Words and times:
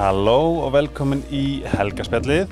Halló 0.00 0.62
og 0.64 0.70
velkomin 0.72 1.20
í 1.28 1.60
Helgaspjallið. 1.68 2.48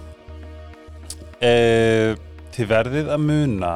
Eh, 1.41 2.11
þið 2.53 2.67
verðið 2.69 3.07
að 3.15 3.23
muna 3.25 3.71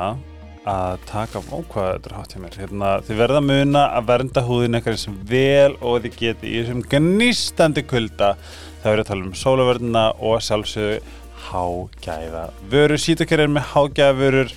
að 0.69 1.07
taka 1.09 1.41
á 1.41 1.57
hvað 1.73 1.89
þetta 1.89 2.11
er 2.11 2.17
hátt 2.19 2.35
hjá 2.35 2.41
mér. 2.43 2.59
Hérna, 2.61 2.91
þið 3.07 3.23
verðið 3.23 3.39
að 3.39 3.47
muna 3.49 3.85
að 3.97 4.11
vernda 4.11 4.43
húðin 4.45 4.77
eitthvað 4.77 4.99
sem 5.01 5.15
vel 5.31 5.79
og 5.81 6.05
þið 6.05 6.19
geti 6.19 6.51
í 6.51 6.59
þessum 6.59 6.83
gnýstandi 6.93 7.87
kulda. 7.89 8.29
Það 8.83 8.91
verður 8.91 9.05
að 9.07 9.11
tala 9.15 9.27
um 9.31 9.33
sólavörnina 9.41 10.05
og 10.21 10.45
sjálfsögðu 10.45 11.01
hágæða 11.47 12.45
vörur. 12.77 13.01
Sýtakер 13.01 13.47
er 13.47 13.57
með 13.57 13.71
hágæða 13.73 14.19
vörur 14.21 14.55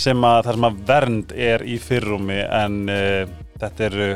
sem 0.00 0.24
að 0.30 0.40
það 0.48 0.56
sem 0.56 0.70
að 0.70 0.80
vernd 0.94 1.36
er 1.52 1.66
í 1.68 1.76
fyrrumi 1.90 2.40
en 2.40 2.80
uh, 2.88 3.36
þetta 3.60 3.88
eru 3.90 4.10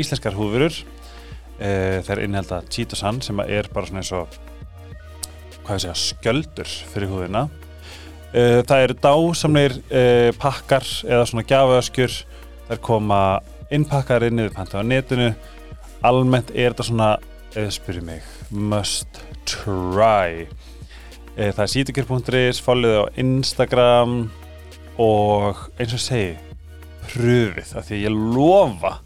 íslenskar 0.00 0.40
húðvörur. 0.40 0.80
Uh, 1.62 2.00
þeir 2.02 2.24
innhelda 2.24 2.56
Cheetosan 2.66 3.20
sem 3.22 3.38
er 3.44 3.68
bara 3.70 3.86
svona 3.86 4.00
eins 4.02 4.08
og 4.16 4.32
hvað 5.62 5.76
ég 5.76 5.82
segja, 5.84 5.92
skjöldur 6.00 6.70
fyrir 6.90 7.10
húðina. 7.12 7.44
Uh, 8.32 8.64
það 8.66 8.86
eru 8.88 8.96
dásamleir 9.04 9.76
uh, 9.78 10.30
pakkar 10.42 10.88
eða 11.06 11.28
svona 11.30 11.44
gjafaöskjur. 11.46 12.16
Þær 12.66 12.80
koma 12.82 13.20
innpakkar 13.70 14.26
inn 14.26 14.42
yfir 14.42 14.56
panta 14.56 14.82
á 14.82 14.84
netinu. 14.86 15.28
Almennt 16.02 16.50
er 16.50 16.72
þetta 16.72 16.88
svona, 16.88 17.12
eða 17.54 17.76
spyrir 17.76 18.06
mig, 18.08 18.26
must 18.50 19.22
try. 19.46 20.48
Það 21.36 21.62
er 21.62 21.72
sítikir.is, 21.76 22.58
fólkið 22.60 22.98
á 22.98 23.04
Instagram 23.22 24.18
og 25.00 25.62
eins 25.78 25.94
og 25.94 26.02
segi, 26.02 26.34
pröfið 27.06 27.72
af 27.78 27.86
því 27.86 28.02
ég 28.02 28.18
lofa 28.34 28.96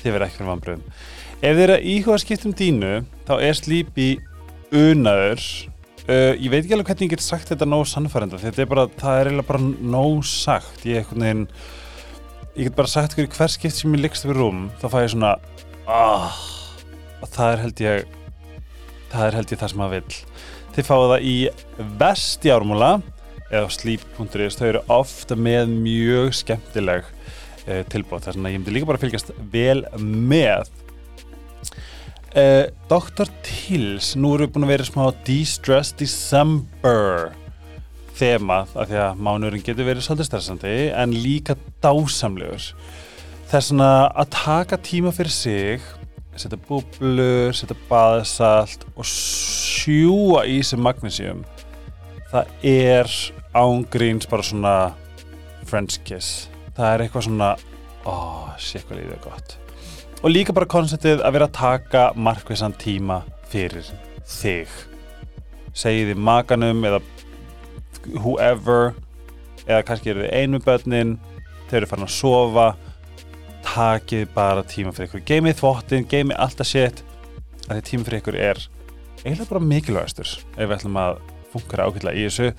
þið 0.00 0.14
verða 0.14 0.30
ekki 0.30 0.40
fyrir 0.40 0.52
vanbröðum. 0.54 0.88
Ef 1.38 1.54
þið 1.54 1.60
eru 1.62 1.74
að 1.76 1.84
íhuga 1.86 2.16
skiptum 2.18 2.52
dínu, 2.58 2.88
þá 3.28 3.36
er 3.46 3.54
slípi 3.54 4.06
unaður. 4.74 5.44
Uh, 6.08 6.32
ég 6.34 6.48
veit 6.50 6.64
ekki 6.64 6.72
alveg 6.74 6.88
hvernig 6.88 7.04
ég 7.04 7.12
get 7.12 7.22
sagt 7.22 7.52
þetta 7.52 7.68
nóg 7.68 7.84
sannfærenda. 7.86 8.40
Þetta 8.42 8.64
er 8.64 8.70
bara, 8.72 8.84
það 8.98 9.18
er 9.20 9.28
eiginlega 9.30 9.46
bara 9.52 9.68
nóg 9.94 10.24
sagt. 10.26 10.82
Ég, 10.88 11.06
veginn, 11.12 11.44
ég 12.56 12.66
get 12.66 12.74
bara 12.80 12.90
sagt 12.90 13.14
hverju 13.14 13.30
hver 13.36 13.52
skipt 13.54 13.76
sem 13.76 13.94
ég 13.94 14.02
leggst 14.02 14.26
við 14.26 14.40
rúm, 14.40 14.64
þá 14.80 14.86
fæ 14.90 14.96
ég 15.04 15.12
svona, 15.12 15.30
ah, 15.86 16.40
og 17.22 17.30
það 17.36 17.52
er 17.52 17.62
held 17.66 17.84
ég, 17.84 18.18
það 19.14 19.28
er 19.28 19.38
held 19.38 19.54
ég 19.54 19.62
það 19.62 19.72
sem 19.74 19.82
maður 19.84 19.94
vill. 19.94 20.18
Þið 20.74 20.90
fáið 20.90 21.06
það 21.12 21.28
í 21.28 21.36
vestjármúla 22.02 22.90
eða 23.52 23.70
sleep.is, 23.76 24.58
þau 24.58 24.66
eru 24.72 24.82
ofta 24.98 25.38
með 25.38 25.70
mjög 25.86 26.34
skemmtileg 26.42 27.06
uh, 27.06 27.86
tilbúð, 27.94 28.26
þess 28.26 28.34
að 28.34 28.50
ég 28.50 28.58
myndi 28.58 28.74
líka 28.74 28.90
bara 28.90 29.04
fylgjast 29.06 29.30
vel 29.54 29.84
með 30.02 30.66
Uh, 32.38 32.68
Dr. 32.86 33.26
Tills, 33.42 34.12
nú 34.14 34.36
erum 34.36 34.46
við 34.46 34.50
búin 34.54 34.66
að 34.66 34.70
vera 34.70 34.84
smá 34.86 35.06
De-Stress 35.26 35.90
December 35.98 37.32
þemað 38.14 38.76
af 38.78 38.90
því 38.90 38.98
að 39.02 39.22
mánurinn 39.26 39.64
getur 39.66 39.88
verið 39.88 40.04
svolítið 40.06 40.28
stressandi 40.28 40.74
en 40.92 41.16
líka 41.18 41.56
dásamlegur. 41.82 42.68
Þess 43.50 43.74
að 43.74 44.04
að 44.22 44.30
taka 44.36 44.78
tíma 44.86 45.14
fyrir 45.16 45.34
sig 45.34 45.90
setja 46.38 46.60
búblur, 46.68 47.56
setja 47.56 47.74
baðsalt 47.88 48.86
og 48.94 49.08
sjúa 49.08 50.46
í 50.46 50.60
sem 50.62 50.82
magnesium. 50.84 51.42
Það 52.30 52.52
er 52.70 53.14
ángríns 53.58 54.30
bara 54.30 54.46
svona 54.46 54.76
French 55.66 55.98
kiss. 56.06 56.46
Það 56.76 56.92
er 56.92 57.06
eitthvað 57.06 57.32
svona 57.32 57.56
oh, 58.06 58.52
sér 58.62 58.86
hvað 58.86 59.02
lífið 59.02 59.16
er 59.18 59.26
gott 59.26 59.57
og 60.22 60.32
líka 60.32 60.54
bara 60.54 60.68
konceptið 60.70 61.22
að 61.22 61.34
vera 61.36 61.46
að 61.48 61.56
taka 61.58 62.04
markvissan 62.18 62.74
tíma 62.80 63.20
fyrir 63.52 63.86
þig. 64.26 64.70
Segið 65.78 66.12
þið 66.12 66.22
makanum 66.28 66.86
eða 66.88 67.00
whoever 68.18 68.94
eða 69.66 69.84
kannski 69.86 70.12
eru 70.12 70.26
þið 70.26 70.34
einu 70.40 70.62
börnin 70.64 71.16
þau 71.68 71.76
eru 71.78 71.90
farin 71.90 72.08
að 72.08 72.16
sofa 72.16 72.68
takið 73.68 74.26
bara 74.34 74.64
tíma 74.66 74.94
fyrir 74.96 75.10
ykkur. 75.10 75.26
Geimið 75.28 75.60
þvottin, 75.60 76.08
geimið 76.08 76.40
alltaf 76.40 76.70
shit 76.70 77.04
að 77.68 77.78
því 77.78 77.86
tíma 77.90 78.08
fyrir 78.08 78.22
ykkur 78.22 78.40
er 78.40 78.62
eiginlega 79.24 79.50
bara 79.52 79.68
mikilvægastur 79.72 80.30
ef 80.38 80.64
við 80.64 80.76
ætlum 80.78 80.98
að 81.02 81.20
funkara 81.52 81.88
ákveðlega 81.88 82.18
í 82.18 82.26
þessu 82.28 82.50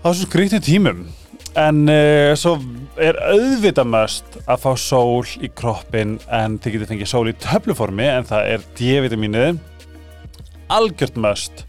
á 0.00 0.06
þessum 0.08 0.28
skrítið 0.28 0.64
tímum 0.66 1.04
en 1.58 1.88
uh, 1.90 2.32
svo 2.38 2.56
er 3.00 3.16
auðvitað 3.18 3.88
möst 3.90 4.36
að 4.44 4.62
fá 4.62 4.70
sól 4.78 5.24
í 5.42 5.50
kroppin 5.56 6.18
en 6.30 6.58
þið 6.62 6.76
getur 6.76 6.90
fengið 6.92 7.10
sól 7.10 7.30
í 7.30 7.34
töfluformi 7.42 8.06
en 8.06 8.28
það 8.28 8.52
er 8.52 8.66
D-vitamínið 8.78 9.58
algjört 10.70 11.18
möst 11.18 11.64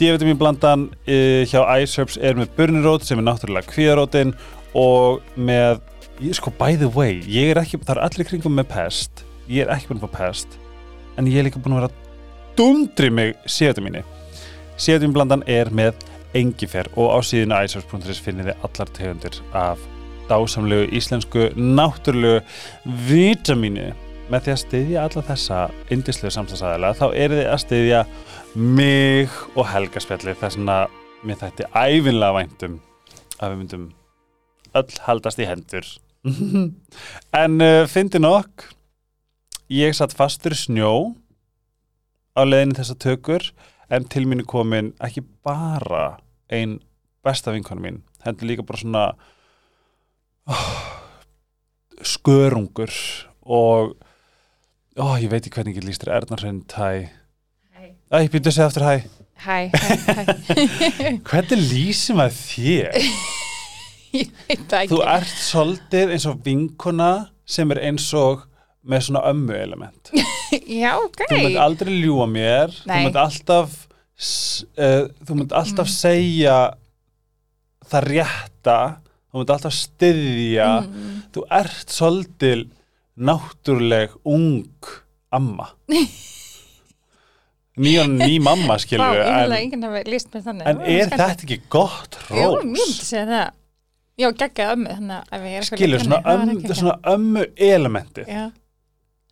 D-vitamin 0.00 0.38
blandan 0.40 0.88
uh, 1.06 1.42
hjá 1.48 1.60
iSerbs 1.78 2.18
er 2.20 2.36
með 2.38 2.52
burnirót 2.58 3.06
sem 3.06 3.20
er 3.20 3.26
náttúrulega 3.28 3.70
kvíðarótin 3.70 4.34
og 4.78 5.22
með, 5.36 5.80
ég, 6.20 6.34
sko 6.36 6.52
by 6.58 6.76
the 6.80 6.88
way 6.92 7.20
ég 7.28 7.52
er 7.52 7.62
ekki, 7.62 7.80
það 7.80 7.96
er 7.96 8.04
allir 8.06 8.28
kringum 8.28 8.56
með 8.56 8.70
pest. 8.72 9.24
Ég 9.52 9.66
er 9.66 9.74
ekki 9.74 9.90
búin 9.90 10.00
að 10.00 10.08
fá 10.08 10.18
pest 10.22 10.56
en 11.20 11.28
ég 11.28 11.38
er 11.38 11.46
líka 11.48 11.60
búin 11.60 11.76
að 11.76 11.82
vera 11.82 11.94
dundri 12.58 13.12
mig 13.12 13.36
C-vitamini 13.46 14.04
C-vitamin 14.76 15.14
blandan 15.16 15.44
er 15.50 15.70
með 15.72 15.96
engifer 16.38 16.88
og 16.96 17.12
á 17.14 17.18
síðinu 17.24 17.58
iSearch.is 17.64 18.22
finnir 18.22 18.52
þið 18.52 18.66
allar 18.68 18.92
tegundir 18.96 19.40
af 19.56 19.82
dásamlegu 20.30 20.88
íslensku 20.96 21.50
náttúrulegu 21.56 22.40
vitamínu 23.08 23.90
með 24.32 24.46
því 24.46 24.52
að 24.52 24.60
styðja 24.62 25.06
alla 25.06 25.24
þessa 25.26 25.62
indislegu 25.92 26.34
samstagsæðilega 26.36 26.98
þá 27.00 27.06
er 27.10 27.34
þið 27.36 27.48
að 27.52 27.62
styðja 27.64 28.04
mig 28.54 29.40
og 29.56 29.66
helgaspjalli 29.72 30.36
þess 30.40 30.60
að 30.60 31.00
mér 31.26 31.40
þætti 31.42 31.68
æfinlega 31.72 32.36
væntum 32.38 32.78
að 33.38 33.52
við 33.52 33.58
myndum 33.60 33.88
öll 34.78 35.00
haldast 35.06 35.42
í 35.42 35.48
hendur. 35.48 35.88
En 37.42 37.58
uh, 37.64 37.82
fyndi 37.90 38.20
nokk. 38.22 38.68
Ég 39.72 39.94
satt 39.96 40.14
fastur 40.14 40.54
snjó 40.56 41.14
á 42.36 42.42
leiðinu 42.44 42.76
þessa 42.76 42.96
tökur 43.00 43.46
en 43.92 44.08
til 44.08 44.26
mín 44.28 44.42
er 44.42 44.48
komin 44.48 44.92
ekki 45.04 45.24
bara 45.44 46.18
ein 46.52 46.78
besta 47.24 47.52
vinkonu 47.54 47.84
mín 47.84 48.00
hendur 48.24 48.48
líka 48.48 48.64
bara 48.66 48.80
svona 48.80 49.04
oh, 50.48 50.78
skörungur 52.02 52.92
og 53.42 53.96
oh, 54.96 55.16
ég 55.20 55.30
veit 55.32 55.44
ekki 55.44 55.58
hvernig 55.58 55.80
ég 55.80 55.86
líst 55.86 56.04
þér 56.04 56.16
Ernarsson, 56.20 56.62
hæ. 56.76 57.10
Æ, 58.12 58.28
býttu 58.28 58.50
að 58.50 58.56
segja 58.56 58.68
aftur 58.68 58.84
hæ. 58.84 58.96
Hæ, 59.42 59.58
hæ, 59.72 59.94
hæ. 60.06 60.24
Hvernig 61.28 61.62
lýsum 61.70 62.20
að 62.22 62.36
þér? 62.36 62.98
Ég 64.12 64.28
veit 64.44 64.66
það 64.68 64.82
ekki. 64.82 64.92
Þú 64.92 64.98
ert 65.08 65.36
svolítið 65.40 66.12
eins 66.12 66.26
og 66.28 66.42
vinkona 66.44 67.12
sem 67.48 67.72
er 67.72 67.80
eins 67.88 68.10
og 68.18 68.44
með 68.84 69.06
svona 69.08 69.22
ömmu 69.30 69.56
element 69.56 70.12
Já, 70.82 70.92
ok. 71.00 71.22
Þú 71.30 71.38
mynd 71.46 71.60
aldrei 71.64 71.94
ljúa 72.02 72.26
mér. 72.30 72.74
Þú 72.82 72.90
Nei. 72.92 73.04
mynd 73.06 73.18
alltaf 73.22 73.74
s- 74.18 74.64
uh, 74.76 75.06
Þú 75.26 75.38
mynd 75.40 75.54
alltaf 75.56 75.88
segja 75.92 76.56
það 77.92 78.06
rétta. 78.10 78.78
Þú 79.32 79.40
mynd 79.42 79.54
alltaf 79.56 79.74
styðja. 79.78 80.68
Mm. 80.86 81.16
Þú 81.32 81.46
ert 81.60 81.94
svolítið 81.96 82.66
náttúruleg 83.16 84.14
ung 84.24 84.90
amma. 85.32 85.70
Nýjan 87.82 88.18
ný 88.20 88.36
mamma 88.44 88.74
Vá, 88.76 88.82
skilur 88.82 89.14
að 89.16 89.22
en, 89.22 89.46
mér 89.48 89.52
en 90.68 90.82
er 90.92 91.08
þetta 91.08 91.46
ekki 91.46 91.56
gott 91.72 92.18
Jú, 92.28 92.34
rós? 92.36 92.58
ég 92.58 92.66
myndi 92.68 93.06
segja 93.06 93.22
það. 93.30 93.54
Já, 94.20 94.26
geggjað 94.42 94.72
ömmu, 94.74 94.90
er 95.56 95.64
skilur, 95.70 96.02
svona, 96.04 96.18
henni, 96.20 96.28
þá 96.28 96.34
öm, 96.34 96.42
það 96.42 96.58
geggjað. 96.60 96.80
svona 96.82 97.14
ömmu 97.14 97.44
elementið 97.72 98.28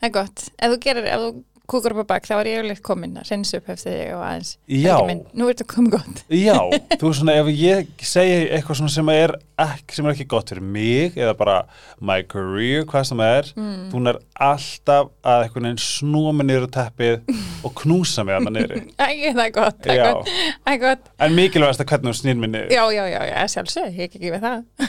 það 0.01 0.11
er 0.11 0.17
gott. 0.17 0.51
Ef 0.57 0.75
þú 0.75 0.83
gerir, 0.87 1.09
ef 1.11 1.25
þú 1.25 1.31
kúkur 1.71 1.95
upp 1.95 2.03
á 2.03 2.11
bak 2.17 2.27
þá 2.27 2.33
er 2.41 2.49
ég 2.51 2.59
yfirleitt 2.59 2.83
komin 2.83 3.19
að 3.21 3.29
reynsa 3.31 3.61
upp 3.61 3.69
eftir 3.71 3.95
þig 3.95 4.15
og 4.17 4.23
aðeins. 4.27 4.51
Já. 4.67 4.95
Minn, 5.07 5.21
Nú 5.39 5.47
er 5.47 5.55
þetta 5.55 5.67
komið 5.71 5.95
gott. 5.95 6.23
Já, 6.35 6.57
þú 7.01 7.11
er 7.11 7.17
svona, 7.21 7.37
ef 7.39 7.51
ég 7.55 7.93
segi 8.11 8.39
eitthvað 8.57 8.81
svona 8.81 8.95
sem 8.95 9.13
er 9.15 9.35
ekki, 9.61 9.97
sem 9.97 10.09
er 10.09 10.17
ekki 10.17 10.27
gott 10.33 10.51
fyrir 10.51 10.67
mig 10.67 11.19
eða 11.21 11.37
bara 11.39 11.57
my 12.03 12.25
career, 12.27 12.87
hvað 12.91 13.07
sem 13.11 13.23
það 13.23 13.37
er 13.37 13.53
mm. 13.55 13.79
þú 13.93 14.03
er 14.11 14.21
alltaf 14.51 15.13
að 15.23 15.45
eitthvað 15.45 15.67
neginn 15.67 15.83
snúa 15.85 16.35
mig 16.35 16.49
niður 16.51 16.67
á 16.67 16.71
teppið 16.81 17.35
og 17.67 17.77
knúsa 17.85 18.27
mig 18.27 18.39
að 18.39 18.47
maður 18.49 18.59
niður 18.59 18.85
Æ, 18.99 19.09
það 19.31 19.45
er 19.47 19.55
gott, 19.61 19.81
það 19.85 19.95
er 19.95 20.03
gott, 20.03 20.35
það 20.65 20.75
er 20.75 20.83
gott. 20.87 21.11
En 21.21 21.39
mikilvægast 21.39 21.85
að 21.85 21.93
hvernig 21.93 22.11
þú 22.11 22.23
snýr 22.25 22.41
mig 22.41 22.55
niður. 22.57 22.75
Já, 22.75 22.85
já, 22.97 23.05
já, 23.15 23.21
já, 23.31 23.37
sjálfsög, 23.55 23.91
ég 23.95 24.11
ekki 24.11 24.27
við 24.27 24.43
það. 24.49 24.89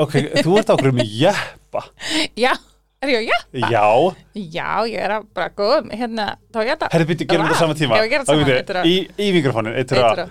Ok, 0.00 0.14
þú 0.42 0.56
ert 0.58 0.72
ákveður 0.72 0.96
með 0.96 1.12
jeppa. 1.20 1.82
Já, 2.44 2.50
er 3.04 3.12
ég 3.12 3.20
á 3.20 3.24
jætta? 3.30 3.70
Já, 3.70 3.86
Já, 4.34 4.70
ég 4.90 4.98
er 5.04 5.14
að 5.18 5.26
bara 5.36 5.50
góð 5.60 5.90
hérna, 5.94 6.26
þá 6.52 6.58
ég 6.64 6.70
þetta 6.74 6.88
herri 6.94 7.06
byrju, 7.12 7.26
gerum 7.30 7.46
þetta 7.48 7.60
saman 7.62 7.76
tíma. 7.82 7.98
Já, 7.98 8.02
við 8.06 8.10
gerum 8.14 8.24
þetta 8.24 8.34
Ok, 8.34 8.40
saman, 8.40 8.48
bíddu, 8.48 8.58
eitt 8.58 8.70
er 8.70 8.76
að- 8.80 8.86
Í, 8.88 8.96
í 9.18 9.32
mikrofónin, 9.38 9.76
eitt 9.78 9.92
er 9.92 9.98
að 10.04 10.30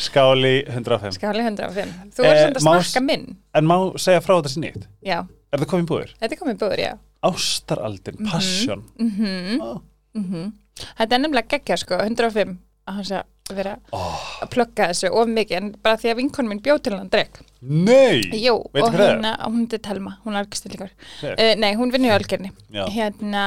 skáli 0.00 0.54
105 0.68 1.12
Skáli 1.18 1.42
105 1.44 1.92
Þú 2.16 2.24
Eh, 2.24 2.30
er 2.30 2.54
svona 2.56 2.78
að 2.80 2.84
snakka 2.86 3.02
minn. 3.04 3.26
En 3.54 3.66
má 3.68 3.76
segja 4.00 4.20
frá 4.24 4.36
þetta 4.40 4.52
sér 4.54 4.62
nýtt? 4.64 4.86
Já, 5.04 5.18
Er 5.52 5.58
það 5.58 5.66
komið 5.72 5.86
búður? 5.90 6.10
þetta 6.20 6.32
er 6.36 6.40
komið 6.40 6.58
búður, 6.62 6.78
já. 6.84 6.92
Ástaraldin, 7.22 8.16
passion. 8.30 8.84
Mm 8.98 9.60
Ó, 9.60 9.80
mm 10.16 10.52
Þetta 10.98 11.12
er 11.14 11.18
nefnilega 11.20 11.48
geggja 11.58 11.76
sko, 11.76 11.98
105 12.00 12.56
að 12.88 12.94
hann 12.94 13.04
sé 13.04 13.16
að 13.50 13.54
vera 13.56 13.76
að 13.92 14.48
plugga 14.50 14.86
þessu 14.88 15.10
of 15.12 15.26
mikið. 15.28 15.56
En 15.58 15.72
bara 15.82 15.96
því 15.96 16.10
að 16.12 16.16
vinkonum 16.22 16.48
minn 16.48 16.62
bjóð 16.64 16.82
til 16.82 16.96
hann 16.96 17.08
dreg 17.12 17.28
Nei, 17.60 18.22
Jú, 18.40 18.56
Veitu 18.72 18.86
og 18.86 18.94
það 18.94 19.02
hérna, 19.04 19.34
hún 19.44 19.66
er 19.68 19.82
Telma, 19.84 20.14
hún 20.24 20.32
er 20.36 20.44
algjörstillíkar 20.44 20.92
Sér. 21.20 21.34
uh, 21.36 21.54
Nei, 21.60 21.74
hún 21.76 21.92
vinnur 21.92 22.24
í 22.24 22.52
Já. 22.72 22.86
Hérna, 22.94 23.44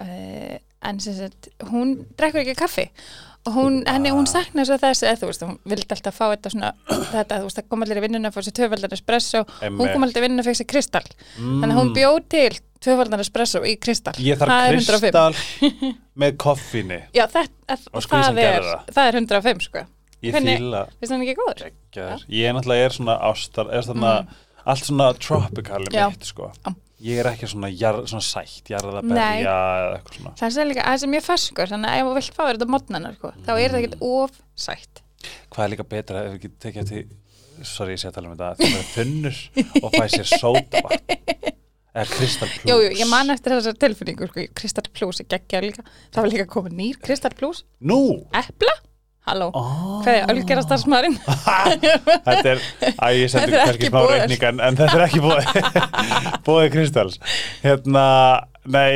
uh, 0.00 0.58
en 0.86 1.00
sem 1.02 1.16
sagt 1.18 1.48
hún 1.72 1.96
drekkur 2.18 2.44
ekki 2.44 2.54
kaffi. 2.58 2.90
Og 3.46 3.54
hún, 3.54 3.76
henni, 3.86 4.10
hún 4.10 4.26
saknar 4.26 4.66
svo 4.66 4.74
þess 4.82 5.04
eða 5.06 5.18
þú 5.20 5.28
veist, 5.30 5.42
hún 5.46 5.58
vildi 5.70 5.94
alltaf 5.94 6.16
fá 6.18 6.24
þetta 6.32 6.50
svona 6.50 6.70
þetta, 7.12 7.36
þú 7.38 7.46
veist, 7.46 7.58
það 7.60 7.68
kom 7.70 7.84
allir 7.86 8.00
í 8.00 8.02
vinnuna 8.02 8.30
að 8.32 8.34
fá 8.34 8.42
sér 8.42 8.56
tvöfaldar 8.58 8.96
espresso, 8.96 9.42
hún 9.46 9.68
Einmitt. 9.68 9.92
kom 9.94 10.06
allir 10.06 10.18
í 10.18 10.24
vinnuna 10.24 10.42
að 10.42 10.48
fekk 10.50 10.58
sér 10.60 10.68
kristall, 10.72 11.10
mm, 11.38 11.52
þannig 11.62 11.76
að 11.76 11.78
hún 11.78 11.92
bjóð 11.94 12.18
til 12.34 12.58
tvöfaldar 12.82 13.22
espresso 13.22 13.62
í 13.62 13.76
kristall. 13.78 14.18
Ég 14.18 14.40
þarf 14.40 14.50
Það 14.50 14.66
105. 14.72 14.98
kristall 14.98 15.36
með 16.24 16.36
koffíni 16.42 16.98
Já, 17.14 17.24
Og 17.26 18.02
skvísan 18.02 18.34
það, 18.34 18.42
er, 18.42 18.66
það. 18.66 18.90
það 18.98 19.12
er 19.12 19.20
105 19.22 19.64
sko, 19.68 19.84
Ég? 20.26 21.76
Gjör. 21.96 22.24
Ég 22.28 22.48
er 22.48 22.56
náttúrulega 22.56 22.88
er 22.88 22.96
svona 22.96 23.16
ástar 23.30 23.70
er 23.72 23.86
svona, 23.86 24.14
allt 24.64 24.88
svona 24.88 25.12
tropicali 25.20 25.92
mitt 25.92 26.28
sko. 26.28 26.50
Já. 26.64 26.74
Ég 27.06 27.20
er 27.20 27.28
ekki 27.28 27.50
svona, 27.52 27.68
jar, 27.68 27.98
svona 28.08 28.24
sætt 28.24 28.70
jarða 28.72 29.02
Nei. 29.04 29.10
berja 29.12 29.52
eða 29.52 29.98
eitthvað 29.98 30.14
svona 30.16 30.30
Það 30.40 30.62
er 30.62 30.68
líka, 30.70 30.84
það 30.86 31.02
er 31.04 31.12
mjög 31.12 31.26
ferskur, 31.26 31.70
þannig 31.74 31.90
að 31.92 31.98
ef 32.00 32.06
þú 32.08 32.14
vilt 32.16 32.38
fá 32.38 32.42
þetta 32.46 32.68
mótnana, 32.72 33.10
sko, 33.18 33.32
þá 33.44 33.52
er 33.52 33.74
það 33.74 33.78
ekkert 33.82 33.98
of 34.08 34.38
sætt. 34.56 35.02
Hvað 35.52 35.64
er 35.66 35.72
líka 35.74 35.86
betra 35.90 36.22
ef 36.24 36.32
við 36.32 36.42
getum 36.46 36.62
tekið 36.64 36.88
til 36.92 37.04
sorry 37.64 37.94
ég 37.96 38.00
sé 38.02 38.10
að 38.10 38.16
tala 38.18 38.30
um 38.30 38.36
þetta 38.36 38.54
það 38.60 38.78
er 38.80 38.88
þunnur 38.94 39.38
og 39.82 39.94
fæ 39.94 40.04
sér 40.12 40.28
sódavatn 40.28 41.14
eða 41.96 42.06
Crystal 42.12 42.50
Plus 42.50 42.68
Jú, 42.68 42.76
jú, 42.84 42.90
ég 43.00 43.08
man 43.08 43.32
eftir 43.32 43.54
þessar 43.56 43.78
tilfinningu, 43.80 44.28
sko, 44.30 44.46
Kristall 44.58 44.90
Plus 44.92 45.22
er 45.22 45.28
geggja 45.32 45.62
líka, 45.64 45.84
það 46.12 46.20
var 46.22 46.32
líka 46.32 46.48
komið 46.52 46.76
nýr 46.80 46.98
Kristall 47.04 47.36
Plus, 47.38 47.62
Nú, 47.80 48.00
epla, 48.36 48.74
halló, 49.26 49.48
oh. 49.58 50.00
hvað 50.04 50.18
er 50.20 50.32
ölgerast 50.32 50.68
starfsmaðurinn? 50.68 51.16
þetta 52.26 52.52
er, 52.52 52.60
að 52.94 53.16
ég 53.18 53.32
er 53.40 53.54
kannski 53.56 53.88
smá 53.90 53.96
boðið. 53.98 54.20
reikninga 54.20 54.50
en, 54.52 54.76
þetta 54.78 54.98
er 54.98 55.06
ekki 55.06 55.22
bóðið 55.24 55.80
bóðið 56.46 56.68
Kristals 56.76 57.16
hérna, 57.64 58.04
nei 58.70 58.92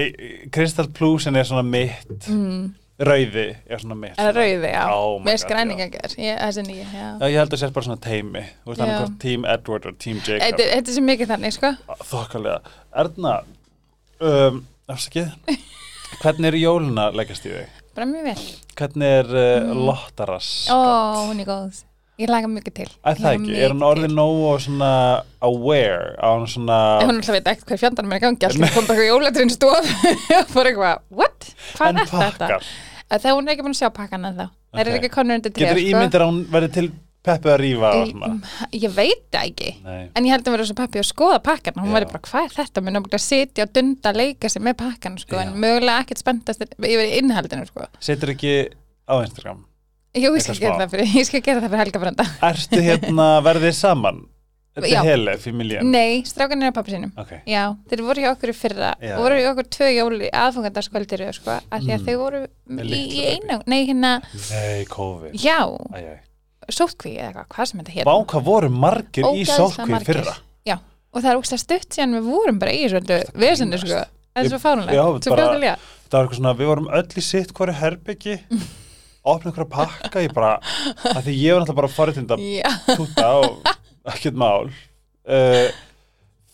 Crystal 0.55 0.87
Plusin 0.95 1.39
er 1.41 1.49
svona 1.49 1.65
mitt 1.67 2.29
Mm, 2.31 2.71
rauði 3.01 3.47
er 3.57 3.83
svona 3.83 3.99
mitt 3.99 4.15
er 4.15 4.29
það 4.29 4.39
rauði, 4.39 4.71
já, 4.71 4.85
Oh 4.95 5.17
með 5.19 5.35
God, 5.35 5.43
skræningar, 5.45 6.15
þessi 6.15 6.67
nýja, 6.69 6.87
já. 6.95 7.09
Já, 7.09 7.27
ég 7.27 7.39
held 7.43 7.57
að 7.57 7.63
sér 7.65 7.75
bara 7.75 7.89
svona 7.89 8.05
teimi 8.07 8.45
Þú 8.53 8.73
veist 8.73 8.85
hann 8.85 8.95
hvort 8.95 9.19
Team 9.25 9.49
Edward 9.57 9.91
og 9.91 9.99
Team 10.05 10.23
Jacob 10.23 10.63
Þetta 10.63 10.79
er 10.79 10.95
sem 11.01 11.11
mikið 11.11 11.35
þannig, 11.35 11.57
sko. 11.57 11.73
Þokkalega 12.13 12.77
Erna, 13.03 13.37
um, 14.31 14.63
afsakið 14.91 15.35
Hvernig 16.21 16.53
eru 16.53 16.65
jóluna 16.69 17.11
leggast 17.17 17.47
í 17.49 17.55
þig? 17.57 17.80
Bara 17.97 18.07
mjög 18.07 18.27
vel. 18.31 18.43
Hvernig 18.79 19.15
er 19.21 19.31
uh, 19.35 19.47
Mm. 19.71 19.81
Lottaras? 19.87 20.51
Ó, 20.71 20.77
hún 21.31 21.41
er 21.43 21.49
góð. 21.49 21.81
Ég 22.21 22.29
laga 22.29 22.49
mikið 22.53 22.75
til. 22.77 22.87
Ég 23.09 23.17
það 23.23 23.35
ekki, 23.39 23.55
er 23.65 23.73
hún 23.73 23.83
orðin 23.87 24.13
nógu 24.13 24.43
og 24.51 24.59
svona 24.61 24.91
aware 25.41 26.11
á 26.21 26.29
hann 26.37 26.45
svona 26.53 26.77
Hún 27.01 27.15
alltaf 27.17 27.33
veit 27.39 27.49
ekkert 27.49 27.71
hver 27.73 27.81
fjandarnum 27.81 28.13
er 28.13 28.21
í 28.21 28.25
gangi, 28.27 28.45
alltaf 28.51 28.75
kom 28.77 28.89
bara 28.91 28.99
eitthvað 29.01 29.09
jólatrinn 29.09 29.53
stof 29.55 29.89
og 30.37 30.51
fór 30.53 30.69
eitthvað, 30.69 31.01
what? 31.17 31.49
Hvað 31.79 32.03
er 32.05 32.11
þetta? 32.13 32.51
Að 33.11 33.23
Þegar 33.25 33.39
hún 33.39 33.49
er 33.49 33.55
ekki 33.57 33.65
búin 33.67 33.75
að 33.75 33.81
sjá 33.81 33.89
pakkan 33.97 34.29
en 34.29 34.37
þá. 34.37 34.47
Það 34.71 34.83
er 34.85 34.93
ekki 35.01 35.13
konur 35.17 35.39
undir 35.41 35.55
tré, 35.57 35.65
Getur 35.71 35.81
ímyndir 35.83 36.23
að 36.27 36.29
hún 36.31 36.43
verði 36.53 36.71
til 36.77 36.87
peppu 37.27 37.51
að 37.53 37.59
rífa 37.61 37.91
og 38.01 38.11
svona 38.11 38.29
Ég, 38.73 38.83
ég 38.85 38.95
veit 38.97 39.25
það 39.33 39.49
ekki. 39.51 39.71
Nei, 39.85 40.03
En 40.17 40.25
ég 40.29 40.33
held 40.35 40.47
að 40.49 40.55
vera 40.57 40.67
svo 40.71 40.77
pappi 40.79 41.03
að 41.03 41.09
skoða 41.11 41.41
pakkan 41.45 41.77
hún 41.77 41.91
Já. 41.91 41.95
væri 41.99 42.09
bara, 42.13 42.23
hvað 42.31 42.47
er 42.49 42.55
þetta? 42.57 42.83
Mér 42.87 42.97
náttúrulega 42.97 43.21
að 43.21 43.27
sitja 43.27 43.67
og 43.67 43.73
dunda 43.77 44.13
að 44.13 44.21
leika 44.23 44.49
sig 44.55 44.63
með 44.65 44.79
pakkan 44.81 45.19
sko, 45.21 45.37
Já. 45.37 45.43
en 45.45 45.55
mögulega 45.61 46.01
ekkert 46.07 46.23
spenntast 46.25 46.65
yfir 46.81 47.15
innhaldinu 47.21 47.67
sko. 47.69 47.87
setur 48.01 48.33
ekki 48.37 48.55
á 49.11 49.15
Instagram 49.21 49.65
Jú, 50.17 50.33
ég 50.35 50.43
skal 50.43 50.57
gera 50.59 50.79
það 50.81 50.91
fyrir, 50.97 51.13
ég 51.21 51.27
skal 51.29 51.41
gera 51.45 51.61
það 51.63 51.71
fyrir 51.71 51.85
Helga 51.85 52.01
Branda 52.03 52.25
Ertu 52.51 52.81
hérna 52.83 53.29
verðið 53.51 53.77
saman? 53.79 54.25
Þetta 54.71 54.87
Já. 54.91 55.01
er 55.03 55.09
hele, 55.11 55.33
Fimiljan 55.43 55.89
Nei, 55.91 56.23
strákan 56.25 56.63
er 56.63 56.71
að 56.71 56.77
pappi 56.79 56.93
sínum 56.95 57.11
Ok, 57.19 57.31
Já, 57.51 57.65
þeir 57.91 58.03
voru 58.07 58.23
hjá 58.23 58.29
okkur 58.33 58.53
í 58.53 58.55
fyrra 58.55 58.91
voru 59.19 59.39
hjá 59.43 59.49
okkur 59.51 59.67
tvö 59.77 59.89
jóli 59.97 60.29
aðfangandarskvöldir 60.31 61.25
sko, 61.35 61.57
að 61.75 61.85
því 61.87 61.95
að 61.95 62.01
Mm. 62.01 62.05
þeir 62.07 62.19
voru 62.21 62.43
í, 62.87 63.01
í 63.19 63.25
einu, 63.35 63.57
nei 63.67 63.81
hérna 63.89 64.13
nei, 64.51 64.85
COVID 64.91 65.35
já, 65.43 65.59
Æ, 65.91 65.99
æ. 66.07 66.15
Sótkví 66.77 67.13
eða 67.17 67.29
eitthvað, 67.31 67.49
hvað 67.55 67.69
sem 67.71 67.81
þetta 67.83 67.95
hér 67.97 68.09
Vá, 68.11 68.15
hvað 68.33 68.45
voru 68.51 68.71
margir 68.75 69.29
í 69.35 69.45
sótkvíð 69.49 70.07
fyrra? 70.09 70.35
Já, 70.69 70.77
og 71.13 71.23
það 71.25 71.31
er 71.33 71.41
úkslega 71.41 71.63
stutt 71.65 71.97
síðan 71.97 72.17
við 72.19 72.29
vorum 72.31 72.61
bara 72.63 72.75
í 72.77 72.85
svona 72.93 73.21
vesendu 73.45 73.81
sko, 73.83 74.03
það 74.35 74.45
Ég- 74.45 74.53
svo 74.55 74.61
fárunlega 74.63 75.07
svo 75.25 75.35
fljóðulega 75.37 75.77
Það 76.11 76.17
var 76.19 76.25
eitthvað 76.27 76.39
svona, 76.41 76.55
við 76.59 76.71
vorum 76.73 76.89
öll 77.01 77.07
í 77.21 77.25
sitt 77.27 77.53
hverju 77.55 77.77
herbyggi 77.81 78.37
opna 79.31 79.51
einhverja 79.51 79.71
pakka 79.77 80.23
ég 80.25 80.33
bara, 80.35 80.53
að 81.15 81.23
því 81.29 81.35
ég 81.39 81.53
var 81.55 81.61
náttúrulega 81.65 81.81
bara 81.83 81.93
forréttinda 81.95 82.39
Já, 82.41 82.71
túta 82.97 83.29
og 83.45 83.71
ekkert 84.15 84.39
mál. 84.41 84.71
Uh, 85.29 85.69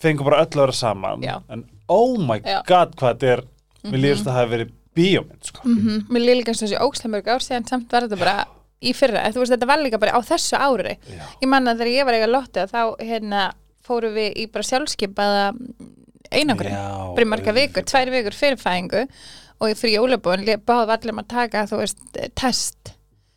fengum 0.02 0.26
bara 0.26 0.42
öll 0.42 0.50
að 0.50 0.64
vera 0.66 0.74
saman. 0.76 1.22
Já. 1.24 1.38
en 1.48 1.62
oh 1.88 2.16
my 2.18 2.40
Já. 2.42 2.58
god 2.66 2.96
hvað 2.98 3.14
þetta 3.14 3.30
er 3.36 3.42
mér 3.86 4.02
lífst 4.02 4.26
að 4.26 4.32
það 4.32 4.40
hefði 4.40 4.52
verið 4.56 4.72
bíómynd 4.96 5.46
sko. 5.50 5.62
mm 5.68 6.06
mér 6.10 6.24
líka 6.24 6.36
líka 6.40 6.54
þessi 6.58 6.78
ókslega 6.82 7.12
mörg 7.14 7.28
ár 7.30 7.44
síðan 7.44 7.68
samt 7.70 7.92
var 7.94 8.06
þetta 8.08 8.18
bara 8.18 8.34
í 8.84 8.92
fyrra, 8.96 9.24
þú 9.32 9.42
veist 9.42 9.54
þetta 9.54 9.68
var 9.70 9.80
líka 9.82 10.00
bara 10.02 10.18
á 10.18 10.20
þessu 10.26 10.58
ári 10.58 10.96
Já. 11.08 11.22
ég 11.40 11.48
manna 11.48 11.76
þegar 11.76 11.92
ég 11.92 12.08
var 12.08 12.18
eiga 12.18 12.28
lottu 12.30 12.66
þá 12.68 12.80
hérna 13.00 13.46
fórum 13.86 14.16
við 14.16 14.36
í 14.42 14.46
bara 14.52 14.66
sjálfskeipaða 14.66 15.46
einangri, 16.34 16.72
Já, 16.74 17.14
bara 17.16 17.30
marga 17.30 17.54
vikur 17.56 17.86
tvær 17.86 18.12
vikur 18.12 18.36
fyrir 18.36 18.60
fæðingu 18.60 19.06
og 19.62 19.78
fyrir 19.78 19.96
jólabúin 20.00 20.44
báðum 20.66 20.92
allir 20.96 21.16
að 21.22 21.28
taka 21.32 21.64
þú 21.70 21.80
veist, 21.80 22.02
test 22.36 22.95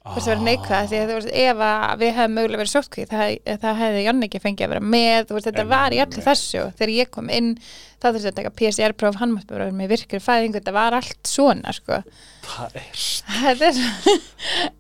hvort 0.10 0.24
það 0.26 0.32
verið 0.34 0.46
neikvæða 0.48 0.88
því 0.90 0.98
að 1.00 1.10
þú 1.10 1.18
veist, 1.20 1.30
ef 1.44 1.62
að 1.66 2.02
við 2.02 2.12
hefum 2.18 2.34
mögulega 2.38 2.62
verið 2.62 2.74
sóttkvíð 2.74 3.12
það, 3.14 3.34
það 3.64 3.80
hefði 3.84 4.02
Jonni 4.06 4.28
ekki 4.30 4.42
fengið 4.44 4.66
að 4.66 4.74
vera 4.74 4.84
með 4.96 5.20
þú 5.30 5.38
veist, 5.38 5.48
þetta 5.50 5.66
var 5.70 5.96
í 5.96 6.02
Einmitt. 6.04 6.26
þessu 6.26 6.64
þegar 6.80 6.92
ég 6.96 7.12
kom 7.14 7.30
inn, 7.34 7.50
þá 8.00 8.08
þurfti 8.10 8.30
að 8.32 8.38
taka 8.40 8.54
PCR-próf 8.60 9.20
hann 9.22 9.34
mátti 9.36 9.54
bara 9.54 9.68
vera 9.68 9.78
með 9.80 9.92
virkri 9.94 10.22
fæðingu 10.24 10.58
þetta 10.60 10.76
var 10.76 10.98
allt 11.00 11.30
svona, 11.30 11.74
sko. 11.76 12.02
Það 12.50 12.78
er 12.80 13.60
þetta 13.62 13.70
er 13.70 13.76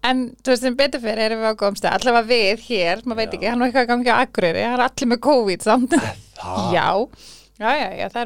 en 0.09 0.23
þú 0.39 0.53
veist, 0.53 0.63
sem 0.65 0.77
betur 0.79 1.03
fyrir 1.03 1.25
erum 1.27 1.43
við 1.43 1.53
á 1.53 1.59
góðum 1.59 1.79
stað 1.79 1.97
allavega 1.99 2.29
við 2.31 2.65
hér, 2.69 3.03
maður 3.05 3.21
veit 3.23 3.33
ekki 3.37 3.51
hann 3.51 3.59
var 3.61 3.69
eitthvað 3.69 3.85
að 3.85 3.91
gangi 3.93 4.13
á 4.15 4.21
Akureyri, 4.23 4.63
hann 4.65 4.79
er 4.79 4.85
allir 4.87 5.11
með 5.11 5.21
COVID 5.27 5.67
samt. 5.67 5.97
Það? 5.99 6.23
Já, 6.73 6.87
já, 7.59 7.69
já, 7.75 7.89
já, 7.99 8.05
það 8.07 8.21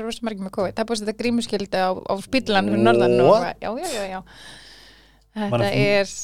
þetta 5.34 5.50
Man 5.54 5.64
er- 5.68 6.16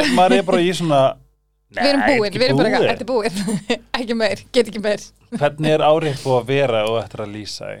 er 0.00 0.12
maður 0.16 0.36
er 0.38 0.46
bara 0.50 0.62
í 0.62 0.72
svona 0.78 1.00
við 1.76 1.88
erum 1.90 2.04
búin, 2.06 2.32
við 2.36 2.44
erum 2.46 2.60
bara 2.60 2.70
búið. 2.70 2.88
þetta 2.90 3.04
er 3.04 3.10
búið. 3.10 3.40
Ekki 3.98 4.16
meir, 4.16 4.42
get 4.54 4.70
ekki 4.70 4.82
meir. 4.84 5.02
Hvernig 5.36 5.72
er 5.74 5.82
árið 5.86 6.20
búið 6.22 6.36
að 6.40 6.46
vera 6.52 6.84
og 6.90 6.98
eftir 7.02 7.24
að 7.26 7.32
lýsa 7.34 7.72
í 7.74 7.80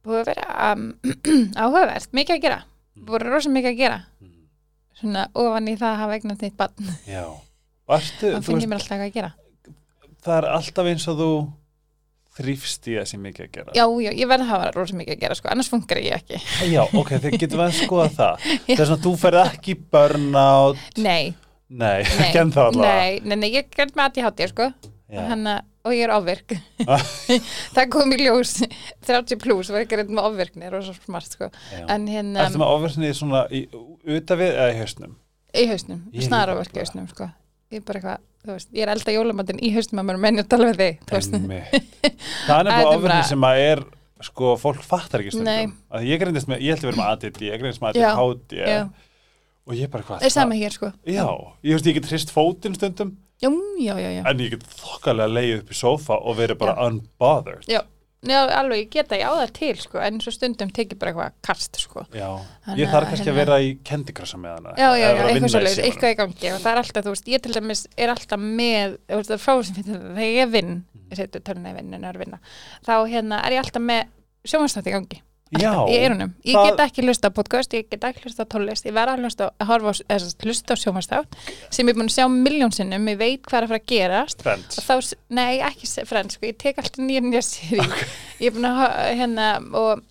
búið 0.00 0.22
að 0.22 0.30
vera 0.30 0.72
um, 0.72 0.86
áhugavert, 1.60 2.08
mikið 2.16 2.36
að 2.38 2.42
gera. 2.46 2.60
Búið 2.96 3.20
að 3.20 3.26
rosa 3.34 3.52
mikið 3.52 3.70
að 3.74 3.80
gera. 3.82 3.98
Svona 5.00 5.26
ofan 5.42 5.68
í 5.68 5.74
það 5.80 5.90
að 5.94 6.00
hafa 6.00 6.16
eignast 6.16 6.42
nýtt 6.44 6.56
barn. 6.60 6.90
Já. 7.08 7.24
Varstu, 7.90 8.30
þá 8.32 8.38
þú 8.40 8.46
finn 8.46 8.56
veist, 8.56 8.64
ég 8.64 8.70
mér 8.70 8.80
alltaf 8.80 8.94
eitthvað 8.96 9.10
að 9.10 9.18
gera. 9.18 9.30
Það 10.24 10.36
er 10.40 10.46
alltaf 10.54 10.88
eins 10.90 11.06
og 11.12 11.20
þú 11.20 11.28
þrýfst 12.40 12.88
í 12.90 12.96
þessi 12.98 13.20
mikið 13.22 13.46
að 13.46 13.52
gera. 13.58 13.74
Já, 13.76 13.84
já, 14.04 14.10
ég 14.10 14.30
verð 14.32 14.46
að 14.46 14.52
hafa 14.54 14.72
rosa 14.76 14.98
mikið 14.98 15.16
að 15.16 15.22
gera 15.26 15.38
sko, 15.38 15.52
annars 15.52 15.70
funkar 15.72 16.00
ég 16.02 16.16
ekki. 16.18 16.40
Já, 16.72 16.82
ok, 16.88 17.12
þegar 17.16 17.38
getum 17.44 17.64
að 17.64 17.76
skoða 17.78 18.08
það. 18.20 18.48
Þess 18.70 18.94
að 18.96 19.04
þú 19.06 19.14
ferð 19.24 19.42
ekki 19.46 19.76
burnout. 19.92 20.86
Nei, 21.00 21.34
Nei, 21.70 22.00
ekki 22.02 22.40
ennþá 22.40 22.64
allavega. 22.66 22.94
Nei, 22.98 23.20
nei, 23.22 23.36
nei, 23.44 23.50
ég 23.54 23.68
að 23.78 24.16
ég 24.18 24.24
hátti 24.26 24.48
sko. 24.50 24.72
Hanna, 25.10 25.56
og 25.86 25.94
ég 25.94 26.04
er 26.06 26.12
ofvirk. 26.14 26.54
Það 27.76 27.88
kom 27.90 28.12
í 28.14 28.18
ljós 28.20 28.56
30 29.06 29.38
pluss 29.42 29.70
var 29.72 29.84
ekki 29.84 29.98
reynd 29.98 30.12
með 30.14 30.28
ofvirkni 30.28 30.62
það 30.64 30.68
er 30.68 30.74
rosa 30.76 30.94
smart 30.98 31.34
sko. 31.34 31.48
En 31.90 32.06
hérna 32.10 32.44
Ertu 32.46 32.60
með 32.62 32.74
ofversni 32.76 33.10
svona 33.16 33.44
í, 33.54 33.64
utan 34.06 34.40
við 34.40 34.52
eða 34.54 34.68
í 34.74 34.78
hausnum? 34.80 35.16
í 35.50 35.64
hausnum, 35.66 36.02
snarofvirk 36.14 36.76
í 36.76 36.82
hausnum 36.84 37.08
sko. 37.10 37.26
Ég 37.74 37.80
er 37.82 37.86
bara 37.86 37.98
eitthvað, 38.00 38.26
veist, 38.48 38.68
ég 38.72 38.82
er 38.86 38.88
elda 38.94 39.12
jólamatinn 39.12 39.60
í 39.60 39.70
hausnum 39.74 40.00
að 40.02 40.06
mér 40.10 40.18
menn 40.24 40.40
að 40.42 40.48
tala 40.48 40.70
við 40.70 40.78
þig. 40.80 41.00
Það 42.46 42.56
er 42.56 42.64
nefnilega 42.70 42.94
er 42.94 43.02
bara- 43.04 43.22
sem 43.28 43.40
að 43.50 43.60
er 43.66 43.82
sko, 44.24 44.56
fólk 44.60 44.82
fattar 44.84 45.20
ekki 45.20 45.32
stundum. 45.34 45.74
Ég 46.04 46.20
greindist 46.20 46.48
með, 46.48 46.60
ég 46.64 46.74
held 46.74 46.84
að 46.84 46.88
vera 46.90 47.00
með 47.00 47.10
ADD 47.12 47.40
ég 47.46 47.60
greindist 47.60 47.80
með 47.80 48.00
ADHD 48.00 48.56
já. 48.60 48.82
og 49.66 49.74
ég 49.76 49.90
bara 49.92 50.04
hvað 50.04 50.20
það 50.20 50.28
er 50.30 50.34
sama 50.34 50.54
hér 50.60 50.72
sko. 50.76 50.92
Já, 51.06 51.26
ég 51.64 51.76
veist 51.76 51.86
ég 51.86 51.94
get 52.00 52.10
hrist 52.10 52.32
fótinn 52.34 52.76
stundum. 52.76 53.16
Já, 53.40 53.48
já, 53.96 54.24
en 54.28 54.38
ég 54.44 54.50
get 54.56 54.64
þokkalega 54.76 55.32
leið 55.32 55.54
upp 55.62 55.70
í 55.72 55.76
sófa 55.78 56.18
og 56.20 56.36
verið 56.36 56.58
bara 56.60 56.74
unbothered. 56.88 57.64
Já. 57.68 57.80
Já, 58.20 58.42
alveg, 58.52 58.82
ég 58.82 58.88
geta 58.92 59.16
ég 59.16 59.24
á 59.24 59.32
það 59.32 59.52
til 59.56 59.76
sko 59.80 60.00
en 60.04 60.18
svo 60.20 60.32
stundum 60.34 60.68
tekið 60.76 60.98
bara 61.00 61.12
eitthvað 61.14 61.36
kast 61.46 61.78
sko. 61.80 62.02
Já, 62.12 62.26
Þannig 62.66 62.82
ég 62.82 62.90
þarf 62.92 63.06
kannski 63.08 63.24
að 63.24 63.30
hérna- 63.30 63.36
vera 63.40 63.56
í 63.64 63.70
kendikrassa 63.88 64.36
með 64.42 64.52
hana 64.58 64.74
Já, 64.76 64.88
já, 64.92 65.06
já, 65.08 65.22
eitthvað 65.30 65.54
svolítið, 65.54 65.84
eitthvað 65.88 66.12
í 66.12 66.18
gangi 66.18 66.50
og 66.52 66.60
það 66.60 66.70
er 66.74 66.80
alltaf, 66.82 67.06
þú 67.06 67.14
veist, 67.14 67.30
ég 67.32 67.42
til 67.46 67.54
dæmis 67.56 67.86
er 67.96 68.12
alltaf 68.12 68.44
með, 68.44 68.98
þú 69.08 69.16
veist, 69.22 69.30
það 69.30 69.38
er 69.38 69.44
frá 69.46 69.54
sem 69.64 69.74
finnst 69.78 69.88
þetta 69.88 70.12
þegar 70.20 70.36
ég 70.36 70.52
vinn, 70.52 70.74
ég 71.10 71.16
seti 71.22 71.40
töluna 71.48 71.72
í 71.72 71.78
vinn 71.80 71.94
en 71.96 72.04
er 72.04 72.12
að 72.20 72.24
vinna, 72.26 72.40
þá 72.84 72.94
hérna 73.08 73.40
er 73.46 73.56
ég 73.56 73.64
alltaf 73.64 73.82
með 73.88 74.04
sjónvarsnátt 74.44 74.90
í 74.92 74.96
gangi 74.98 75.22
Já, 75.58 75.72
í 75.90 75.96
eyrunum, 75.98 76.30
ég 76.46 76.54
það- 76.54 76.68
get 76.68 76.82
ekki 76.84 77.02
hlusta 77.02 77.30
podcast, 77.34 77.72
ég 77.74 77.88
get 77.90 78.04
ekki 78.06 78.22
hlusta 78.22 78.44
á 78.46 78.50
tónlist 78.52 78.84
ég 78.86 78.94
verð 78.94 79.16
að 79.16 79.24
hlusta 79.24 79.48
að 79.58 80.44
hlusta 80.46 80.74
á 80.74 80.76
sjómastátt 80.78 81.34
sem 81.70 81.86
ég 81.86 81.90
er 81.90 81.98
búin 81.98 82.06
að 82.06 82.14
sjá 82.14 82.26
miljón 82.30 82.70
sinnum, 82.72 83.08
ég 83.10 83.18
veit 83.18 83.42
hvað 83.42 83.58
er 83.58 83.66
að 83.66 83.72
fara 83.72 83.80
að 83.80 83.90
gerast. 83.90 84.42
Friends. 84.46 84.78
Þá, 84.86 84.94
nei, 85.30 85.58
ekki 85.58 85.90
Friends 86.06 86.38
sko, 86.38 86.46
ég 86.46 86.56
tek 86.56 86.78
alltaf 86.78 87.02
nýja 87.02 87.20
nýja 87.24 87.42
séri 87.42 87.82
ég 88.38 88.46
er 88.46 88.54
búin 88.54 88.70
að 88.70 89.18
hérna 89.18 89.48
og 89.74 90.04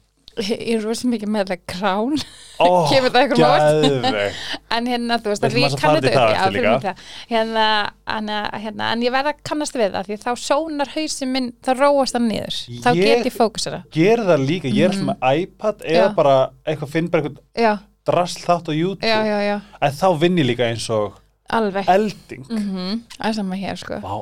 ég 0.47 0.75
er 0.75 0.83
rosa 0.83 1.09
mikið 1.09 1.31
með 1.33 1.51
það 1.51 1.61
krán 1.69 2.15
oh, 2.63 2.87
kemur 2.89 3.13
það 3.13 3.33
óvart? 3.35 3.67
Geðveg 3.85 4.39
en 4.77 4.89
hérna, 4.89 5.17
þú 5.19 5.31
veist, 5.31 5.43
Við 5.43 5.49
að 5.49 5.49
ætlum 5.49 5.61
ég 5.61 5.67
aðeins 5.67 5.75
að 5.75 5.83
kann 5.83 5.93
fara 5.93 5.99
í 5.99 6.63
þetta 6.65 6.93
hérna, 7.29 7.67
hérna, 8.09 8.39
hérna, 8.65 8.89
en 8.93 9.05
ég 9.05 9.13
verð 9.15 9.31
að 9.33 9.43
kannast 9.49 9.79
við 9.79 9.95
það 9.95 10.09
því 10.09 10.19
þá 10.23 10.29
sónar 10.43 10.93
hausinn 10.95 11.33
minn, 11.35 11.51
þá 11.65 11.71
róast 11.77 12.17
það 12.17 12.27
niður. 12.27 12.59
Þá 12.83 12.89
Ég- 12.89 13.05
get 13.05 13.29
ég 13.29 13.35
fókusera. 13.35 13.79
Ger 13.95 14.25
það 14.29 14.45
líka, 14.49 14.73
ég 14.73 14.89
er 14.89 14.93
alltaf 14.93 15.07
með 15.09 15.39
iPad 15.43 15.87
eða 15.87 16.03
Já. 16.09 16.15
bara 16.19 16.35
eitthvað, 16.65 16.93
finn 16.95 17.09
bara 17.09 17.23
eitthvað 17.23 17.65
já, 17.65 17.73
drasl 18.09 18.45
þátt 18.45 18.69
á 18.69 18.73
YouTube. 18.73 19.09
Já, 19.09 19.19
já, 19.25 19.39
já, 19.47 19.57
en 19.81 19.97
þá 20.01 20.07
vinn 20.19 20.37
ég 20.39 20.49
líka 20.49 20.69
eins 20.69 20.89
og 20.93 21.17
alveg. 21.49 21.87
elding. 21.89 22.45
Mm 22.49 23.01
það 23.17 23.29
er 23.29 23.33
sama 23.33 23.55
hér, 23.55 23.79
sko. 23.79 23.99
Vá, 24.03 24.13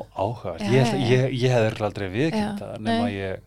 Já, 0.58 0.70
ég, 0.72 0.94
ég, 1.10 1.28
ég 1.42 1.52
örugglega 1.58 1.90
aldrei 1.90 2.08
viðkynnt 2.08 2.62
það 2.62 2.80
nema 2.80 3.04
nei. 3.04 3.14
ég, 3.14 3.42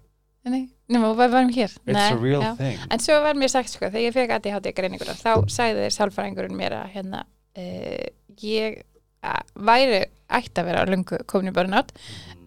nei, 0.46 0.70
nema, 0.92 1.12
við 1.18 1.34
varum 1.36 1.52
hér. 1.56 1.74
It's 1.82 1.98
Nei, 1.98 2.08
a 2.12 2.18
real 2.20 2.44
já. 2.44 2.52
thing. 2.60 2.86
En 2.92 3.04
svo 3.04 3.18
var 3.24 3.40
mér 3.40 3.52
sagt 3.54 3.72
sko, 3.74 3.88
þegar 3.88 4.06
ég 4.06 4.16
fekk 4.16 4.36
ADHD 4.38 4.72
greininguna, 4.78 5.16
þá 5.18 5.32
sagði 5.52 5.86
þeir 5.86 5.96
sálfræðingurinn 5.98 6.58
mér 6.58 6.78
að 6.82 6.96
hérna, 6.96 7.24
uh, 7.58 8.08
ég 8.44 8.82
að, 9.22 9.54
væri 9.72 10.02
ætti 10.32 10.64
að 10.64 10.72
vera 10.72 10.88
lungu 10.90 11.22
komin 11.32 11.52
í 11.52 11.56
burnout, 11.56 11.94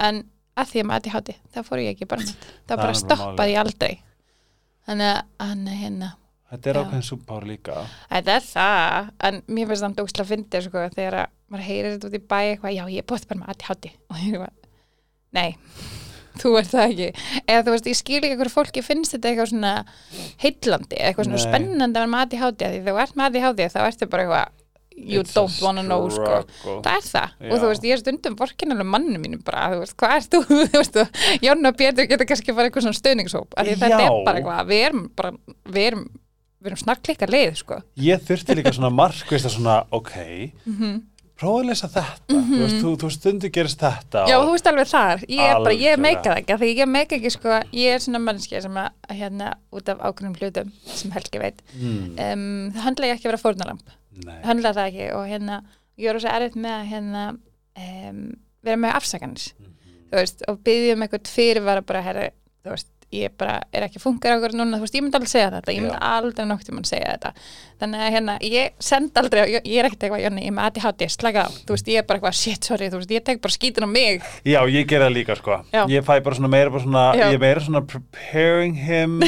en 0.03 0.25
að 0.55 0.71
því 0.71 0.83
að 0.83 0.91
með 0.91 0.99
ADHD, 1.01 1.39
þá 1.55 1.63
fór 1.67 1.85
ég 1.85 1.95
ekki 1.95 2.07
í 2.07 2.11
burnout. 2.11 2.51
Það 2.67 2.77
er 2.77 2.83
bara 2.85 3.01
stoppaði 3.01 3.57
aldrei. 3.61 3.95
Þannig 4.85 5.11
að 5.15 5.49
hann 5.49 5.67
hérna, 5.73 6.11
Þetta 6.55 6.71
er 6.71 6.77
ákveðin 6.79 7.03
súpár 7.03 7.45
líka. 7.49 7.81
Þetta 8.13 8.35
er 8.37 8.45
það, 8.47 9.09
en 9.27 9.39
mér 9.51 9.67
finnst 9.71 9.83
það 9.83 9.97
dókslega 9.99 10.29
fyndið 10.29 10.67
sko, 10.69 10.85
þegar 10.95 11.17
að 11.25 11.33
maður 11.51 11.67
heyrir 11.67 11.95
þetta 11.97 12.07
út 12.11 12.15
í 12.15 12.21
bæ 12.31 12.41
eitthvað, 12.45 12.77
já, 12.77 12.85
ég 12.95 13.05
er 16.35 16.41
er 16.41 16.43
þú 16.43 16.59
ert 16.59 16.73
það 16.73 16.91
ekki. 16.91 17.09
Eða 17.47 17.63
þú 17.65 17.75
veist, 17.75 17.87
ég 17.87 17.99
skil 17.99 18.21
ekki 18.21 18.37
hverju 18.41 18.53
fólki 18.55 18.83
finnst 18.85 19.15
þetta 19.15 19.31
eitthvað 19.31 19.51
svona 19.53 19.73
heillandi, 20.43 20.99
eitthvað 20.99 21.29
svona 21.29 21.39
Nei. 21.41 21.47
spennandi 21.47 21.95
að 21.95 22.03
vera 22.03 22.13
með 22.13 22.27
ADHD, 22.27 22.69
því 22.75 22.85
þú 22.85 23.01
ert 23.05 23.17
með 23.17 23.27
ADHD 23.31 23.65
þá 23.75 23.81
ertu 23.85 24.09
bara 24.11 24.25
eitthvað, 24.25 24.61
you 24.97 25.21
It's 25.21 25.35
don't 25.35 25.63
wanna 25.63 25.83
know, 25.83 26.09
sko. 26.09 26.43
Það 26.65 26.91
er 26.95 27.07
það, 27.09 27.31
Já. 27.41 27.49
og 27.51 27.57
þú 27.63 27.71
veist, 27.71 27.87
ég 27.87 27.97
er 27.97 28.03
stundum 28.03 28.37
vorkinlega 28.39 28.85
mannu 28.87 29.23
mínum 29.23 29.41
bara, 29.47 29.71
þú 29.73 29.81
veist, 29.85 29.97
hvað 29.99 30.19
ert 30.19 30.35
þú, 30.35 30.43
þú 30.71 30.83
veist, 30.83 31.01
Jonna 31.43 31.73
og 31.73 31.81
Pétur 31.81 32.11
geta 32.11 32.29
kannski 32.29 32.55
bara 32.55 32.71
eitthvað 32.71 32.87
svona 32.87 33.01
stöðningshóp, 33.01 33.57
af 33.57 33.67
því 33.67 33.79
þetta 33.81 33.89
Já. 33.91 34.05
er 34.05 34.21
bara 34.29 34.39
eitthvað, 34.43 34.69
við 34.71 34.85
erum 34.91 35.09
bara, 35.19 35.33
við 35.67 35.89
erum, 35.91 36.05
við 36.63 36.71
erum 36.71 36.83
snarklikka 36.85 37.27
leið, 37.31 37.57
sko. 37.59 37.81
Ég 38.01 38.23
þurfti 38.25 38.59
líka 38.61 38.75
svona 38.75 38.93
markvist 38.95 39.51
að 39.51 39.59
svona, 39.59 39.81
ok 39.95 40.15
Mm 40.65 41.03
prófa 41.41 41.61
að 41.61 41.69
lesa 41.71 41.89
þetta. 41.91 42.17
Þú, 42.31 42.59
veist, 42.61 42.77
þú, 42.83 42.91
þú 43.03 43.09
stundu 43.15 43.51
gerist 43.55 43.81
þetta 43.83 44.25
Já, 44.31 44.37
og- 44.39 44.45
þú 44.47 44.53
veist 44.55 44.69
alveg 44.71 44.89
þar, 44.91 45.25
ég 45.29 45.43
er 45.51 45.59
bara, 45.65 45.75
ég 45.81 45.99
meika 46.05 46.23
það 46.31 46.41
ekki, 46.43 46.57
því 46.63 46.69
ég 46.79 46.91
meika 46.95 47.17
ekki, 47.19 47.33
sko, 47.35 47.57
ég 47.75 47.95
er 47.97 48.05
svona 48.05 48.21
mannskja 48.23 48.61
sem 48.63 48.79
að, 48.85 48.89
hérna, 49.11 49.49
út 49.75 49.89
af 49.91 49.99
ákveðnum 49.99 50.37
hlutum, 50.39 50.71
sem 50.87 51.11
Helgi 51.17 51.43
veit, 51.43 51.63
mm, 51.75 52.05
um, 52.29 52.47
það 52.77 52.87
handla 52.87 53.11
ég 53.11 53.17
ekki 53.19 53.27
að 53.29 53.33
vera 53.33 53.43
fórnalamb, 53.45 53.83
Nei, 54.25 54.37
handla 54.47 54.73
það 54.79 54.91
ekki 54.93 55.09
og 55.19 55.27
hérna, 55.33 55.59
ég 55.99 56.09
er 56.13 56.15
rosa 56.19 56.35
erfitt 56.39 56.55
með 56.57 56.77
að 56.79 56.89
hérna, 56.93 57.25
um, 57.89 58.23
vera 58.65 58.77
með 58.87 58.95
afsakanir. 59.01 59.49
Mhm. 59.59 59.71
þú 60.15 60.21
veist, 60.23 60.43
og 60.49 60.59
byggja 60.63 60.95
um 60.95 61.03
eitthvað 61.03 61.31
fyrirvara 61.35 61.83
bara, 61.87 62.03
herri, 62.07 62.29
þú 62.65 62.71
veist, 62.77 62.87
ég 63.15 63.33
bara 63.39 63.57
er 63.73 63.87
ekki 63.87 64.01
að 64.01 64.05
funka 64.05 64.35
okkur 64.37 64.55
núna, 64.59 64.79
þú 64.79 64.87
veist, 64.87 64.97
ég 64.99 65.05
myndi 65.05 65.19
aldrei 65.19 65.33
segja 65.33 65.51
þetta 65.55 65.75
ég 65.75 65.85
myndi 65.85 65.97
Já. 65.97 66.13
aldrei 66.19 66.47
nokkuð 66.51 66.77
mann 66.77 66.89
segja 66.89 67.15
þetta 67.15 67.33
þannig 67.81 68.05
að 68.05 68.15
hérna, 68.17 68.37
ég 68.51 68.85
send 68.91 69.21
aldrei 69.23 69.41
ég 69.55 69.67
ég 69.71 69.81
er 69.83 69.89
ekkert 69.89 70.07
eitthvað, 70.09 70.23
Jonni, 70.25 70.47
ég 70.49 70.55
með 70.57 70.69
ADHD, 70.71 71.07
slaka 71.15 71.47
á 71.47 71.49
þú 71.55 71.77
veist, 71.77 71.91
ég 71.95 72.01
er 72.03 72.07
bara 72.09 72.21
eitthvað, 72.21 72.39
shit, 72.41 72.71
sorry, 72.71 72.91
þú 72.93 73.01
veist, 73.03 73.15
ég 73.17 73.27
tek 73.27 73.43
bara 73.45 73.57
skítin 73.57 73.87
á 73.87 73.91
mig 73.91 74.23
Já, 74.47 74.61
ég 74.71 74.89
ger 74.91 75.05
það 75.07 75.15
líka 75.19 75.39
sko 75.41 75.61
Já. 75.75 75.83
Ég 75.91 76.07
fæ 76.07 76.17
bara 76.25 76.39
svona 76.39 76.53
meira 76.53 76.73
bara 76.75 76.85
svona 76.87 77.05
Já. 77.19 77.27
Ég 77.35 77.41
meira 77.43 77.63
svona 77.65 77.85
preparing 77.87 78.75
him 78.85 79.21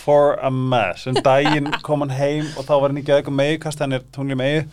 for 0.00 0.36
a 0.40 0.50
mess 0.50 1.06
Um 1.06 1.18
daginn 1.24 1.70
kom 1.86 2.04
hann 2.04 2.14
heim 2.16 2.46
og 2.56 2.64
þá 2.68 2.74
var 2.80 2.88
hann 2.92 3.00
í 3.00 3.06
geðum 3.06 3.36
megu 3.36 3.58
Kast 3.62 3.82
hann 3.84 3.96
er 3.96 4.04
tungli 4.14 4.36
megu 4.38 4.64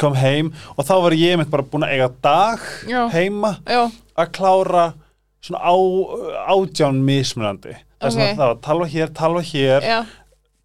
Kom 0.00 0.16
heim 0.18 0.52
og 0.74 0.82
þá 0.86 0.94
var 1.04 1.14
ég 1.18 1.38
mitt 1.38 1.50
bara 1.52 1.62
búin 1.66 1.86
að 1.86 1.94
eiga 1.94 2.08
dag 2.24 2.62
Já. 2.90 3.04
heima 3.14 3.56
Já, 3.66 3.84
að 4.18 4.32
klára 4.34 4.86
svona 5.44 5.60
á, 5.60 5.74
átján 6.54 7.00
mismunandi 7.04 7.74
Það 7.74 8.06
er 8.08 8.14
svona 8.14 8.28
Ok. 8.30 8.38
það 8.38 8.48
var 8.50 8.58
talva 8.68 8.86
hér, 8.94 9.12
talva 9.16 9.42
hér 9.44 9.84
já, 9.90 9.98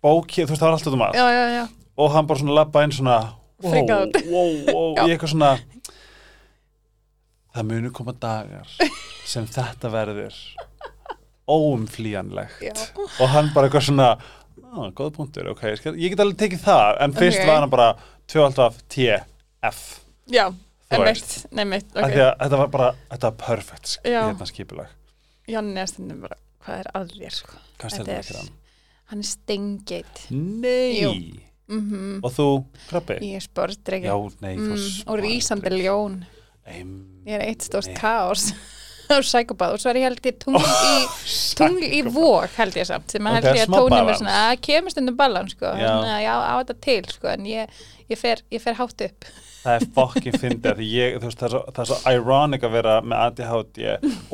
bók 0.04 0.32
hér, 0.36 0.48
þú 0.48 0.54
veist 0.56 0.62
það 0.64 0.68
var 0.70 0.78
allt 0.78 0.88
út 0.90 0.96
um 0.98 1.04
allt 1.08 1.20
já, 1.20 1.28
já, 1.36 1.46
já. 1.58 1.66
og 2.00 2.12
hann 2.16 2.28
bara 2.30 2.40
svona 2.40 2.56
labba 2.60 2.84
inn 2.88 2.96
svona 2.96 3.18
wow, 3.60 3.76
wow, 3.84 4.52
wow, 4.72 4.90
Já. 4.98 5.04
ég 5.04 5.14
eitthvað 5.18 5.34
svona 5.34 5.52
það 7.56 7.66
munu 7.72 7.92
koma 7.96 8.14
dagar 8.24 8.68
sem 9.28 9.48
þetta 9.50 9.92
verður 9.94 10.36
óumflýjanlegt 11.50 12.62
Já. 12.64 12.74
og 13.20 13.28
hann 13.34 13.52
bara 13.56 13.68
eitthvað 13.70 13.88
svona 13.90 14.10
ah, 14.14 14.88
góða 14.96 15.12
punktur, 15.18 15.50
ok, 15.56 15.64
ég, 15.98 16.12
get 16.14 16.22
alveg 16.24 16.38
tekið 16.44 16.64
það 16.68 17.00
en 17.06 17.16
fyrst 17.18 17.42
Ok. 17.44 17.48
var 17.50 17.64
hann 17.66 17.74
bara 17.74 17.90
2 18.30 18.44
alltaf 18.46 18.82
TF 18.94 19.80
Já, 20.30 20.46
Þú 20.54 20.69
nefnitt, 20.92 21.34
nefnitt, 21.60 21.90
af 21.96 22.06
því 22.10 22.14
ok 22.14 22.22
að 22.26 22.40
þetta 22.44 22.58
var 22.64 22.72
bara, 22.74 22.88
þetta 23.12 23.30
var 23.30 23.38
perfect 23.46 23.92
sk- 23.94 24.10
Já. 24.10 24.22
hérna 24.30 24.48
skipulag. 24.50 24.96
Jonni 25.50 25.82
er 25.84 25.86
stundum 25.92 26.22
bara, 26.26 26.38
hvað 26.66 26.80
er 26.84 26.90
að 26.98 27.14
þér, 27.18 27.36
sko? 27.42 27.60
Hvað 27.80 27.94
Þetta 27.94 28.04
stærðum 28.04 28.16
er- 28.16 28.24
ekki 28.24 28.38
hann? 28.40 28.50
Hann 29.10 29.20
er 29.24 29.30
steingeit 29.30 30.26
Nei! 30.30 31.46
Mm 31.70 32.24
og 32.26 32.32
þú, 32.34 32.46
krabbi? 32.90 33.16
Ég 33.22 33.36
er 33.38 33.46
sportdreki 33.46 34.08
Já, 34.10 34.16
nei, 34.42 34.56
þú 34.58 34.74
mm, 34.74 35.04
Og 35.14 35.20
rísandi 35.22 35.70
ljón. 35.78 36.16
Ein, 36.66 36.94
Ég 37.26 37.36
er 37.38 37.44
eitt 37.46 37.62
stórt 37.66 37.86
Nei. 37.92 37.96
kaos 37.98 38.48
og 39.14 39.24
sækubað 39.26 39.74
og 39.74 39.82
svo 39.82 39.90
er 39.90 39.98
ég 40.02 40.06
held 40.10 40.22
ég 40.30 40.38
tungl 40.44 40.62
í 40.62 41.06
tungl 41.58 41.86
í 41.86 42.02
vók 42.14 42.54
held 42.58 42.76
ég 42.78 42.86
samt 42.90 43.10
sem 43.14 43.26
að 43.26 43.38
held 43.40 43.48
ég 43.58 43.64
að 43.68 43.74
tónum 43.74 44.10
er 44.14 44.18
svona 44.20 44.36
að 44.52 44.60
kemur 44.68 44.94
stundum 44.94 45.18
balans 45.18 45.54
sko, 45.56 45.72
Já. 45.78 45.94
að 45.98 46.22
já, 46.26 46.34
á 46.38 46.54
þetta 46.62 46.76
til 46.86 47.06
sko, 47.16 47.28
en 47.34 47.48
ég, 47.50 47.80
ég, 48.10 48.18
fer, 48.22 48.42
ég 48.54 48.62
fer 48.62 48.78
hátt 48.78 49.02
upp 49.08 49.26
það 49.64 49.76
er 49.76 49.86
fokkin 49.96 50.38
fyndið 50.40 50.78
því 50.80 50.88
ég, 50.94 51.18
þú 51.20 51.28
veist, 51.30 51.40
það 51.42 51.48
er, 51.48 51.54
svo, 51.56 51.62
það 51.76 51.84
er 51.84 51.90
svo 51.92 52.14
ironic 52.16 52.64
að 52.64 52.72
vera 52.78 52.96
með 53.02 53.24
ADHD 53.26 53.80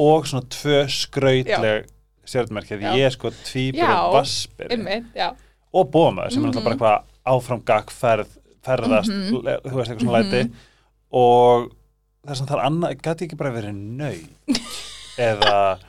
og 0.05 0.27
svona 0.29 0.46
tvö 0.55 0.79
skrautleg 1.00 1.88
stjórnmerki 2.25 2.77
því 2.82 2.94
ég 3.00 3.05
er 3.05 3.13
sko 3.15 3.32
tvíbur 3.46 3.82
Já, 3.84 3.96
og 4.05 4.13
vaspir 4.20 4.72
og 5.75 5.89
bómaður 5.91 6.32
sem 6.32 6.46
er 6.46 6.48
Mhm. 6.48 6.55
náttúrulega 6.55 6.77
bara 6.79 6.96
eitthvað 6.96 7.36
áframgak 7.36 7.89
ferð, 7.91 8.27
ferðast, 8.65 9.10
Mhm. 9.12 9.44
le- 9.44 9.60
þú 9.65 9.75
veist 9.75 9.91
eitthvað 9.91 10.05
svona 10.05 10.24
læti. 10.24 10.51
Og 11.12 11.72
þess 12.27 12.41
að 12.41 12.48
það 12.48 12.55
er 12.58 12.65
annað, 12.65 12.96
gæti 13.01 13.25
ekki 13.27 13.38
bara 13.38 13.51
verið 13.51 13.74
nau? 13.74 14.15
Eða 15.17 15.79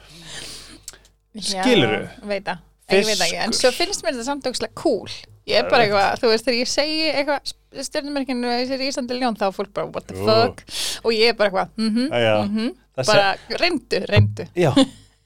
Skilurðu? 1.37 2.03
já 2.09 2.27
veit 2.31 2.45
það, 2.47 2.59
ég 2.91 3.05
veit 3.11 3.21
ekki, 3.27 3.39
en 3.45 3.53
svo 3.57 3.71
finnst 3.77 4.05
mér 4.05 4.15
þetta 4.17 4.25
samt 4.31 4.47
ógslag 4.49 4.75
cool. 4.75 5.09
Ég 5.47 5.61
er 5.61 5.69
bara 5.71 5.85
eitthvað, 5.85 6.21
þú 6.23 6.31
veist, 6.33 6.47
þegar 6.47 6.61
ég 6.63 6.71
segi 6.73 7.13
eitthvað 7.13 7.53
stjórnumerkinu, 7.85 8.49
þessi 8.49 8.79
rísandi 8.81 9.19
ljón 9.21 9.37
þá 9.37 9.47
fólk 9.53 9.73
bara, 9.77 9.87
what 9.93 10.07
the 10.07 10.15
Jú. 10.17 10.25
fuck? 10.27 10.63
Og 11.05 11.13
ég 11.13 11.29
er 11.29 11.35
bara 11.39 11.51
eitthvað, 11.51 11.69
mhm, 11.77 12.09
Já. 12.13 12.37
mhm. 12.49 12.75
Það 12.97 13.07
bara, 13.13 13.37
reyndu, 13.61 13.99
reyndu. 14.09 14.47
Já, 14.57 14.73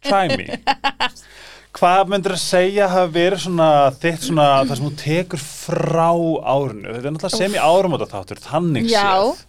try 0.03 0.29
me. 0.37 0.59
Hvað 1.71 2.09
myndir 2.11 2.33
að 2.35 2.41
segja 2.43 2.89
hafa 2.91 3.11
verið 3.15 3.45
svona 3.45 3.67
þitt 4.03 4.25
svona 4.27 4.47
það 4.67 4.73
sem 4.81 4.87
þú 4.89 4.95
tekur 4.99 5.39
frá 5.45 6.09
árinu? 6.51 6.89
Þetta 6.97 7.07
er 7.07 7.15
náttúrulega 7.15 7.39
sem 7.39 7.55
í 7.55 7.61
áramóta 7.63 8.09
þáttur 8.11 8.41
þannig 8.43 8.89
séð 8.91 9.45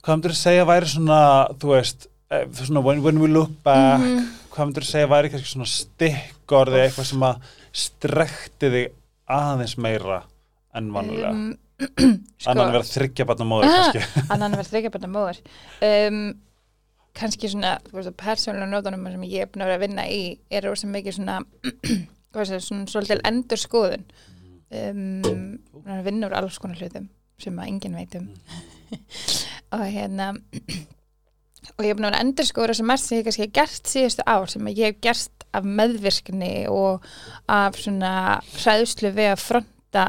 Hvað 0.00 0.14
myndir 0.16 0.32
að 0.32 0.38
segja 0.40 0.64
væri 0.70 0.88
svona 0.88 1.18
þú 1.60 1.74
veist, 1.74 2.06
eh, 2.32 2.46
svona 2.62 2.80
when, 2.86 3.02
when 3.04 3.20
we 3.20 3.28
look 3.28 3.50
back 3.62 4.00
Mhm. 4.00 4.24
hvað 4.54 4.66
myndir 4.70 4.86
að 4.86 4.90
segja 4.94 5.10
væri 5.12 5.30
kannski 5.34 5.52
svona 5.52 5.68
stikkorði 5.68 6.80
eitthvað 6.86 7.04
sem 7.12 7.20
að 7.28 7.36
strekti 7.84 8.70
þig 8.72 8.88
aðeins 9.28 9.76
meira 9.76 10.22
en 10.74 10.88
vanlega 10.96 11.30
um, 11.30 11.58
annan 11.78 12.64
að 12.66 12.74
vera 12.74 12.86
þryggja 12.88 13.26
barna 13.28 13.46
móður 13.48 13.68
Ah. 13.70 13.92
kannski 13.92 14.24
annan 14.34 14.56
verð 14.58 14.70
þryggjabarna 14.72 15.10
móður 15.14 15.40
um, 15.88 16.20
kannski 17.18 17.50
svona 17.50 17.76
persónulega 18.18 18.70
nótunum 18.72 19.06
sem 19.12 19.26
ég 19.28 19.46
er 19.46 19.52
búin 19.52 19.64
að 19.64 19.70
vera 19.72 19.78
að 19.78 19.84
vinna 19.86 20.08
í 20.10 20.20
er 20.50 20.66
rosa 20.66 20.90
mikið 20.90 21.18
svona 21.18 21.38
svolítil 22.92 23.20
endur 23.26 23.60
skoðun 23.62 24.04
um, 24.70 25.58
úr 26.28 26.36
alls 26.38 26.58
konar 26.62 26.78
hlutum 26.82 27.08
sem 27.38 27.58
að 27.58 27.70
enginn 27.70 27.98
veit 27.98 28.14
um. 28.18 28.28
Og 29.76 29.84
hérna 29.84 30.32
og 31.76 31.84
ég 31.84 31.92
er 31.92 31.98
búin 31.98 32.08
að 32.08 32.12
vera 32.14 32.22
endur 32.24 32.46
skoður 32.48 32.78
sem 32.78 32.88
mest 32.88 33.08
sem 33.08 33.18
ég 33.20 33.26
kannski 33.26 33.44
hef 33.46 33.52
gert 33.58 33.90
síðustu 33.90 34.24
ár 34.26 34.48
sem 34.50 34.70
ég 34.72 34.86
hef 34.88 35.02
gert 35.04 35.44
af 35.56 35.66
meðvirkni 35.66 36.52
og 36.72 37.04
af 37.50 37.78
svona 37.80 38.14
hræðslu 38.56 39.12
við 39.16 39.30
að 39.32 39.42
fronta 39.44 40.06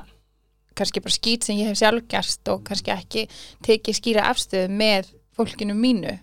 kannski 0.80 1.04
bara 1.04 1.16
skýt 1.16 1.46
sem 1.48 1.60
ég 1.60 1.70
hef 1.70 1.80
sjálf 1.80 2.08
gerst 2.12 2.50
og 2.52 2.64
kannski 2.68 2.94
ekki 2.96 3.28
tekið 3.66 4.00
skýra 4.00 4.26
afstöðu 4.32 4.72
með 4.72 5.12
fólkinu 5.38 5.76
mínu 5.78 6.16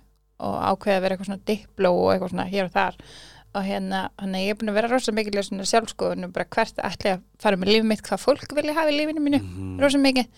og 0.45 0.57
ákveða 0.73 0.99
að 0.99 1.05
vera 1.05 1.17
eitthvað 1.17 1.31
svona 1.31 1.47
dipló 1.49 1.93
og 1.97 2.11
eitthvað 2.13 2.33
svona 2.35 2.51
hér 2.51 2.67
og 2.69 2.75
þar. 2.75 2.99
Og 3.57 3.65
hérna, 3.65 4.03
að 4.21 4.35
ég 4.43 4.53
er 4.53 4.59
búin 4.61 4.73
að 4.73 4.77
vera 4.77 4.91
rosa 4.93 5.15
mikil 5.17 5.39
í 5.39 5.45
svona 5.47 5.69
sjálfskoðun 5.69 6.27
og 6.27 6.35
bara 6.35 6.49
hvert 6.53 6.83
ætla 6.85 7.15
ég 7.15 7.17
að 7.17 7.23
fara 7.41 7.61
með 7.61 7.73
lífið 7.73 7.89
mitt, 7.89 8.03
hvað 8.05 8.21
fólk 8.21 8.53
vilja 8.59 8.75
hafa 8.77 8.93
í 8.93 8.99
lífinu 8.99 9.23
mínu. 9.25 9.41
Mhm. 9.41 9.79
rosa 9.81 10.03
mikið. 10.03 10.29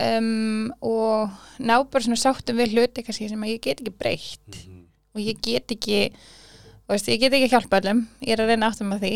Um, 0.00 0.68
og 0.86 1.32
ná 1.58 1.74
bara 1.90 2.04
svona 2.04 2.20
sáttum 2.20 2.60
við 2.60 2.76
hluti 2.76 3.02
kannski 3.02 3.30
sem 3.30 3.40
að 3.40 3.54
ég 3.54 3.64
get 3.64 3.80
ekki 3.80 3.96
breytt. 3.96 4.52
Mhm. 4.60 4.84
og 5.14 5.20
ég 5.24 5.40
get 5.42 5.72
ekki 5.72 6.12
þú 6.12 6.92
veist, 6.92 7.08
ég 7.08 7.20
get 7.20 7.32
ekki 7.32 7.50
hjálpa 7.50 7.80
öllum. 7.80 8.06
Ég 8.20 8.36
er 8.36 8.44
að 8.44 8.52
reyna 8.52 8.70
áttum 8.70 8.92
að 8.92 9.02
því. 9.06 9.14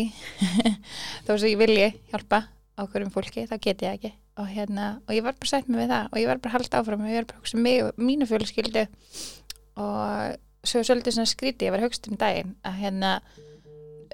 Þó 1.25 1.37
sem 1.37 1.49
ég 1.53 1.57
vilji 1.61 1.87
hjálpa 2.09 2.47
ákveðum 2.75 3.13
fólki, 3.13 3.45
þá 3.47 3.59
get 3.61 3.81
ég 3.85 3.93
ekki 3.93 4.15
og, 4.37 4.47
hérna, 4.51 4.85
og 5.07 5.13
ég 5.15 5.23
var 5.23 5.33
bara 5.39 5.47
sætt 5.51 5.67
við 5.71 5.87
það 5.91 6.09
og 6.11 6.19
ég 6.19 6.27
var 6.27 6.37
bara 6.43 6.51
að 6.51 6.57
halda 6.59 6.79
áfram 6.81 7.03
og 7.05 7.11
ég 7.13 7.19
var 7.21 7.27
bara 7.29 7.37
að 7.37 7.43
hugsa 7.45 7.57
um 7.57 7.63
mig 7.63 7.83
og 7.85 8.01
mínu 8.01 8.27
fjölskyldu 8.29 8.85
og 9.75 10.35
svo 10.65 10.81
svolítið 10.83 11.15
svona 11.17 11.29
skríti, 11.29 11.67
ég 11.67 11.73
var 11.75 11.81
að 11.83 11.89
hugsa 11.89 12.09
um 12.11 12.17
daginn 12.19 12.55
að 12.65 12.79
hérna 12.81 13.11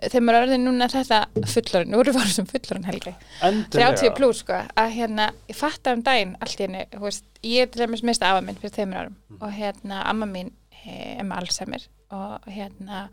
þegar 0.01 0.23
maður 0.25 0.45
orðin 0.47 0.63
núna 0.65 0.87
þetta 0.89 1.19
fullorinn, 1.53 1.93
við 2.01 2.15
varum 2.17 2.33
sem 2.33 2.47
fullorinn 2.49 2.87
helgi 2.89 3.11
Endilega. 3.45 3.91
30 4.01 4.15
pluss 4.17 4.39
sko, 4.41 4.57
að 4.81 4.95
hérna 4.97 5.27
ég 5.51 5.57
fatta 5.59 5.93
um 5.95 6.01
daginn 6.05 6.33
allt 6.41 6.57
í 6.57 6.65
henni 6.65 6.85
veist, 7.03 7.25
ég 7.45 7.67
er 7.67 7.69
til 7.73 7.83
dæmis 7.83 8.01
mista 8.07 8.31
afa 8.31 8.41
minn 8.45 8.57
fyrir 8.61 8.73
þeimur 8.79 9.01
árum 9.03 9.17
Mm. 9.31 9.37
og 9.41 9.53
hérna 9.55 10.01
amma 10.09 10.25
mín 10.27 10.49
he, 10.69 10.95
er 11.19 11.23
með 11.23 11.37
Alzheimer 11.43 11.85
og 12.11 12.49
hérna 12.51 13.05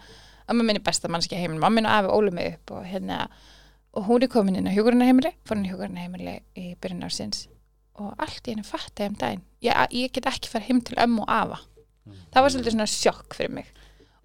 amma 0.48 0.64
mín 0.64 0.80
er 0.80 0.84
besta 0.84 1.08
mannski 1.08 1.36
amma 1.44 1.68
mín 1.70 1.86
og 1.86 1.92
afi 1.94 2.08
ólu 2.16 2.32
mig 2.34 2.54
upp 2.56 2.72
og 2.78 2.84
hérna 2.88 3.28
og 3.94 4.04
hún 4.06 4.22
er 4.22 4.28
komin 4.28 4.56
inn 4.56 4.68
á 4.68 4.72
hjúgrunarheimili 4.76 5.32
fór 5.48 5.56
hún 5.58 5.66
í 5.66 5.72
hjúgrunarheimili 5.72 6.36
í 6.56 6.74
byrjun 6.80 7.04
ársins. 7.08 7.46
Og 7.98 8.12
allt 8.18 8.46
í 8.46 8.52
henni 8.54 8.62
fatta 8.66 9.06
um 9.08 9.14
daginn. 9.18 9.42
Ég, 9.64 9.74
ég 9.90 10.12
get 10.12 10.26
ekki 10.30 10.48
fara 10.52 10.64
heim 10.68 10.80
til 10.86 10.94
ömmu 11.02 11.24
og 11.24 11.28
afa. 11.34 11.58
Það 12.32 12.42
var 12.44 12.50
svolítið 12.54 12.74
svona 12.76 12.86
sjokk 12.86 13.34
fyrir 13.34 13.50
mig. 13.56 13.66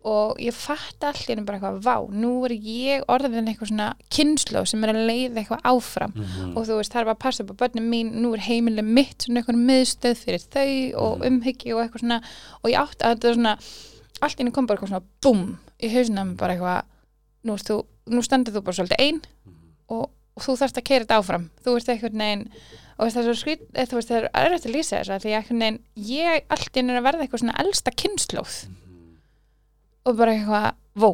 Og 0.03 0.35
ég 0.43 0.53
fatta 0.53 1.07
allt 1.09 1.23
í 1.23 1.31
henni 1.31 1.45
bara 1.47 1.57
eitthvað 1.57 1.79
vá, 1.85 1.95
nú 2.11 2.33
er 2.45 2.51
ég 2.53 3.05
orðin 3.07 3.47
eitthvað 3.47 3.71
svona 3.71 3.87
kynnslóð 4.11 4.67
sem 4.67 4.83
er 4.83 4.91
að 4.93 5.05
leiða 5.07 5.41
eitthvað 5.41 5.63
áfram. 5.71 6.13
Mhm. 6.15 6.57
og 6.57 6.67
þú 6.67 6.77
veist, 6.77 6.91
það 6.91 6.99
er 7.01 7.05
bara 7.09 7.15
að 7.15 7.23
passa 7.23 7.43
upp 7.43 7.51
á 7.55 7.59
börnum 7.63 7.87
mín 7.89 8.11
nú 8.21 8.33
er 8.35 8.43
heimileg 8.45 8.83
mitt 8.85 9.17
svona 9.25 9.41
eitthvað 9.41 9.63
miðstöð 9.63 10.17
fyrir 10.19 10.43
þau 10.53 10.99
og 11.01 11.19
Mhm. 11.19 11.27
umhyggju 11.41 11.75
og 11.77 11.81
eitthvað 11.87 12.03
svona. 12.03 12.21
Og 12.63 12.69
ég 12.71 12.77
átti 12.83 13.01
að 13.07 13.15
þetta 13.15 13.29
er 13.29 13.33
svona 13.33 13.57
allt 14.21 14.35
í 14.35 14.37
henni 14.43 14.51
kom 14.51 14.65
bara 14.67 14.77
eitthvað 14.79 14.89
svona 14.91 15.07
búm 15.23 15.57
í 15.81 15.89
hausnum 15.89 16.35
bara 16.37 16.53
eitthvað 16.53 16.83
nú, 17.45 17.83
nú 18.07 18.21
standur 18.23 18.53
þú 18.53 18.61
bara 18.63 18.75
svolítið 18.75 18.99
ein 18.99 19.21
og, 19.93 20.05
og 20.37 20.45
þú 20.45 20.55
þarfst 20.61 20.79
að 20.81 20.87
keira 20.89 21.05
þetta 21.05 21.19
áfram. 21.21 21.49
Þú 21.65 21.75
veist 21.77 21.91
eitthvað 21.93 22.17
neginn 22.23 22.45
og 22.93 23.09
það 23.13 23.27
er 23.31 23.37
skrýt, 23.39 23.61
eða, 23.73 23.89
þú 23.89 23.97
veist, 23.99 24.09
það 24.11 24.17
er 24.21 24.27
erfitt 24.43 24.67
að 24.69 24.75
lýsa 24.75 24.97
þessu 24.99 25.13
af 25.15 25.23
því 25.23 25.31
að 25.33 25.37
eitthvað 25.39 25.59
neginn, 25.63 25.79
ég 26.13 26.49
allt 26.53 26.69
í 26.69 26.79
henni 26.81 26.93
er 26.93 26.99
að 27.01 27.07
verða 27.07 27.25
eitthvað 27.25 27.41
svona 27.43 27.55
elsta 27.63 27.93
kynnslóð 28.03 28.57
og 30.03 30.17
bara 30.19 30.35
eitthvað, 30.35 30.67
vó. 30.99 31.09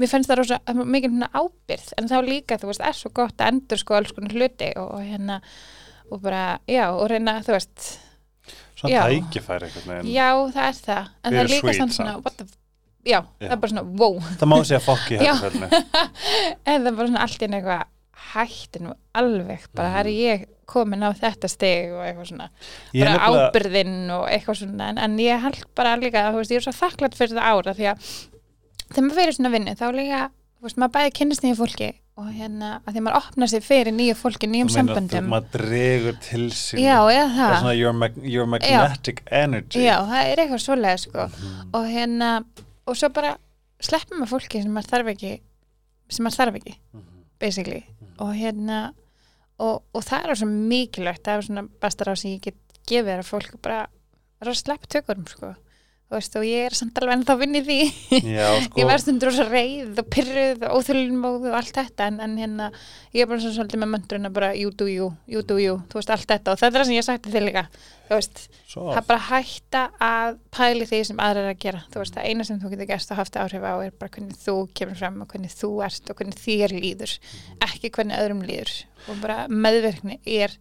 Mér 0.00 0.08
finnst 0.08 0.30
það 0.30 0.38
rosa 0.40 0.56
mikið 0.72 1.12
svona 1.12 1.28
ábyrð 1.36 1.90
en 2.00 2.08
þá 2.10 2.16
líka, 2.26 2.58
þú 2.60 2.70
veist, 2.70 2.84
er 2.88 2.96
svo 2.96 3.10
gott 3.14 3.42
að 3.42 3.52
endur 3.52 3.80
sko 3.82 3.96
alls 3.98 4.14
konar 4.16 4.34
hluti 4.36 4.70
og, 4.80 4.88
og 4.96 5.04
hérna 5.04 5.36
og 6.12 6.22
bara, 6.24 6.42
já, 6.68 6.86
og 6.92 7.06
reyna, 7.12 7.38
þú 7.44 7.54
veist. 7.56 7.84
Svona 8.78 9.02
tækifæri 9.08 9.68
einhvern 9.68 9.92
veginn. 9.92 10.10
já, 10.12 10.28
það 10.54 10.66
er 10.70 10.78
það, 10.86 11.10
en 11.22 11.28
Þið 11.32 11.38
það 11.38 11.42
er 11.44 11.50
líka 11.52 11.62
sweet 11.62 11.78
svona, 11.78 11.94
samt. 12.14 12.24
what 12.26 12.38
the 12.40 12.46
já, 13.04 13.18
það 13.40 13.46
Já. 13.48 13.50
er 13.52 13.56
bara 13.62 13.72
svona, 13.72 13.84
wow 13.98 14.18
Það 14.38 14.48
má 14.52 14.56
segja 14.64 14.80
fokk 14.84 15.10
í 15.10 15.18
Já. 15.26 15.34
þetta 15.40 15.50
ferli. 15.50 15.82
en 16.66 16.82
það 16.82 16.90
er 16.92 16.96
bara 17.00 17.08
svona 17.08 17.22
allt 17.26 17.42
einu 17.46 17.56
eitthvað 17.60 17.84
hætti 18.32 18.80
nú 18.84 18.92
alveg, 19.18 19.64
bara 19.74 19.88
það 19.92 20.00
er 20.06 20.10
ég 20.16 20.44
komin 20.72 21.02
á 21.04 21.10
þetta 21.12 21.48
stig 21.50 21.90
og 21.92 22.00
eitthvað 22.06 22.28
svona. 22.30 22.46
Ég 22.94 23.02
bara 23.04 23.16
nefnilega- 23.18 23.48
ábyrðinn 23.50 24.12
og 24.14 24.22
eitthvað 24.30 24.60
svona 24.62 24.86
en, 24.92 24.98
en 24.98 25.16
ég 25.20 25.42
held 25.42 25.64
bara 25.76 25.96
líka, 26.00 26.22
þú 26.32 26.38
veist, 26.40 26.54
ég 26.54 26.62
er 26.62 26.64
svo 26.68 26.72
þakklátt 26.78 27.18
fyrir 27.18 27.34
þetta 27.34 27.50
ára 27.50 27.74
því 27.76 27.88
að 27.90 28.06
þegar 28.92 29.04
maður 29.08 29.18
fyrir 29.18 29.36
svona 29.36 29.50
vinnu 29.52 29.74
þá 29.76 29.84
líka, 29.98 30.20
þú 30.60 30.68
veist, 30.68 30.78
maður 30.80 30.94
bæði 30.96 31.12
kynnist 31.18 31.44
nýju 31.44 31.58
fólki 31.60 31.90
og 32.22 32.26
hérna, 32.36 32.70
að 32.86 32.92
því 32.96 33.02
maður 33.06 33.18
opnar 33.18 33.48
sig 33.48 33.62
fyrir 33.64 33.94
nýju 33.96 34.14
fólki, 34.20 34.48
nýjum 34.52 34.68
samböndum 34.72 35.28
Maður 35.32 35.52
dregur 35.58 36.18
til 36.20 36.42
sín. 36.52 36.80
já, 36.84 36.96
eða 37.08 37.28
Það 37.32 37.44
er 37.44 37.52
það 37.52 37.60
svona 37.62 37.76
your, 37.78 37.92
mag 37.96 38.18
your 38.22 38.46
magnetic 38.52 39.22
energy. 39.32 39.80
já, 39.84 39.96
það 40.08 40.26
er 40.32 40.42
eitthvað 40.44 40.64
svolega 40.66 40.98
sko 41.00 41.26
Mhm. 41.28 41.70
og 41.72 41.86
hérna, 41.88 42.30
og 42.86 42.96
svo 42.98 43.08
bara 43.14 43.36
sleppum 43.82 44.18
maður 44.22 44.32
fólki 44.36 44.62
sem 44.62 44.72
maður 44.74 44.90
þarf 44.92 45.12
ekki 45.14 45.32
sem 46.12 46.24
maður 46.26 46.38
þarf 46.40 46.58
ekki, 46.60 46.74
Mhm. 46.92 47.24
basically. 47.40 47.84
Og 48.18 48.34
hérna 48.36 48.94
og, 49.58 49.82
og 49.94 50.02
það 50.04 50.24
er 50.28 50.34
svo 50.34 50.46
mikilvægt 50.48 51.22
það 51.24 51.36
er 51.38 51.42
svona 51.46 51.68
besta 51.80 52.04
ráð 52.04 52.18
sem 52.18 52.30
ég 52.36 52.40
get 52.42 52.54
gefið 52.86 53.18
að 53.18 53.28
fólk 53.30 53.60
bara 53.62 53.86
að 54.42 54.54
sleppa 54.58 54.86
tökurum 54.90 55.26
sko 55.28 55.54
veist, 56.16 56.36
og 56.38 56.44
ég 56.46 56.66
er 56.68 56.76
samt 56.76 56.98
alveg 57.00 57.16
ennþá 57.18 57.36
vinn 57.40 57.58
í 57.58 57.62
því 57.66 57.78
Já, 58.32 58.48
sko. 58.66 58.80
ég 58.80 58.88
var 58.88 59.02
stundur 59.02 59.34
svo 59.34 59.46
reið 59.48 60.02
og 60.02 60.10
pyrruð 60.12 60.66
og 60.68 60.76
óþulmóð 60.80 61.48
og 61.50 61.56
allt 61.60 61.78
þetta 61.78 62.08
en, 62.10 62.20
en 62.26 62.36
hérna, 62.40 62.68
ég 63.14 63.24
er 63.24 63.30
bara 63.30 63.42
svona 63.42 63.56
svolítið 63.58 63.82
með 63.82 63.92
möndruna 63.94 64.32
bara 64.34 64.52
you 64.58 64.72
do 64.74 64.88
you, 64.90 65.10
you 65.30 65.42
do 65.46 65.58
you 65.62 65.78
þú 65.92 66.00
veist, 66.00 66.12
allt 66.14 66.28
þetta 66.34 66.54
og 66.54 66.60
þetta 66.62 66.72
er 66.72 66.82
það 66.82 66.90
sem 66.90 66.98
ég 66.98 67.06
sagti 67.08 67.32
þig 67.34 67.46
líka 67.48 67.64
þú 68.08 68.18
veist, 68.18 68.42
Svo. 68.68 68.84
það 68.90 69.00
er 69.02 69.08
bara 69.08 69.24
hætta 69.30 69.82
að 70.04 70.36
pæli 70.52 70.88
því 70.90 71.00
sem 71.08 71.22
aðra 71.24 71.46
er 71.46 71.54
að 71.54 71.62
gera 71.64 71.82
þú 71.92 72.02
veist, 72.02 72.16
það 72.18 72.28
eina 72.28 72.46
sem 72.48 72.60
þú 72.60 72.72
getur 72.74 72.90
gert 72.92 73.14
og 73.14 73.20
haft 73.22 73.38
áhrif 73.40 73.64
á 73.64 73.74
er 73.86 73.96
bara 73.96 74.12
hvernig 74.16 74.36
þú 74.42 74.56
kemur 74.76 75.00
fram 75.00 75.22
og 75.24 75.32
hvernig 75.32 75.54
þú 75.56 75.70
ert 75.86 76.12
og 76.12 76.18
hvernig 76.20 76.38
þér 76.42 76.76
líður 76.76 77.16
ekki 77.68 77.92
hvernig 77.96 78.20
öðrum 78.20 78.44
líður 78.44 78.74
og 79.08 79.22
bara 79.24 79.38
meðverkni 79.48 80.18
er 80.28 80.58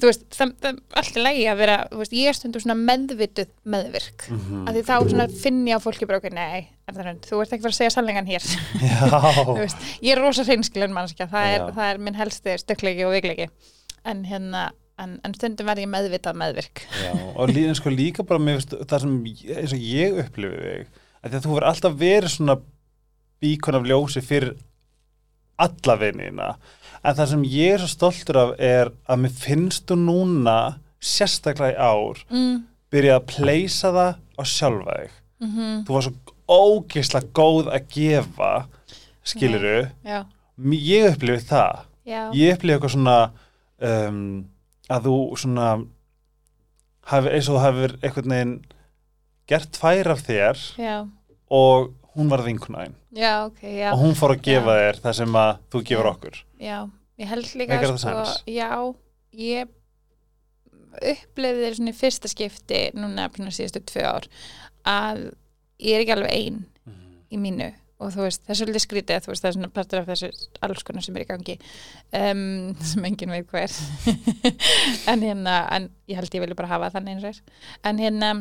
þú 0.00 0.08
veist, 0.10 0.24
það, 0.34 0.52
það 0.60 0.68
er 0.70 1.00
alltaf 1.00 1.18
lægi 1.24 1.44
að 1.52 1.58
vera 1.62 1.76
veist, 1.92 2.14
ég 2.18 2.28
er 2.30 2.38
stundur 2.38 2.64
svona 2.64 2.76
meðvituð 2.80 3.50
meðvirk. 3.74 4.26
Mhm. 4.30 4.62
að 4.68 4.78
því 4.78 4.84
þá 4.88 5.36
finn 5.44 5.60
ég 5.68 5.76
á 5.78 5.84
fólki 5.84 6.08
bara 6.10 6.20
okkur, 6.22 6.34
nei, 6.34 6.68
Erðarund, 6.90 7.24
þú 7.24 7.40
ert 7.40 7.52
ekki 7.56 7.64
fyrir 7.64 7.74
að 7.74 7.78
segja 7.80 7.92
sannleikan 7.94 8.26
hér. 8.28 8.48
Veist, 9.62 9.84
ég 10.04 10.12
er 10.16 10.20
rosa 10.20 10.44
hreinskilin 10.44 10.92
mannskja 10.92 11.28
það 11.32 11.52
er, 11.54 11.62
það 11.78 11.90
er 11.94 12.00
minn 12.04 12.18
helsti 12.18 12.56
stökkleiki 12.60 13.06
og 13.06 13.14
veikleiki. 13.14 13.46
En 14.04 14.20
hérna 14.28 14.66
en, 15.00 15.16
en 15.24 15.32
stundum 15.34 15.66
verð 15.66 15.82
ég 15.86 15.90
meðvitað 15.90 16.36
meðvirk. 16.38 16.84
Já, 17.00 17.12
og 17.34 17.48
líka, 17.50 17.72
sko, 17.80 17.90
líka 17.94 18.26
bara 18.28 18.42
veist, 18.44 18.74
það 18.84 19.00
sem 19.06 19.16
ég- 19.24 19.74
ég 19.80 20.20
upplifi 20.26 20.60
þig 20.60 21.00
að 21.24 21.30
því 21.32 21.38
að 21.38 21.46
þú 21.46 21.54
verður 21.56 21.68
alltaf 21.70 21.96
verið 22.04 22.34
svona 22.36 22.56
bíkon 23.42 23.78
af 23.80 23.88
ljósi 23.88 24.22
fyrir 24.22 24.52
alla 25.64 25.94
vinina 26.00 26.50
en 27.04 27.16
það 27.18 27.30
sem 27.32 27.44
ég 27.52 27.74
er 27.74 27.82
svo 27.82 27.90
stoltur 27.92 28.40
af 28.40 28.54
er 28.58 28.90
að 29.10 29.24
mér 29.24 29.34
finnst 29.36 29.88
þú 29.90 29.98
núna 30.00 30.58
sérstaklega 31.04 31.74
í 31.74 31.78
ár 31.78 32.22
mm, 32.30 32.54
byrja 32.92 33.18
að 33.18 33.26
pleysa 33.34 33.92
það 33.92 34.12
á 34.40 34.42
sjálfa 34.48 34.98
þig. 35.00 35.18
Mm 35.44 35.50
þú 35.84 35.96
var 35.96 36.06
svo 36.06 36.14
ógeðslega 36.44 37.32
góð 37.36 37.68
að 37.72 37.88
gefa 37.94 38.52
skiluru 39.24 39.88
já, 40.04 40.24
ég 40.72 41.10
upplifi 41.12 41.46
það. 41.48 41.84
Já, 42.04 42.22
ég 42.36 42.54
upplifi 42.54 42.74
eitthvað 42.74 42.94
svona 42.94 43.18
um, 43.80 44.44
að 44.92 45.06
þú 45.08 45.16
svona 45.40 45.68
hafi, 47.08 47.32
eins 47.32 47.48
og 47.48 47.56
þú 47.56 47.64
hefur 47.64 47.96
einhvern 48.02 48.34
veginn 48.34 48.54
gert 49.50 49.72
tvær 49.76 50.12
af 50.14 50.24
þér 50.24 50.64
já. 50.80 50.96
og 51.48 51.92
hún 52.14 52.30
var 52.30 52.42
vinkunæðin 52.46 52.94
já, 53.14 53.32
ok, 53.46 53.62
já, 53.62 53.88
og 53.92 54.02
hún 54.02 54.18
fór 54.18 54.34
að 54.36 54.44
gefa 54.48 54.74
Já. 54.74 54.82
þér 54.82 55.00
það 55.04 55.16
sem 55.20 55.38
að 55.40 55.54
þú 55.72 55.82
gefur 55.90 56.10
okkur. 56.14 56.42
Já 56.62 56.76
ég 57.20 57.30
held 57.30 57.54
líka 57.60 57.78
sko, 57.94 58.26
já, 58.50 58.70
ég 59.38 59.72
upplifði 60.94 61.64
þér 61.64 61.78
svona 61.78 61.94
í 61.94 61.98
fyrsta 61.98 62.30
skipti 62.30 62.82
núna 62.96 63.30
svona 63.34 63.54
síðustu 63.54 63.82
tvö 63.90 64.04
ár 64.06 64.28
að 64.88 65.24
ég 65.82 65.96
er 65.96 66.04
ekki 66.04 66.14
alveg 66.14 66.36
ein 66.36 66.60
í 67.34 67.40
mínu. 67.40 67.72
Og 68.02 68.10
þú 68.10 68.24
veist, 68.26 68.42
það 68.42 68.52
er 68.52 68.58
svolítið 68.58 68.82
skrítið 68.82 69.26
veist, 69.30 69.42
það 69.44 69.48
er 69.48 69.54
svona 69.54 69.70
partur 69.72 70.00
af 70.00 70.08
þessu 70.10 70.28
alls 70.66 70.82
konar 70.84 71.04
sem 71.06 71.14
er 71.16 71.22
í 71.22 71.28
gangi 71.28 71.54
um, 72.18 72.74
sem 72.90 73.06
enginn 73.06 73.32
veit 73.32 73.46
hvað 73.48 73.68
er 73.68 73.76
en 75.12 75.22
hérna, 75.24 75.54
en 75.76 75.86
ég 76.10 76.18
held 76.18 76.34
ég 76.34 76.44
vilja 76.44 76.58
bara 76.58 76.72
hafa 76.74 76.90
þannig 76.96 77.14
eins 77.14 77.28
og 77.28 77.30
er. 77.30 77.60
En 77.86 78.02
hérna, 78.02 78.32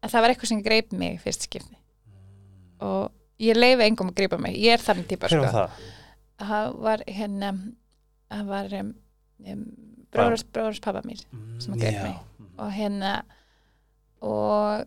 að 0.00 0.14
það 0.14 0.24
var 0.24 0.34
eitthvað 0.34 0.52
sem 0.52 0.64
greip 0.64 0.96
mig 0.96 1.20
fyrst 1.22 1.46
skipti 1.46 1.76
og 2.84 3.12
ég 3.42 3.56
leifi 3.58 3.86
engum 3.86 4.10
að 4.12 4.18
greipa 4.20 4.38
mig, 4.40 4.56
ég 4.60 4.76
er 4.76 4.84
þannig 4.84 5.08
típa 5.10 5.30
sko. 5.32 5.44
það? 5.52 5.80
það 6.40 6.76
var 6.86 7.04
hérna 7.08 7.52
það 8.30 8.50
var 8.50 8.76
um, 8.80 8.92
um, 9.52 9.64
bróðurs, 10.12 10.44
bróðurs 10.52 10.82
pappa 10.84 11.02
mér 11.06 11.22
Sem 11.62 11.76
að 11.76 11.82
greip 11.84 11.96
Já. 11.96 12.02
mig. 12.06 12.20
og 12.56 12.70
hérna 12.76 13.12
og 14.26 14.86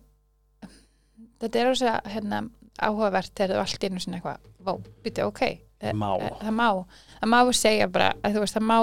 þetta 1.39 1.61
er 1.61 1.71
ósað 1.71 2.09
hérna, 2.13 2.41
áhugavert 2.79 3.31
þegar 3.37 3.55
þú 3.55 3.61
allt 3.63 3.85
einu 3.87 4.03
svona 4.03 4.19
eitthvað, 4.19 4.49
vá, 4.65 4.73
byrju, 5.05 5.29
ok 5.29 5.41
eh, 5.45 5.93
Má. 5.93 6.09
eh, 6.19 6.35
það 6.41 6.57
má, 6.57 6.67
það 7.21 7.31
má 7.33 7.39
segja 7.55 7.87
bara 7.91 8.11
að 8.23 8.35
þú 8.37 8.43
veist, 8.43 8.57
það 8.57 8.67
má 8.69 8.77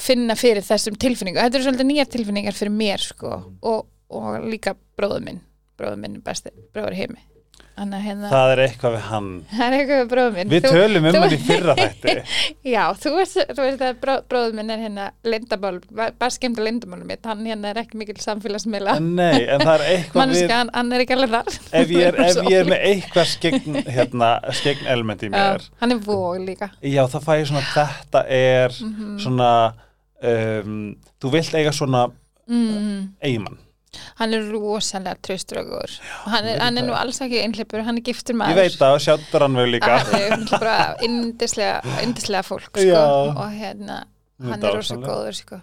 finna 0.00 0.36
fyrir 0.38 0.64
þessum 0.64 0.96
tilfinningu 1.00 1.40
þetta 1.42 1.58
eru 1.58 1.66
svolítið 1.66 1.88
nýjar 1.90 2.10
tilfinningar 2.12 2.56
fyrir 2.56 2.72
mér 2.72 3.02
sko, 3.04 3.34
og, 3.60 3.86
og 4.16 4.46
líka 4.48 4.72
bróður 4.96 5.26
minn 5.26 5.42
bróður 5.76 6.00
minn 6.00 6.18
er 6.20 6.24
besti, 6.24 6.52
bróður 6.72 6.96
heimi 6.96 7.20
Þannig 7.74 7.94
að 7.98 8.04
hérna, 8.06 8.28
það 8.30 8.50
er 8.54 8.60
eitthvað 8.64 8.92
við 8.94 9.00
hann 9.08 9.28
það 9.58 9.64
er 9.66 9.74
eitthvað 9.76 10.00
við 10.00 10.10
bróðum 10.12 10.34
minn. 10.38 10.50
Við 10.52 10.60
Þú- 10.64 10.74
tölum 10.76 11.06
um 11.08 11.16
þetta 11.16 11.34
í 11.34 11.38
fyrra 11.48 11.74
þætti 11.80 12.12
Já, 12.70 12.82
þú 13.02 13.12
veist, 13.16 13.38
þú 13.50 13.64
veist 13.64 13.82
að 13.88 13.96
bró, 14.04 14.14
bróðum 14.30 14.60
minn 14.60 14.70
er 14.74 14.82
hérna 14.84 15.06
lindamál, 15.26 15.72
bara 15.90 16.30
skemmt 16.36 16.60
að 16.62 16.68
lindamálum 16.68 17.10
mitt, 17.10 17.26
hann 17.26 17.42
hérna 17.50 17.72
er 17.72 17.80
ekki 17.82 17.98
mikil 17.98 18.16
samfélagsmiðla. 18.22 18.94
Nei, 19.02 19.40
en 19.50 19.64
það 19.66 19.74
er 19.74 19.84
eitthvað 19.88 20.14
við 20.14 20.20
Mannska, 20.22 20.60
hann, 20.60 20.70
hann 20.78 20.94
er 20.94 21.04
ekki 21.04 21.16
alveg 21.18 21.34
þar. 21.34 21.58
ef 21.82 21.94
ég 21.96 22.06
er, 22.12 22.20
ef 22.28 22.40
ég 22.52 22.58
er 22.60 22.70
með 22.70 22.86
eitthvað 22.92 23.30
skegn, 23.34 23.80
hérna, 23.98 24.30
skegn 24.60 24.86
element 24.94 25.26
í 25.26 25.32
mér 25.34 25.58
Já, 25.66 25.70
hann 25.82 25.96
er 25.96 26.04
vóg 26.06 26.38
líka. 26.46 26.70
já, 26.78 27.02
það 27.10 27.26
fæ 27.26 27.32
ég 27.42 27.50
svona 27.50 27.66
þetta 27.74 28.24
er 28.38 28.78
Mhm. 28.84 29.18
svona 29.26 29.50
um, 30.22 30.78
þú 31.20 31.34
vilt 31.34 31.54
eiga 31.58 31.72
svona 31.74 32.06
Mm, 32.44 33.14
eigimann 33.24 33.54
hann 34.20 34.36
er 34.36 34.46
rosalega 34.52 35.16
tröströgur. 35.24 35.96
Hann 36.24 36.48
er, 36.50 36.60
hann 36.62 36.80
er 36.80 36.86
nú 36.88 36.96
alls 36.98 37.20
ekki 37.24 37.42
einhleipur, 37.42 37.84
hann 37.86 38.00
er 38.00 38.06
giftur 38.06 38.36
ég 38.36 38.40
maður. 38.42 38.60
veit 38.62 38.78
það, 38.80 38.98
sjáttur 39.06 39.46
hann 39.46 39.58
við 39.60 39.70
líka 39.76 39.98
yndislega, 41.08 41.96
yndislega 42.04 42.44
fólk, 42.46 42.70
sko. 42.72 43.02
Og 43.34 43.58
hérna, 43.58 44.04
hann 44.44 44.60
er 44.60 44.78
rosa 44.78 44.94
dásamleg. 44.94 45.10
góður, 45.10 45.40
sko. 45.42 45.60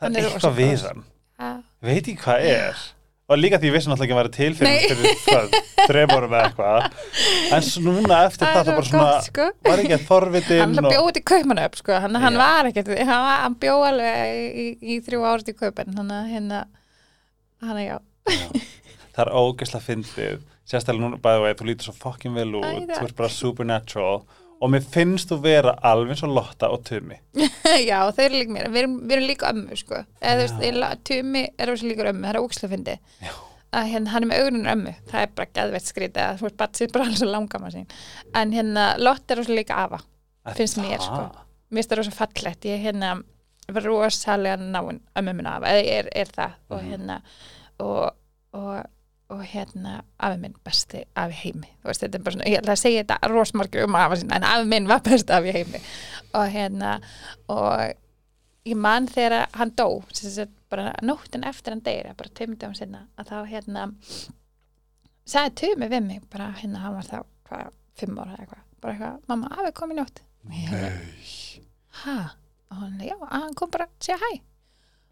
það 0.00 0.16
er 0.22 0.30
eitthvað 0.30 0.56
við 0.62 0.88
hann. 0.88 1.04
Ég 1.40 1.86
veit 1.90 2.02
ekki 2.04 2.18
hvað 2.24 2.48
er 2.54 2.88
og 3.30 3.38
líka 3.38 3.60
því 3.62 3.68
ég 3.68 3.74
vissi 3.76 3.90
náttúrulega 3.90 4.06
ekki 4.06 4.14
að 4.14 4.20
vera 4.20 4.32
til 4.34 4.54
fyrir, 4.58 4.78
fyrir 5.86 6.14
árum 6.16 6.32
eða 6.34 6.48
eitthvað 6.48 7.54
en 7.54 7.68
núna 7.86 8.18
eftir 8.26 8.48
Það 8.48 8.56
það 8.56 8.70
bara 8.70 8.86
svo 8.88 8.90
svona 8.90 9.20
sko. 9.26 9.46
var 9.68 9.82
ekki 9.84 9.96
að 9.96 10.06
þorvitin 10.08 10.62
hann 10.64 10.82
og, 10.82 10.88
bjóði 10.90 11.22
í 11.22 11.26
kaupmann 11.30 11.62
upp 11.62 11.78
sko. 11.78 11.98
hann, 12.02 12.18
hann 12.24 12.38
var 12.40 12.70
ekkert 12.70 12.90
hann, 12.98 13.28
hann 13.44 13.56
bjó 13.62 13.76
alveg 13.86 14.34
í, 14.34 14.48
í, 14.50 14.96
í 14.96 14.98
þrjú 15.06 15.22
árið 15.30 15.52
í 15.52 15.56
kaupin 15.62 15.94
hann 16.00 16.10
hérna 16.32 16.64
hann 17.64 17.80
að 17.80 17.86
já, 17.86 17.96
það 19.14 19.24
er 19.24 19.32
ógeðslega 19.40 19.86
fyndið. 19.86 20.46
Sérstaklega 20.70 21.02
núna 21.02 21.18
bæði 21.22 21.42
vegi, 21.44 21.56
þú 21.58 21.66
lítur 21.66 21.88
svo 21.88 21.96
fucking 21.98 22.36
vel 22.36 22.52
út. 22.60 22.66
Æ, 22.66 22.94
þú 22.94 23.08
ert 23.08 23.18
bara 23.18 23.32
supernatural. 23.34 24.20
Og 24.60 24.68
mér 24.68 24.84
finnst 24.92 25.30
þú 25.32 25.38
vera 25.40 25.72
alveg 25.88 26.20
og 26.26 26.34
Lotta 26.36 26.68
og 26.70 26.82
Tumi. 26.84 27.16
Já 27.88 27.98
þau 28.12 28.24
eru 28.26 28.36
líka 28.36 28.54
mér. 28.54 28.68
Við 28.68 28.82
erum, 28.82 28.96
við 29.08 29.16
erum 29.16 29.28
líka 29.30 29.52
ömmu 29.54 29.78
sko. 29.80 30.02
Eða 30.20 30.34
þú 30.36 30.44
veist, 30.44 30.66
Já. 30.84 30.90
Tumi 31.10 31.44
er 31.56 31.70
rosa 31.72 31.88
líka 31.88 32.06
ömmu. 32.10 32.26
Það 32.26 32.34
er 32.34 32.40
ógislega 32.42 32.72
fyndi 32.74 32.96
Já. 33.24 33.32
að 33.80 33.90
hérna, 33.94 34.12
hann 34.12 34.26
er 34.26 34.30
með 34.30 34.42
augunum 34.44 34.70
ömmu. 34.74 34.94
Það 35.10 35.24
er 35.24 35.32
bara 35.40 35.52
geðveitt 35.58 35.88
skrítið 35.88 36.22
að 36.26 36.38
þú 36.42 36.46
veist, 36.46 36.58
bara 36.60 36.80
sér 36.80 36.92
bara 36.94 37.08
alveg 37.08 37.22
svo 37.22 37.30
langama 37.30 37.72
sín. 37.72 37.88
En 38.36 38.52
hérna, 38.54 38.86
Lott 39.00 39.32
er 39.32 39.40
rosa 39.40 39.56
líka 39.56 39.80
afa 39.86 40.02
finnst 40.56 40.80
mér 40.80 41.00
sko. 41.02 41.22
mér 41.70 41.80
finnst 41.80 41.92
það 41.94 42.02
rosa 42.02 42.16
fallegt. 42.20 42.68
Ég 42.68 42.84
hérna 42.84 43.14
rosalega 43.84 44.56
náinn 44.60 45.00
ömmu 45.16 45.34
minna 45.34 45.56
afa 45.56 45.66
eða 45.66 45.92
er, 45.98 46.08
er 46.14 46.26
það. 46.36 46.52
Og 46.70 46.82
Mhm. 46.82 46.90
hérna 46.90 47.20
og, 47.80 48.10
og, 48.52 48.84
og 49.30 49.44
hérna 49.46 50.02
afi 50.18 50.38
minn 50.42 50.54
besti 50.64 51.04
afi 51.16 51.32
heimi. 51.44 51.68
Veist 51.84 52.02
þetta 52.02 52.14
er 52.18 52.22
bara 52.22 52.34
svona, 52.36 52.44
ég 52.50 52.58
ætla 52.60 52.72
að 52.72 52.82
segja 52.82 53.04
þetta 53.04 53.28
rosmargi 53.30 53.84
um 53.84 53.94
afa 53.94 54.16
sinna 54.16 54.36
en 54.36 54.42
afi 54.44 54.66
minn 54.68 54.88
var 54.88 55.00
besti 55.00 55.32
afi 55.32 55.52
heimi. 55.52 55.80
Og 56.34 56.48
hérna 56.52 57.00
og 57.48 57.92
ég 58.66 58.76
man 58.76 59.06
þegar 59.08 59.46
hann 59.54 59.70
dó 59.76 60.02
bara 60.70 60.92
nóttin 61.02 61.44
eftir 61.48 61.72
hann 61.72 61.80
deyri 61.82 62.12
bara 62.16 62.28
tveimur 62.34 62.56
dögum 62.60 62.74
sinna 62.76 63.06
að 63.18 63.26
þá 63.32 63.46
hérna 63.50 63.86
sagði 65.30 65.54
Tumi 65.60 65.88
við 65.90 66.02
mig 66.06 66.20
bara 66.30 66.50
hérna 66.58 66.82
hann 66.84 66.94
var 66.98 67.06
þá 67.08 67.22
hvað, 67.48 67.70
fimm 67.98 68.18
ára 68.18 68.34
eða 68.34 68.44
eitthvað 68.44 68.66
bara 68.80 68.92
eitthvað, 68.94 69.16
mamma, 69.28 69.48
afi 69.60 69.72
kom 69.76 69.90
í 69.92 69.96
nótt. 69.98 70.20
Og 70.46 70.52
ég 70.56 70.70
hefði, 70.70 71.64
hæ 72.04 72.14
og 72.70 72.80
hann, 72.84 73.00
já, 73.04 73.16
hann 73.30 73.54
kom 73.58 73.70
bara 73.72 73.88
að 73.88 74.06
segja 74.06 74.18
hæ. 74.20 74.30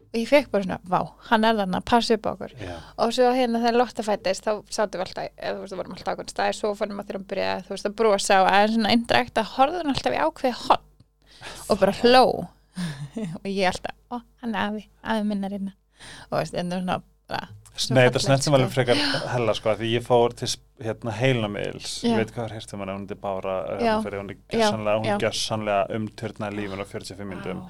Og 0.09 0.17
ég 0.17 0.29
fekk 0.29 0.47
bara 0.49 0.65
svona, 0.65 0.79
vá, 0.89 0.99
hann 1.29 1.45
er 1.45 1.57
þarna 1.59 1.81
að 1.83 1.87
passa 1.91 2.15
upp 2.17 2.25
á 2.25 2.31
okkur. 2.31 2.53
Já. 2.57 2.75
og 2.97 3.11
svo 3.13 3.27
hérna 3.35 3.59
þegar 3.61 3.77
Lotta 3.77 4.05
fættist 4.07 4.47
þá 4.47 4.51
sátum 4.73 4.97
við 4.97 5.03
alltaf, 5.05 5.27
þú 5.37 5.59
veist, 5.59 5.73
það 5.73 5.81
vorum 5.81 5.97
alltaf 5.97 6.13
okkur 6.15 6.31
staði 6.33 6.55
svo 6.57 6.71
fannum 6.79 7.01
að 7.03 7.11
þurfum 7.11 7.25
að 7.27 7.33
byrja, 7.33 7.51
þú 7.67 7.75
veist, 7.75 7.89
að 7.89 7.97
brosa 7.99 8.39
og 8.41 8.49
aðeins 8.49 8.73
svona 8.77 8.93
indirekta, 8.97 9.43
horfður 9.53 9.83
hann 9.83 9.93
alltaf 9.93 10.15
í 10.15 10.23
ákveði 10.23 10.55
hot 10.63 10.87
og 11.69 11.83
bara 11.83 11.97
hló. 12.01 12.23
Og 13.43 13.47
ég 13.51 13.67
alltaf, 13.67 13.95
ó, 14.09 14.21
hann 14.41 14.55
er 14.55 14.61
afi 14.69 14.85
afi 15.03 15.23
minnar 15.27 15.51
innan 15.51 15.75
og 16.29 16.37
veist, 16.39 16.55
en 16.55 16.69
það 16.71 16.77
er 16.77 16.83
svona 16.85 17.41
Nei, 17.89 18.03
þetta 18.09 18.19
snertum 18.19 18.55
alveg 18.57 18.71
frekar 18.73 18.99
hella 19.33 19.53
sko, 19.55 19.73
því 19.79 19.89
ég 19.93 20.03
fór 20.05 20.33
til 20.35 20.49
hérna, 20.83 21.11
heilnamiðils, 21.15 22.03
Já. 22.03 22.09
ég 22.11 22.17
veit 22.19 22.31
hvað 22.35 22.45
er 22.49 22.53
hérst 22.57 22.73
um 22.75 22.79
hana, 22.83 22.95
hún 22.97 23.05
er 23.11 23.15
bara, 23.15 23.55
hún 23.79 24.29
er 24.29 24.37
gjössanlega, 25.21 25.85
er 25.89 25.95
umturnaði 25.99 26.57
lífun 26.59 26.83
á 26.83 26.85
45 26.85 27.27
myndum 27.29 27.61
Vá. 27.61 27.69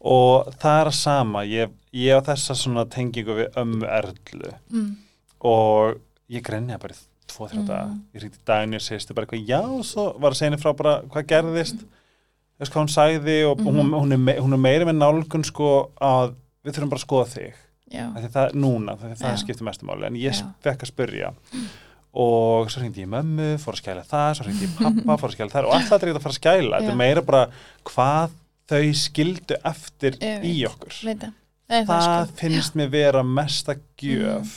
og 0.00 0.52
það 0.60 0.80
er 0.80 0.90
að 0.90 0.96
sama, 0.98 1.42
ég, 1.44 1.70
ég 1.92 2.16
á 2.16 2.20
þessa 2.30 2.56
svona 2.56 2.84
tengingu 2.88 3.36
við 3.38 3.52
ömmu 3.60 3.88
erlu. 3.88 4.54
Mm, 4.72 4.96
og 5.44 6.00
ég 6.32 6.42
grenja 6.46 6.78
bara 6.80 6.94
tvo, 7.28 7.48
Mhm. 7.48 7.66
daga, 7.66 7.98
ég 8.14 8.22
ríkti 8.22 8.38
daginn 8.46 8.72
ég 8.74 8.80
sést 8.82 9.14
bara 9.14 9.26
eitthvað, 9.26 9.46
já, 9.46 9.60
og 9.62 9.84
svo 9.84 10.18
var 10.18 10.30
að 10.32 10.36
segja 10.36 10.50
henni 10.50 10.62
frá 10.62 10.72
bara 10.76 11.02
hvað 11.02 11.26
gerðist, 11.26 11.84
veist 12.60 12.72
hvað 12.72 12.84
hún 12.84 12.94
sagði 12.94 13.50
og 13.50 13.58
Mhm. 13.58 13.66
hún, 13.66 13.90
hún, 14.00 14.12
er 14.12 14.16
me, 14.18 14.32
hún 14.36 14.52
er 14.52 14.56
meira 14.58 14.84
með 14.84 14.96
nálgun 15.00 15.44
sko 15.44 15.90
að 16.00 16.34
við 16.64 16.72
þurfum 16.74 16.90
bara 16.90 17.00
að 17.00 17.06
skoða 17.06 17.28
þig 17.34 17.54
það 18.34 18.38
er 18.48 18.54
núna, 18.58 18.94
það, 19.00 19.14
það 19.22 19.38
skiptir 19.42 19.66
mestu 19.68 19.86
máli. 19.88 20.06
En 20.06 20.16
ég 20.20 20.40
fekk 20.64 20.82
að 20.86 20.90
spyrja. 20.92 21.32
Og 22.14 22.68
svo 22.70 22.80
hringdi 22.82 23.02
ég 23.02 23.08
mömmu, 23.10 23.46
fór 23.58 23.74
að 23.74 23.80
skæla 23.82 24.04
það 24.06 24.34
svo 24.38 24.44
hringdi 24.46 24.68
ég 24.68 24.74
pappa, 24.78 25.16
fór 25.18 25.30
að 25.32 25.34
skæla 25.34 25.50
það 25.50 25.66
og 25.66 25.72
alltaf 25.74 25.88
þetta 25.90 26.06
er 26.06 26.10
ekki 26.12 26.20
að 26.20 26.26
fara 26.26 26.34
að 26.34 26.40
skæla, 26.40 26.78
þetta 26.78 26.92
er 26.92 27.00
meira 27.00 27.22
bara 27.26 27.40
hvað 27.90 28.36
þau 28.70 28.92
skildu 29.00 29.56
eftir 29.72 30.18
Ég 30.22 30.44
í 30.46 30.52
okkur. 30.68 30.94
Veit 31.08 31.24
það. 31.24 31.32
Það, 31.88 32.04
sko. 32.04 32.36
finnst 32.38 32.74
mér 32.78 32.88
vera 32.92 33.22
mesta 33.26 33.74
gjöf. 33.98 34.54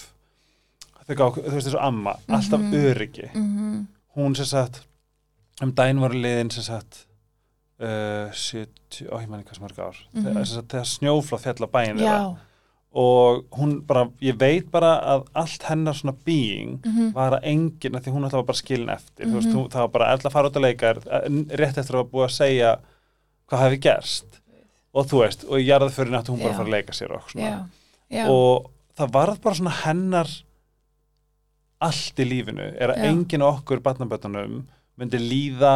Þau 1.08 1.15
gá, 1.15 1.26
þú 1.39 1.54
veist 1.56 1.67
þessu 1.69 1.82
amma 1.82 2.13
alltaf 2.28 2.60
Mhm. 2.62 2.73
öryggi. 2.91 3.30
Mm 3.34 3.86
hún 4.17 4.34
sem 4.36 4.45
sagt 4.50 4.80
um 5.62 5.71
daginn 5.78 6.00
var 6.02 6.10
liðin 6.10 6.50
sem 6.52 6.63
sagt 6.63 7.04
uh, 7.80 8.32
70, 8.34 9.06
ó 9.13 9.21
ég 9.21 9.28
manni 9.30 9.43
hvað 9.45 9.56
sem 9.60 9.63
mörg 9.67 9.78
ár. 9.80 9.97
Mhm. 10.13 10.23
þegar, 10.26 10.86
snjóflóð 10.89 11.43
fjall 11.43 11.65
á 11.65 11.69
bæinn 11.69 11.97
þeirra 12.02 12.38
og 12.98 13.44
hún 13.60 13.76
bara, 13.86 14.08
ég 14.26 14.38
veit 14.42 14.72
bara 14.74 14.96
að 15.14 15.28
allt 15.38 15.66
hennar 15.70 15.94
svona 16.00 16.16
being 16.26 16.80
mhm, 16.82 17.12
var 17.14 17.36
að 17.38 17.44
enginn, 17.52 17.98
því 18.02 18.14
hún 18.16 18.24
alltaf 18.26 18.40
var 18.42 18.48
bara 18.48 18.58
skilin 18.62 18.90
eftir. 18.90 19.28
Þú 19.28 19.36
veist, 19.36 19.48
Mhm. 19.52 19.58
hún, 19.60 19.68
það 19.70 19.84
var 19.86 19.92
bara 19.94 20.08
alltaf 20.16 20.32
að 20.32 20.34
fara 20.38 20.50
út 20.50 20.58
að 20.58 20.66
leika 20.66 20.94
rétt 21.62 21.78
eftir 21.78 21.94
að 21.94 22.02
var 22.02 22.10
búið 22.16 22.26
að 22.30 22.34
segja 22.38 22.72
hvað 23.48 23.64
hafi 23.66 23.80
gerst. 23.86 24.40
Og 24.98 25.06
þú 25.12 25.22
veist, 25.22 25.46
og 25.46 25.60
í 25.62 25.68
jarðaförin 25.68 26.18
átti 26.18 26.34
hún 26.34 26.42
bara 26.42 26.54
að 26.56 26.58
fara 26.64 26.70
að 26.72 26.76
leika 26.78 26.94
sér 26.98 27.14
og, 27.14 27.30
já, 27.38 27.54
já. 28.10 28.26
Og 28.34 28.72
það 28.98 29.12
varð 29.14 29.42
bara 29.42 29.56
svona 29.56 29.76
hennar 29.84 30.28
allt 31.82 32.18
í 32.24 32.26
lífinu. 32.26 32.72
Er 32.82 32.96
að 32.96 33.04
enginn 33.12 33.44
okkur 33.46 33.80
barnabötunum 33.86 34.64
myndi 34.98 35.20
líða 35.22 35.76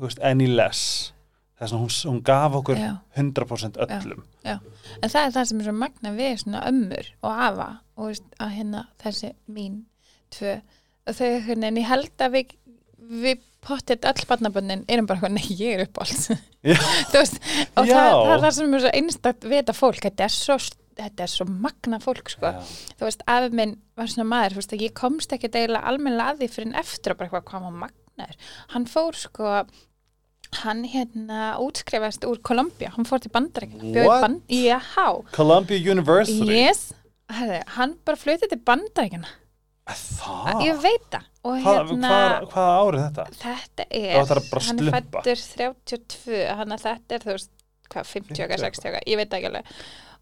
veist, 0.00 0.18
any 0.24 0.46
less 0.48 1.12
þess 1.60 1.74
að 1.76 1.82
hún, 1.82 1.92
hún 2.10 2.22
gaf 2.26 2.56
okkur 2.60 2.80
já. 2.80 2.90
100% 3.18 3.80
öllum 3.86 4.24
en 4.48 5.12
það 5.12 5.22
er 5.22 5.34
það 5.36 5.48
sem 5.50 5.60
er 5.60 5.68
svo 5.68 5.76
magna 5.76 6.14
við 6.16 6.34
svona 6.44 6.64
ömmur 6.70 7.12
og 7.20 7.44
afa 7.48 7.68
og 7.96 8.10
veist, 8.10 8.26
að 8.40 8.54
hérna 8.56 8.86
þessi 9.02 9.34
mín 9.52 9.84
tvö 10.34 10.56
og 11.10 11.16
þau 11.16 11.28
hérna, 11.46 11.70
en 11.70 11.80
ég 11.80 11.88
held 11.90 12.24
að 12.24 12.36
við 12.38 12.56
við 13.10 13.46
pottet 13.64 14.06
öll 14.08 14.26
barnabönnin 14.28 14.84
erum 14.88 15.08
bara 15.08 15.18
eitthvað, 15.18 15.34
nei, 15.36 15.56
ég 15.58 15.80
er 15.80 15.88
Já. 16.60 16.76
þú 17.10 17.16
veist, 17.18 17.40
og 17.76 17.88
Já. 17.88 17.94
það, 17.96 18.12
það 18.12 18.34
er 18.34 18.44
það 18.44 18.54
sem 18.56 18.76
er 18.76 18.84
svo 18.84 18.92
einstakt 19.00 19.48
vita 19.48 19.74
fólk, 19.76 20.00
þetta 20.06 20.26
er 20.26 20.34
svo 20.34 20.56
þetta 21.00 21.24
er 21.24 21.32
svo 21.32 21.46
magna 21.48 22.00
fólk, 22.02 22.32
sko 22.32 22.52
Já. 22.52 22.72
þú 23.00 23.08
veist, 23.08 23.24
afi 23.32 23.52
minn 23.56 23.76
var 23.96 24.10
svona 24.12 24.28
maður, 24.28 24.58
veist, 24.60 24.74
ég 24.80 24.96
komst 24.96 25.32
ekki 25.36 25.52
deila 25.52 25.82
almennilega 25.88 26.34
að 26.34 26.42
því 26.42 26.50
fyrir 26.54 26.70
en 26.70 26.80
eftir 26.80 27.14
og 27.14 27.20
bara 27.20 27.44
hvað 27.44 27.66
var 27.66 27.78
magnaður, 27.84 28.50
hann 28.74 28.88
fór 28.90 29.20
sko 29.20 29.54
hann 30.62 30.84
hérna 30.84 31.56
útskrifast 31.62 32.24
úr 32.26 32.40
Kolumbía, 32.42 32.90
hann 32.96 33.06
fór 33.06 33.20
til 33.22 33.30
Bandaríkina 33.34 34.06
What? 34.06 34.24
band, 34.24 34.42
Columbia 35.36 35.78
University? 35.92 36.48
Yes. 36.50 36.92
Herri, 37.30 37.60
hann 37.76 37.94
bara 38.04 38.18
flutið 38.18 38.50
til 38.54 38.60
Bandaríkina 38.66 39.30
Það? 39.90 40.60
ég 40.62 40.76
veit 40.84 41.06
það. 41.10 41.24
Hérna 41.64 42.10
hvað, 42.10 42.44
hvað 42.52 42.68
árið 42.80 43.00
þetta? 43.06 43.24
þetta 43.40 43.86
er, 43.90 44.12
hann 44.20 44.28
er 44.30 44.84
sluppa. 44.84 45.22
fættur 45.24 45.40
32, 45.96 46.42
hann 46.60 46.74
að 46.76 46.84
þetta 46.84 47.16
er 47.16 47.24
þú 47.24 47.32
veist, 47.34 47.50
hvað, 47.90 48.10
50 48.12 48.28
50 48.36 48.44
okkar, 48.44 48.62
60 48.66 48.90
okkar, 48.92 49.06
ég 49.10 49.18
veit 49.18 49.34
ekki 49.38 49.48
alveg 49.50 49.72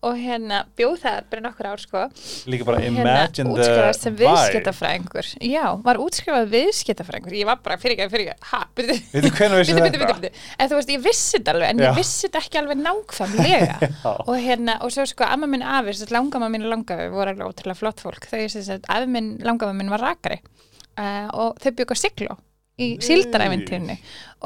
og 0.06 0.14
hérna 0.14 0.60
bjóð 0.78 1.00
það 1.02 1.16
bara 1.32 1.42
nokkur 1.42 1.68
ár 1.72 1.80
sko. 1.82 2.02
Líka 2.50 2.66
bara 2.68 2.82
hérna 2.82 3.02
imagine 3.02 3.50
the 3.50 3.64
útskrifast 3.64 4.04
sem 4.06 4.14
vibe. 4.14 4.30
viðskiptafræðingur. 4.30 5.30
Já, 5.42 5.64
var 5.84 6.00
útskrifað 6.04 6.52
viðskiptafræðingur. 6.52 7.36
Ég 7.40 7.48
var 7.48 7.58
bara 7.64 7.78
fyrir 7.82 7.96
ekki, 7.96 8.12
fyrir 8.14 8.30
ekki, 8.30 8.48
ha, 8.52 8.60
byrju. 8.78 8.98
Bitu, 9.18 10.02
bitu. 10.04 10.32
En 10.54 10.70
þú 10.70 10.78
veist, 10.78 10.94
ég 10.94 11.04
vissi 11.04 11.38
þetta 11.38 11.56
alveg, 11.56 11.74
en 11.74 11.82
Já. 11.82 11.88
ég 11.88 11.98
vissi 11.98 12.26
þetta 12.28 12.44
ekki 12.44 12.62
alveg 12.62 12.82
nákvæmlega. 12.84 13.92
Og 14.30 14.34
hérna, 14.38 14.78
og 14.86 14.94
svo 14.94 15.06
sko, 15.08 15.26
amma 15.26 15.50
minn 15.50 15.66
afi, 15.66 15.92
þess 15.92 16.08
að 16.08 16.16
langama 16.18 16.50
minn 16.52 16.66
og 16.66 16.74
langafi 16.76 17.10
voru 17.14 17.34
alveg 17.34 17.50
ótrúlega 17.50 17.82
flott 17.82 18.04
fólk. 18.04 18.30
Þau, 18.30 18.44
þess 18.46 18.74
að 18.78 18.90
afi 18.94 19.10
minn, 19.18 19.34
langama 19.42 19.74
minn 19.74 19.90
var 19.90 20.06
rakari. 20.12 20.38
Uh, 20.98 21.26
og 21.30 21.58
þau 21.62 21.72
byggu 21.78 21.94
á 21.94 21.98
Sigló 21.98 22.38
í 22.78 22.92
Nei. 22.94 23.02
síldarævintýrinu 23.02 23.94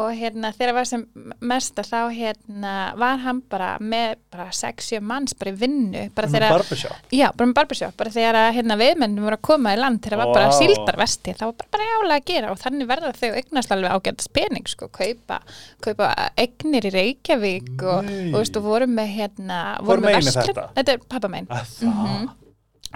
og 0.00 0.14
hérna 0.16 0.48
þegar 0.56 0.72
var 0.78 0.86
sem 0.88 1.02
mesta 1.44 1.82
þá 1.84 1.98
hérna 2.16 2.70
var 2.96 3.18
hann 3.20 3.42
bara 3.52 3.74
með 3.76 4.14
bara 4.32 4.46
6-7 4.56 5.02
manns 5.04 5.34
bara 5.36 5.52
í 5.52 5.58
vinnu 5.60 6.06
bara 6.16 6.30
Með 6.30 6.36
þegar 6.38 6.54
barbershop. 6.54 7.10
Já, 7.12 7.26
bara 7.36 7.48
með 7.50 7.58
barbershop, 7.58 7.96
bara 8.00 8.12
þegar 8.14 8.38
að 8.40 8.48
hérna, 8.56 8.78
viðmennum 8.80 9.26
voru 9.26 9.36
að 9.36 9.44
koma 9.50 9.74
í 9.74 9.80
land 9.82 10.00
þegar 10.00 10.16
það 10.16 10.22
var 10.22 10.38
bara 10.38 10.54
síldarvesti, 10.56 11.34
það 11.36 11.50
var 11.50 11.58
bara, 11.60 11.70
bara 11.76 11.88
jálega 11.90 12.16
að 12.22 12.24
gera 12.32 12.54
og 12.54 12.62
þannig 12.62 12.90
verða 12.94 13.12
þau 13.20 13.28
eignast 13.42 13.76
alveg 13.76 13.98
ágændast 13.98 14.32
pening 14.40 14.72
sko, 14.72 14.88
kaupa, 14.96 15.40
kaupa 15.84 16.08
eignir 16.40 16.88
í 16.88 16.94
Reykjavík 16.96 17.70
og, 17.84 18.08
og, 18.08 18.38
veist, 18.38 18.56
og 18.56 18.64
voru 18.70 18.88
með 18.88 19.12
hérna, 19.18 19.60
voru 19.84 20.06
með 20.06 20.14
er 20.14 20.18
verslun, 20.22 20.48
þetta? 20.48 20.66
þetta 20.80 20.96
er 20.96 21.04
pappa 21.12 21.32
megin, 21.36 21.52
Að 21.52 21.76
það. 21.82 22.26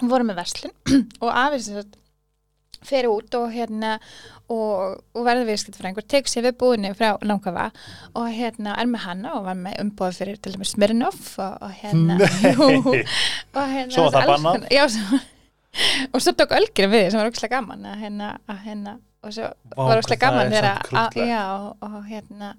voru 0.09 0.29
með 0.31 0.41
verslun 0.41 0.75
og 1.21 1.61
sagt 1.61 1.95
fer 2.87 3.07
út 3.09 3.33
og 3.39 3.49
hérna 3.53 3.97
og, 4.53 4.99
og 5.13 5.25
verður 5.27 5.49
viðskiptfræðingur, 5.51 6.05
tek 6.07 6.29
sér 6.31 6.47
við 6.47 6.57
búinni 6.61 6.93
frá 6.97 7.17
Langava 7.27 7.69
og 8.13 8.29
hérna 8.31 8.77
er 8.79 8.89
með 8.89 9.07
hana 9.07 9.33
og 9.37 9.47
var 9.47 9.57
með 9.59 9.81
umbóð 9.83 10.21
fyrir 10.21 10.39
til 10.41 10.53
dæmis 10.55 10.75
Smirnoff 10.75 11.33
og, 11.43 11.57
og 11.67 11.73
hérna 11.81 12.19
jú, 12.53 12.69
og 12.93 13.73
hérna 13.73 13.97
Svo 13.97 14.07
það 14.13 14.31
bannað? 14.35 14.69
og 16.13 16.23
svo 16.23 16.33
tók 16.37 16.55
Ölgrin 16.57 16.93
við 16.93 17.05
því 17.05 17.11
sem 17.11 17.21
var 17.21 17.29
ókslega 17.31 17.59
gaman 17.59 17.91
að 17.91 17.99
hérna, 18.05 18.31
að 18.49 18.63
hérna 18.63 18.95
og 19.25 19.33
svo 19.33 19.49
Vá, 19.73 19.81
var 19.89 20.01
það 20.05 20.19
gaman 20.21 20.51
þegar 20.53 20.67
að, 21.01 21.17
já, 21.27 21.41
og, 21.83 21.95
hérna 22.07 22.51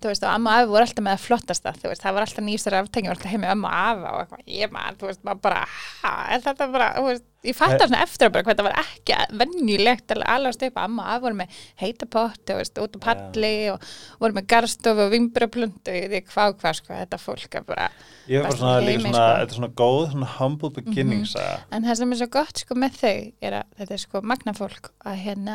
þú 0.00 0.10
veist, 0.10 0.24
og 0.24 0.30
amma 0.32 0.54
og 0.54 0.62
afi 0.62 0.70
voru 0.72 0.86
alltaf 0.86 1.04
með 1.04 1.14
það 1.14 1.24
flottasta 1.26 1.74
þú 1.76 1.90
veist, 1.92 2.04
það 2.04 2.16
var 2.16 2.26
alltaf 2.26 2.46
nýstur 2.46 2.76
var 2.76 2.88
alltaf 3.14 3.32
heim 3.32 3.44
með 3.44 3.54
amma 3.54 3.72
og 3.72 3.92
afa 3.92 4.38
og 4.38 4.52
ég 4.58 4.72
man, 4.74 4.98
þú 4.98 5.10
veist, 5.10 5.22
maður 5.26 5.42
bara 5.48 5.62
ha, 6.02 6.14
þetta 6.48 6.70
bara, 6.74 6.88
þú 6.96 7.04
veist, 7.10 7.26
ég 7.46 7.54
fattar 7.54 7.86
svona 7.86 8.00
eftir 8.02 8.26
að 8.26 8.32
bara 8.34 8.42
hvað 8.44 8.54
þetta 8.56 8.66
var 8.66 8.78
ekki 8.82 9.14
venjulegt 9.38 10.10
að 10.14 10.22
alast 10.26 10.62
upp, 10.66 10.76
amma 10.82 11.02
og 11.04 11.08
afi 11.12 11.22
voru 11.26 11.36
með 11.38 11.48
heita 11.82 12.06
pott, 12.10 12.40
þú 12.48 12.54
veist, 12.58 12.78
út 12.82 12.96
á 12.98 13.00
palli 13.04 13.52
og 13.72 13.78
voru 14.18 14.32
með 14.38 14.46
garstofu 14.50 15.00
og 15.06 15.12
vimbraplund 15.14 15.82
og 15.88 15.94
ég 15.94 16.08
veit 16.10 16.26
hvað 16.32 16.48
og 16.54 16.58
hvað, 16.62 16.74
sko, 16.80 16.90
þetta 16.98 17.18
fólk 17.22 17.52
er 17.60 17.64
bara 17.68 17.86
Ég 18.28 18.38
var 18.42 18.50
svona, 18.58 18.80
líka 18.82 19.00
svona, 19.04 19.14
sko. 19.14 19.20
þetta 19.38 19.52
er 19.52 19.56
svona 19.60 19.74
góð, 19.82 20.04
svona 20.12 20.30
humble 20.38 20.70
beginning, 20.80 21.24
mm 21.24 21.28
En 21.78 21.82
það 21.86 21.94
sem 22.02 22.12
er 22.12 22.18
svo 22.22 22.28
gott 22.38 22.56
sko 22.64 22.72
með 22.74 22.92
þau 23.02 23.18
er 23.40 23.52
að 23.60 23.66
þetta 23.78 23.92
er 23.94 24.02
sko 24.02 24.16
magnafólk 24.32 24.84
að 25.06 25.16
hérna 25.22 25.54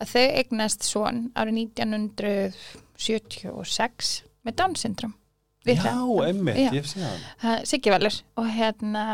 að 0.00 0.06
þau 0.14 0.26
eignast 0.40 0.80
svon 0.88 1.18
árið 1.36 1.54
1976 1.60 4.24
með 4.46 4.52
Down 4.56 4.74
syndrom. 4.80 5.12
Við 5.68 5.76
Já, 5.76 5.82
það. 5.92 6.24
einmitt, 6.30 6.56
Já. 6.56 6.72
ég 6.72 6.80
hef. 6.80 6.88
Það- 7.42 7.64
Siggi 7.68 7.90
Valur 7.92 8.16
og 8.40 8.46
hérna 8.48 9.04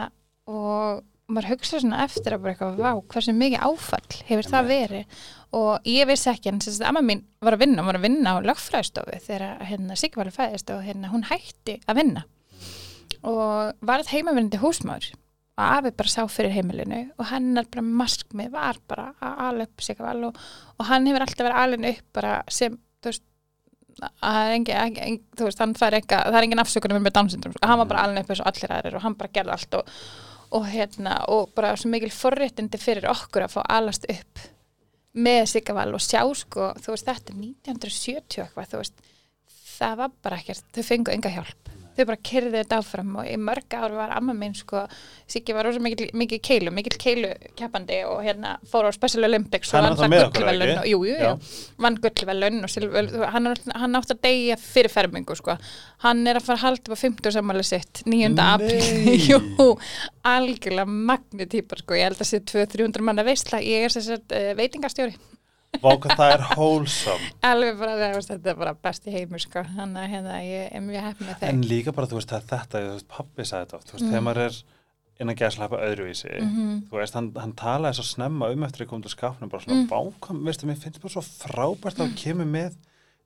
og 0.46 1.02
maður 1.26 1.50
hugsa 1.54 1.80
svona 1.82 2.04
eftir 2.04 2.36
að 2.36 2.44
bara 2.44 2.54
eitthvað 2.54 2.78
vá, 2.78 2.90
hversu 3.12 3.34
mikið 3.34 3.66
áfall 3.66 4.20
hefur 4.28 4.48
það 4.52 4.70
verið. 4.70 5.20
Og 5.56 5.88
ég 5.88 6.08
vissi 6.10 6.30
ekki 6.30 6.50
en 6.52 6.62
þess 6.62 6.80
að 6.80 6.88
amma 6.90 7.02
mín 7.06 7.22
var 7.42 7.56
að 7.56 7.62
vinna, 7.64 7.82
hún 7.82 7.90
var 7.90 7.98
að 7.98 8.06
vinna 8.06 8.34
á 8.34 8.46
lögfræðstofu 8.46 9.20
þegar 9.26 9.62
hérna, 9.66 9.98
Siggi 9.98 10.20
Valur 10.20 10.34
fæðist 10.34 10.72
og 10.74 10.82
hérna, 10.86 11.12
hún 11.12 11.26
hætti 11.26 11.78
að 11.86 12.00
vinna. 12.02 12.24
Og 13.26 13.86
varð 13.86 14.10
heimavinnandi 14.12 14.60
húsmaður. 14.62 15.14
Og 15.56 15.64
afi 15.64 15.94
bara 15.96 16.12
sá 16.12 16.20
fyrir 16.28 16.52
heimilinu 16.52 16.98
og 17.16 17.30
hennar 17.30 17.64
bara 17.72 17.84
maskmið 18.02 18.50
var 18.52 18.76
bara 18.90 19.06
að 19.24 19.38
ala 19.46 19.64
upp 19.64 19.84
sig 19.86 19.96
val 20.04 20.26
og, 20.28 20.42
og 20.76 20.90
hann 20.90 21.08
hefur 21.08 21.24
alltaf 21.24 21.46
verið 21.46 21.60
alin 21.62 21.88
upp 21.88 22.18
bara 22.18 22.34
sem 22.52 22.76
þú 23.00 23.08
veist 23.08 23.24
er 24.04 24.52
engin, 24.52 24.76
engin, 24.76 25.18
þú 25.32 25.48
veist, 25.48 25.62
hann 25.64 25.72
fær 25.78 25.96
enga, 25.96 26.18
það 26.26 26.36
er 26.36 26.46
engin 26.46 26.60
afsökunum 26.60 27.00
með 27.00 27.14
Down 27.16 27.32
syndrom, 27.32 27.56
sko. 27.56 27.70
hann 27.70 27.80
var 27.80 27.88
bara 27.88 28.04
alin 28.04 28.20
upp 28.20 28.32
eins 28.34 28.42
og 28.44 28.50
allir 28.50 28.74
aðrir 28.76 28.98
og 28.98 29.06
hann 29.06 29.16
bara 29.16 29.32
gerði 29.32 29.54
allt 29.56 29.78
og, 29.80 29.94
og 30.54 30.68
hérna, 30.70 31.18
og 31.32 31.50
bara 31.56 31.74
svo 31.78 31.90
mikil 31.92 32.12
forréttindi 32.14 32.78
fyrir 32.80 33.08
okkur 33.10 33.46
að 33.46 33.56
fá 33.56 33.60
alast 33.78 34.06
upp 34.12 34.44
með 35.16 35.46
Sigaval 35.54 35.94
og 35.96 36.02
sjá 36.04 36.22
sko, 36.36 36.72
þú 36.82 36.92
veist, 36.92 37.08
þetta 37.08 37.32
er 37.32 37.40
1970 37.40 38.42
eitthvað, 38.44 38.70
þú 38.72 38.82
veist, 38.82 39.06
það 39.76 39.96
var 40.02 40.18
bara 40.26 40.40
ekkert, 40.42 40.68
þau 40.76 40.84
fengu 40.90 41.14
enga 41.14 41.32
hjálp 41.32 41.75
þau 41.96 42.04
bara 42.10 42.18
kyrðu 42.28 42.52
þetta 42.58 42.78
áfram 42.82 43.14
og 43.22 43.28
í 43.30 43.36
mörg 43.40 43.76
ár 43.78 43.94
var 43.96 44.12
amma 44.16 44.34
minn 44.36 44.54
sko, 44.54 44.82
Siggi 45.26 45.54
var 45.56 45.66
rosa 45.66 45.80
mikil, 45.82 46.10
mikil 46.14 46.38
keilu, 46.44 46.70
mikil 46.70 46.94
keilu 47.02 47.30
keppandi 47.58 48.02
og 48.06 48.20
hérna 48.22 48.56
fór 48.70 48.86
á 48.86 48.90
Special 48.94 49.24
Olympics 49.26 49.72
og 49.72 49.80
það 49.80 49.86
vann 49.86 49.96
það 49.96 50.14
ekki? 50.26 50.42
og- 50.76 50.90
jú, 50.92 50.98
jú, 51.08 51.16
jú, 51.16 51.30
vann 51.86 51.98
gullvelun 52.04 52.60
og 52.62 52.70
silfur, 52.70 53.10
hann, 53.32 53.50
hann 53.74 53.98
átti 54.00 54.14
að 54.14 54.22
deyja 54.28 54.56
fyrir 54.60 54.92
fermingu 54.92 55.36
sko. 55.36 55.56
hann 56.04 56.26
er 56.26 56.36
að 56.38 56.46
fara 56.46 56.58
að 56.58 56.64
halda 56.66 56.82
upp 56.92 56.94
á 56.94 57.04
50 57.06 57.32
sammæli 57.38 57.64
sitt 57.64 58.02
9. 58.06 58.34
Nei. 58.36 58.44
apríl 58.44 59.26
jú, 59.30 59.70
algjörlega 60.26 60.86
magni 60.86 61.46
típar 61.50 61.82
sko, 61.82 61.96
ég 61.98 62.10
held 62.10 62.20
að 62.22 62.30
sé 62.30 62.40
200-300 62.52 63.02
manna 63.08 63.24
veistla, 63.26 63.60
ég 63.64 63.86
er 63.88 63.94
sér 63.94 64.06
sett 64.12 64.36
uh, 64.36 64.52
veitingastjóri 64.58 65.16
Vá, 65.82 65.90
hvað 65.98 66.16
það 66.16 66.32
er 66.34 66.44
wholesome. 66.56 67.30
alveg 67.42 67.78
bara 67.78 67.92
það, 67.96 68.14
veist, 68.14 68.30
þetta 68.30 68.50
er 68.52 68.54
bara 68.62 68.74
best 68.74 69.06
í 69.06 69.12
heimur 69.12 69.38
sko. 69.42 69.62
þannig 69.76 70.00
að 70.04 70.08
hérna, 70.14 70.38
ég 70.44 70.72
er 70.72 70.80
mjög 70.80 71.02
heppin 71.08 71.26
með 71.26 71.42
En 71.42 71.62
þeim 71.62 71.68
líka 71.70 71.92
bara, 71.94 72.06
þú 72.06 72.18
veist, 72.20 72.28
það 72.32 72.48
þetta, 72.52 72.80
þú 72.86 72.92
veist, 72.94 73.08
pappi 73.08 73.42
sagði 73.42 73.66
þetta 73.66 73.74
oft, 73.80 73.86
þú 73.88 73.92
veist, 73.92 74.04
Mm. 74.04 74.10
þegar 74.12 74.26
maður 74.28 74.42
er 74.46 74.62
innan 75.20 75.36
gæslepa 75.36 75.76
öðruvísi, 75.80 76.32
Mhm. 76.42 76.82
þú 76.90 76.98
veist, 77.00 77.14
hann, 77.14 77.32
hann 77.36 77.52
talaði 77.52 77.94
svo 77.94 78.04
snemma 78.04 78.50
um 78.52 78.62
eftir 78.64 78.84
að 78.84 78.88
koma 78.88 79.02
til 79.02 79.10
skapnum, 79.10 79.48
bara 79.48 79.62
svona, 79.62 79.86
Mm. 79.86 79.88
bákam, 79.88 80.42
veistu, 80.44 80.66
mér 80.66 80.76
finnst 80.76 81.00
bara 81.00 81.12
svo 81.14 81.22
frábært 81.22 81.96
að 82.04 82.14
kemur 82.16 82.46
með 82.46 82.76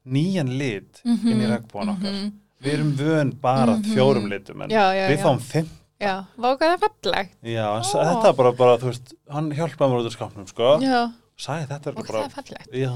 nýjan 0.06 0.56
lit 0.58 1.00
inn 1.04 1.40
í 1.42 1.46
regnbúan 1.50 1.90
okkar. 1.96 2.12
Mhm. 2.12 2.32
Við 2.62 2.72
erum 2.74 2.92
vön 2.96 3.40
bara 3.40 3.76
Mhm. 3.76 3.84
fjórum 3.94 4.28
litum, 4.28 4.62
en 4.62 4.68
Já, 4.70 4.92
já, 4.92 5.08
við 5.08 5.18
fáum 5.22 5.40
fimm. 5.40 5.68
já, 6.00 6.24
vá 6.38 6.56
hvað 6.56 6.76
það 6.76 6.80
fallegt 6.80 7.30
Já, 7.42 7.76
en 7.76 7.82
Ó. 7.82 8.04
þetta 8.04 8.36
bara, 8.36 8.52
bara, 8.52 8.78
þú 8.78 8.84
veist, 8.90 9.14
hann 9.30 9.50
hjálpaði 9.50 9.90
mér 9.90 10.00
út 10.00 10.06
úr 10.06 10.16
skapnum, 10.16 10.46
sko, 10.48 10.80
já, 10.80 11.12
sagði 11.40 11.66
þetta 11.72 11.90
er 11.90 11.98
og 11.98 12.06
bara, 12.06 12.20
það 12.20 12.28
er 12.28 12.36
fallegt. 12.36 12.78
Já, 12.80 12.92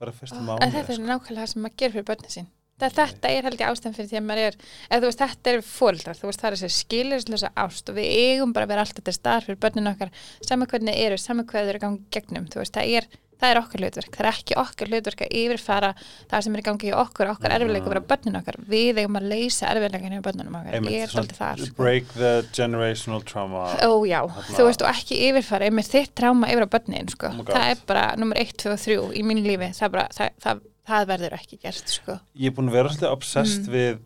bara 0.00 0.16
fyrstu 0.16 0.38
en 0.38 0.48
mánuði, 0.48 0.72
þetta 0.76 0.94
er 0.94 0.98
sko. 0.98 1.06
nákvæmlega 1.10 1.44
það 1.44 1.52
sem 1.52 1.64
maður 1.64 1.78
gerir 1.82 1.96
fyrir 1.96 2.08
börnin 2.10 2.34
sín. 2.36 2.50
Það, 2.80 2.94
þetta 2.96 3.30
er 3.36 3.44
held 3.44 3.60
ég 3.60 3.70
ástæðan 3.70 3.96
fyrir 3.96 4.08
því 4.08 4.18
að 4.20 4.28
maður 4.30 4.46
er 4.46 4.54
eða 4.88 5.00
þú 5.00 5.08
veist, 5.10 5.22
þetta 5.22 5.50
er 5.52 5.64
fóreldrar, 5.68 6.16
þú 6.16 6.28
veist, 6.30 6.40
það 6.40 6.48
er 6.50 6.54
þessi 6.56 6.84
skilurslösa 6.84 7.50
ást 7.60 7.90
og 7.92 7.98
við 7.98 8.14
eigum 8.22 8.54
bara 8.56 8.64
að 8.64 8.72
vera 8.72 8.84
alltaf 8.86 9.04
til 9.04 9.14
staðar 9.16 9.44
fyrir 9.44 9.58
börnin 9.60 9.90
okkar, 9.90 10.14
saman 10.48 10.70
hvernig 10.70 11.02
eru 11.04 11.18
saman 11.20 11.48
þau 11.50 11.60
eru 11.60 11.76
í 11.76 11.82
gangi 11.82 12.00
í 12.00 12.14
gegnum, 12.16 12.48
þú 12.48 12.62
veist, 12.62 12.78
það 12.78 12.94
er 12.96 13.10
það 13.40 13.50
er 13.54 13.58
okkar 13.60 13.80
hlutverk, 13.84 14.10
það 14.16 14.26
er 14.26 14.28
ekki 14.30 14.56
okkar 14.60 14.90
hlutverk 14.92 15.22
að 15.26 15.34
yfirfara 15.40 15.90
það 16.30 16.44
sem 16.46 16.54
er 16.56 16.60
í 16.62 16.64
gangi 16.68 16.90
í 16.90 16.94
okkur 17.00 17.30
okkar 17.32 17.54
erfiðleika 17.56 17.92
bara 17.94 18.02
börnin 18.12 18.38
okkar, 18.40 18.58
við 18.70 19.00
eigum 19.02 19.16
að 19.20 19.28
leysa 19.32 19.70
erfiðleikan 19.72 20.16
hjá 20.16 20.22
börnunum 20.28 20.58
okkar, 20.60 20.76
Einmitt, 20.78 20.92
ég 20.96 21.06
er 21.06 21.14
alltaf 21.22 21.40
það 21.40 21.62
sko. 21.64 21.76
break 21.82 22.12
the 22.16 22.32
generational 22.56 23.22
trauma 23.24 23.64
Ó 23.80 23.90
já, 24.08 24.20
þú 24.54 24.66
veist 24.68 24.84
og 24.84 24.90
ekki 24.92 25.20
yfirfara 25.30 25.70
einmitt 25.70 25.88
þitt 25.90 26.12
tráma 26.20 26.50
yfir 26.52 26.66
á 26.68 26.72
börnin 26.76 27.08
sko. 27.14 27.32
Oh 27.32 27.48
það 27.48 27.66
er 27.72 27.82
bara 27.88 28.04
nummer 28.20 28.36
1, 28.44 28.52
2 28.60 28.74
og 28.76 28.78
3 28.84 28.98
í 29.16 29.24
mínu 29.24 29.46
lífi, 29.48 29.72
það, 29.78 29.86
er 29.88 29.94
bara, 29.96 30.06
það, 30.14 30.36
það, 30.44 30.62
það 30.90 31.08
verður 31.14 31.36
ekki 31.40 31.58
gert 31.64 31.96
sko. 31.96 32.18
ég 32.36 32.50
er 32.52 32.56
búin 32.60 32.68
að 32.70 32.78
vera 32.80 32.92
svolítið 32.94 33.12
obsessed 33.16 33.66
Mm. 33.70 33.74
við 33.74 33.98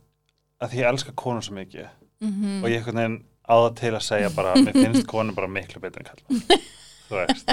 að 0.64 0.74
ég 0.78 0.86
elska 0.88 1.12
konur 1.18 1.42
svo 1.44 1.54
mikið. 1.58 1.88
Mm 2.24 2.62
og 2.64 2.70
ég 2.70 2.78
einhvern 2.80 2.96
veginn 3.02 3.16
á 3.44 3.54
það 3.60 3.74
til 3.80 3.90
að 3.98 4.04
segja 4.06 4.30
bara 4.32 4.54
mér 4.56 4.72
finnst 4.78 5.06
konur 5.10 5.34
bara 5.36 5.48
miklu 5.50 5.80
betur 5.82 6.00
en 6.00 6.06
kalla 6.08 6.58
þú 7.08 7.20
veist. 7.20 7.52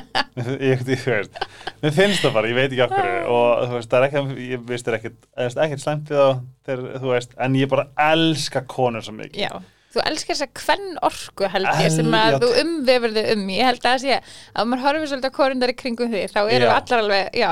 Ég, 0.62 0.82
ég, 0.88 1.04
þú 1.04 1.12
veist, 1.12 1.36
mér 1.82 1.94
finnst 1.96 2.24
það 2.24 2.34
bara, 2.38 2.50
ég 2.52 2.58
veit 2.58 2.70
ekki 2.70 2.86
okkur 2.86 3.10
og 3.36 3.66
þú 3.68 3.76
veist, 3.76 3.92
það 3.92 3.98
er 4.00 4.08
ekki, 4.08 4.48
ég 4.48 4.64
veist 4.70 4.88
það 4.88 4.98
ekkert 4.98 5.20
þú 5.28 5.44
veist, 5.44 5.62
ekkert 5.66 5.84
slæmt 5.84 6.12
við 6.14 6.24
þá 6.24 6.74
þú 7.04 7.12
veist, 7.12 7.38
en 7.46 7.60
ég 7.60 7.72
bara 7.74 7.88
elska 8.08 8.64
konur 8.72 9.06
svo 9.06 9.16
mikið. 9.18 9.44
Já, 9.44 9.52
þú 9.92 10.04
elskar 10.08 10.40
þess 10.40 10.48
að 10.48 10.64
hvern 10.64 10.98
orku 11.10 11.52
held 11.56 11.72
ég 11.84 11.94
sem 11.98 12.18
að 12.22 12.40
þú 12.46 12.52
umvefur 12.64 13.16
þig 13.18 13.32
um. 13.36 13.46
Ég 13.58 13.70
held 13.72 13.84
að 13.84 13.88
það 13.90 14.02
sé 14.06 14.20
að 14.22 14.72
maður 14.72 14.86
horfir 14.88 15.12
svolítið 15.12 15.36
á 15.36 15.40
korundar 15.42 15.74
í 15.74 15.78
kringum 15.84 16.12
því 16.16 16.26
þá 16.32 16.42
erum 16.42 16.68
við 16.68 16.76
allar 16.78 17.06
alveg, 17.06 17.40
já, 17.44 17.52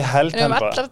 ég 0.00 0.14
held 0.16 0.38
við 0.38 0.54
bara, 0.56 0.86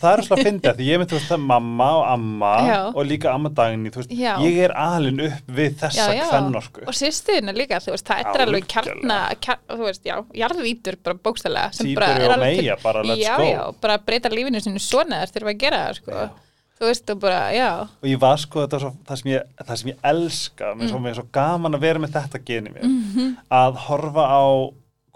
það 0.00 0.12
er 0.12 0.22
svona 0.26 0.36
að 0.40 0.46
finna 0.48 0.72
því 0.76 0.86
ég 0.90 1.00
myndi, 1.00 1.10
þú 1.12 1.18
veist, 1.18 1.30
það 1.32 1.42
mamma 1.50 1.88
og 1.96 2.04
amma 2.12 2.52
Já. 2.66 2.78
og 2.92 3.06
líka 3.10 3.32
amma 3.32 3.50
þú 3.96 4.06
Já. 4.16 4.32
ég 4.44 4.58
er 4.66 4.74
alin 4.76 5.20
upp 5.26 5.52
við 5.58 5.76
þessa 5.82 6.06
Já, 6.06 6.16
já. 6.20 6.24
kvennorku 6.30 6.86
og 6.86 6.96
sýstuðina 7.00 7.54
líka, 7.56 7.80
þú 7.84 7.94
veist, 7.96 8.06
það 8.06 8.32
er 8.34 8.44
alveg 8.46 8.66
kjarna, 8.72 9.18
kjar, 9.46 9.60
þú 9.72 9.82
veist, 9.88 10.02
já, 10.06 10.16
jarðvítur 10.42 10.98
bara 11.02 11.20
bókstælega 11.28 11.72
sem 11.76 11.86
Týpur 11.90 12.02
bara 12.06 12.24
er 12.26 12.34
og 12.36 12.42
Meyja, 12.44 12.76
bara 12.82 13.02
let's 13.06 13.22
já, 13.24 13.36
go. 13.36 13.46
já, 13.50 13.62
bara 13.80 13.98
breyta 13.98 14.32
lífinu 14.32 14.60
sinu 14.64 14.82
svona 14.82 15.22
þar 15.24 15.34
þurfa 15.36 15.54
að 15.54 15.62
gera 15.66 15.82
það, 15.86 16.00
sko 16.00 16.12
Já. 16.16 16.30
þú 16.76 16.88
veist, 16.90 17.10
og 17.14 17.20
bara, 17.26 17.42
já, 17.56 17.68
og 18.02 18.08
ég 18.10 18.18
var 18.20 18.38
sko 18.42 18.64
þetta 18.66 18.80
svo, 18.84 18.92
það, 19.08 19.20
sem 19.22 19.30
ég, 19.32 19.52
það 19.66 19.76
sem 19.82 19.90
ég 19.92 20.00
elska 20.12 20.72
mér 20.76 20.90
mm. 20.92 21.06
er 21.10 21.14
svo 21.20 21.26
gaman 21.32 21.78
að 21.78 21.86
vera 21.86 22.02
með 22.04 22.16
þetta 22.20 22.42
geni 22.44 22.74
mér 22.74 22.84
Mhm. 22.86 23.36
að 23.50 23.78
horfa 23.88 24.24
á 24.28 24.44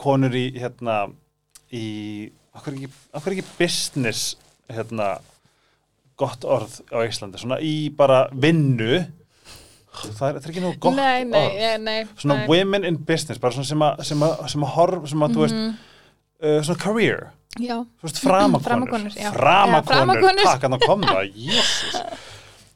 konur 0.00 0.32
í 0.32 0.46
hérna 0.56 1.10
í, 1.70 2.30
okkur 2.56 2.74
ekki, 2.78 2.88
okkur 3.14 3.34
ekki 3.36 3.44
business 3.58 4.36
hérna 4.74 5.08
gott 6.20 6.44
orð 6.44 6.80
á 6.92 7.00
Íslandi, 7.06 7.40
svona 7.40 7.60
í 7.64 7.74
bara 7.96 8.26
vinnu 8.32 9.00
það 9.90 10.08
er, 10.10 10.38
það 10.38 10.46
er 10.46 10.50
ekki 10.52 10.64
nú 10.64 10.72
gott 10.78 10.96
nei, 10.98 11.24
nei, 11.26 11.44
orð. 11.44 11.60
nei, 11.60 11.76
nei 11.84 12.20
svona 12.20 12.44
women 12.50 12.86
in 12.88 12.98
business, 13.00 13.40
bara 13.42 13.56
svona 13.56 13.68
sem 13.70 13.84
að 13.86 14.02
sem 14.10 14.26
að, 14.26 14.34
sem 14.52 14.66
að 14.66 14.74
horf, 14.76 15.06
sem 15.10 15.26
að 15.26 15.36
þú 15.36 15.44
veist 15.46 15.60
uh, 15.60 16.58
svona 16.68 16.82
career, 16.82 17.24
já, 17.56 17.76
þú 17.80 18.08
veist 18.08 18.20
framakonur. 18.24 18.66
Framakonur, 18.68 19.16
já. 19.16 19.30
Framakonur, 19.36 19.94
framakonur. 19.94 20.44
takk 20.46 20.68
að 20.68 20.84
koma 20.86 21.10
það, 21.16 21.32
jésus 21.48 22.28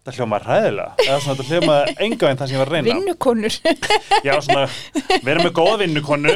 það 0.05 0.17
hljóma 0.19 0.38
ræðilega 0.45 1.05
eða 1.07 1.21
svona 1.25 1.37
þetta 1.38 1.49
hljóma 1.51 1.77
enga 2.05 2.27
veginn 2.27 2.40
það 2.40 2.49
sem 2.51 2.55
ég 2.57 2.61
var 2.62 2.69
að 2.69 2.75
reyna 2.75 2.95
vinnukonur 2.99 3.55
já 4.29 4.35
svona, 4.45 4.64
við 5.25 5.31
erum 5.35 5.47
með 5.47 5.55
góða 5.61 5.79
vinnukonu 5.81 6.35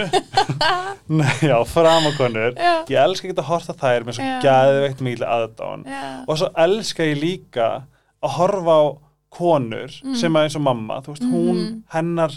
já, 1.50 1.56
framakonur 1.72 2.54
ég 2.88 2.96
elska 3.02 3.28
ekki 3.28 3.36
að 3.42 3.48
horta 3.50 3.74
þær 3.80 4.06
með 4.08 4.18
svo 4.18 4.30
gæðveikt 4.44 5.02
mikil 5.04 5.26
aðdáðan 5.28 5.84
Já. 5.88 6.00
og 6.28 6.40
svo 6.40 6.48
elska 6.64 7.06
ég 7.10 7.20
líka 7.22 7.68
að 8.24 8.34
horfa 8.38 8.78
á 8.80 8.84
konur 9.38 9.92
Mm. 10.00 10.14
sem 10.16 10.32
að 10.38 10.46
eins 10.46 10.56
og 10.56 10.62
mamma, 10.64 10.96
þú 11.04 11.12
veist, 11.12 11.24
hún 11.28 11.58
Mhm. 11.58 11.82
hennar 11.92 12.32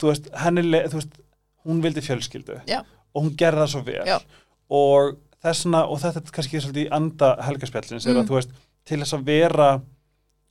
þú 0.00 0.08
veist, 0.08 0.30
henni 0.40 0.62
þú 0.88 0.96
veist, 0.96 1.18
hún 1.66 1.82
vildi 1.84 2.00
fjölskyldu 2.02 2.60
Já. 2.66 2.80
og 3.14 3.22
hún 3.26 3.36
gerði 3.36 3.60
það 3.60 3.68
svo 3.74 3.82
vel 3.84 4.06
Já. 4.08 4.18
og 4.70 5.16
þessna, 5.44 5.84
og 5.84 6.00
þetta 6.00 6.22
er 6.24 6.32
kannski 6.32 6.60
svolítið 6.64 6.86
í 6.86 6.92
anda 6.96 7.36
helgaspjallins 7.44 8.06
er 8.06 8.14
Mm. 8.14 8.22
að 8.22 8.28
þú 8.30 8.34
veist, 8.40 8.50
til 8.86 8.98
þess 9.02 9.12
að 9.14 9.24
vera 9.28 9.80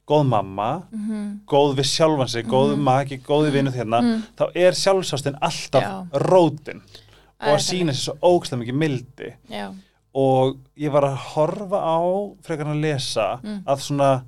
góð 0.07 0.25
mamma, 0.29 0.83
Mhm. 0.91 1.39
góð 1.47 1.75
við 1.79 1.87
sjálfan 1.89 2.29
sig, 2.29 2.45
góð 2.45 2.75
Mhm. 2.75 2.83
maki, 2.83 3.17
góð 3.25 3.47
við 3.49 3.51
vinnu 3.57 3.71
þérna, 3.71 4.01
Mm. 4.01 4.21
þá 4.37 4.51
er 4.55 4.71
sjálfsástin 4.71 5.39
alltaf 5.41 5.81
Já. 5.83 6.07
rótin 6.13 6.81
og 7.41 7.57
að 7.57 7.65
sína 7.65 7.91
sér 7.91 8.03
svo 8.11 8.17
ógstlega 8.21 8.61
mikið 8.63 8.73
mildi 8.75 9.33
Já. 9.49 9.73
og 10.13 10.57
ég 10.77 10.91
var 10.91 11.01
að 11.03 11.17
horfa 11.17 11.79
á 11.81 11.99
frekar 12.43 12.67
að 12.67 12.81
lesa 12.81 13.39
Mm. 13.43 13.63
að 13.65 13.77
svona 13.79 14.23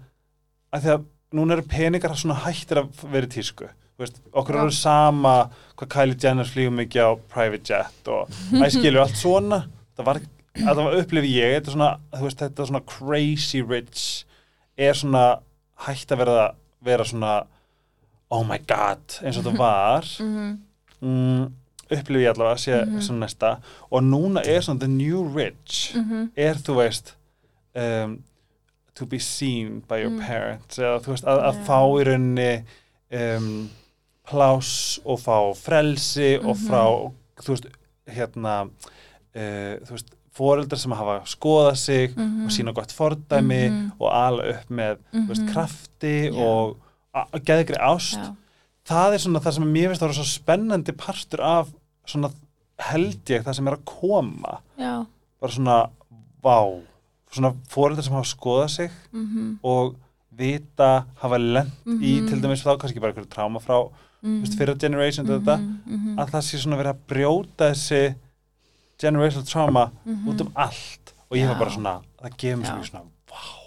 að 0.73 0.81
því 0.81 0.89
að 0.97 1.05
núna 1.33 1.51
eru 1.53 1.61
peningar 1.63 2.09
svona 2.15 2.35
hættir 2.41 2.77
að 2.83 2.89
vera 3.11 3.25
í 3.25 3.29
tísku 3.29 3.69
veist, 3.99 4.19
okkur 4.33 4.55
eru 4.61 4.71
sama 4.71 5.49
hvað 5.77 5.89
Kylie 5.89 6.17
Jenner 6.23 6.43
flýgur 6.45 6.75
mikið 6.75 7.01
á 7.01 7.19
private 7.29 7.63
jet 7.63 8.07
og 8.07 8.27
að 8.51 8.71
skilju 8.71 8.99
allt 9.01 9.15
svona 9.15 9.65
það 9.97 10.05
var, 10.05 10.19
var 10.75 10.93
upplifi 11.01 11.31
ég 11.35 11.61
þetta 11.61 11.71
svona, 11.73 11.97
þú 12.13 12.21
veist, 12.21 12.37
þetta 12.37 12.67
svona 12.67 12.85
crazy 12.85 13.61
rich 13.61 14.25
er 14.77 14.93
svona 14.93 15.39
hætt 15.85 16.11
að 16.11 16.17
vera, 16.17 16.51
vera 16.81 17.03
svona 17.05 17.43
oh 18.31 18.43
my 18.45 18.57
god, 18.67 19.19
eins 19.23 19.37
og 19.37 19.43
þetta 19.43 19.57
var 19.57 20.05
Mhm. 20.19 20.57
mm, 21.01 21.53
upplifi 21.91 22.23
ég 22.25 22.33
allavega 22.33 22.57
sé 22.59 22.85
Mhm. 22.85 22.99
svona 23.01 23.25
næsta 23.25 23.57
og 23.91 24.01
núna 24.03 24.41
er 24.45 24.59
svona 24.61 24.79
the 24.79 24.87
new 24.87 25.23
rich 25.37 25.93
Mhm. 25.95 26.31
er 26.35 26.53
þú 26.55 26.73
veist 26.81 27.13
um, 27.75 28.23
to 28.95 29.05
be 29.05 29.19
seen 29.19 29.81
by 29.87 30.01
your 30.01 30.09
Mm. 30.11 30.19
parents 30.27 30.79
eða 30.79 30.99
þú 30.99 31.07
veist 31.13 31.23
að, 31.25 31.39
að 31.43 31.65
fá 31.65 31.79
í 32.01 32.03
rauninni 32.03 32.63
um, 33.11 33.69
pláss 34.27 34.99
og 35.05 35.19
fá 35.19 35.53
frelsi 35.55 36.37
og 36.39 36.55
Mhm. 36.57 36.67
frá 36.67 37.11
þú 37.41 37.47
veist 37.53 37.65
hérna 38.07 38.61
uh, 39.35 39.75
þú 39.85 39.91
veist 39.91 40.09
foreldrar 40.37 40.79
sem 40.79 40.91
hafa 40.91 41.19
skoðað 41.25 41.77
sig 41.77 42.15
Mhm. 42.15 42.45
og 42.45 42.51
sína 42.51 42.73
gott 42.73 42.93
fordæmi 42.93 43.69
Mhm. 43.69 43.91
og 43.99 44.09
ala 44.13 44.43
upp 44.53 44.69
með 44.69 44.97
þú 45.13 45.27
veist, 45.27 45.41
Mhm. 45.43 45.53
krafti 45.53 46.31
Já. 46.31 46.39
og 46.41 46.77
geðgri 47.45 47.77
ást 47.81 48.17
Já. 48.21 48.35
það 48.87 49.13
er 49.13 49.17
svona 49.17 49.39
það 49.41 49.53
sem 49.53 49.63
mér 49.73 49.87
finnst 49.89 50.01
að 50.01 50.07
vera 50.07 50.13
svo 50.13 50.39
spennandi 50.39 50.91
partur 50.97 51.41
af 51.41 51.67
svona 52.07 52.31
held 52.79 53.25
ég 53.25 53.43
það 53.43 53.55
sem 53.55 53.67
er 53.67 53.75
að 53.75 53.85
koma 53.85 54.59
Já. 54.79 55.05
bara 55.41 55.51
svona, 55.51 55.89
vá 56.43 56.81
svona 57.33 57.55
fóreldrar 57.69 58.03
sem 58.03 58.13
hafa 58.13 58.35
skoðað 58.35 58.69
sig 58.69 58.91
Mhm. 59.13 59.59
og 59.63 59.95
vita 60.37 61.05
hafa 61.21 61.37
lent 61.37 61.71
í 61.85 62.21
Mhm. 62.21 62.27
til 62.29 62.41
dæmis 62.41 62.63
þá 62.63 62.77
kannski 62.77 62.99
bara 63.01 63.11
einhverju 63.13 63.27
tráma 63.27 63.59
frá 63.59 63.89
mm. 64.23 64.41
Mhm. 64.41 64.57
fyrra 64.57 64.75
generation 64.77 65.25
mm 65.25 65.39
þetta, 65.39 65.57
Mhm. 65.87 66.15
að 66.17 66.29
það 66.29 66.41
sé 66.41 66.57
svona 66.59 66.77
verið 66.77 66.93
að 66.93 66.97
brjóta 67.07 67.71
þessi 67.71 68.15
generational 68.99 69.45
trauma 69.47 69.91
Mhm. 70.05 70.27
út 70.29 70.41
um 70.41 70.51
allt 70.55 71.13
og 71.29 71.37
ég 71.37 71.47
var 71.47 71.55
Já. 71.55 71.59
bara 71.59 71.71
svona, 71.71 72.01
það 72.21 72.37
gefur 72.37 72.61
mér 72.61 72.67
svo 72.67 72.83
svona 72.83 73.03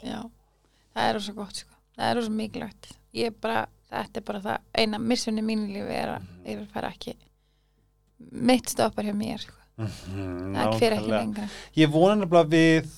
Já, 0.03 0.31
það 0.97 1.09
er 1.09 1.15
rosa 1.15 1.33
gott 1.33 1.55
sko. 1.57 1.75
það 1.99 2.11
er 2.11 2.15
rosa 2.17 2.31
mikilvægt 2.31 2.87
ég 3.15 3.35
bara, 3.41 3.67
þetta 3.93 4.17
er 4.17 4.21
bara 4.23 4.41
það 4.41 4.59
eina 4.75 4.99
missunni 4.99 5.43
mínu 5.43 5.67
lífi 5.73 5.91
er 6.03 6.09
að 6.17 6.21
Mhm. 6.21 6.47
ég 6.47 6.67
fara 6.73 6.89
ekki 6.91 7.15
mitt 8.33 8.69
stoppar 8.69 9.05
hjá 9.05 9.15
mér 9.17 9.39
sko. 9.41 9.55
Mhm, 9.81 10.55
það 10.57 10.79
fyrir 10.79 10.97
ekki 10.99 11.11
lengra 11.15 11.49
ég 11.77 11.91
vona 11.91 12.17
nefnilega 12.25 12.49
við 12.53 12.91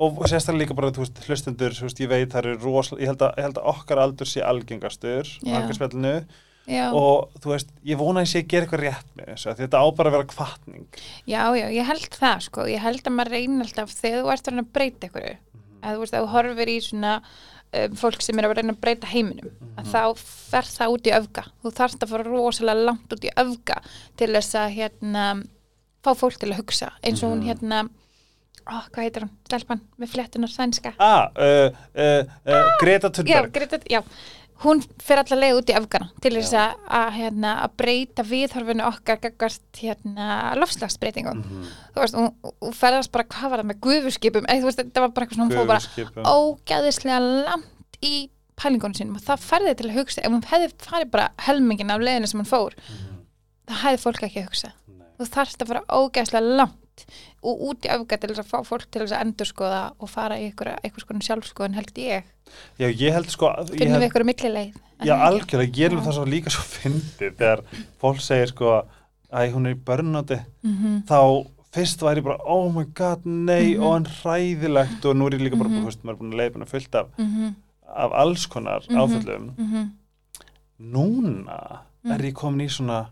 og 0.00 0.16
sérstaklega 0.24 0.62
líka 0.64 0.74
bara, 0.74 0.90
þú 0.90 1.02
veist, 1.04 1.18
hlustendur 1.28 1.74
þú 1.76 1.82
veist, 1.82 1.98
ég 2.00 2.08
veit 2.08 2.30
það 2.30 2.38
eru 2.46 2.58
rosalega, 2.58 3.02
ég 3.02 3.06
held 3.10 3.18
að, 3.26 3.34
ég 3.36 3.42
held 3.44 3.58
að 3.60 3.66
okkar 3.74 3.98
aldur 3.98 4.26
sé 4.26 4.40
algengastur 4.42 5.24
Já. 5.44 5.56
algarspjallinu 5.60 6.26
já, 6.66 6.90
og 6.92 7.30
þú 7.40 7.52
veist, 7.54 7.68
ég 7.84 7.98
vona 8.00 8.20
að 8.20 8.26
ég 8.26 8.32
sé 8.32 8.42
að 8.42 8.48
gera 8.52 8.66
eitthvað 8.66 8.82
rétt 8.84 9.12
með 9.16 9.30
þessu, 9.34 9.54
þetta 9.60 9.80
á 9.80 9.86
bara 9.96 10.10
að 10.10 10.16
vera 10.18 10.30
kvartning 10.34 10.86
já, 11.26 11.42
já, 11.56 11.66
ég 11.72 11.86
held 11.88 12.10
það 12.20 12.42
sko. 12.48 12.66
ég 12.70 12.82
held 12.84 13.06
að 13.06 13.16
maður 13.16 13.32
reyna 13.36 13.64
alltaf 13.64 13.94
þegar 13.96 14.22
þú 14.24 14.32
ert 14.34 14.44
að 14.48 14.52
reyna 14.52 14.66
að 14.66 14.74
breyta 14.76 15.06
ykkur 15.10 15.30
að 15.30 15.94
þú 15.96 16.00
veist, 16.04 16.14
að 16.14 16.26
þú 16.26 16.32
horfir 16.34 16.68
í 16.68 16.80
svona 16.84 17.14
um, 17.72 17.94
fólk 17.96 18.20
sem 18.22 18.38
er 18.38 18.48
að 18.50 18.56
reyna 18.60 18.74
að 18.76 18.80
breyta 18.84 19.06
heiminum 19.10 19.70
að 19.80 19.88
þá 19.94 20.02
fer 20.50 20.66
það 20.68 20.92
út 20.96 21.06
í 21.08 21.12
öfga. 21.16 21.44
Þú 21.62 21.70
þarft 21.78 22.02
að 22.04 22.10
fara 22.12 22.24
rosalega 22.26 22.84
langt 22.90 23.14
út 23.16 23.24
í 23.24 23.30
öfga 23.40 23.76
til 24.20 24.28
þess 24.34 24.56
að 24.60 24.74
hérna 24.76 25.24
fá 26.04 26.10
fólk 26.18 26.36
til 26.42 26.50
að 26.52 26.58
hugsa. 26.60 26.90
Eins 27.00 27.22
og 27.24 27.30
hún 27.32 27.40
Mhm. 27.40 27.48
hérna 27.48 27.78
ó, 28.70 28.76
hvað 28.92 29.02
heitir 29.06 29.22
hún, 29.24 29.30
stelpan 29.48 29.80
með 29.98 30.10
fléttunar 30.12 30.50
sænska. 30.52 30.92
Ah, 31.00 31.30
uh, 31.38 31.70
uh, 31.96 32.24
uh, 32.46 32.68
Greta 32.82 33.08
já, 33.08 33.12
Thunberg 33.16 33.52
Greta, 33.52 33.78
já, 33.88 34.02
hún 34.60 34.82
fer 35.00 35.16
allar 35.22 35.38
leið 35.40 35.58
út 35.60 35.70
í 35.72 35.76
öfgana 35.78 36.08
til 36.20 36.32
þess 36.36 36.52
að, 36.58 36.72
hérna, 37.16 37.52
breyta 37.80 38.24
viðhorfinu 38.28 38.84
okkar 38.84 39.20
gagvart 39.22 39.80
hérna, 39.80 40.26
lofslagsbreytingum 40.60 41.38
Mhm. 41.40 41.70
þú 41.94 42.02
veist, 42.04 42.14
hún, 42.18 42.34
hún 42.60 42.74
ferðast 42.76 43.12
bara 43.14 43.24
hvað 43.24 43.50
var 43.54 43.62
það 43.62 43.70
með 43.70 43.80
veist, 44.68 44.82
þetta 44.82 45.00
var 45.06 45.08
bara 45.16 45.26
eitthvað 45.26 45.40
svona 45.40 45.48
hún 45.48 45.56
fór 45.56 45.70
bara 45.70 45.80
ógæðislega 46.34 47.20
langt 47.46 47.98
í 48.04 48.14
pælingunum 48.60 48.94
sínum 48.98 49.16
og 49.16 49.24
það 49.24 49.46
færði 49.48 49.74
til 49.78 49.88
að 49.88 49.96
hugsa 49.96 50.20
ef 50.24 50.30
hún 50.34 50.44
hefði 50.50 50.68
farið 50.84 51.10
bara 51.14 51.30
helmingin 51.46 51.90
af 51.94 52.00
leiðinu 52.04 52.28
sem 52.28 52.40
hún 52.42 52.50
fór 52.50 52.74
það 53.70 53.80
hefði 53.84 54.02
fólk 54.04 54.22
ekki 54.26 54.42
að 54.42 54.48
hugsa. 54.50 54.72
Nei. 54.90 55.06
þú 55.20 55.28
þarfst 55.36 55.62
að 55.64 55.70
fara 55.72 55.82
ógæðislega 55.88 56.56
langt 56.60 57.06
og 57.42 57.60
út 57.70 57.86
í 57.86 57.88
öfga 57.88 58.18
til 58.20 58.30
þess 58.30 58.42
að 58.42 58.50
fá 58.52 58.58
fólk 58.68 58.86
til 58.90 59.02
þess 59.02 59.12
að 59.16 59.22
endurskoða 59.24 59.82
og 59.98 60.08
fara 60.10 60.36
í 60.38 60.48
einhverja, 60.50 60.78
einhvers 60.84 61.04
konar 61.08 61.22
sjálfskoðun 61.24 61.74
held 61.78 61.94
ég 61.98 62.24
Já, 62.78 62.86
ég 62.90 63.12
held 63.12 63.30
sko 63.30 63.48
finnum 63.70 63.78
við 63.78 63.90
held, 63.94 64.02
einhverju 64.08 64.28
millileið 64.28 64.74
Já, 65.06 65.14
algjörlega, 65.16 65.78
ég 65.80 65.92
Já. 65.92 66.00
það 66.04 66.12
svo 66.18 66.24
líka 66.28 66.50
svo 66.52 66.62
fyndið 66.68 67.36
þegar 67.38 67.62
fólk 68.02 68.20
segir 68.20 68.48
sko 68.52 68.74
að 69.32 69.52
hún 69.54 69.66
er 69.70 69.74
í 69.74 69.80
börnáti 69.88 70.40
mm 70.62 70.76
-hmm. 70.76 71.00
þá 71.08 71.46
fyrst 71.72 72.00
væri 72.02 72.20
bara, 72.22 72.36
oh 72.44 72.68
my 72.74 72.84
god, 72.94 73.24
nei 73.24 73.74
Mhm. 73.76 73.82
og 73.82 73.92
hann 73.92 74.06
hræðilegt 74.06 75.04
og 75.06 75.16
nú 75.16 75.26
er 75.26 75.38
ég 75.38 75.40
líka 75.46 75.56
bara, 75.56 75.68
Mhm. 75.70 75.80
þú 75.80 75.84
veist, 75.86 76.02
maður 76.04 76.10
er 76.10 76.18
búin 76.20 76.32
að 76.34 76.40
leiða 76.40 76.66
fullt 76.68 76.94
af, 76.94 77.06
Mm 77.18 77.26
-hmm. 77.36 77.54
af 77.86 78.10
alls 78.12 78.46
konar 78.46 78.82
Mhm. 78.90 78.98
áföllum 78.98 79.90
núna 80.80 81.80
Mm. 82.02 82.10
er 82.12 82.18
ég 82.22 82.32
komin 82.32 82.66
í 82.66 82.70
svona 82.70 83.08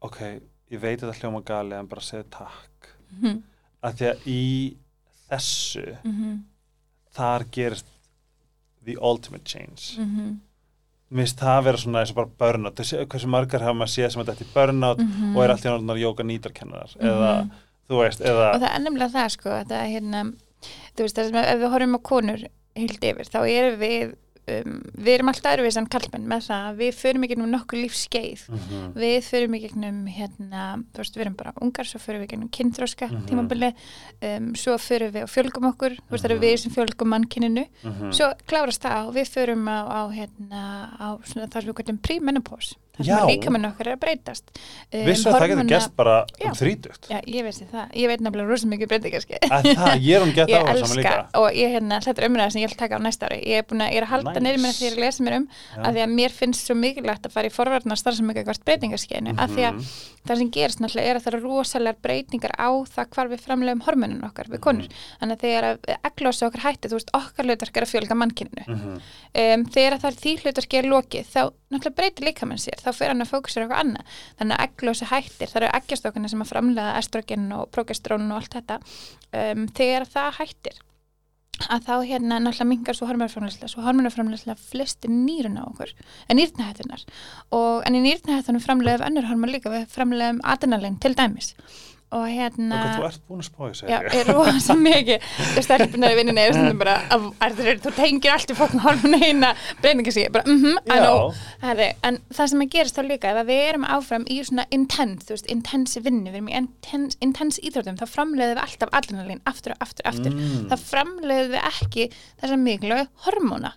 ok, 0.00 0.40
ég 0.70 0.80
veit 0.80 1.00
að 1.02 1.10
það 1.12 1.20
hljóma 1.22 1.44
gali 1.44 1.74
en 1.78 1.86
bara 1.86 2.00
segja 2.04 2.24
takk 2.30 2.88
Mhm. 3.20 3.42
að 3.82 3.94
því 3.98 4.06
að 4.10 4.26
í 4.26 4.76
þessu 5.30 5.96
þar 7.14 7.44
gerist 7.50 7.86
the 8.84 8.96
ultimate 9.00 9.44
change 9.44 9.96
Mhm. 9.98 10.40
mér 11.12 11.24
finnst 11.24 11.38
það 11.40 11.58
að 11.58 11.64
vera 11.64 11.76
svona 11.78 12.00
eins 12.02 12.10
og 12.10 12.16
bara 12.16 12.28
burnout 12.38 12.74
Þessi, 12.76 13.06
hversu 13.06 13.26
margar 13.28 13.60
hafa 13.64 13.72
maður 13.78 13.94
séð 13.94 14.12
sem 14.12 14.24
þetta 14.24 14.40
er 14.44 14.52
burnout 14.54 14.98
Mhm. 14.98 15.36
og 15.36 15.42
er 15.44 15.50
allt 15.50 15.64
í 15.64 15.68
náttúrulega 15.68 16.04
jóka 16.04 16.24
nýtarkennarar 16.24 16.96
eða, 17.00 17.50
þú 17.88 18.02
veist, 18.02 18.20
eða 18.20 18.54
og 18.54 18.60
það 18.60 18.74
er 18.74 18.80
nefnilega 18.84 19.12
það 19.12 19.28
sko 19.30 19.48
þetta 19.50 19.72
er 19.72 19.88
hérna, 20.00 20.32
þú 20.96 21.00
veist 21.04 21.16
það 21.16 21.24
sem 21.26 21.36
ef 21.36 21.58
við 21.58 21.70
horfum 21.72 21.96
á 21.96 22.00
konur 22.02 22.44
heilt 22.76 23.00
yfir, 23.00 23.24
þá 23.24 23.38
erum 23.48 23.80
við 23.80 24.14
um, 24.48 24.78
við 24.98 25.12
erum 25.14 25.28
alltaf 25.32 25.52
öðruvís 25.56 25.76
en 25.80 25.86
kallmenn 25.92 26.26
með 26.28 26.46
það 26.48 26.66
að 26.68 26.76
við 26.82 26.92
förum 26.98 27.24
ekki 27.26 27.38
um 27.38 27.50
nokkuð 27.52 27.82
lífskeið 27.84 28.42
Mhm. 28.48 28.92
við 28.94 29.18
förum 29.28 29.54
í 29.54 29.60
gegnum 29.64 29.98
hérna, 30.08 30.62
þú 30.92 31.02
veist, 31.02 31.16
við 31.16 31.24
erum 31.26 31.36
bara 31.36 31.52
ungar 31.62 31.84
svo 31.84 31.98
förum 32.00 32.20
við 32.22 32.28
í 32.28 32.30
gegnum 32.32 32.48
kynþróska 32.50 33.08
Mhm. 33.10 33.26
tímabili 33.28 33.70
um, 34.22 34.52
svo 34.54 34.78
förum 34.78 35.12
við 35.12 35.22
og 35.22 35.30
fjölgum 35.30 35.68
okkur 35.72 35.96
þú 35.98 36.10
veist, 36.10 36.24
það 36.24 36.30
eru 36.30 36.38
Mhm. 36.38 36.44
við 36.48 36.58
sem 36.58 36.72
fjölgum 36.72 37.08
mannkininu 37.14 37.66
Mhm. 37.84 38.12
svo 38.12 38.32
klárast 38.46 38.82
það 38.82 39.08
og 39.08 39.14
við 39.14 39.28
förum 39.34 39.64
á, 39.68 39.78
á 39.86 40.00
hérna, 40.12 40.62
á 40.98 41.08
svona 41.24 41.46
það 41.48 41.62
sem 41.62 41.72
við 41.72 41.76
kallum 41.84 41.98
pre-menopause 41.98 42.74
Já. 43.06 43.18
sem 43.18 43.28
líka 43.30 43.50
með 43.54 43.66
okkar 43.70 43.86
er 43.88 43.96
að 43.96 44.00
breytast 44.02 44.44
um, 44.58 45.04
vissu 45.06 45.28
að 45.30 45.36
það 45.38 45.48
getur 45.52 45.68
gest 45.72 45.92
bara 45.96 46.14
Já. 46.40 46.48
um 46.50 46.56
þrítugt 46.58 47.08
Já, 47.12 47.18
ég 47.26 47.44
veist 47.46 47.62
það, 47.70 47.86
ég 47.94 48.08
veit 48.12 48.20
nefnilega 48.26 48.48
rosa 48.50 48.66
mikið 48.72 48.90
breytingarski 48.92 49.38
að 49.48 49.68
það, 49.78 49.92
ég 50.02 50.16
er 50.18 50.24
hún 50.26 50.34
gett 50.34 50.50
á 50.50 50.58
það 50.68 50.80
saman 50.82 50.98
líka 50.98 51.14
og 51.38 51.48
ég 51.58 51.74
hérna, 51.76 52.00
þetta 52.04 52.22
er 52.24 52.28
umræða 52.30 52.50
sem 52.54 52.62
ég 52.62 52.68
ætla 52.68 52.78
að 52.78 52.82
taka 52.84 52.98
á 52.98 53.00
næsta 53.06 53.28
ári 53.30 53.38
ég 53.46 53.62
er 53.62 53.66
búin 53.70 53.84
að, 53.86 53.92
ég 53.94 54.00
er 54.02 54.06
að 54.08 54.12
halda 54.14 54.34
Nice. 54.38 54.44
niður 54.48 54.62
mér 54.64 54.76
þegar 54.78 54.92
ég 54.98 55.02
lesa 55.04 55.22
mér 55.28 55.36
um 55.38 55.46
Já. 55.48 55.82
að 55.84 55.92
því 55.98 56.04
að 56.08 56.14
mér 56.18 56.36
finnst 56.38 56.66
svo 56.66 56.74
mikilvægt 56.78 57.26
að 57.28 57.34
fara 57.38 57.48
í 57.48 57.54
forvarnar 57.54 57.98
starfsemi 58.02 58.34
hvert 58.38 58.64
breytingarskeinu 58.68 59.36
af 59.38 59.50
því 59.54 59.62
að 59.68 59.74
Mhm. 59.78 59.84
það 60.28 60.36
sem 60.42 60.50
gerist 60.52 60.80
náttúrulega 60.82 61.08
er 61.08 61.16
að 61.16 61.22
það 61.24 61.34
eru 61.34 61.40
rosalega 61.48 61.96
breytingar 62.04 62.52
á 62.58 62.68
það 62.84 63.06
hvar 63.14 63.28
við 63.30 63.40
framlegum 63.46 63.80
hormonun 63.86 64.24
okkar 64.28 64.48
við 64.52 64.60
konur, 64.60 64.88
þannig 65.20 65.36
að 65.38 65.42
þegar 65.44 65.64
að 65.68 65.78
eglósa 66.10 66.46
okkar 66.50 66.64
hætti, 66.66 66.88
þú 66.90 66.98
veist, 66.98 67.10
okkar 67.16 67.46
hlutverk 67.48 67.76
er 67.80 67.86
að 67.86 67.92
fjölga 67.94 68.16
mannkyninu 68.18 68.64
Mhm. 68.68 68.98
um, 68.98 69.64
þegar 69.72 69.92
að 69.96 70.02
það 70.02 70.10
er 70.10 70.18
því 70.20 70.32
hlutverki 70.42 70.78
er 70.82 70.88
lokið 70.90 71.24
þá 71.32 71.40
náttúrulega 71.72 71.96
breytir 71.96 72.24
líkamann 72.28 72.58
sér, 72.60 72.76
þá 72.82 72.87
fer 72.96 73.12
hann 73.12 73.24
að 73.24 73.32
fókusera 73.32 73.66
eitthvað 73.66 73.84
annað, 73.84 74.18
þannig 74.40 74.58
að 74.58 74.66
eglósa 74.66 75.08
hættir 75.12 75.52
það 75.52 75.62
eru 75.62 75.70
eggjastokkarnir 75.78 76.34
sem 76.34 76.44
að 76.44 76.52
framlega 76.52 76.98
estrogen 76.98 77.48
og 77.56 77.70
progesterón 77.74 78.28
og 78.32 78.40
allt 78.40 78.58
þetta 78.58 78.78
um, 78.80 79.66
þegar 79.78 80.08
það 80.12 80.38
hættir 80.42 80.84
að 81.66 81.88
þá 81.88 81.94
hérna 82.06 82.38
náttúrulega 82.38 82.68
mingar 82.70 82.96
svo 82.96 83.08
hormonaframlæsla 83.08 83.68
svo 83.70 83.82
hormonaframlæsla 83.82 84.54
flestir 84.60 85.10
nýrun 85.10 85.58
á 85.58 85.66
okkur 85.66 85.90
en 86.30 86.38
nýrnahættunar 86.38 87.04
og 87.54 87.82
en 87.86 87.98
í 87.98 88.02
nýrnahættunum 88.04 88.62
framleiðum 88.62 89.08
önnur 89.08 89.28
hormon 89.30 89.52
líka 89.52 89.72
við 89.72 89.88
framleiðum 89.90 90.42
adrenalin 90.46 91.00
til 91.02 91.16
dæmis 91.18 91.54
og 92.14 92.24
hérna 92.32 92.78
Og 92.78 92.92
þú 92.96 93.06
ert 93.08 93.22
búin 93.28 93.42
að 93.42 93.46
spá, 93.48 93.62
ég 93.68 93.80
Já, 93.92 93.98
segi 94.08 94.20
er 94.22 94.30
rosa 94.32 94.74
mikið. 94.78 95.26
Þú 95.54 95.64
stelpunar 95.66 96.14
í 96.14 96.18
vinninni 96.18 96.44
bara 96.80 96.94
þú 97.82 97.92
tengir 97.96 98.32
allt 98.32 98.52
í 98.52 98.56
fólkn 98.56 98.80
hormonu 98.84 99.20
hérna 99.20 99.50
breyningasíði, 99.82 100.30
bara 100.32 100.48
mhm, 100.48 100.78
I 100.86 100.96
Já. 100.96 101.02
know. 101.04 101.32
Herri, 101.62 101.88
en 102.08 102.20
það 102.32 102.50
sem 102.52 102.64
að 102.64 102.70
gerist 102.76 102.98
þá 102.98 103.02
líka 103.08 103.32
ef 103.32 103.40
að 103.42 103.50
við 103.52 103.62
erum 103.68 103.84
áfram 103.98 104.24
í 104.30 104.38
svona 104.48 104.64
intense 104.74 105.28
þú 105.28 105.36
veist, 105.36 105.50
intense 105.52 106.04
vinnu, 106.04 106.30
við 106.32 106.40
erum 106.40 106.48
í 106.52 106.56
intense, 106.62 107.18
intense 107.24 107.60
íþróttum, 107.64 107.98
þá 108.00 108.06
framleiðum 108.14 108.56
við 108.56 108.62
alltaf 108.64 108.94
adrenalín 109.00 109.42
aftur 109.48 109.74
og 109.76 109.84
aftur, 109.84 110.08
aftur, 110.08 110.32
Mm. 110.38 110.68
þá 110.70 110.76
framleiðum 110.78 111.52
við 111.56 111.62
ekki 111.68 112.08
þessa 112.40 112.58
miklu 112.62 112.98
hormóna 113.26 113.72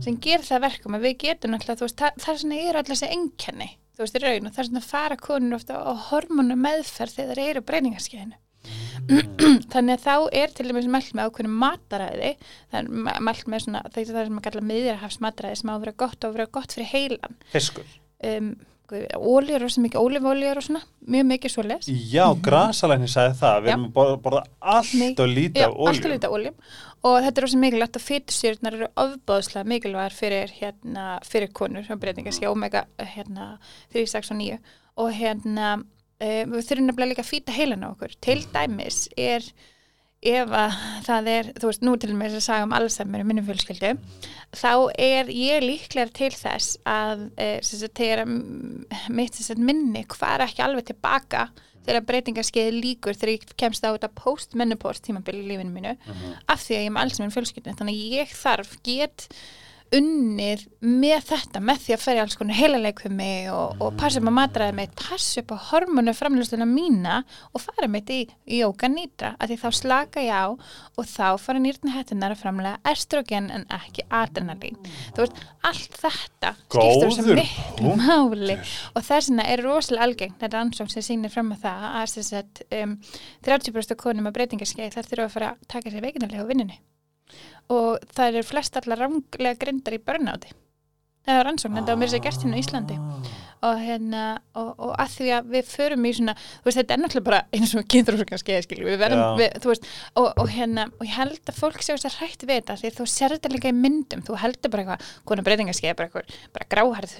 sem 0.00 0.16
gerir 0.22 0.44
það 0.46 0.56
að 0.58 0.64
verkum 0.66 0.96
að 0.96 1.04
við 1.06 1.14
getum 1.24 1.54
alltaf, 1.56 1.78
þú 1.80 1.86
veist, 1.86 1.98
það, 2.00 2.18
það 2.24 2.32
er 2.34 2.40
svona 2.42 2.60
eru 2.60 2.80
alltaf 2.80 2.94
þessi 2.96 3.10
einkenni, 3.16 3.68
þú 4.00 4.06
veist, 4.06 4.16
í 4.16 4.22
raun 4.24 4.48
og 4.48 4.54
það 4.54 4.62
er 4.62 4.68
svona 4.70 4.80
að 4.80 4.90
fara 4.90 5.18
konur 5.20 5.58
ofta 5.58 5.80
á 5.80 5.92
hormónu 6.08 6.56
meðferð 6.56 7.18
þegar 7.18 7.40
þeir 7.40 7.50
eru 7.50 7.66
breyningaskeiðinu 7.68 8.38
þannig 9.72 9.94
að 9.94 10.02
þá 10.04 10.14
er 10.36 10.52
til 10.54 10.66
dæmis 10.68 10.88
mælt 10.92 11.14
með 11.16 11.30
ákveðnum 11.30 11.60
mataræði 11.62 12.32
það 12.42 12.80
er 12.80 13.20
mælt 13.26 13.46
með 13.48 13.64
svona 13.64 13.82
það 13.86 14.00
er 14.02 14.10
það 14.10 14.26
sem 14.28 14.40
að 14.40 14.46
kalla 14.46 14.64
miðjarhafs 14.70 15.20
mataræði 15.24 15.60
sem 15.60 15.72
á 15.72 15.74
að 15.74 15.84
vera 15.84 15.96
gott 16.04 16.26
og 16.26 16.34
vera 16.36 16.50
gott 16.58 16.76
fyrir 16.76 16.90
heilan. 16.90 17.38
Fiskur. 17.54 17.94
Um, 18.30 18.50
óljur 19.16 19.64
og 19.66 19.72
sem 19.72 19.84
mikið 19.86 20.02
ólífóljur 20.04 20.60
og 20.60 20.66
svona, 20.66 20.82
mjög 21.14 21.26
mikið 21.30 21.54
svo 21.54 21.64
les 21.66 21.88
Já, 22.10 22.24
grasalækni 22.46 23.10
sagði 23.10 23.38
það, 23.40 23.58
við 23.64 23.72
erum 23.74 23.86
að 24.04 24.14
borða, 24.24 24.42
allt 24.60 25.22
og 25.24 25.32
lítið 25.36 26.28
óljum 26.30 26.56
og 27.00 27.16
þetta 27.24 27.40
er 27.40 27.46
rosa 27.46 27.60
mikilvægt 27.62 27.96
að 27.96 28.06
fytusýrnar 28.08 28.76
eru 28.76 28.90
ofbáðslega 29.04 29.70
mikilvægar 29.72 30.16
fyrir, 30.16 30.52
hérna, 30.58 31.06
fyrir 31.24 31.52
konur 31.56 31.86
sem 31.86 32.00
breytingar 32.00 32.36
sé 32.36 32.50
omega 32.50 32.84
hérna, 32.98 33.54
3, 33.94 34.04
6 34.12 34.34
og 34.34 34.40
9 34.42 34.58
og 35.00 35.12
hérna 35.16 35.72
um, 35.80 35.86
við 36.20 36.66
þurfum 36.68 36.88
nefnilega 36.90 37.12
líka 37.14 37.24
að 37.24 37.30
fýta 37.30 37.56
heilan 37.56 37.86
á 37.86 37.92
okkur. 37.92 38.16
Til 38.20 38.40
dæmis 38.52 39.06
er 39.16 39.46
ef 40.20 40.50
að 40.52 40.74
það 41.06 41.28
er, 41.32 41.46
þú 41.56 41.70
veist, 41.70 41.84
nú 41.86 41.94
til 41.96 42.10
með 42.12 42.34
þess 42.34 42.40
að 42.42 42.46
sagja 42.46 42.66
um 42.66 42.74
Alzheimer 42.76 43.22
í 43.22 43.26
minnum 43.28 43.46
fjölskyldu 43.46 43.92
þá 44.60 44.72
er 45.00 45.30
ég 45.32 45.64
líklega 45.64 46.12
til 46.12 46.30
þess 46.34 46.76
að 46.84 47.24
e, 47.40 47.48
þegar 47.96 48.26
mitt 48.28 49.38
þess 49.38 49.54
að 49.54 49.64
minni 49.64 50.04
hvað 50.04 50.34
er 50.34 50.44
ekki 50.44 50.64
alveg 50.66 50.90
tilbaka 50.90 51.46
þegar 51.86 52.04
breytingarskeiði 52.10 52.76
líkur 52.76 53.16
þegar 53.16 53.32
ég 53.38 53.56
kemst 53.56 53.86
á 53.88 53.96
þetta 53.96 54.12
post-menopause 54.20 55.00
tímabili 55.06 55.40
í 55.46 55.48
lífinu 55.54 55.72
mínu 55.72 55.96
af 55.96 56.66
því 56.66 56.76
að 56.76 56.84
ég 56.84 56.90
er 56.90 56.94
með 56.96 57.06
Alzheimer 57.06 57.32
í 57.32 57.36
fjölskyldu 57.38 57.76
þannig 57.80 57.96
að 57.96 58.18
ég 58.20 58.36
þarf 58.42 58.76
get 58.84 59.28
unnið 59.94 60.62
með 60.86 61.24
þetta, 61.30 61.60
með 61.64 61.80
því 61.84 61.94
að 61.94 62.02
ferja 62.04 62.24
alls 62.24 62.36
konar 62.38 62.58
heilalegkumi 62.58 63.32
og, 63.50 63.80
og 63.82 63.96
passa 63.98 64.20
upp 64.20 64.30
á 64.30 64.34
matræði 64.36 64.74
mitt, 64.78 64.92
passa 64.98 65.42
upp 65.42 65.54
á 65.54 65.58
hormonu 65.70 66.14
framlustuna 66.14 66.66
mína 66.68 67.20
og 67.50 67.64
fara 67.64 67.88
mitt 67.90 68.12
í 68.14 68.20
jóka 68.60 68.90
nýtra, 68.90 69.32
að 69.38 69.52
því 69.52 69.58
þá 69.64 69.78
slaka 69.80 70.24
ég 70.24 70.30
á 70.30 70.46
og 70.54 71.08
þá 71.10 71.26
fara 71.42 71.62
nýrna 71.62 71.94
hættunar 71.96 72.36
að 72.36 72.42
framlega 72.44 72.92
estrogen 72.92 73.50
en 73.54 73.66
ekki 73.80 74.06
adrenalín. 74.20 74.78
Þú 75.16 75.24
veist, 75.24 75.42
allt 75.66 75.98
þetta 76.04 76.54
skiptur 76.60 77.14
svo 77.16 77.26
Góður 77.26 77.40
miklu 77.40 77.96
máli 77.98 78.58
og 78.94 79.02
þess 79.02 79.32
vegna 79.32 79.48
er 79.50 79.64
rosalega 79.66 80.06
algengt 80.06 80.38
þetta 80.44 80.62
ansókn 80.64 80.94
sem 80.94 81.06
sýnir 81.06 81.34
fram 81.34 81.50
að 81.56 81.66
það 81.66 81.88
að 81.90 82.14
þess 82.14 82.38
að 82.38 82.62
um, 82.78 82.94
30% 83.48 83.96
af 83.96 84.00
konum 84.00 84.30
að 84.30 84.38
breytingarskeið 84.38 84.96
þar 84.96 85.10
þurfa 85.10 85.28
að 85.28 85.36
fara 85.36 85.52
að 85.54 85.68
taka 85.74 85.92
sér 85.92 86.06
veikinarlega 86.06 86.46
á 86.46 86.50
vinnunni 86.50 86.80
og 87.70 88.00
það 88.16 88.32
eru 88.34 88.48
flest 88.50 88.80
allar 88.80 89.04
ránglega 89.06 89.58
grindar 89.62 89.96
í 89.96 90.02
börnáti 90.02 90.50
það 91.26 91.36
er 91.36 91.46
rannsókn, 91.46 91.76
þetta 91.76 91.92
var 91.94 91.98
mér 92.00 92.10
sér 92.10 92.22
gert 92.24 92.42
hérna 92.42 92.56
á 92.56 92.62
Íslandi. 92.62 92.94
Og 93.60 93.76
hérna 93.84 94.20
og, 94.56 94.68
og 94.80 94.92
að 95.02 95.10
því 95.18 95.26
að 95.36 95.48
við 95.52 95.66
förum 95.68 96.06
í 96.08 96.12
svona 96.16 96.32
þú 96.40 96.64
veist, 96.64 96.78
þetta 96.78 96.94
er 96.94 97.00
náttúrulega 97.02 97.26
bara 97.26 97.40
eins 97.58 97.74
og 97.76 97.84
kynþróskanskeiði 97.92 98.64
skilju, 98.64 98.86
við 98.88 98.96
verðum, 99.02 99.20
við, 99.36 99.58
þú 99.60 99.68
veist 99.68 99.84
og, 100.16 100.28
og 100.40 100.48
hérna, 100.54 100.86
og 100.96 101.04
ég 101.04 101.12
held 101.18 101.52
að 101.52 101.58
fólk 101.60 101.84
sé 101.84 101.92
þess 101.92 102.08
að 102.08 102.16
hrætt 102.22 102.46
við 102.48 102.54
þetta, 102.62 102.78
því 102.80 102.92
þú 102.96 103.06
sér 103.12 103.34
þetta 103.36 103.52
líka 103.52 103.68
í 103.68 103.76
myndum. 103.76 104.24
Þú 104.24 104.38
heldur 104.40 104.72
bara 104.72 104.86
eitthvað, 104.86 105.12
konu 105.28 105.44
breytingaskeiði 105.50 105.98
bara 106.00 106.08
eitthvað, 106.08 106.40
bara 106.56 106.68
gráhærð 106.72 107.14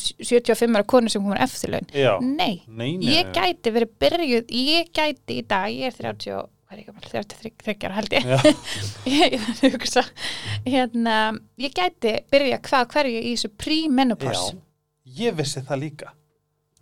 75 0.00 0.80
ára 0.80 0.88
konu 0.94 1.12
sem 1.12 1.28
er 1.36 1.44
eftirlaun. 1.44 1.92
Nei, 2.24 2.62
nei, 2.72 2.96
nei, 2.96 3.12
ég 3.20 3.36
gæti 3.36 3.74
verið 3.76 3.92
byrjuð, 4.00 4.56
ég 4.64 4.90
gæti 4.96 5.42
í 5.42 5.46
dag, 5.52 5.68
ég 5.68 5.92
er 5.92 5.98
30 6.00 6.34
og- 6.40 6.48
hvað 6.72 6.78
er 6.78 6.82
ég 6.82 6.88
gammal, 6.88 7.04
33 7.12 7.84
ára 7.84 7.98
held 8.00 8.16
ég 8.16 8.24
Já. 8.32 8.38
ég, 9.18 9.36
ég 9.36 9.76
hugsa 9.76 10.04
hérna, 10.64 11.18
ég 11.60 11.76
gæti 11.76 12.16
byrja 12.32 12.62
hvað 12.64 12.88
hverju 12.96 13.20
í 13.22 13.34
þessu 13.36 13.52
pre-menopause 13.60 14.50
Já, 14.56 14.58
ég 15.28 15.38
vissi 15.38 15.62
það 15.68 15.82
líka 15.86 16.12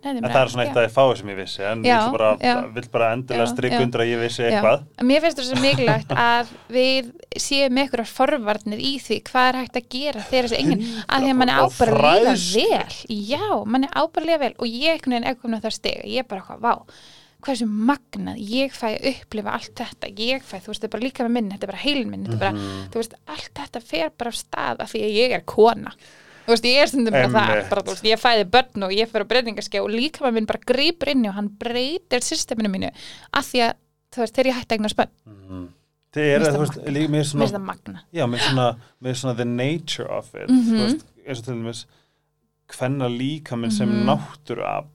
Nei, 0.01 0.15
En 0.17 0.25
það 0.33 0.39
er 0.41 0.49
svona 0.49 0.65
eitt 0.65 0.79
að 0.81 0.85
ég 0.87 0.93
fái 0.95 1.17
sem 1.19 1.29
ég 1.29 1.37
vissi 1.37 1.65
En 1.69 1.83
Já, 1.85 1.91
ég 2.07 2.15
bara, 2.15 2.29
já. 2.41 2.53
vill 2.73 2.87
bara 2.95 3.09
endilega 3.13 3.45
Já, 3.45 3.51
strikka 3.51 3.77
já. 3.77 3.85
undir 3.85 4.01
að 4.01 4.09
ég 4.09 4.23
vissi 4.23 4.41
Já. 4.41 4.47
eitthvað 4.49 5.05
Mér 5.11 5.21
finnst 5.27 5.41
það 5.43 5.49
svo 5.51 5.59
mikilvægt 5.61 6.15
að 6.31 6.53
við 6.73 7.11
séum 7.45 7.75
með 7.77 7.91
ykkur 7.91 8.03
forvarnir 8.09 8.81
í 8.81 8.95
því 9.05 9.19
hvað 9.29 9.49
er 9.51 9.59
hægt 9.61 9.77
að 9.83 9.91
gera 9.93 10.25
þegar 10.31 10.49
þessi 10.49 10.63
engin 10.63 10.87
að 11.05 11.27
því 11.27 11.35
að 11.35 11.39
mann 11.43 11.53
er 11.53 11.61
að 11.67 11.77
fræðslu. 11.83 12.65
vel 12.65 13.21
Já, 13.29 13.45
mann 13.75 13.89
er 13.91 14.01
að 14.01 14.23
líða 14.25 14.41
vel 14.47 14.53
og 14.57 14.73
ég 14.73 14.95
einhvern 14.97 15.17
veginn 15.19 15.29
er 15.35 15.39
komin 15.43 15.61
á 15.61 15.65
það 15.67 15.77
steg 15.77 16.01
ég 16.15 16.25
er 16.25 16.31
bara 16.33 16.47
hvað, 16.49 16.65
vá, 16.65 16.73
hversu 17.41 17.67
magnað 17.67 18.39
ég 18.39 18.73
fæ 18.73 18.87
að 18.99 19.07
upplifa 19.15 19.53
allt 19.57 19.75
þetta 19.81 20.11
ég 20.19 20.43
fæ, 20.43 20.57
þú 20.61 20.67
veist, 20.73 20.81
þetta 20.83 20.89
er 20.89 20.95
bara 20.95 21.03
líka 21.07 21.25
með 21.25 21.31
minn, 21.37 21.51
þetta 21.51 21.63
er 21.69 21.73
bara 21.73 21.85
heilin 21.85 22.11
minn 22.11 22.25
þetta 22.27 22.35
er 22.35 22.39
bara, 22.39 22.53
Mhm. 22.53 22.89
þú 22.91 22.95
veist, 23.01 23.15
allt 23.27 23.55
þetta 23.55 23.83
fer 23.83 24.11
bara 24.19 24.29
af 24.29 24.35
stað 24.37 24.77
af 24.81 24.93
því 24.93 25.01
að 25.05 25.17
ég 25.21 25.31
er 25.35 25.41
kona 25.47 25.93
þú 26.47 26.49
veist, 26.55 26.65
ég 26.65 26.83
er 26.83 26.87
stundum 26.87 27.13
bara 27.13 27.29
það 27.29 27.69
bara, 27.71 27.83
þú 27.83 27.91
veist, 27.95 28.05
ég 28.05 28.19
fæði 28.21 28.45
börn 28.51 28.83
og 28.85 28.91
ég 28.93 29.09
fer 29.09 29.23
á 29.23 29.31
breytingaskja 29.31 29.83
og 29.85 29.91
líka 29.91 30.25
með 30.25 30.33
minn 30.35 30.47
bara 30.47 30.59
grýpur 30.67 31.09
inn 31.09 31.27
og 31.27 31.35
hann 31.35 31.49
breytir 31.49 32.21
systeminu 32.21 32.69
mínu 32.69 32.91
af 33.33 33.45
því 33.53 33.61
að, 33.69 33.75
þú 34.13 34.19
veist, 34.25 34.35
þegar 34.35 34.47
ég 34.51 34.57
hætti 34.59 34.75
að 34.75 34.79
eignast 34.79 34.97
börn 34.97 35.11
Mhm. 35.27 35.69
Það 36.13 36.23
er, 36.27 36.41
Mér 36.41 36.51
þú 36.51 36.59
veist, 36.59 36.75
líka 36.91 37.09
mér 37.09 37.21
mér 37.21 37.25
svona 37.31 37.47
það 37.47 37.65
magna 37.65 38.01
Já, 38.13 38.27
mér 38.27 38.39
svona, 38.41 38.77
mér 39.01 39.15
svona 39.15 39.37
the 39.37 39.45
nature 39.45 40.09
of 40.11 40.35
it 40.35 40.49
Mhm. 40.49 40.67
Þú 40.67 40.87
veist, 40.87 41.05
eins 41.29 41.39
og 41.39 41.45
til 41.45 41.55
dæmis 41.55 41.85
Hvenna 42.71 43.07
líka 43.09 43.57
minn 43.59 43.71
sem 43.71 43.89
Mhm. 43.89 44.07
náttúruafl 44.07 44.87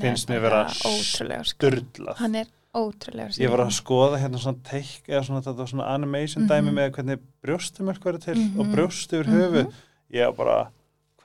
Finnst 0.00 0.28
mér 0.30 0.40
vera. 0.44 0.66
Sturlað 0.70 2.16
hann 2.22 2.34
er 2.42 2.46
ótrúlega 2.74 3.34
Ég 3.36 3.50
var 3.52 3.64
að 3.66 3.72
skoða 3.76 4.18
hérna 4.22 4.38
svona 4.40 4.62
teik 4.64 5.08
eða 5.08 5.24
svona 5.26 5.42
þetta 5.44 5.66
svona 5.68 5.88
animation 5.94 6.44
Mhm. 6.46 6.50
dæmi 6.52 6.72
með 6.72 6.90
hvernig 6.96 7.18
brjóstumölk 7.44 8.00
verður 8.06 8.22
til 8.24 8.38
og 8.58 8.66
Mhm. 8.66 8.72
brjóst 8.74 9.12
yfir 9.12 9.26
Mhm. 9.26 9.40
höfu 9.40 9.72
ég 10.12 10.24
var 10.26 10.32
bara, 10.32 10.70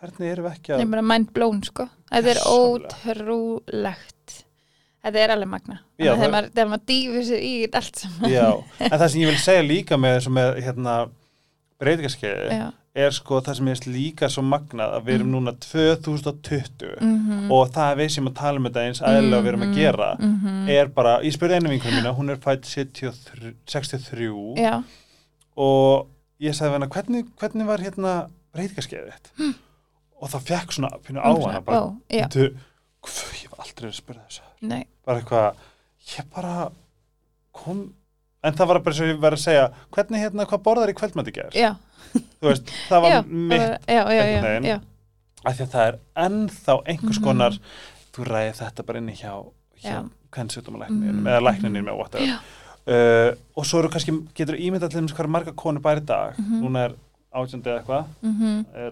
hvernig 0.01 0.31
erum 0.31 0.45
við 0.45 0.55
ekki 0.57 0.73
að 0.75 0.81
er 0.81 0.85
bara 0.85 1.01
mind 1.01 1.33
blown 1.33 1.61
sko 1.63 1.89
þetta 2.11 2.27
er 2.35 2.41
ótrúlegt 2.45 4.43
þetta 5.05 5.15
er 5.23 5.29
alveg 5.35 5.47
magna 5.49 5.79
Já, 5.99 6.15
það- 6.15 6.31
maður, 6.33 6.49
þegar 6.51 6.69
maður 6.73 6.85
dýfur 6.91 7.23
sér 7.29 7.41
í 7.41 7.53
allt 7.73 7.95
saman 7.95 8.29
Já, 8.31 8.63
en 8.79 8.89
það 8.99 9.09
sem 9.11 9.21
ég 9.21 9.27
vil 9.31 9.37
segja 9.45 9.63
líka 9.67 9.97
með, 9.97 10.27
með 10.27 10.61
hérna, 10.63 11.09
breytingarskeiði. 11.79 12.73
Er 12.97 13.13
sko 13.13 13.39
það 13.45 13.57
sem 13.59 13.67
er 13.71 13.81
líka 13.93 14.27
svo 14.33 14.41
magnað 14.45 14.95
að 14.97 15.03
við 15.07 15.15
erum 15.19 15.31
núna 15.35 15.53
2020 15.61 16.95
Mhm. 17.01 17.51
og 17.51 17.69
það 17.73 17.91
að 17.91 17.97
við 18.01 18.09
sem 18.15 18.27
að 18.27 18.35
tala 18.39 18.57
um 18.61 18.65
þetta 18.67 18.85
eins 18.87 19.01
aðeinslega 19.01 19.43
við 19.43 19.47
erum 19.51 19.65
að 19.67 19.75
gera 19.75 20.09
Mhm. 20.19 20.69
er 20.69 20.87
bara, 20.87 21.19
ég 21.21 21.33
spurði 21.35 21.55
einu 21.59 21.69
vinkunum 21.69 21.99
mína 22.01 22.15
hún 22.17 22.31
er 22.31 22.37
fætt 22.37 22.65
73, 22.65 23.53
63 23.67 24.55
Já, 24.57 24.83
og 25.57 26.07
ég 26.41 26.53
sagði 26.57 26.71
hana 26.77 26.87
hvernig, 26.87 27.25
hvernig 27.39 27.65
var 27.67 27.77
hérna 27.79 28.29
breytingarskeiðið 28.55 29.13
þitt? 29.13 29.55
Og 30.21 30.29
það 30.29 30.41
fekk 30.49 30.71
svona 30.73 30.89
pínu 31.05 31.21
á 31.21 31.29
hana 31.29 31.61
bara, 31.61 31.93
já, 32.09 32.27
"Bíddu, 32.27 32.55
hv- 33.03 33.33
ég 33.33 33.41
hef 33.43 33.59
aldrei 33.59 33.89
að 33.91 34.01
spurða 34.01 34.25
þessu. 34.27 34.41
Nei, 34.61 34.85
bara 35.05 35.21
eitthvað, 35.21 35.53
ég 36.17 36.25
bara 36.35 36.71
kom 37.53 37.93
en 38.43 38.53
það 38.53 38.67
var 38.67 38.79
bara 38.79 38.95
svo 38.95 39.05
ég 39.05 39.19
verið 39.19 39.37
að 39.37 39.45
segja 39.45 39.71
hvernig 39.91 40.19
hérna, 40.23 40.45
hvað 40.45 40.63
borðar 40.63 40.89
í 40.89 40.93
kvöldmætti 40.93 41.33
ger 41.33 41.49
já 41.53 41.75
þú 42.41 42.47
veist, 42.51 42.71
það 42.89 43.01
var 43.01 43.11
já, 43.11 43.21
mitt 43.27 43.61
já, 43.61 43.77
já, 43.87 44.03
einhvern 44.23 44.63
veginn. 44.63 44.81
af 45.45 45.57
því 45.57 45.63
að 45.65 45.71
það 45.75 45.87
er 45.87 45.99
ennþá 46.25 46.75
einhvers 46.85 47.19
Mhm. 47.19 47.23
konar 47.23 47.59
þú 48.13 48.23
ræði 48.27 48.53
þetta 48.61 48.85
bara 48.85 48.97
inni 48.99 49.13
hjá, 49.15 49.33
hjá 49.81 49.91
Já. 49.91 50.09
kvennsjóttumalækninum 50.31 51.21
Mhm. 51.21 51.27
eða 51.27 51.41
lækninum 51.47 51.85
með 51.85 51.97
whatever 51.97 52.27
Já. 52.27 52.37
uh, 52.87 53.35
og 53.55 53.65
svo 53.65 53.79
eru 53.79 53.89
kannski, 53.89 54.11
getur 54.35 54.55
ímyndað 54.55 54.89
til 54.91 55.01
þess 55.01 55.13
hvað 55.13 55.23
er 55.23 55.27
marga 55.27 55.51
konur 55.51 55.81
í 55.81 56.05
dag 56.05 56.33
Mhm. 56.37 56.61
núna 56.63 56.85
er 56.85 56.93
átjöndi 57.33 57.63
eða 57.67 57.83
eitthvað 57.83 58.05
mhm 58.23 58.65
er 58.75 58.91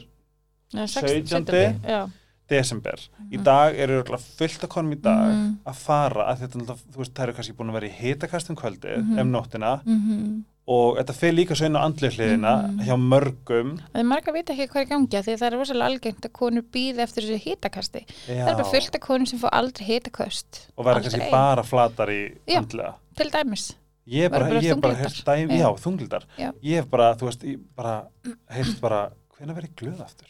Já, 0.73 0.85
sex- 0.87 1.11
17. 1.11 1.45
17. 1.45 1.79
Já, 1.87 2.09
desember 2.49 2.99
í 3.31 3.37
dag 3.43 3.75
eru 3.79 4.03
fullt 4.03 4.63
af 4.63 4.69
konum 4.69 4.91
í 4.93 5.01
dag 5.01 5.33
Mhm. 5.33 5.57
að 5.65 5.75
fara 5.75 6.33
að 6.33 6.39
þetta, 6.47 6.77
veist, 6.97 7.13
það 7.13 7.23
eru 7.23 7.33
kannski 7.33 7.53
búin 7.53 7.69
að 7.69 7.73
vera 7.73 7.87
í 7.87 7.95
hitakastum 7.99 8.55
kvöldi 8.55 8.97
Mhm. 8.97 9.19
um 9.19 9.31
nóttina 9.31 9.81
mhm 9.85 10.43
og 10.67 10.97
þetta 10.97 11.13
fer 11.13 11.33
líka 11.35 11.53
svo 11.57 11.67
inn 11.69 11.75
á 11.77 11.85
andlið 11.85 12.15
hliðina 12.17 12.53
Mhm. 12.65 12.79
hjá 12.87 12.95
mörgum 12.97 13.71
Það 13.93 13.99
er 14.01 14.03
marga 14.09 14.31
vita 14.33 14.53
ekki 14.53 14.67
hvað 14.73 14.81
er 14.81 14.93
af 15.19 15.25
því 15.25 15.33
að 15.33 15.39
það 15.41 15.47
er 15.51 15.57
rosalega 15.59 15.85
algengt 15.91 16.25
að 16.25 16.31
konur 16.33 16.63
býði 16.73 16.99
eftir 17.05 17.23
þessu 17.23 17.41
hitakasti. 17.45 18.01
Það 18.25 18.47
er 18.49 18.55
bara 18.55 18.71
fullt 18.71 18.95
af 18.95 19.01
konur 19.01 19.27
sem 19.27 19.39
fá 19.39 19.49
aldrei 19.51 19.85
hitaköst. 19.85 20.67
og 20.77 20.85
Aldrei. 20.87 21.11
kannski 21.11 21.31
bara 21.31 21.63
flatar 21.63 22.07
í 22.09 22.35
Já. 22.47 22.57
andlega 22.61 22.95
Til 23.15 23.29
dæmis. 23.29 23.75
ég 24.07 24.21
hef 24.23 24.31
bara, 24.31 24.45
Bara- 24.45 24.61
ég 24.61 24.61
heyrt 24.95 25.25
dæmi, 25.25 25.51
Já. 25.51 25.61
já, 25.61 25.77
þunglindar 25.79 26.23
Já. 26.37 26.51
ég 26.63 26.75
hef 26.75 26.89
bara, 26.89 27.15
þú 27.15 27.25
veist, 27.25 27.43
ég 27.43 27.59
bara 27.75 28.07
heyrt 28.49 28.81
bara, 28.81 29.09
hvenær 29.37 29.55
verið 29.55 29.75
glöð 29.75 30.01
aftur 30.01 30.27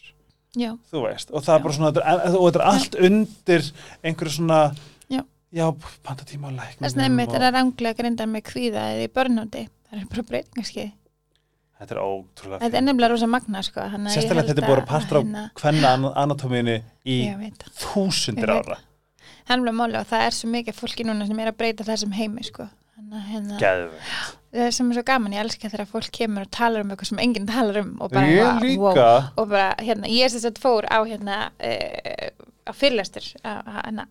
já, 0.57 0.77
þú 0.91 1.01
veist, 1.07 1.31
og 1.33 1.43
það 1.43 1.55
er 1.55 1.63
bara 1.63 1.73
svona 1.73 1.87
og 2.39 2.53
þetta 2.53 2.55
er 2.55 2.67
allt 2.73 2.95
undir 2.95 3.71
einhverju 4.03 4.31
svona 4.31 4.75
Já. 5.09 5.21
já 5.53 5.71
læknum 6.55 6.79
þess 6.81 6.95
vegna 6.95 7.03
einmitt 7.03 7.33
er 7.33 7.51
ranglega 7.53 7.97
grindar 7.97 8.27
með 8.27 8.41
kvíða 8.43 8.83
eða 8.95 9.03
í 9.03 9.07
börnúti 9.07 9.67
það 9.89 9.99
er 10.01 10.07
bara 10.11 10.27
breytingarskeið 10.31 10.93
þetta 11.75 11.95
er 11.95 12.01
ótrúlega 12.01 12.61
þetta 12.63 12.79
er 12.79 12.85
nefnilega 12.85 13.11
rosa 13.11 13.27
magna 13.27 13.61
sko. 13.65 13.83
Að 13.83 14.07
sérstaklega 14.13 14.47
þetta 14.49 14.63
er 14.63 14.69
búið 14.69 14.77
að 14.77 14.83
að 14.85 14.91
partur 14.93 15.17
á 15.17 15.21
hérna- 15.21 15.49
hvenna 15.59 15.91
í 17.05 17.17
ég 17.25 17.37
veit 17.41 17.59
það. 17.59 17.73
þúsundir 17.83 18.53
ára. 18.55 18.77
það. 18.79 18.91
Er 19.45 19.53
alveg 19.57 19.75
máli 19.77 19.99
og 19.99 20.07
það 20.09 20.25
er 20.25 20.35
svo 20.39 20.49
mikið 20.49 20.79
fólki 20.79 21.05
núna 21.05 21.27
sem 21.27 21.39
er 21.39 21.51
að 21.51 21.57
breyta 21.59 21.85
þessum 21.85 22.15
heimi 22.15 22.43
sko. 22.47 22.69
Að 23.05 23.27
hérna 23.29 23.57
það 24.55 24.71
sem 24.71 24.89
er 24.89 24.97
svo 24.97 25.03
gaman, 25.05 25.35
ég 25.35 25.43
elska 25.43 25.69
þegar 25.69 25.89
fólk 25.89 26.11
kemur 26.15 26.45
og 26.47 26.51
talar 26.55 26.85
um 26.85 26.93
eitthvað 26.93 27.09
sem 27.11 27.21
enginn 27.25 27.47
talar 27.49 27.81
um 27.81 27.91
og 28.01 28.11
bara, 28.13 28.31
ég 28.31 28.61
líka. 28.63 28.79
wow. 28.79 29.27
og 29.35 29.49
bara, 29.51 29.75
hérna, 29.83 30.07
ég 30.09 30.31
sem 30.31 30.39
sagt 30.43 30.61
fór 30.63 30.87
á 30.87 31.03
hérna, 31.03 31.51
uh, 31.59 32.29
á 32.65 32.71
fyrirlestur 32.73 33.27
á- 33.43 33.61
á- 33.67 33.83
hérna, 33.83 34.07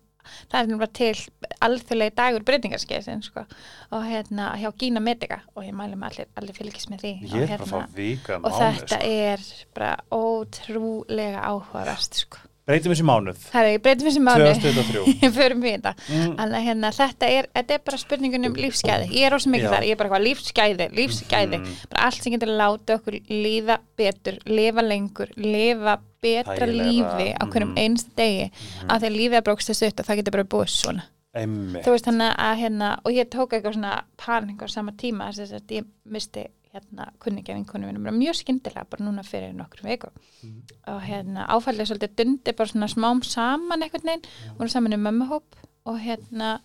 það 0.51 0.59
er 0.59 0.69
náttúrulega 0.71 0.91
til 0.99 1.55
alþjóðlega 1.67 2.15
dagur 2.19 2.47
breytingarskeiðsin 2.47 3.23
sko, 3.25 3.45
og 3.91 4.07
hérna 4.09 4.51
hjá 4.61 4.69
Gína 4.81 5.03
Medica 5.03 5.41
og 5.55 5.67
ég 5.67 5.75
mæli 5.77 5.99
með 5.99 6.11
allir, 6.11 6.33
allir 6.41 6.57
fylgis 6.57 6.89
með 6.91 7.05
því 7.05 7.13
ég 7.35 7.55
og, 7.55 7.55
að 7.55 7.71
fá 7.71 7.95
vika 7.95 8.39
og 8.41 8.59
þetta 8.59 8.99
sko. 8.99 9.13
er 9.29 9.47
bara 9.77 9.93
ótrúlega 10.15 11.45
áhugaverst 11.45 12.21
sko. 12.25 12.43
Breytum 12.65 12.93
þessi 12.93 13.05
mánuð 13.05 13.41
það 13.51 13.69
er, 13.71 13.81
breytum 13.85 14.09
þessi 14.09 14.23
mánu 14.25 14.47
2023 14.49 15.15
ég 15.25 15.35
förum 15.35 15.63
við 15.65 15.75
þetta 15.77 15.93
mm, 16.05 16.35
Þannig 16.45 16.57
að 16.59 16.65
hérna, 16.67 16.91
þetta 16.95 17.29
er, 17.31 17.47
þetta 17.55 17.75
er 17.75 17.81
bara 17.87 17.99
spurningun 18.01 18.47
um 18.49 18.57
lífsgæði. 18.59 19.07
Ég 19.15 19.27
er 19.27 19.35
ósum 19.35 19.53
mikið 19.55 19.67
Já. 19.67 19.71
þar, 19.73 19.85
ég 19.87 19.95
er 19.95 19.99
bara 20.01 20.11
hvað 20.11 20.25
lífsgæði, 20.25 20.87
lífsgæði. 20.99 21.59
Mhm. 21.59 21.79
Bara 21.91 22.09
allt 22.09 22.25
sem 22.25 22.35
getur 22.35 22.51
láta 22.51 22.97
okkur 22.99 23.17
líða 23.31 23.77
betur, 23.99 24.39
lifa 24.49 24.85
lengur, 24.85 25.33
lifa 25.39 25.97
betra 26.25 26.67
Þægilegra, 26.67 26.89
lífi 26.89 27.29
á 27.37 27.43
hverjum 27.45 27.71
mhm. 27.71 27.81
einst 27.83 28.11
degi. 28.17 28.49
Af 28.85 29.01
því 29.01 29.09
að 29.09 29.17
lífið 29.19 29.39
er 29.39 29.45
brókst 29.45 29.71
þessu 29.71 29.91
og 29.91 30.05
það 30.09 30.21
getur 30.21 30.37
bara 30.37 30.49
búið 30.55 30.73
svona. 30.75 31.07
einmitt 31.35 31.83
Þú 31.83 31.95
veist 31.95 32.05
þannig 32.07 32.35
að 32.47 32.59
hérna, 32.63 32.91
og 33.03 33.15
ég 33.15 33.31
tók 33.31 33.55
eitthvað 33.55 33.77
svona 33.77 33.95
paning 34.21 34.61
á 34.63 34.67
sama 34.71 34.95
tíma, 34.95 35.31
þess 35.35 35.57
að 35.57 35.75
ég 35.79 35.89
misti 36.07 36.45
hérna 36.75 37.07
kunningja 37.23 37.55
vinkonu 37.55 37.87
mínum 37.87 38.03
bara 38.03 38.15
mjög 38.15 38.35
skyndilega 38.41 38.85
bara 38.89 39.05
núna 39.05 39.23
fyrir 39.23 39.53
nokkur 39.55 39.83
viku 39.87 40.09
Mhm. 40.43 40.61
og 40.87 41.01
hérna 41.01 41.47
áfallið 41.47 41.87
svolítið 41.89 42.15
dundi 42.19 42.53
bara 42.57 42.69
svona 42.69 42.87
smám 42.91 43.23
saman 43.23 43.81
einhvern 43.83 44.03
veginn, 44.05 44.25
voru 44.57 44.69
saman 44.69 44.93
í 44.93 44.99
mömmuhóp 44.99 45.43
og 45.85 45.99
hérna 45.99 46.59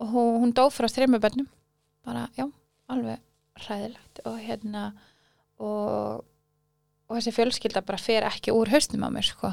og 0.00 0.08
hún, 0.10 0.52
dó 0.52 0.68
frá 0.70 0.88
þreymur 0.90 1.20
bönnum 1.20 1.46
bara, 2.04 2.28
já, 2.36 2.50
alveg 2.88 3.20
hræðilegt. 3.56 4.20
Og 4.26 4.38
hérna 4.38 4.92
og, 5.58 6.24
og 7.08 7.16
þessi 7.16 7.32
fjölskylda 7.32 7.82
bara 7.86 7.98
fer 7.98 8.26
ekki 8.28 8.52
úr 8.52 8.68
haustum 8.72 9.04
á 9.06 9.08
mér 9.14 9.24
sko. 9.28 9.52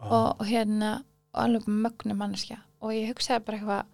Og, 0.00 0.40
og 0.40 0.46
hérna 0.46 1.02
og 1.34 1.42
alveg 1.44 1.66
mögnu 1.68 2.14
manneskja. 2.16 2.60
Og 2.80 2.92
ég 2.96 3.10
hugsaði 3.10 3.44
bara 3.44 3.58
eitthvað 3.58 3.84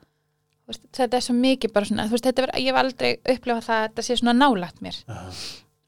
veist, 0.67 0.83
þetta 0.93 1.17
er 1.17 1.25
svo 1.27 1.35
mikið 1.39 1.73
bara 1.73 1.87
svona 1.87 2.09
veist, 2.11 2.25
var- 2.27 2.55
ég 2.59 2.67
hef 2.73 2.81
aldrei 2.83 3.11
upplifað 3.25 3.67
það 3.69 3.79
að 3.81 3.89
þetta 3.89 4.03
sé 4.09 4.17
svona 4.21 4.35
nálægt 4.41 4.81
mér 4.83 4.97
Aha. 5.09 5.31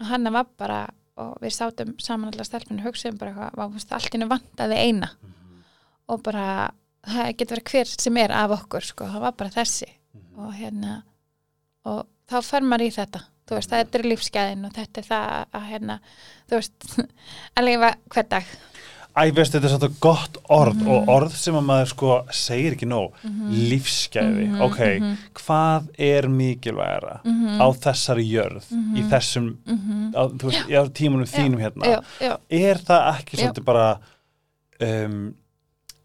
og 0.00 0.06
hann 0.06 0.32
var 0.32 0.46
bara 0.58 0.80
og 1.18 1.38
við 1.42 1.50
sátum 1.56 1.94
saman 2.00 2.30
allar 2.32 2.44
stelpinu 2.46 2.78
og 2.84 2.86
hugsaðum 2.92 3.18
bara 3.18 3.32
eitthvað, 3.32 3.92
allt 3.92 4.14
innu 4.14 4.28
vantaði 4.30 4.76
eina 4.86 5.08
Mhm. 5.22 5.62
og 6.08 6.22
bara 6.22 6.70
það 7.06 7.36
getur 7.36 7.56
verið 7.56 7.72
hver 7.72 7.86
sem 8.00 8.16
er 8.16 8.30
af 8.32 8.50
okkur 8.50 8.84
sko, 8.84 9.04
það 9.04 9.20
var 9.20 9.32
bara 9.32 9.50
þessi 9.50 9.88
Mhm. 10.14 10.38
og 10.46 10.54
hérna 10.54 11.02
og 11.84 12.06
þá 12.28 12.42
fer 12.44 12.60
maður 12.62 12.86
í 12.86 12.94
þetta 12.94 13.20
þú 13.48 13.54
veist, 13.56 13.70
þetta 13.70 13.98
er 13.98 14.02
lífsgæðin 14.04 14.66
og 14.66 14.72
þetta 14.74 14.98
er 14.98 15.06
það 15.08 15.46
að 15.54 15.68
hérna, 15.70 16.00
þú 16.50 16.56
veist 16.58 16.98
að 17.56 17.64
lifa 17.64 17.94
hver 18.10 18.28
dag 18.28 18.44
Æ, 19.18 19.32
veist, 19.34 19.50
þetta 19.54 19.66
er 19.66 19.72
svolítið 19.72 19.94
gott 20.04 20.36
orð 20.54 20.76
Mhm. 20.78 20.88
og 20.94 21.08
orð 21.10 21.32
sem 21.34 21.54
að 21.58 21.64
maður 21.66 21.88
sko 21.90 22.10
segir 22.30 22.76
ekki 22.76 22.86
nóg, 22.86 23.12
lífsgæði. 23.50 24.44
Mhm, 24.46 24.60
ok, 24.62 24.78
mhm. 25.00 25.16
hvað 25.34 25.88
er 25.98 26.28
mikilvægara 26.28 27.20
Mhm. 27.24 27.58
á 27.58 27.66
þessari 27.74 28.24
jörð 28.30 28.68
í 28.70 29.02
Mhm. 29.02 29.10
þessum, 29.10 29.56
á, 30.14 30.22
þú 30.30 30.44
veist, 30.50 30.70
á 30.70 30.82
tímunum 30.92 31.26
þínum 31.26 31.58
hérna, 31.58 31.84
já, 31.84 32.02
já, 32.20 32.36
er 32.50 32.74
það 32.76 33.14
ekki 33.16 33.36
Já. 33.36 33.42
svolítið 33.52 33.64
bara 33.64 33.98
um, 34.80 35.34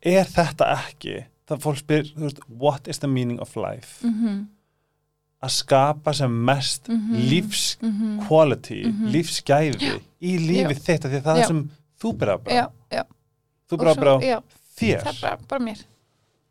er 0.02 0.24
þetta 0.26 0.66
ekki 0.78 1.26
það 1.48 1.60
fólk 1.62 1.78
spyr, 1.78 2.04
þú 2.16 2.22
veist, 2.24 2.40
what 2.50 2.88
is 2.88 2.98
the 3.00 3.08
meaning 3.08 3.40
of 3.40 3.56
life? 3.56 4.02
Að 5.44 5.50
skapa 5.52 6.14
sem 6.16 6.46
mest 6.46 6.88
lífs 6.88 7.78
quality, 8.28 8.86
lífsgæði 8.86 10.00
í 10.22 10.38
lífið 10.40 10.80
þitt, 10.80 11.06
af 11.06 11.12
því 11.12 11.18
að 11.22 11.24
það 11.24 11.36
Já. 11.38 11.42
er 11.42 11.48
sem 11.48 11.70
þú 12.04 12.14
byrja 12.20 12.36
að 12.36 12.44
já, 12.44 12.68
byrja 12.68 13.00
já. 13.00 13.04
Þú 13.72 13.80
byrja 13.82 13.94
að 13.94 13.98
svo- 13.98 14.04
byrja 14.04 14.14
á 14.14 14.30
já, 14.30 14.38
þér. 14.78 15.02
Það 15.04 15.12
er 15.16 15.20
bara, 15.24 15.38
bara 15.54 15.66
mér. 15.70 15.82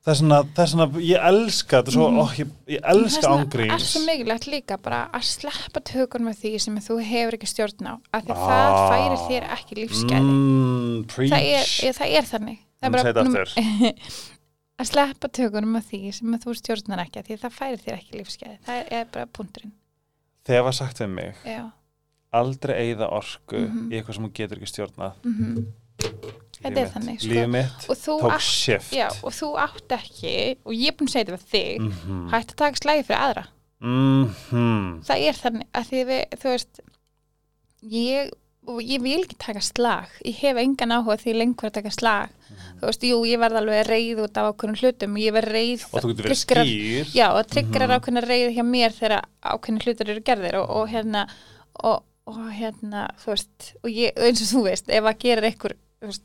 Það 0.03 0.11
er 0.11 0.17
svona, 0.19 0.37
það 0.57 0.63
er 0.65 0.71
svona, 0.73 0.87
ég 1.07 1.25
elska 1.29 1.79
þetta 1.79 1.93
svo, 1.95 2.07
Mhm. 2.11 2.19
ó, 2.19 2.25
ég, 2.35 2.49
ég 2.75 2.81
elska 2.91 3.21
Það 3.23 3.33
er 3.33 3.45
ángríns. 3.45 3.85
svo 3.93 4.01
mikilvægt 4.07 4.47
líka 4.51 4.77
bara 4.83 5.01
að 5.15 5.23
sleppa 5.23 5.81
tökur 5.81 6.21
með 6.27 6.35
því 6.43 6.51
sem 6.61 6.77
þú 6.83 6.97
hefur 7.07 7.37
ekki 7.39 7.47
stjórn 7.53 7.87
á 7.87 7.95
af 8.13 8.25
því 8.25 8.35
Ah. 8.35 8.43
það 8.49 8.73
færir 8.91 9.21
þér 9.29 9.45
ekki 9.55 9.75
lífsgæði. 9.79 10.27
Mm, 10.27 11.05
það, 11.07 11.39
er, 11.39 11.67
ég, 11.87 11.95
það 11.95 12.09
er 12.19 12.25
þannig. 12.33 12.59
Það 12.83 12.91
segðu 12.99 13.07
þetta 13.13 13.25
númer- 13.29 13.55
að 14.83 14.87
sleppa 14.91 15.29
tökunum 15.29 15.73
með 15.77 15.85
því 15.93 16.13
sem 16.15 16.35
þú 16.43 16.51
stjórnar 16.59 16.99
ekki 17.07 17.19
af 17.21 17.27
því 17.29 17.35
að 17.37 17.43
það 17.45 17.53
færir 17.61 17.79
þér 17.85 17.95
ekki 18.01 18.19
lífsgæði. 18.19 18.59
Það 18.67 18.75
er, 18.81 18.87
er 18.91 19.05
bara 19.13 19.27
punkturinn. 19.27 19.73
Þegar 20.45 20.65
var 20.65 20.73
sagt 20.73 20.99
við 20.99 21.09
mig, 21.15 21.35
já, 21.47 21.71
aldrei 22.33 22.74
eigða 22.95 23.09
orku 23.12 23.59
Mhm. 23.61 23.91
í 23.93 23.97
eitthvað 24.01 24.14
sem 24.14 24.24
hún 24.24 24.33
getur 24.35 24.59
ekki 24.59 24.72
stjórnað. 24.72 25.12
Mm 25.24 25.66
Þetta 26.62 26.78
Líf 26.78 26.83
er 26.87 26.91
þannig, 26.95 27.18
sko. 27.20 27.28
líf 27.33 27.49
mitt 27.51 27.87
tók 28.07 28.41
shift. 28.41 28.93
Já, 28.95 29.09
og 29.24 29.33
þú 29.35 29.49
átt 29.59 29.89
ekki 29.97 30.57
og 30.64 30.72
ég 30.72 30.89
er 30.89 30.93
búin 30.95 31.09
að 31.09 31.12
segja 31.12 31.24
þetta 31.24 31.39
við 31.39 31.51
þig 31.51 31.80
Mhm. 31.80 32.30
hætt 32.30 32.53
að 32.53 32.57
taka 32.57 32.76
slægi 32.76 33.05
fyrir 33.07 33.18
aðra. 33.26 33.45
Mhm. 33.83 35.03
það 35.03 35.18
er 35.28 35.33
þannig 35.43 35.66
að 35.74 35.85
því 35.91 36.05
við, 36.07 36.22
þú 36.39 36.49
veist 36.53 36.80
ég, 37.83 38.30
ég 38.87 39.03
vil 39.03 39.24
ekki 39.24 39.39
taka 39.43 39.61
slag. 39.61 40.07
Ég 40.24 40.35
hef 40.39 40.57
engan 40.62 40.95
áhuga 40.95 41.16
því 41.18 41.35
lengur 41.35 41.68
að 41.70 41.72
taka 41.80 41.91
slag. 41.91 42.28
Þú 42.78 42.87
veist, 42.87 43.03
jú, 43.09 43.18
ég 43.26 43.39
verð 43.43 43.59
alveg 43.59 43.87
reið 43.91 44.22
út 44.26 44.37
af 44.39 44.53
ákveðnum 44.55 44.78
hlutum, 44.78 45.16
ég 45.18 45.33
verð 45.35 45.51
reið 45.57 45.85
og 45.93 46.03
þú 46.03 46.12
getur 46.12 46.28
verið 46.28 46.43
skýr. 46.45 47.05
Já, 47.16 47.30
og 47.35 47.47
triggerar 47.51 47.89
Mhm. 47.89 47.99
ákveðna 47.99 48.22
reið 48.28 48.55
hjá 48.57 48.64
mér 48.64 48.93
þegar 48.93 49.24
ákveðna 49.43 49.83
hlutur 49.83 50.09
eru 50.11 50.20
gerðir. 50.20 50.55
Og, 50.62 50.70
og 50.70 50.89
hérna 50.89 51.26
og, 51.83 52.03
og 52.31 52.43
hérna, 52.55 53.09
þú 53.23 53.33
veist 53.35 53.73
og 53.83 53.89
ég, 53.91 54.12
eins 54.23 54.43
og 54.45 54.51
þú 54.53 54.62
veist, 54.68 54.89
ef 54.95 55.09
að 55.11 55.18
gera 55.25 55.49
einhver 55.51 55.75
þú 56.03 56.11
veist, 56.12 56.25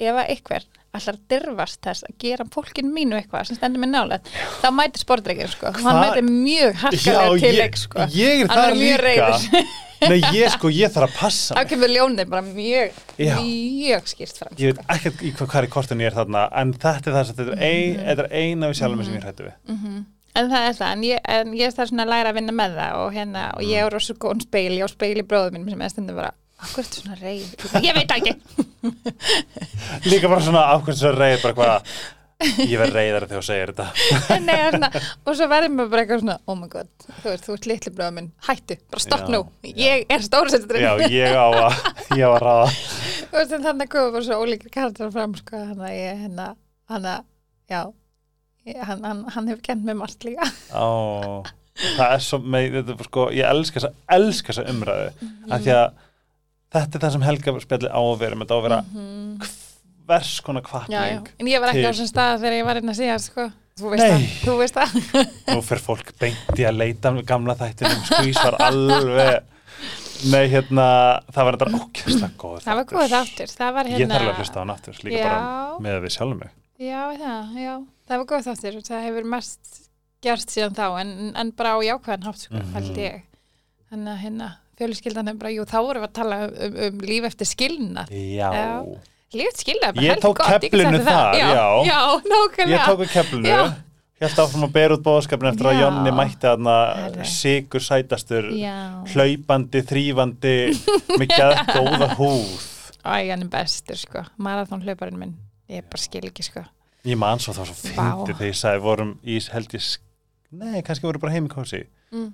ef 0.00 0.14
að 0.22 0.30
einhver 0.34 0.66
allar 0.98 1.18
dirfast 1.30 1.80
þess 1.84 2.06
að 2.08 2.14
gera 2.24 2.46
fólkinu 2.52 2.90
mínu 2.94 3.18
eitthvað 3.18 3.50
sem 3.50 3.58
stendur 3.58 3.82
mig 3.82 3.90
nálega, 3.92 4.22
þá 4.62 4.68
mætir 4.72 5.02
sportreikir 5.04 5.50
sko, 5.52 5.72
Hva? 5.76 5.82
hann 5.84 6.00
mætir 6.04 6.24
mjög 6.28 6.78
harkalega 6.84 7.42
til 7.44 7.58
leik 7.60 7.76
sko 7.80 8.06
ég 8.16 8.42
er 8.44 8.48
Hann 8.48 8.58
það 8.58 8.70
er 8.70 8.78
mjög 8.80 9.04
líka 9.04 9.28
reiður. 9.28 9.74
nei, 10.08 10.18
ég 10.38 10.52
sko, 10.54 10.70
ég 10.72 10.92
þarf 10.94 11.08
að 11.10 11.16
passa 11.18 11.56
mig. 11.58 11.68
kemur 11.72 11.92
ljónið 11.92 12.28
bara 12.32 12.42
mjög 12.46 13.00
Já. 13.18 13.34
mjög 13.42 14.12
skýrt 14.12 14.36
fram 14.40 14.52
ég 14.60 14.72
veit 14.72 14.80
sko. 14.80 14.86
ekkert 14.96 15.22
í 15.24 15.32
hvað, 15.34 15.48
hvað 15.52 15.62
er 15.64 15.70
kortinu 15.76 16.04
ég 16.06 16.12
er 16.12 16.18
þarna 16.22 16.44
en 16.62 16.72
þetta 16.76 17.10
er 17.10 17.16
það 17.18 17.26
sem 17.30 17.40
þetta 17.40 17.56
er 17.58 17.66
ein, 17.68 17.98
þetta 18.08 18.24
er 18.28 18.30
eina 18.42 18.70
við 18.72 18.80
sjálfum 18.80 19.04
sem 19.08 19.18
ég 19.18 19.26
hrættu 19.28 19.48
við 19.48 19.56
mm 19.74 20.06
en 20.38 20.50
það 20.52 20.66
er 20.68 20.76
það, 20.78 20.90
en 20.96 21.06
ég, 21.08 21.22
en 21.38 21.54
ég 21.58 21.74
þarf 21.76 21.90
svona 21.92 22.06
að 22.06 22.12
læra 22.14 22.32
að 22.32 22.38
vinna 22.40 22.54
með 22.58 22.76
það 22.80 23.00
og 23.04 23.16
hérna, 23.16 23.46
og 23.58 23.64
ég 23.68 23.84
er 23.84 23.94
rosa 23.94 24.14
góðan 24.18 24.44
speil 24.46 24.76
ég 24.76 24.84
á 24.86 24.88
speil 24.92 25.16
í 25.18 25.26
bróðum 25.28 25.58
mínum 25.58 25.74
sem 25.74 25.86
er 25.88 25.94
stundum 25.94 26.20
bara 26.20 26.34
Akkur 26.58 26.82
ertu 26.82 26.98
svona 27.04 27.14
reið? 27.20 27.52
Ég 27.86 27.94
veit 27.94 28.10
það 28.10 28.18
ekki. 28.18 28.32
líka 30.10 30.30
bara 30.30 30.42
svona 30.42 30.64
ákveðs 30.74 31.02
svo 31.04 31.12
reyð 31.14 31.44
bara 31.44 31.54
hvað 31.54 31.92
ég 32.66 32.78
verð 32.78 32.94
reyðar 32.94 33.26
þegar 33.26 33.42
þú 33.42 33.46
segir 33.46 33.70
þetta 33.74 34.38
Nei, 34.46 34.56
svona, 34.74 34.90
og 35.26 35.38
svo 35.38 35.48
verður 35.50 35.72
maður 35.74 35.92
bara 35.92 36.02
eitthvað 36.04 36.20
svona, 36.24 36.36
oh 36.46 36.58
my 36.58 36.68
god, 36.70 36.90
þú 37.06 37.30
veist, 37.32 37.46
þú 37.46 37.54
ert 37.56 37.68
litli 37.70 37.92
bróðum 37.94 38.18
minn, 38.18 38.28
hættu, 38.48 38.76
bara 38.90 39.04
stopp 39.04 39.30
nú, 39.34 39.40
ég 39.70 40.04
er 40.14 40.26
stóra 40.26 40.52
settur. 40.54 40.78
já, 40.82 40.92
ég 41.10 41.34
á 41.34 41.46
að 41.46 41.80
ég 42.18 42.22
á 42.26 42.30
að 42.30 42.38
ráða 42.44 42.68
Þú 43.28 43.36
veist, 43.40 43.54
en 43.58 43.66
þannig 43.66 43.90
komið 43.92 44.14
bara 44.14 44.26
svo 44.28 44.38
ólíkir 44.42 44.72
karakter 44.72 45.10
fram, 45.14 45.34
sko, 45.38 45.62
hann 45.72 45.82
að 45.84 45.96
ég, 45.98 46.22
hérna, 46.22 46.46
hann 46.90 47.08
að, 47.10 47.26
já, 47.70 47.80
hann, 48.88 49.04
hann, 49.04 49.22
hann 49.34 49.48
hefur 49.52 49.62
kent 49.68 49.84
mér 49.86 49.96
margt 50.00 50.24
líka. 50.26 50.48
Ó, 50.74 51.42
það 51.96 52.12
er 52.16 52.24
svo 52.26 52.38
með, 52.42 52.78
þetta, 52.80 53.04
sko, 53.08 53.28
ég 53.36 53.48
elska 53.48 53.80
þessa, 53.80 53.92
elska 54.18 54.52
þessa 54.52 54.66
umræðu 54.72 55.32
af 55.54 55.62
því 55.64 55.74
að 55.78 55.88
þetta 56.74 56.98
er 56.98 57.04
það 57.06 57.12
sem 57.16 57.26
Helga 57.28 57.54
spjalli 57.64 57.88
á 57.94 58.00
að 58.02 58.18
vera, 58.24 58.36
með 58.38 58.48
þetta 58.48 58.54
á 58.54 58.58
að 58.58 58.66
vera 58.68 58.80
hvers 60.08 60.40
konar 60.44 60.62
Mhm. 60.64 60.88
Já, 60.88 61.00
já, 61.04 61.18
kvartning 61.20 61.28
en 61.40 61.46
ég 61.52 61.60
var 61.60 61.68
ekki 61.72 61.84
á 61.84 61.84
til- 61.84 61.92
þessum 61.92 62.08
stað 62.12 62.40
þegar 62.42 62.56
ég 62.58 62.64
var 62.64 62.76
inn 62.80 62.88
að 62.92 62.96
segja, 62.96 63.18
sko, 63.20 63.44
þú 63.78 63.90
veist 63.92 64.04
það, 64.08 64.24
þú 64.44 64.54
veist 64.58 64.74
það. 64.74 64.90
nú 65.54 65.62
fer 65.62 65.78
fólk 65.84 66.12
beint 66.18 66.56
í 66.58 66.64
að 66.68 66.78
leita 66.80 67.12
með 67.12 67.26
gamla 67.28 67.54
þættinum 67.60 68.02
skvís 68.08 68.40
var 68.42 68.56
alveg 68.68 69.42
nei, 70.32 70.48
hérna, 70.50 70.86
það 71.30 71.44
var 71.44 71.56
þetta 71.58 71.78
ókjærslega 71.78 72.30
góð 72.40 72.62
Það 72.64 72.78
var 72.80 72.84
góð 72.90 73.12
þáttur, 73.12 73.52
það 73.60 73.72
var 73.76 73.84
hérna. 73.84 73.98
ég 74.00 74.08
þarf 74.08 74.18
alveg 74.24 74.34
að 74.34 74.40
hlusta 74.42 74.58
á 74.58 74.64
aftur, 74.74 74.98
líka 75.04 75.18
Já. 75.20 75.28
bara 75.28 75.78
með 75.86 76.00
við 76.02 76.14
sjálfum 76.16 76.40
mig 76.40 76.50
Já, 76.78 77.02
það, 77.20 77.54
já, 77.62 77.74
það 78.08 78.22
var 78.22 78.28
góð 78.32 78.46
þáttur 78.48 78.78
og 78.80 78.86
það 78.88 79.04
hefur 79.08 79.28
mest 79.34 79.74
gerst 80.24 80.50
síðan 80.54 80.74
þá 80.78 80.86
en, 81.00 81.12
en 81.38 81.50
bara 81.58 81.76
á 81.76 81.78
jákvæðan 81.86 82.24
hátt 82.26 82.40
sko, 82.46 82.54
Mhm. 82.58 82.72
held 82.74 82.96
ég 82.98 83.20
þannig 83.90 84.12
að 84.14 84.22
hérna 84.24 84.48
fjölskyldan 84.78 85.28
er 85.28 85.34
bara, 85.38 85.50
jú, 85.50 85.64
þá 85.66 85.78
vorum 85.82 86.02
við 86.04 86.08
að 86.08 86.16
tala 86.18 86.36
um, 86.48 86.76
um 86.88 86.98
líf 87.02 87.24
eftir 87.28 87.46
skilnað 87.50 88.10
Já, 88.14 88.48
Já. 88.54 88.66
líf 89.34 89.48
eftir 89.52 89.64
skilnað 89.66 89.94
bara 89.98 90.16
tók 90.22 90.38
gott, 90.38 90.48
ég 90.48 90.70
þér 90.94 91.04
það. 91.06 91.18
þar, 91.18 91.34
já. 91.38 91.66
já, 91.88 92.00
nákvæmlega 92.32 92.78
ég 92.78 92.88
tók 92.88 93.00
við 93.04 93.12
keflinu 93.16 93.48
Já. 93.52 93.60
Helt 94.18 94.38
áfram 94.42 94.64
að 94.66 94.72
bera 94.74 94.94
út 94.98 95.02
bóðskapin 95.06 95.46
eftir 95.52 95.66
að 95.70 95.76
Já. 95.76 95.80
Jonni 95.84 96.10
mætti 96.18 96.48
Herri. 96.98 97.26
sigur 97.30 97.80
sætastur 97.86 98.48
já, 98.58 98.74
hlaupandi, 99.14 99.82
þrýfandi 99.86 100.54
gæð 101.30 101.60
góða 101.76 102.08
húð 102.18 102.50
æ, 103.06 103.30
hann 103.30 103.44
er 103.46 103.52
bestur 103.52 103.96
sko 104.00 104.24
marathon 104.42 104.82
hlauparinn 104.82 105.18
minn, 105.22 105.36
ég 105.70 105.86
bara 105.86 106.02
skil 106.02 106.26
ekki 106.26 106.42
sko 106.48 106.64
Ég 107.08 107.16
man 107.20 107.40
svo 107.42 107.54
var 107.56 107.68
svo 107.70 107.76
fyndi 107.78 108.34
þegar 108.34 108.50
ég 108.50 108.58
sagði 108.60 108.84
vorum 108.84 109.14
í 109.24 109.38
held 109.54 109.74
ég 109.78 109.88
Nei, 110.58 110.80
kannski 110.84 111.04
voru 111.04 111.20
bara 111.20 111.32
heim 111.34 111.44
í 111.48 111.52
kósi 111.52 111.82
mm. 112.12 112.28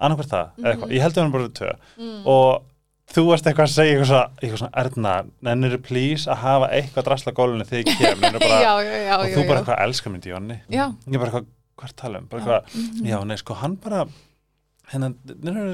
annarkvært 0.00 0.32
það, 0.32 0.48
eða 0.50 0.64
Mhm. 0.64 0.70
eitthvað, 0.72 0.92
ég 0.96 1.02
held 1.04 1.14
að 1.16 1.22
hann 1.22 1.32
bara 1.34 1.48
tvö. 1.60 1.72
Mm. 1.98 2.26
og 2.26 2.62
þú 3.10 3.22
varst 3.28 3.46
eitthvað 3.46 3.66
að 3.68 3.74
segja 3.74 3.94
eitthvað 3.98 4.40
eitthvað 4.40 4.58
svona 4.62 4.82
Erna, 4.84 5.14
nennir 5.42 5.74
þú 5.76 5.80
please 5.86 6.30
að 6.30 6.36
hafa 6.44 6.68
eitthvað 6.78 7.06
drasla 7.10 7.32
gólunni 7.36 7.66
þegar 7.68 7.84
ég 7.84 7.98
kem? 7.98 8.20
Bara, 8.20 8.60
já, 8.66 8.72
já, 8.86 8.96
já, 9.06 9.14
og 9.18 9.26
þú 9.34 9.46
bara 9.48 9.60
eitthvað 9.62 9.82
elskar 9.86 10.12
myndi 10.14 10.30
Jonni 10.32 10.58
já, 10.70 10.84
ég 11.06 11.18
bara 11.22 11.30
eitthvað, 11.30 11.46
hvað 11.76 11.88
er 11.90 11.96
tala 12.02 12.18
um? 12.18 12.26
Bara 12.30 12.40
eitthvað, 12.42 12.74
Mhm. 12.74 13.06
já, 13.12 13.18
nei, 13.26 13.36
sko, 13.36 13.54
hann 13.62 13.76
bara 13.76 14.06
hennan, 14.90 15.14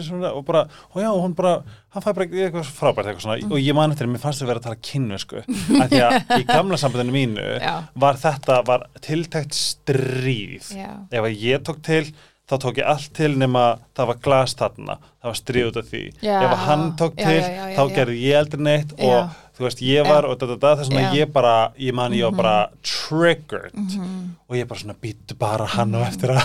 svona 0.04 0.32
og 0.36 0.44
bara, 0.48 0.66
og 0.92 1.00
já, 1.02 1.08
hún 1.12 1.34
bara, 1.38 1.56
hann 1.94 2.04
fæ 2.04 2.10
bara 2.12 2.26
eitthvað 2.28 2.70
frábært 2.76 3.10
eitthvað 3.10 3.24
svona, 3.24 3.50
og 3.50 3.62
ég 3.62 3.76
man 3.76 3.94
eftir, 3.94 4.10
mér 4.10 4.22
fannst 4.22 4.42
þau 4.42 4.50
vera 4.50 4.62
að 4.62 4.68
tala 4.68 4.80
kynnu, 4.90 5.18
sko, 5.22 5.42
af 5.82 5.90
því 5.92 6.02
að 6.06 6.32
í 6.36 6.46
gamla 6.48 6.80
sambandinu 6.80 7.16
mínu 7.16 7.48
já, 7.62 7.74
var 8.06 8.20
þetta, 8.22 8.60
var 8.68 8.86
tiltækt 9.04 9.56
stríð. 9.56 10.72
Já. 10.76 10.90
ef 11.10 11.28
að 11.28 11.44
ég 11.46 11.66
tók 11.66 11.82
til 11.86 12.04
þá 12.47 12.55
tók 12.62 12.76
ég 12.78 12.86
allt 12.86 13.09
til 13.16 13.32
nema 13.38 13.64
það 13.97 14.11
var 14.12 14.20
glas 14.22 14.55
þarna, 14.59 14.94
það 15.18 15.30
var 15.32 15.38
stríð 15.40 15.66
út 15.70 15.80
af 15.80 15.88
því. 15.90 16.03
Já. 16.22 16.36
ef 16.47 16.55
hann 16.66 16.84
tók 17.01 17.16
til 17.18 17.34
já, 17.40 17.49
já, 17.51 17.66
þá 17.74 17.82
gerði 17.97 18.20
ég 18.22 18.38
aldrei 18.40 18.62
neitt 18.68 18.94
og 19.01 19.34
þú 19.57 19.64
veist, 19.64 19.82
ég 19.82 20.07
var 20.07 20.28
og 20.28 20.36
da, 20.38 20.72
þess 20.78 20.92
að 20.92 21.16
ég 21.16 21.32
bara, 21.32 21.55
ég 21.80 21.97
man 21.97 22.14
ég 22.14 22.28
var 22.28 22.36
bara 22.38 22.57
triggered. 22.84 23.72
Mhm. 23.74 24.36
og 24.47 24.57
ég 24.57 24.68
bara 24.68 24.80
svona 24.80 24.94
býttu 25.03 25.34
bara 25.38 25.66
hann 25.74 25.94
og 25.99 26.07
eftir 26.07 26.34
að 26.36 26.44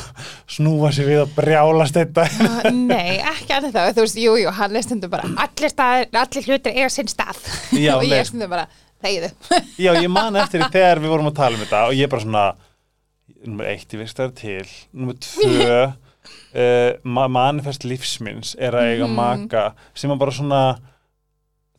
snúa 0.49 0.89
sér 0.95 1.09
við 1.11 1.21
og 1.25 1.35
brjálast 1.35 1.93
þetta 1.99 2.25
Ah, 2.41 2.71
Nei, 2.71 3.19
ekki 3.19 3.53
annað 3.53 3.75
það, 3.75 3.91
þú 3.97 4.05
veist, 4.07 4.21
jú, 4.23 4.37
jú, 4.41 4.53
hann 4.57 4.75
er 4.75 4.81
stundum 4.87 5.11
bara, 5.11 5.27
allir 5.37 5.69
staðir, 5.69 6.09
allir 6.17 6.47
hlutir 6.49 6.73
eiga 6.73 6.89
sinn 6.89 7.11
stað. 7.11 7.37
Og 7.97 8.07
ég 8.09 8.25
stundum 8.25 8.49
bara, 8.49 8.65
þegiðu 9.03 9.31
já, 9.77 9.93
ég 10.01 10.09
man 10.09 10.35
eftir 10.41 10.65
þegar 10.71 11.01
við 11.03 11.13
vorum 11.13 11.29
að 11.31 11.37
tala 11.41 11.57
um 11.57 11.63
þetta 11.65 11.85
og 11.89 11.97
ég 11.97 12.09
bara 12.09 12.25
svona 12.25 12.45
nummer 13.45 13.65
eitt, 13.71 13.91
ég 13.93 13.99
veist 14.03 14.17
það 14.17 14.29
er 14.29 14.37
til. 14.41 14.71
Nummer 14.93 15.17
tvö 15.21 15.81
uh, 15.87 16.93
ma 17.15 17.27
manifest 17.31 17.83
lífsminns 17.87 18.55
er 18.59 18.71
að 18.77 18.93
eiga 18.95 19.07
Mhm. 19.07 19.15
maka 19.15 19.65
sem 19.93 20.11
er 20.11 20.15
bara 20.21 20.31
svona 20.31 20.63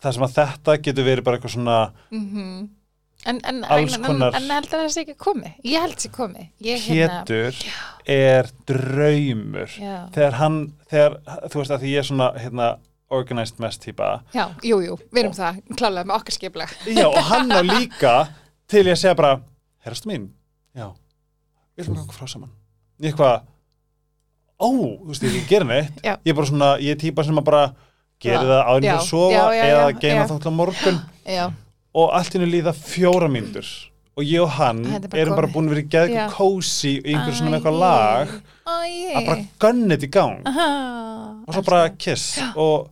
það 0.02 0.12
sem 0.16 0.22
að 0.26 0.36
þetta 0.38 0.76
getur 0.82 1.04
verið 1.06 1.24
bara 1.24 1.38
eitthvað 1.38 1.56
svona 1.56 1.80
Mhm. 2.10 2.68
En, 3.24 3.36
en, 3.46 3.60
Alls 3.70 3.94
en, 3.94 4.02
konar- 4.02 4.34
en, 4.34 4.42
en 4.42 4.50
heldur 4.50 4.80
það 4.80 4.88
sé 4.90 5.02
ekki 5.04 5.14
komi 5.16 5.52
Ég 5.62 5.78
held 5.84 6.00
sé 6.02 6.08
komi 6.10 6.48
ég, 6.60 6.80
hérna- 6.88 7.20
Pétur 7.22 7.54
er 8.10 8.48
draumur. 8.66 9.68
Já, 9.78 10.08
þegar 10.10 10.32
hann, 10.40 10.56
þegar, 10.90 11.14
þú 11.52 11.60
veist 11.60 11.70
að 11.76 11.84
því 11.84 11.92
ég 11.92 11.98
er 12.02 12.08
svona 12.08 12.26
hérna, 12.34 12.66
organized 13.12 13.60
mess 13.60 13.78
típa. 13.78 14.08
Já, 14.34 14.48
jú, 14.64 14.80
jú, 14.82 14.96
við 15.12 15.20
erum 15.22 15.36
það 15.36 15.60
klálega 15.78 16.08
með 16.08 16.16
okkar 16.16 16.34
skiplag 16.34 16.70
já 16.88 17.06
og 17.06 17.18
hann 17.28 17.52
á 17.54 17.60
líka 17.62 18.14
til 18.72 18.82
ég 18.88 18.96
að 18.96 19.00
segja 19.04 19.14
bara, 19.14 19.36
herrastu 19.86 20.08
mín 20.10 20.26
já, 20.74 20.88
við 21.76 21.84
ætlum 21.84 21.96
að 21.96 22.02
ganga 22.02 22.16
frá 22.18 22.28
saman. 22.32 22.50
Ég 23.02 23.10
eitthvað 23.12 23.40
ó, 24.62 24.68
þú 24.68 25.08
veist, 25.10 25.22
ég 25.26 25.38
ekki 25.40 25.48
gera 25.54 25.66
neitt. 25.68 26.02
Já. 26.04 26.14
ég 26.22 26.32
er 26.32 26.36
bara 26.38 26.50
svona, 26.52 26.68
ég 26.82 26.94
er 26.96 27.00
típa 27.02 27.24
sem 27.26 27.38
að 27.40 27.46
bara 27.48 27.62
gera 28.22 28.42
það 28.46 28.60
áður 28.72 28.86
Já. 28.86 28.92
að 28.96 29.06
sofa 29.08 29.32
Já, 29.34 29.44
já, 29.56 29.64
eða 29.70 29.86
já, 29.88 29.96
geima 30.04 30.20
já. 30.20 30.26
þá 30.30 30.36
til 30.44 30.52
morgun. 30.58 31.00
Já, 31.26 31.46
og 31.94 32.12
allt 32.18 32.36
innu 32.38 32.46
líða 32.52 32.72
fjóra 32.78 33.28
mínútur. 33.32 33.70
Og 34.12 34.26
ég 34.28 34.42
og 34.44 34.50
hann 34.58 34.82
Þetta 34.84 35.06
er 35.08 35.08
bara 35.08 35.20
erum 35.22 35.36
bara 35.38 35.48
komið. 35.48 35.54
búin 35.56 35.68
að 35.68 35.72
vera 35.72 35.82
í 35.82 35.90
geðku 35.94 36.16
Já. 36.18 36.24
kósi 36.36 36.90
í 37.00 37.14
einhverjum 37.14 37.36
svona 37.38 37.50
með 37.50 37.58
eitthvað 37.62 37.78
lag 37.80 38.32
Æ, 38.68 39.16
að 39.16 39.26
bara 39.30 39.44
gunna 39.64 39.94
þetta 39.96 40.04
í 40.04 40.10
gang. 40.12 40.42
Aha, 40.50 40.66
og 41.48 41.54
svo 41.56 41.62
bara 41.70 41.86
kiss. 41.96 42.26
Og, 42.52 42.90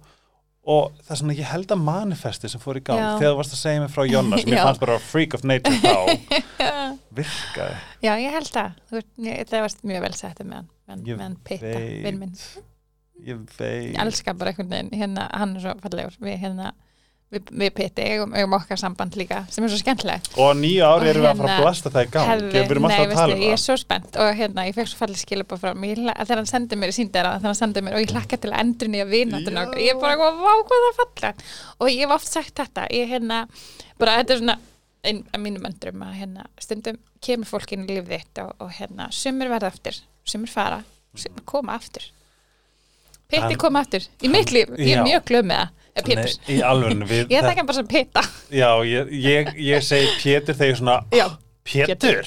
og 0.65 0.91
það 1.01 1.11
er 1.15 1.19
svona 1.23 1.35
ég 1.39 1.49
held 1.49 1.71
að 1.73 1.81
manifesti 1.87 2.49
sem 2.53 2.61
fór 2.61 2.77
í 2.77 2.83
gang 2.85 3.01
Já. 3.01 3.11
þegar 3.19 3.33
þú 3.33 3.39
varst 3.41 3.55
að 3.57 3.61
segja 3.63 3.81
mig 3.85 3.93
frá 3.95 4.03
Jonna 4.11 4.39
sem 4.43 4.53
ég 4.53 4.61
fannst 4.67 4.83
bara 4.83 4.99
freak 5.01 5.35
of 5.39 5.45
nature 5.49 5.79
þá 5.81 5.95
virkaði. 7.21 7.79
Já, 8.05 8.13
ég 8.21 8.35
held 8.37 8.51
ég- 9.25 9.47
Það 9.49 9.65
varst 9.67 9.81
mjög 9.89 10.05
vel 10.05 10.13
sett 10.19 10.43
með 10.45 10.59
hann 10.91 11.05
með, 11.07 11.23
hann 11.23 11.37
pitta, 11.47 11.73
vinn 12.05 12.19
minn. 12.21 12.35
ég 13.25 13.41
veit. 13.57 13.95
Ég 13.95 13.99
elska 14.05 14.35
bara 14.35 14.51
einhvern 14.53 14.71
veginn 14.75 14.93
hérna, 15.01 15.29
hann 15.33 15.57
er 15.57 15.65
svo 15.65 15.75
fallegur. 15.85 16.17
Við, 16.21 16.39
hérna, 16.45 16.73
við, 17.31 17.51
við 17.63 17.73
pitti 17.77 18.05
eigum, 18.07 18.33
eigum 18.37 18.55
okkar 18.59 18.81
samband 18.81 19.17
líka 19.19 19.41
sem 19.53 19.65
er 19.65 19.73
svo 19.73 19.79
skemmtilegt. 19.81 20.31
Og 20.37 20.51
á 20.51 20.55
nýju 20.59 20.87
ári 20.87 21.11
erum 21.13 21.25
við 21.25 21.31
að 21.31 21.41
fara 21.41 21.49
að 21.49 21.53
Hérna, 21.53 21.65
blasta 21.65 21.93
það 21.95 22.07
í 22.07 22.11
gang. 22.15 22.31
alltaf 22.35 22.53
nei, 22.53 22.61
að 22.61 22.95
tala 22.95 23.07
um 23.07 23.13
veistu, 23.15 23.45
ég 23.47 23.55
er 23.57 23.63
svo 23.65 23.77
spennt. 23.81 24.19
Og 24.21 24.31
hérna, 24.41 24.65
ég 24.69 24.79
fekk 24.79 24.91
svo 24.93 25.01
fallið 25.01 25.23
skilabá 25.23 25.61
frá 25.61 25.75
mér, 25.85 26.03
þegar 26.11 26.43
hann 26.43 26.51
sendi 26.51 26.81
mér 26.81 26.95
í 26.95 26.97
síndera 26.97 27.35
þegar 27.39 27.51
hann 27.53 27.61
sendi 27.61 27.85
mér 27.87 27.99
og 27.99 28.05
ég 28.05 28.15
hlakka 28.15 28.41
til 28.41 28.53
að 28.53 28.65
endur 28.65 28.93
nýja 28.93 29.07
vinatun 29.11 29.63
og 29.63 29.79
ég 29.79 29.95
er 29.95 30.01
bara, 30.03 30.17
eitthvað, 30.17 30.43
vá 30.43 30.53
hvað 30.71 30.87
það 30.89 31.01
falla 31.03 31.33
og 31.79 31.93
ég 31.93 32.03
hef 32.05 32.17
oft 32.19 32.31
sagt 32.31 32.55
þetta. 32.61 32.89
Ég 32.95 33.13
hérna, 33.15 33.43
bara 34.01 34.21
þetta 34.21 34.37
er 34.37 34.43
svona 34.45 34.59
einn 35.01 35.23
af 35.33 35.41
mínum 35.41 35.65
öndrum 35.65 36.03
að 36.05 36.17
hérna 36.21 36.49
stundum 36.61 36.99
kemur 37.25 37.49
fólk 37.49 37.73
inn 37.73 37.87
í 37.87 37.95
lífið 37.95 38.11
þitt 38.19 38.41
og, 38.43 38.51
og 38.61 38.73
hérna, 38.77 39.07
sumir 39.15 39.49
verða 39.49 39.71
aftur, 39.73 39.97
sumir 40.29 40.53
fara 40.53 40.83
sumir 41.19 41.45
koma 41.49 41.75
aftur. 41.79 42.05
Pitti 43.31 43.57
koma 43.61 43.85
aftur, 43.85 44.07
í 44.23 44.31
mitt 44.31 44.51
líf. 44.55 44.71
Ég 44.79 44.99
er 44.99 45.07
mjög 45.07 45.27
glöð 45.29 45.47
með 45.51 45.61
það, 45.61 45.80
eða 45.99 46.15
Nei, 46.21 46.33
í 46.55 46.61
alveg 46.63 47.03
ég 47.11 47.45
þekki 47.45 47.59
hann 47.61 47.67
bara 47.69 47.79
sem 47.81 47.89
Pitta 47.91 48.23
já, 48.55 48.71
ég, 48.87 49.11
ég, 49.27 49.53
ég 49.71 49.85
segi 49.85 50.11
Pétur 50.23 50.55
þegar 50.57 50.71
ég 50.71 50.75
er 50.77 50.81
svona 50.81 50.99
Já. 51.15 51.27
Pétur 51.67 52.21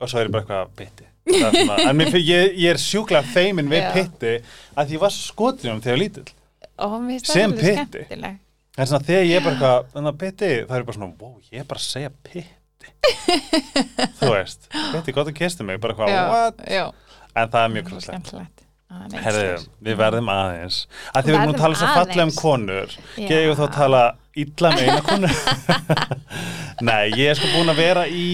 og 0.00 0.10
svo 0.12 0.20
er 0.20 0.28
ég 0.28 0.34
bara 0.36 0.62
eitthvað 0.76 1.04
svona, 1.26 1.76
en 1.90 1.96
mér, 1.98 2.12
ég, 2.20 2.52
ég 2.60 2.70
er 2.74 2.78
sjúklega 2.80 3.24
feimin 3.32 3.70
við 3.72 3.80
Já. 3.82 3.92
pitti 3.96 4.34
að 4.78 4.92
ég 4.94 5.00
var 5.02 5.14
skotin 5.14 5.72
um 5.74 5.80
þegar 5.82 5.98
lítill 6.02 6.26
og 6.76 6.98
mér 7.00 7.16
finnst 7.16 7.30
það 7.30 7.32
Sem 7.32 7.54
svolítið 7.56 7.78
Pitti. 7.80 8.04
skemmtileg. 8.04 8.36
Er 8.76 8.88
svona 8.90 9.06
þegar 9.08 9.24
ég 9.24 9.38
er 9.38 9.44
bara 9.46 9.54
eitthvað, 9.56 9.86
þannig 9.94 10.10
að 10.12 10.18
pitti, 10.20 10.48
það 10.68 10.76
er 10.76 10.82
bara 10.90 10.96
svona, 10.98 11.14
wow, 11.22 11.34
ég 11.48 11.62
er 11.62 11.68
bara 11.70 11.80
að 11.80 11.86
segja 11.86 12.10
pitti. 12.28 12.52
Þú 14.20 14.28
veist, 14.34 14.68
pitti, 14.92 15.14
gott 15.16 15.30
að 15.32 15.36
kistu 15.38 15.64
mig, 15.64 15.80
bara 15.80 15.94
eitthvað, 15.96 16.12
Já, 16.12 16.22
what? 16.34 16.60
já. 16.68 16.84
En 17.36 17.50
það 17.54 17.64
er 17.64 17.72
mjög 17.78 17.88
Svo 17.88 17.94
krosslegt. 17.96 18.28
skemmtilegt 18.28 18.65
Ah, 18.86 19.06
svo- 19.10 19.66
við 19.82 19.96
verðum 19.98 20.28
aðeins. 20.30 20.76
Að 21.10 21.24
því 21.24 21.32
við 21.32 21.38
erum 21.40 21.54
að 21.54 21.58
tala 21.64 21.78
svo 21.80 21.88
fallega 21.94 22.22
um 22.26 22.34
konur, 22.36 22.92
Já. 23.16 23.26
gefum 23.28 23.56
þá 23.58 23.64
að 23.66 23.74
tala 23.74 24.02
illa 24.36 24.70
með 24.76 24.84
eina 24.86 25.00
konur. 25.08 25.40
Nei, 26.88 27.04
ég 27.16 27.32
er 27.32 27.38
sko 27.40 27.50
búin 27.56 27.72
að 27.72 27.80
vera 27.80 28.04
í, 28.06 28.26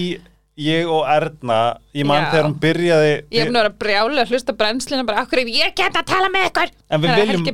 ég 0.59 0.89
og 0.89 1.07
Erna, 1.09 1.57
ég 1.95 2.05
man 2.05 2.21
Já. 2.21 2.27
þegar 2.33 2.45
hún 2.45 2.55
byrjaði, 2.61 3.13
Ég 3.33 3.49
nú 3.49 3.57
verið 3.57 3.69
að 3.71 3.77
brjála 3.81 4.21
að 4.23 4.33
hlusta 4.33 4.53
brennslina 4.57 5.05
bara 5.07 5.23
akkur 5.25 5.41
ég 5.49 5.73
get 5.77 5.97
að 5.97 6.05
tala 6.11 6.29
með 6.33 6.45
ykkur? 6.51 6.73
En 6.89 7.01
við 7.01 7.15
viljum, 7.21 7.47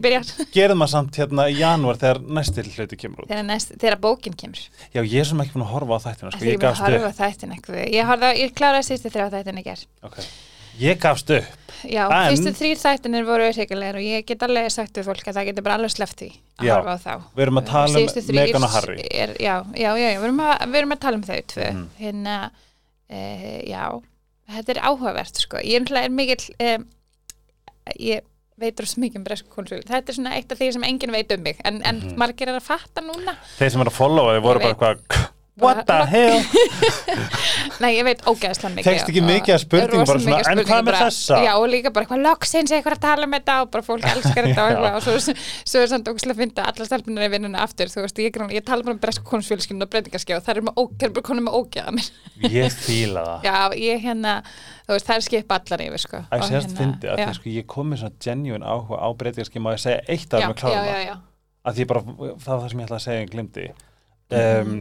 gerum 0.56 0.84
það 0.84 0.92
samt 0.96 1.22
hérna 1.22 1.48
í 1.48 1.56
janúar 1.62 2.02
þegar 2.02 2.20
næstil 2.40 2.68
hluti 2.76 3.00
kemur 3.00 3.24
út. 3.24 3.32
þegar, 3.32 3.48
næst, 3.48 3.74
þegar 3.80 4.00
bókin 4.04 4.36
kemur. 4.36 4.60
Já, 4.92 5.02
ég 5.04 5.20
er 5.24 5.32
sem 5.32 5.40
ekki 5.46 5.56
búin 5.56 5.66
að 5.68 5.74
horfa 5.78 5.96
á 5.96 6.06
þættina, 6.10 6.36
sko, 6.36 6.46
ég 6.46 6.60
á 7.08 7.20
þættin 7.24 7.56
Ég, 7.96 8.06
horfði, 8.12 8.30
á- 8.36 8.40
ég 8.44 8.54
kláraði 8.54 8.88
sístu 8.92 9.10
þrjá 9.16 9.32
þættin 9.32 9.64
í 9.64 9.64
ger 9.64 9.88
Okay. 10.04 10.26
Ég 10.80 11.00
gafst 11.00 11.30
upp. 11.36 11.48
Já, 11.88 12.06
fyrstu 12.08 12.52
þrýr 12.56 12.80
þættinir 12.80 13.26
voru 13.28 13.48
hrikalegir 13.52 13.98
og 14.00 14.04
ég 14.04 14.26
get 14.28 14.44
alveg 14.46 14.70
sagt 14.72 14.96
við 14.96 15.08
fólk 15.10 15.28
að 15.28 15.36
það 15.40 15.50
getur 15.50 15.66
bara 15.66 15.76
alveg 15.80 15.92
sleppt 15.92 16.22
því 16.24 16.30
að 16.60 16.70
horfa 16.72 16.96
á 16.96 17.00
þá. 17.04 17.14
Við 17.36 17.44
erum 17.46 17.60
að 17.60 17.68
tala 17.70 18.00
um 18.00 18.36
Meghan 18.40 18.68
og 18.68 18.74
Harry. 18.76 18.98
er, 19.12 19.34
já, 19.40 19.56
já, 19.76 19.92
já, 20.00 20.08
já, 20.14 20.20
við 20.20 20.28
erum 20.30 20.42
að, 20.44 20.66
við 20.68 20.80
erum 20.82 20.96
að 20.96 21.02
um 23.10 23.16
e, 23.16 23.64
já 23.70 23.84
þetta 24.50 24.74
er 24.76 24.82
áhugavert 24.90 25.36
sko. 25.38 25.58
Ég 25.58 25.82
er 25.82 26.04
er 26.04 26.10
mikill 26.10 26.54
e, 26.60 26.78
ég 28.00 28.22
veit 28.60 28.80
rosa 28.80 29.00
mikið 29.00 29.22
um 29.22 29.24
bresku 29.24 29.50
konsul 29.54 29.82
þetta 29.88 30.10
er 30.12 30.18
svona 30.18 30.36
eitt 30.36 30.52
af 30.52 30.60
því 30.60 30.72
sem 30.76 30.84
enginn 30.84 31.12
veit 31.16 31.32
um 31.32 31.42
mig 31.44 31.60
en, 31.64 31.82
en 31.86 32.00
Mhm. 32.04 32.18
margir 32.20 32.50
er 32.50 32.58
að 32.60 32.66
fatta 32.68 33.02
núna. 33.02 33.38
Þeir 33.58 33.70
sem 33.72 33.82
eru 33.82 33.90
að 33.94 34.00
followa 34.00 34.34
þið 34.36 34.42
voru 34.44 34.60
bara 34.60 34.74
eitthvað 34.74 35.29
What 35.60 35.82
the 35.90 35.98
hell? 36.10 36.40
nei, 37.84 37.92
ég 37.98 38.06
veit 38.08 38.22
ógæðslega 38.28 38.72
mikið 38.76 38.88
Fékkst 38.90 39.12
ekki 39.12 39.22
og- 39.24 39.30
mikið 39.30 39.56
af 39.56 39.62
spurningum, 39.64 40.00
rosa 40.04 40.14
bara 40.14 40.24
svona, 40.24 40.40
en 40.54 40.70
hvað 40.70 40.84
með 40.88 40.98
þessa? 41.04 41.40
já, 41.46 41.52
og 41.60 41.68
líka 41.74 41.92
bara 41.96 42.06
eitthvað 42.08 42.24
loksins 42.26 42.74
eitthvað 42.76 42.98
að 42.98 43.04
tala 43.06 43.28
um 43.30 43.36
þetta 43.38 43.58
og 43.64 43.72
bara 43.76 43.88
fólk 43.90 44.08
elskar 44.14 44.50
þetta 44.50 44.66
og 44.70 44.88
og 44.96 45.06
svo, 45.06 45.36
svo 45.74 45.84
er 45.84 45.92
samt 45.94 46.10
ógæðslega 46.12 46.36
að 46.36 46.42
finna 46.44 46.68
allar 46.72 46.90
stelpunar 46.90 47.28
í 47.28 47.32
vinnuna 47.36 47.64
aftur. 47.66 47.92
Þú 47.94 48.06
veist, 48.06 48.24
ég, 48.26 48.42
ég 48.56 48.68
tala 48.68 48.88
bara 48.88 48.96
um 48.98 49.02
bresku 49.04 49.28
konusfjölskyldun 49.30 49.86
og 49.88 49.92
breytingarskjá 49.94 50.40
og 50.40 50.46
það 50.48 50.62
er 50.62 51.14
bara 51.16 51.26
konum 51.30 51.50
með 51.50 51.60
ógæða 51.60 52.06
Ég 52.50 52.76
fíla 52.80 53.24
það. 53.26 53.48
Já, 53.50 53.58
ég 53.80 54.04
hérna, 54.06 54.36
þú 54.88 54.96
veist, 54.96 55.08
það 55.10 55.16
er 55.20 55.26
skipa 55.28 55.58
allar 55.60 55.84
yfir 55.86 56.04
sko. 56.06 56.22
Æ, 56.30 56.36
Og 56.40 56.46
sérst 56.48 56.76
fyndi 56.78 57.10
að 57.12 57.34
sko 57.36 57.52
ég 57.54 57.68
kom 57.70 57.90
með 57.92 58.04
svona 58.04 58.16
genuine 58.24 58.66
áhuga 58.70 59.00
á 59.04 59.08
breytingarski 59.20 59.60
má 59.64 59.74
ég 59.76 59.82
segja 59.84 60.00
eitt 60.08 60.34
af 60.34 60.44
já, 60.44 60.48
með 60.48 60.56
já, 60.56 60.62
kláma 60.62 60.86
já, 60.86 61.02
já, 61.10 61.16
að 61.66 61.76
því 61.80 61.84
ég 61.84 61.90
bara, 61.92 62.04
það 62.08 62.54
var 62.54 62.64
það 62.64 62.70
sem 62.72 62.80
ég 62.80 62.88
ætlaði 62.88 63.00
að 63.00 63.06
segja 63.08 63.26
en 63.26 63.34
glimti 63.34 63.68
um. 64.30 64.80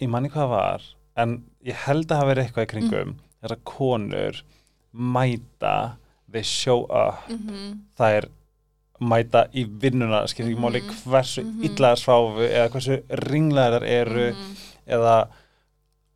Ég 0.00 0.08
manni 0.10 0.28
hvað 0.28 0.44
það 0.46 0.54
var 0.54 0.82
en 1.16 1.34
ég 1.64 1.74
held 1.86 2.06
að 2.10 2.16
hafa 2.20 2.30
verið 2.34 2.44
eitthvað 2.48 2.66
í 2.66 2.72
kringum 2.72 3.08
Mhm. 3.08 3.18
þessar 3.42 3.60
konur 3.64 4.42
mæta 4.94 5.96
they 6.32 6.42
show 6.42 6.84
up 6.90 7.28
Mhm. 7.28 7.78
það 7.98 8.16
er 8.18 8.28
mæta 9.00 9.48
í 9.54 9.64
vinnuna 9.66 10.26
skilur 10.26 10.50
ekki 10.54 10.60
máli 10.60 10.80
Mhm. 10.82 10.90
hversu 11.04 11.42
Mhm. 11.44 11.64
illa 11.64 11.94
þær 11.94 12.02
sváfu 12.04 12.48
eða 12.48 12.68
hversu 12.70 13.02
ringlegar 13.10 13.80
þær 13.82 13.88
eru 13.88 14.32
Mhm. 14.32 14.56
eða 14.88 15.28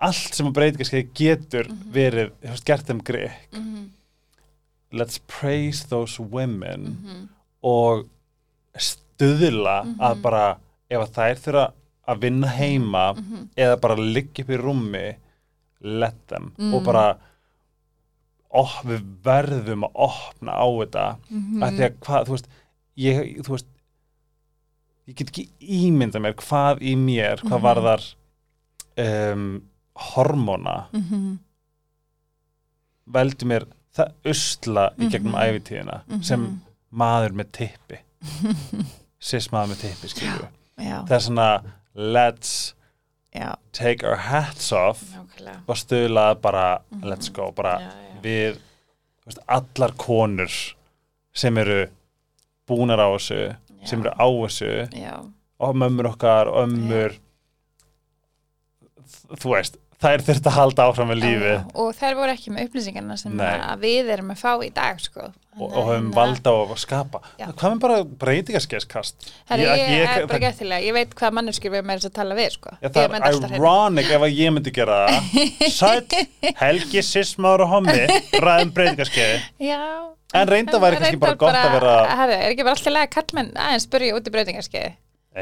allt 0.01 0.35
sem 0.35 0.47
að 0.47 0.53
breytingarskeið 0.55 1.13
getur 1.15 1.65
Mhm. 1.69 1.93
verið 1.93 2.31
gert 2.65 2.87
þeim 2.87 3.03
grek 3.03 3.49
Mhm. 3.53 3.89
let's 4.93 5.19
praise 5.27 5.85
those 5.89 6.19
women 6.21 7.39
og 7.63 8.07
stuðla 8.77 9.97
að 9.99 10.23
bara 10.23 10.59
ef 10.91 11.01
að 11.03 11.11
þær 11.13 11.37
þurfa 11.45 11.73
að 12.09 12.21
vinna 12.25 12.49
heima 12.57 13.15
Mhm. 13.15 13.49
eða 13.57 13.81
bara 13.81 13.97
liggja 13.97 14.45
upp 14.45 14.51
í 14.51 14.59
rúmi 14.63 15.07
let 15.81 16.27
them 16.29 16.53
Mm. 16.59 16.75
og 16.75 16.85
bara 16.85 17.17
oh, 18.51 18.81
við 18.85 19.03
verðum 19.23 19.85
að 19.85 19.93
opna 19.95 20.53
á 20.57 20.67
þetta 20.81 21.19
Mhm. 21.31 21.63
að 21.63 21.77
því 21.77 21.85
að 21.85 21.99
hvað, 22.01 22.25
þú 22.27 22.31
veist 22.31 22.49
ég, 22.97 23.43
þú 23.45 23.51
veist 23.51 23.67
ég 25.09 25.15
get 25.17 25.29
ekki 25.31 25.49
ímynda 25.61 26.19
mér 26.21 26.35
hvað 26.35 26.81
í 26.81 26.97
mér, 26.97 27.37
hvað 27.45 27.61
Mhm. 27.61 27.63
varðar 27.69 28.15
um, 28.99 29.63
hormóna 29.95 30.87
Mhm. 30.93 31.39
veldu 33.13 33.47
mér 33.47 33.67
það 33.97 34.13
usla 34.25 34.91
í 34.99 35.09
gegnum 35.11 35.35
Mhm. 35.35 35.43
æfitíðina 35.49 36.23
sem 36.25 36.61
maður 36.93 37.33
með 37.33 37.51
tippi 37.53 37.99
sis 39.21 39.49
maður 39.53 39.73
með 39.75 39.81
tippi 39.85 40.09
skilju 40.13 40.49
það 40.79 41.11
er 41.13 41.21
svona 41.21 41.49
let's 41.99 42.75
já, 43.35 43.57
take 43.73 44.07
our 44.07 44.17
hats 44.17 44.71
off. 44.73 45.03
Nákvæmlega. 45.13 45.61
Og 45.69 45.77
stuðla 45.77 46.35
bara 46.41 46.79
Mhm. 46.91 47.05
let's 47.05 47.29
go, 47.33 47.51
bara 47.53 47.79
Já, 47.81 47.91
já. 47.91 48.21
við 48.23 48.55
þú 48.55 49.27
veist, 49.27 49.39
allar 49.49 49.93
konur 49.97 50.51
sem 51.35 51.59
eru 51.59 51.89
búnar 52.69 52.99
á 53.03 53.09
þessu 53.19 53.57
sem 53.85 54.01
eru 54.01 54.11
á 54.11 54.27
þessu. 54.47 54.89
Og 55.61 55.75
mömmur 55.75 56.07
okkar, 56.15 56.47
ömmur. 56.47 57.19
Þú 59.39 59.51
veist 59.55 59.77
þær 59.99 60.23
þurft 60.29 60.47
að 60.47 60.55
halda 60.55 60.85
áfram 60.89 61.09
með 61.11 61.21
lífi 61.25 61.51
já, 61.51 61.59
og 61.83 61.89
þær 61.99 62.17
voru 62.19 62.35
ekki 62.35 62.53
með 62.55 62.69
upplýsingarna 62.69 63.17
sem 63.19 63.41
við 63.83 64.11
erum 64.15 64.33
að 64.35 64.43
fá 64.45 64.51
í 64.63 64.69
dag 64.75 65.01
sko. 65.03 65.25
og, 65.59 65.65
og 65.67 65.89
höfum 65.89 66.11
valda 66.15 66.53
að 66.55 66.75
skapa. 66.79 67.21
Já. 67.41 67.49
hvað 67.51 67.73
með 67.73 67.81
bara 67.83 67.97
breytingarskeiskast 68.21 69.27
Herri, 69.51 69.65
ég, 69.67 69.81
ég, 69.83 69.95
ég, 69.97 70.13
er 70.13 70.29
bara 70.31 70.43
gættilega, 70.45 70.85
ég 70.87 70.95
veit 70.95 71.17
hvað 71.19 71.35
manneskir 71.41 71.75
við 71.75 71.91
þess 71.91 72.11
að 72.11 72.15
tala 72.21 72.37
við 72.39 72.53
sko. 72.55 72.77
Ég 72.85 72.95
það 72.95 73.09
er 73.19 73.27
alltaf 73.33 73.57
ironic 73.59 74.13
ef 74.15 74.29
að 74.29 74.39
ég 74.39 74.55
myndi 74.55 74.75
gera 74.79 75.01
það. 75.09 75.43
Sætt, 75.81 76.17
Helgi, 76.63 77.03
Sismár 77.03 77.67
og 77.67 77.75
Hommi 77.75 77.99
ræðum 78.39 78.73
breytingarskeiði 78.79 79.43
Já. 79.67 79.83
En 80.37 80.45
reynda 80.47 80.79
væri 80.79 81.01
kannski 81.01 81.19
bara 81.25 81.39
gott 81.41 81.57
að 81.57 81.75
vera- 81.75 81.99
Herri, 82.23 82.39
er 82.39 82.53
ekki 82.53 82.67
bara 82.67 82.77
allt 82.77 82.87
í 82.87 82.95
lagi 82.95 83.09
að 83.09 83.15
kallmenn 83.17 83.55
aðeins 83.57 83.89
spurja 83.89 84.15
út 84.15 84.29
í 84.29 84.35
breytingarskeiði 84.35 84.95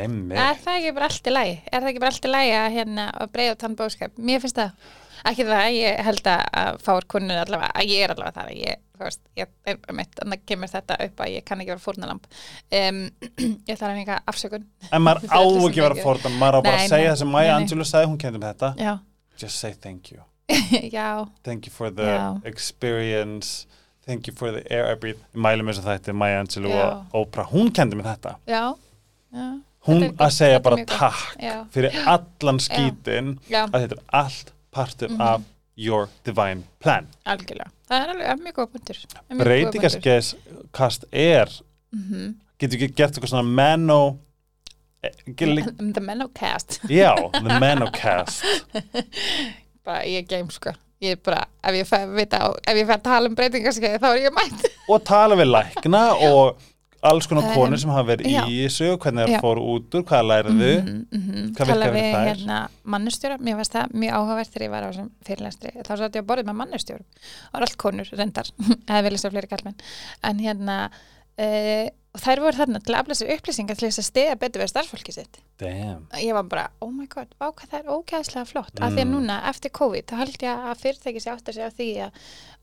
Einmitt. 0.02 0.38
Er 0.38 0.60
það 0.62 0.78
ekki 0.80 0.94
bara 0.98 1.08
allt 1.10 1.26
í 1.26 1.34
lagi? 1.34 1.56
Er 1.70 1.82
það 1.82 1.90
ekki 1.92 2.04
bara 2.04 2.12
allt 2.14 2.28
í 2.28 2.30
lagi 2.32 2.54
að, 2.60 2.68
hérna, 2.76 3.08
að 3.16 3.34
breyða 3.34 3.58
tann 3.62 3.76
bóðskap? 3.78 4.16
Mér 4.18 4.42
finnst 4.44 4.60
það. 4.60 4.94
Ekki 5.26 5.46
það, 5.48 5.66
ég 5.74 6.00
held 6.06 6.28
að 6.30 6.76
fáur 6.84 7.06
kunnur 7.10 7.40
allavega, 7.40 7.72
að 7.74 7.90
ég 7.90 8.04
er 8.04 8.12
allavega 8.12 8.36
þar 8.36 8.50
að 8.52 8.58
ég, 8.60 8.82
þú 8.94 9.02
veist, 9.06 9.22
ég 9.40 9.72
er 9.72 9.96
mitt 9.96 10.12
þannig 10.20 10.44
kemur 10.46 10.70
þetta 10.70 10.98
upp 11.06 11.22
að 11.24 11.32
ég 11.32 11.46
kann 11.48 11.62
ekki 11.64 11.72
vera 11.72 11.82
fórnalamb. 11.82 12.28
Um, 12.78 13.00
ég 13.70 13.72
þarf 13.72 13.88
að 13.88 13.96
fengi 13.96 14.18
afsökun. 14.32 14.68
En 14.90 15.02
maður 15.02 15.26
á 15.34 15.40
ekki 15.40 15.82
að 15.82 15.88
vera 15.88 16.04
fórnum 16.04 16.38
Maður 16.42 16.60
á 16.60 16.66
bara 16.68 16.82
að 16.84 16.92
segja 16.92 17.10
það 17.10 17.20
sem 17.24 17.34
nei. 17.34 17.50
Angelou 17.56 17.88
sagði 17.88 18.10
Hún 18.12 18.20
kendi 18.22 18.42
með 18.42 18.52
þetta. 18.52 18.72
Já, 18.86 18.92
Just 19.40 19.60
say 19.60 19.72
thank 19.72 20.12
you. 20.12 20.22
Já, 20.96 21.26
Thank 21.42 21.66
you 21.66 21.72
for 21.74 21.90
the 21.90 22.06
Já. 22.06 22.46
experience. 22.46 23.66
Thank 24.06 24.28
you 24.28 24.34
for 24.36 24.52
the 24.52 24.62
air 24.70 24.86
I 24.86 24.94
breathe 24.94 25.18
með 25.34 25.72
þess 25.72 25.82
að 25.82 25.88
þetta 25.96 26.12
er 26.12 26.20
Maya 26.22 26.42
Angelou 26.44 26.76
og 26.76 27.16
Oprah. 27.24 27.48
Hún 27.50 27.72
kendi 27.74 27.98
með 27.98 28.12
þetta. 28.12 28.36
Já, 28.46 28.62
já 29.34 29.48
Hún 29.86 30.02
að 30.18 30.32
segja 30.34 30.60
bara 30.62 30.76
takk 30.84 31.36
Já. 31.42 31.54
Fyrir 31.74 31.94
allan 32.06 32.58
skítin. 32.62 33.38
Já, 33.50 33.64
Að 33.70 33.84
þetta 33.86 33.98
er 33.98 34.02
allt 34.22 34.52
partur 34.74 35.08
Mhm. 35.10 35.20
af 35.20 35.42
Your 35.76 36.08
divine 36.24 36.62
plan. 36.80 37.06
Algjörlega. 37.26 37.70
Það 37.90 38.02
er 38.02 38.08
alveg 38.14 38.40
mjög 38.46 38.54
góð 38.56 38.70
punktur. 38.72 38.96
Það 39.12 39.22
er 39.30 39.36
er 41.12 41.48
Mhm. 41.94 42.34
Getur 42.58 42.76
ekki 42.78 42.94
gert 42.96 43.12
eitthvað 43.12 43.28
svona 43.28 43.42
eh, 45.04 45.10
gil- 45.36 45.62
The 45.94 46.00
Menocast 46.00 46.80
Já, 46.88 47.14
the 47.32 47.58
manocast 47.60 48.42
bara 49.84 50.02
ég 50.04 50.18
er 50.24 50.26
game 50.26 50.50
sko. 50.50 50.72
Ég 51.02 51.12
er 51.12 51.16
bara, 51.22 51.44
ef 51.62 51.74
ég 51.76 51.84
fæ 51.86 51.98
að 52.06 52.14
vita 52.16 52.38
á, 52.40 52.48
ef 52.66 52.78
ég 52.80 52.86
fæ 52.88 52.94
að 52.96 53.02
tala 53.04 53.28
um 53.28 53.34
breytingarskeiði 53.36 53.98
þá 54.00 54.06
er 54.14 54.22
ég 54.24 54.32
mætt. 54.34 54.64
Og 54.88 55.04
tala 55.04 55.36
við 55.36 55.50
lækna 55.52 56.02
og 56.30 56.56
alls 57.02 57.26
konar 57.26 57.44
Um, 57.44 57.54
konur 57.54 57.78
sem 57.78 57.90
hafa 57.90 58.06
verið 58.16 58.30
já. 58.32 58.42
í 58.48 58.56
þessu 58.66 58.96
hvernig 58.98 59.28
það 59.28 59.40
fór 59.44 59.58
út 59.60 59.94
úr, 59.94 60.02
hvað 60.08 60.24
læriðu 60.30 60.70
Mhm, 60.82 61.06
mhm. 61.12 61.52
Hvað 61.56 61.66
virkaði 61.66 61.92
við 61.96 62.14
þær? 62.14 62.26
hérna 62.30 62.68
mannustjóra, 62.84 63.36
mér 63.38 63.56
varst 63.56 63.72
það 63.76 63.92
mjög 63.92 64.12
áhugavert 64.16 64.50
þegar 64.54 64.66
ég 64.66 64.70
var 64.70 64.82
á 64.82 64.88
þessum 64.90 65.10
fyrirlestri, 65.26 65.70
þá 65.82 65.92
satt 65.96 66.16
ég 66.16 66.22
að 66.22 66.26
borðið 66.30 66.46
með 66.50 66.56
mannustjórum 66.62 67.06
og 67.52 67.60
allt 67.60 67.76
konur 67.76 68.08
reyndar 68.12 68.50
eða 68.88 69.02
vilja 69.02 69.18
svo 69.18 69.30
fleiri 69.30 69.48
kallmenn 69.52 69.76
en 70.24 70.38
hérna 70.38 70.78
og 72.16 72.20
þær 72.24 72.40
voru 72.40 72.56
þarna 72.56 72.80
til 72.80 72.94
að 72.94 73.00
afla 73.02 73.14
sér 73.18 73.32
upplýsingar 73.36 73.76
til 73.76 73.88
þess 73.90 74.00
að 74.00 74.06
stiga 74.08 74.36
betur 74.40 74.62
við 74.64 74.70
starfsfólki 74.72 75.12
sitt 75.12 75.36
Damn. 75.60 76.06
ég 76.16 76.32
var 76.32 76.42
bara, 76.48 76.70
oh 76.80 76.88
my 76.90 77.04
god, 77.12 77.28
hvað 77.38 77.68
það 77.68 77.78
er 77.82 77.92
ógæðslega 77.92 78.46
flott 78.48 78.80
af 78.80 78.92
því 78.94 79.02
að 79.02 79.06
Mm. 79.06 79.12
núna, 79.12 79.36
eftir 79.50 79.70
COVID, 79.70 80.06
þá 80.08 80.16
held 80.16 80.38
ég 80.40 80.64
að 80.72 80.80
fyrirtæki 80.80 81.20
sé 81.20 81.30
átt 81.30 81.52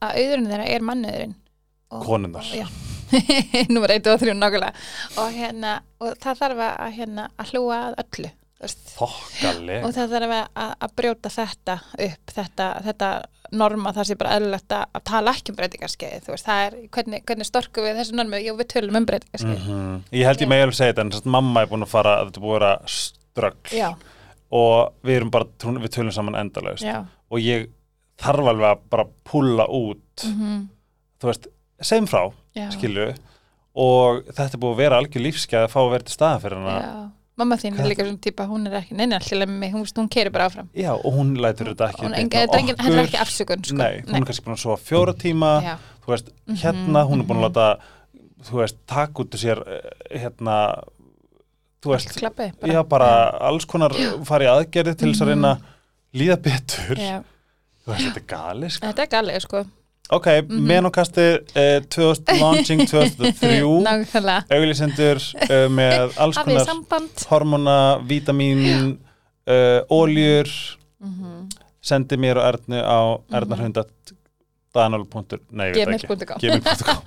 að 0.02 1.34
já. 2.58 2.68
Númer 3.74 3.92
1 4.00 4.08
og 4.10 4.22
3 4.24 4.34
nákvæmlega. 4.34 4.72
Og, 5.22 5.36
hérna, 5.36 5.74
og 6.02 6.16
það 6.22 6.40
þarf 6.40 6.64
að, 6.68 6.96
hérna, 6.98 7.28
að 7.38 7.54
hlúa 7.54 7.78
að 7.90 8.00
öllu 8.04 8.32
þú 8.32 8.66
veist. 8.66 8.84
Þokkaleg. 8.96 9.86
Og 9.86 9.94
það 9.98 10.16
þarf 10.16 10.36
að, 10.38 10.74
að 10.88 10.96
brjóta 11.00 11.32
þetta 11.34 11.78
upp 12.08 12.34
þetta, 12.38 12.68
þetta 12.88 13.12
norma 13.54 13.94
það 13.94 14.10
sé 14.10 14.18
bara 14.18 14.38
eðlilegt 14.38 14.74
að, 14.74 15.02
tala 15.06 15.34
ekki 15.36 15.54
um 15.54 15.60
breytingarskeið 15.60 16.26
þú 16.26 16.34
veist, 16.34 16.48
það 16.48 16.64
er, 16.66 16.78
hvernig, 16.96 17.24
hvernig 17.28 17.50
storku 17.50 17.86
við 17.86 18.00
þessu 18.00 18.18
normi, 18.18 18.42
jú 18.42 18.56
við 18.58 18.70
tölum 18.74 18.98
um 18.98 19.08
breytingarskeið. 19.10 19.68
Mhm. 19.68 19.94
Ég 20.18 20.30
held 20.30 20.44
ég 20.44 20.50
með 20.50 20.66
alveg 20.66 20.80
segja 20.80 20.96
þetta 20.96 21.06
en 21.06 21.36
mamma 21.38 21.64
er 21.64 21.72
búin 21.72 21.86
að 21.86 21.94
fara 21.94 22.18
þetta 22.24 22.42
er 22.42 22.46
búin 22.48 22.56
að 22.56 22.60
vera 22.60 22.74
ströggl 22.98 23.78
já, 23.78 23.90
og 24.54 25.06
við 25.06 25.20
erum 25.20 25.34
bara, 25.34 25.50
við 25.84 25.96
tölum 25.98 26.16
saman 26.16 26.40
endalaust. 26.40 26.88
Já. 26.88 27.04
Og 27.30 27.44
ég 27.44 27.70
þarf 28.24 28.54
alveg 28.54 28.70
að 28.72 28.88
bara 28.94 29.10
púlla 29.28 29.68
út 29.70 30.26
mm 30.30 30.70
þú 31.24 31.30
veist, 31.30 31.46
segjum 31.82 32.08
frá, 32.10 32.24
já, 32.58 32.68
skilju 32.76 33.14
og 33.74 34.24
þetta 34.30 34.52
er 34.54 34.62
búin 34.62 34.76
að 34.76 34.82
vera 34.84 35.02
algjör 35.02 35.26
lífskeið 35.26 35.66
að 35.66 35.72
fá 35.74 35.80
að 35.82 35.92
vera 35.96 36.08
til 36.08 36.16
staða 36.16 36.42
fyrir 36.44 36.62
hana. 36.62 36.76
Já. 36.84 37.12
mamma 37.42 37.58
þín 37.58 37.80
er 37.82 37.90
líka 37.90 38.06
svona 38.06 38.22
típa, 38.22 38.46
hún 38.46 38.70
er 38.70 38.76
ekki 38.78 38.98
neina 38.98 39.18
allir 39.18 39.48
með 39.50 39.58
mig, 39.64 39.72
hún, 39.74 39.88
hún 39.98 40.10
keiri 40.14 40.30
bara 40.34 40.46
áfram. 40.52 40.70
Já, 40.78 40.92
og 40.94 41.16
hún 41.16 41.34
lætur 41.42 41.72
þetta 41.72 41.88
ekki 41.90 42.06
hún, 42.06 42.16
enga, 42.20 42.44
þetta 42.44 42.60
er 42.60 42.62
engin, 42.62 42.78
henni 42.86 43.00
er 43.02 43.08
ekki 43.08 43.20
afsökun 43.24 43.66
sko. 43.66 43.78
Nei, 43.80 44.04
hún 44.06 44.20
er 44.20 44.28
kannski 44.30 44.46
búin 44.46 44.54
að 44.54 44.62
sofa 44.62 44.78
fjóra 44.86 45.16
tíma 45.18 45.52
já, 45.66 45.74
þú 46.06 46.14
veist, 46.14 46.32
Mhm, 46.46 46.60
hérna, 46.62 47.04
hún 47.10 47.24
er 47.24 47.30
búin 47.32 47.42
að 47.42 47.50
mhm. 47.50 47.50
láta 47.50 48.46
þú 48.46 48.62
veist, 48.62 48.78
taka 48.86 49.24
út 49.24 49.34
úr 49.34 49.42
sér 49.42 49.64
eh, 49.66 50.20
hérna, 50.22 50.58
þú 51.82 51.96
veist 51.96 52.14
klappi 52.20 52.52
já, 52.70 52.82
bara 52.86 53.12
alls 53.50 53.66
konar 53.66 53.98
fara 54.30 54.46
í 54.46 54.54
aðgerði 54.54 54.98
til 55.00 55.14
þess 55.14 55.26
að 55.26 55.34
reyna 55.34 55.56
að 55.56 56.20
líða 56.22 56.38
betur. 56.38 57.02
Já. 57.02 57.24
þú 57.82 57.96
veist, 57.96 58.06
þetta 58.06 58.22
er 58.22 58.30
gali, 58.30 58.70
sko. 58.70 58.92
Þetta 58.92 59.08
er 59.08 59.16
galið 59.18 59.48
sko 59.48 59.66
ok, 60.10 60.26
mm 60.28 60.56
Mhm. 60.58 60.68
menokasti 60.68 61.22
eh, 61.56 61.82
2000, 61.96 62.38
launching 62.42 62.82
2003 62.88 63.62
nákvæmlega. 63.84 64.44
Auglýsendur 64.52 65.18
uh, 65.18 65.68
með 65.72 66.14
alls 66.22 66.38
konar 66.38 66.68
hormona, 67.30 67.78
vítamín 68.08 68.98
uh, 69.48 69.82
óljur 69.90 70.48
mm 71.00 71.48
sendi 71.84 72.16
mér 72.16 72.38
og 72.40 72.46
Ernu 72.48 72.80
á 72.80 73.00
ernarhundat 73.36 73.90
Nei, 75.52 75.68
ég 75.76 75.86
veit 75.86 75.98
ekki 76.00 76.08
gmail.com 76.08 76.38
gmail.com 76.40 77.02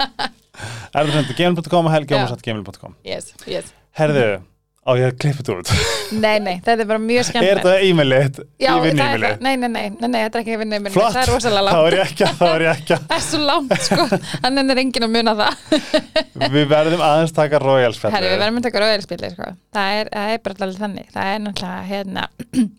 Ernarhundat.gmail.com 1.00 1.86
og 1.86 1.92
Já. 1.92 1.94
helgjómasat.gmail.com 1.96 2.94
yes, 3.04 3.32
yes. 3.48 3.72
Herðu, 3.96 4.42
á 4.86 4.90
ég 4.94 5.08
að 5.10 5.16
klippa 5.18 5.42
þetta 5.42 5.54
út. 5.56 5.70
Nei, 6.24 6.36
nei, 6.38 6.60
þetta 6.62 6.84
er 6.84 6.88
bara 6.88 7.02
mjög 7.02 7.18
Er 7.18 7.26
skemmt 7.26 7.48
þetta 7.48 7.72
e-mailið? 7.82 8.36
Já, 8.62 8.68
það 8.70 8.84
er 8.86 8.98
það, 9.00 9.24
nei, 9.42 9.54
nei, 9.58 9.68
nei, 9.68 9.86
nei, 9.90 10.06
nei, 10.06 10.20
þetta 10.22 10.38
er 10.38 10.44
ekki 10.44 10.58
vinnu 10.60 10.92
Flott, 10.94 11.16
það 11.16 11.22
er 11.22 11.32
rosalega 11.32 11.64
langt, 11.66 11.80
er 11.88 11.96
ég 11.96 12.02
ekki 12.04 12.26
að, 12.28 12.36
þá 12.38 12.44
er 12.46 12.64
ekki 12.70 12.94
að 12.94 13.06
það 13.10 13.16
er 13.16 13.24
svo 13.26 13.40
langt 13.42 13.74
sko, 13.88 14.06
hann 14.44 14.62
er 14.62 14.80
enginn 14.84 15.06
að 15.08 15.12
muna 15.16 15.34
það. 15.40 15.64
Við 16.54 16.70
verðum 16.70 17.04
aðeins 17.08 17.34
taka 17.34 17.62
Royals 17.64 18.00
Herri, 18.06 18.30
við 18.30 18.44
verðum 18.44 18.62
að 18.62 18.68
taka 18.68 18.84
rauðarspilli 18.84 19.32
sko. 19.34 19.50
það, 19.74 19.98
er, 19.98 20.12
það 20.14 20.34
er 20.36 20.42
bara 20.46 20.66
allir 20.68 20.80
þannig. 20.84 21.10
Það 21.16 21.32
er 21.34 21.44
náttúrulega, 21.48 21.84
hérna 21.90 22.26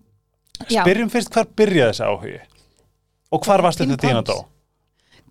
já, 0.77 0.81
Byrjum 0.87 1.13
fyrst 1.17 1.35
hvar 1.35 1.51
byrjaði 1.59 1.91
þessi 1.91 2.07
áhugi? 2.07 2.41
Og 3.35 3.43
hvar 3.43 3.67
varstu 3.67 3.83
Pín 3.83 3.97
þetta 3.97 4.07
tína 4.07 4.23
dó? 4.23 4.37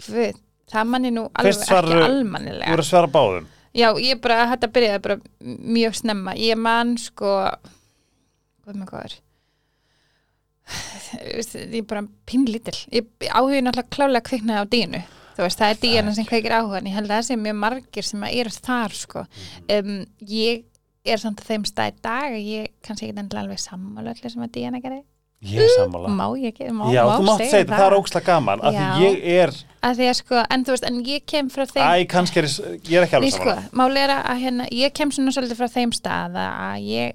Guð, 0.05 0.41
það 0.68 0.91
manni 0.93 1.16
nú 1.16 1.29
alveg 1.33 1.62
ekki 1.64 1.85
Þú 1.89 2.09
almannilega 2.11 3.47
Já, 3.77 3.91
ég 4.01 4.20
bara, 4.24 4.47
þetta 4.55 4.72
byrjaði 4.72 5.05
bara 5.05 5.20
mjög 5.77 6.01
snemma. 6.01 6.33
Ég 6.41 6.57
man 6.57 6.97
sko, 7.01 7.37
hvað 8.64 8.81
með 8.81 8.91
hvað 8.91 9.09
er? 9.11 9.16
ég 11.22 11.74
er 11.81 11.85
bara 11.87 12.05
pínlítil 12.27 12.74
ég 12.91 13.07
áhugin 13.31 13.70
alltaf 13.70 13.91
klálega 13.95 14.27
kviknaði 14.27 14.62
á 14.62 14.66
dínu 14.72 15.03
þú 15.37 15.45
veist, 15.45 15.61
það 15.61 15.72
er 15.72 15.81
díana 15.83 16.14
sem 16.16 16.27
kveikir 16.29 16.55
áhugan 16.57 16.89
ég 16.89 16.97
held 16.97 17.11
að 17.11 17.20
það 17.20 17.29
sé 17.29 17.37
mjög 17.41 17.59
margir 17.62 18.09
sem 18.09 18.24
eru 18.31 18.55
þar 18.57 18.97
sko. 18.97 19.27
um, 19.77 19.93
ég 20.33 20.64
er 21.07 21.22
samt 21.22 21.43
að 21.43 21.53
þeim 21.53 21.66
stað 21.68 21.93
í 21.93 22.01
dag 22.09 22.39
að 22.39 22.49
ég 22.51 22.72
kannski 22.83 23.07
ekki 23.07 23.20
endilega 23.20 23.45
alveg 23.45 23.62
sammála 23.62 24.14
allir 24.14 24.35
sem 24.35 24.47
að 24.47 24.55
díana 24.57 24.83
gerði 24.83 25.03
Ég 25.43 25.61
er 25.61 25.68
sammála. 25.76 26.09
má 26.09 26.26
ég 26.41 26.47
ekki, 26.55 26.70
má, 26.72 26.87
Já, 26.93 27.03
má 27.05 27.18
þú 27.18 27.24
mátt 27.28 27.43
segja 27.45 27.59
þetta, 27.64 27.76
það 27.76 27.87
er 27.87 27.97
ókslega 27.99 28.24
gaman 28.26 28.61
af 28.64 28.74
Já. 28.74 28.80
því 28.97 29.05
ég 29.05 29.26
er, 29.43 29.51
að 29.82 29.97
því 30.01 30.07
að 30.11 30.16
sko, 30.22 30.41
en 30.51 30.64
þú 30.64 30.70
veist, 30.74 30.84
en 30.89 31.05
ég 31.05 31.26
kem 31.26 31.51
frá 31.51 31.66
þeim 31.66 31.84
æ, 31.84 32.07
kannski 32.09 32.39
er 32.41 32.49
ég 32.49 32.97
er 32.97 33.05
ekki 33.07 33.12
Nei, 33.12 33.20
alveg 33.20 33.32
sko, 33.37 33.45
sammála 33.45 33.76
máli 33.82 33.99
er 34.07 34.14
að 34.16 34.41
hérna, 34.47 34.68
ég 34.72 34.93
kem 34.97 35.11
svona 35.12 35.30
svolítið 35.37 35.61
frá 35.61 35.68
þeim 35.76 35.93
stað 35.93 36.41
að 36.41 36.89
ég, 36.89 37.12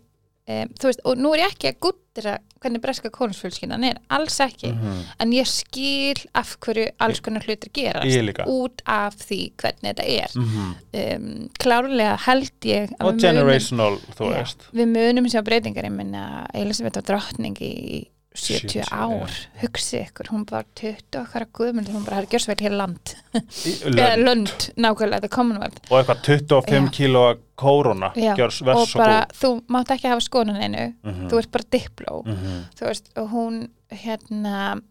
um, 0.47 0.69
þú 0.79 0.87
veist, 0.91 1.01
og 1.05 1.17
nú 1.17 1.33
er 1.33 1.39
ég 1.47 1.51
ekki 1.55 1.67
að 1.73 1.79
guttra 1.87 2.37
hvernig 2.61 2.81
breska 2.83 3.09
konusfjölskyndan 3.09 3.83
er, 3.89 3.97
alls 4.13 4.37
ekki, 4.39 4.69
Mhm. 4.69 4.97
en 5.19 5.31
ég 5.33 5.47
skil 5.49 6.19
af 6.35 6.57
hverju 6.61 6.91
alls 6.99 7.19
konar 7.21 7.41
hlutir 7.41 7.71
gerast 7.73 8.45
út 8.47 8.81
af 8.85 9.15
því 9.17 9.51
hvernig 9.57 9.95
þetta 9.95 10.05
er. 10.05 10.29
Mhm. 10.35 10.75
Um, 10.93 11.49
klárlega 11.57 12.19
held 12.19 12.51
ég 12.61 12.91
að 12.91 13.01
og 13.01 13.13
við 13.15 13.17
munum- 13.17 13.19
generational, 13.21 13.97
þú 14.13 14.29
Já, 14.29 14.37
veist 14.37 14.67
við 14.75 14.87
munum 14.93 15.25
sjá 15.25 15.41
breytingar, 15.43 15.85
ég 15.85 15.91
minna 15.91 16.45
Elisabeth 16.53 16.95
var 16.95 17.03
drottning 17.03 17.57
í 17.59 18.07
70 18.33 18.85
70, 18.85 18.91
ár, 18.95 19.31
hugsi 19.61 19.97
ykkur, 20.05 20.29
hún 20.31 20.45
var 20.49 20.63
20 20.79 21.17
okkar 21.19 21.43
að 21.43 21.49
guðmund, 21.57 21.89
hún 21.91 22.05
bara 22.05 22.21
hafði 22.21 22.29
gjörsveil 22.31 22.61
hér 22.63 22.75
land, 22.79 23.15
lönd. 23.97 24.23
lönd, 24.23 24.67
nákvæmlega, 24.79 25.19
the 25.25 25.27
commonwealth 25.27 25.81
og 25.91 25.97
eitthvað 25.99 26.21
25 26.23 26.87
Já. 26.87 26.93
kílóa 26.95 27.33
kóróna 27.59 28.13
Já, 28.15 28.31
gjörs 28.39 28.61
og 28.63 28.69
vers 28.71 28.87
svo 28.93 29.01
góð 29.03 29.35
þú 29.41 29.51
mátt 29.75 29.91
ekki 29.97 30.07
hafa 30.07 30.23
skonan 30.23 30.61
einu 30.63 30.93
Mhm. 31.03 31.27
þú 31.29 31.37
ert 31.43 31.51
bara 31.51 31.69
dipló 31.75 32.21
Mhm. 32.25 32.63
þú 32.79 32.87
veist, 32.87 33.11
og 33.17 33.29
hún 33.35 33.69
hérna 33.91 34.81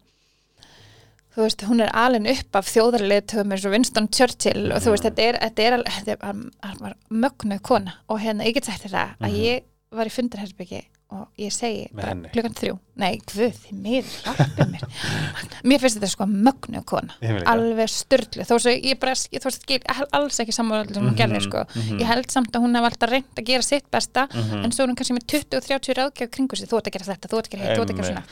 þú 1.35 1.41
veist, 1.45 1.61
hún 1.65 1.81
er 1.81 1.89
alin 1.95 2.27
upp 2.27 2.55
af 2.59 2.67
þjóðarleitum 2.67 3.51
eins 3.55 3.65
og 3.65 3.71
Winston 3.71 4.07
Churchill 4.11 4.71
og 4.75 4.81
þú 4.83 4.91
veist, 4.93 5.03
þetta 5.07 5.21
er, 5.29 5.37
þetta 5.47 5.67
er, 5.67 5.83
þetta 5.87 6.11
er 6.11 6.17
hann 6.61 6.79
var 6.79 6.95
mögnuð 7.09 7.61
kona 7.63 7.93
og 8.09 8.19
hérna, 8.19 8.43
ég 8.45 8.53
get 8.53 8.65
sagt 8.65 8.83
það 8.83 9.15
að 9.19 9.29
Mhm. 9.31 9.35
ég 9.41 9.63
var 9.91 10.05
í 10.05 10.09
fundarherbyggi 10.11 10.83
og 11.11 11.27
ég 11.41 11.51
segi 11.51 11.89
klukkan 12.31 12.53
þrjú. 12.55 12.77
Nei, 13.01 13.17
guð, 13.27 13.55
þið 13.65 14.11
hjálpið 14.21 14.69
mér. 14.71 14.83
Mér 15.67 15.81
finnst 15.81 15.97
þetta 15.97 16.09
sko 16.11 16.27
mögnuð 16.29 16.83
kona. 16.87 17.15
Ég 17.23 17.39
alveg 17.49 17.89
styrlu, 17.91 18.45
þó 18.47 18.53
svo 18.61 18.71
ég 18.73 18.99
bara 19.01 19.15
ég, 19.17 19.41
þú 19.41 19.49
veist, 19.49 19.63
skil, 19.65 19.79
alls 20.15 20.39
ekki 20.43 20.53
sem 20.55 20.69
hún 20.71 20.91
Mhm, 20.91 21.15
gerði 21.17 21.41
sko, 21.43 21.63
mhm. 21.75 21.99
ég 21.99 22.07
held 22.11 22.29
samt 22.31 22.55
að 22.55 22.63
hún 22.65 22.77
hef 22.77 22.87
alltaf 22.91 23.09
reynd 23.11 23.41
að 23.41 23.47
gera 23.49 23.65
sitt 23.65 23.87
besta 23.91 24.27
Mhm. 24.31 24.63
en 24.65 24.71
svo 24.71 24.83
er 24.85 24.91
hún 24.91 24.95
kannski 24.99 25.17
með 25.17 25.27
20 25.33 25.57
og 25.57 25.63
30 25.67 25.97
ráðgjöf 25.99 26.31
kringu 26.31 26.55
sig, 26.55 26.69
þú 26.69 26.77
ert 26.79 26.87
að 26.87 26.95
gera 26.97 27.09
þetta, 27.11 27.27
þú 27.31 27.37
ert 27.41 27.47
að 27.49 27.51
gera 27.57 27.63
hitt, 27.65 27.77
þú 27.77 27.81
ert 27.81 27.91
að 27.91 27.99
gera 28.01 28.11
svona. 28.11 28.23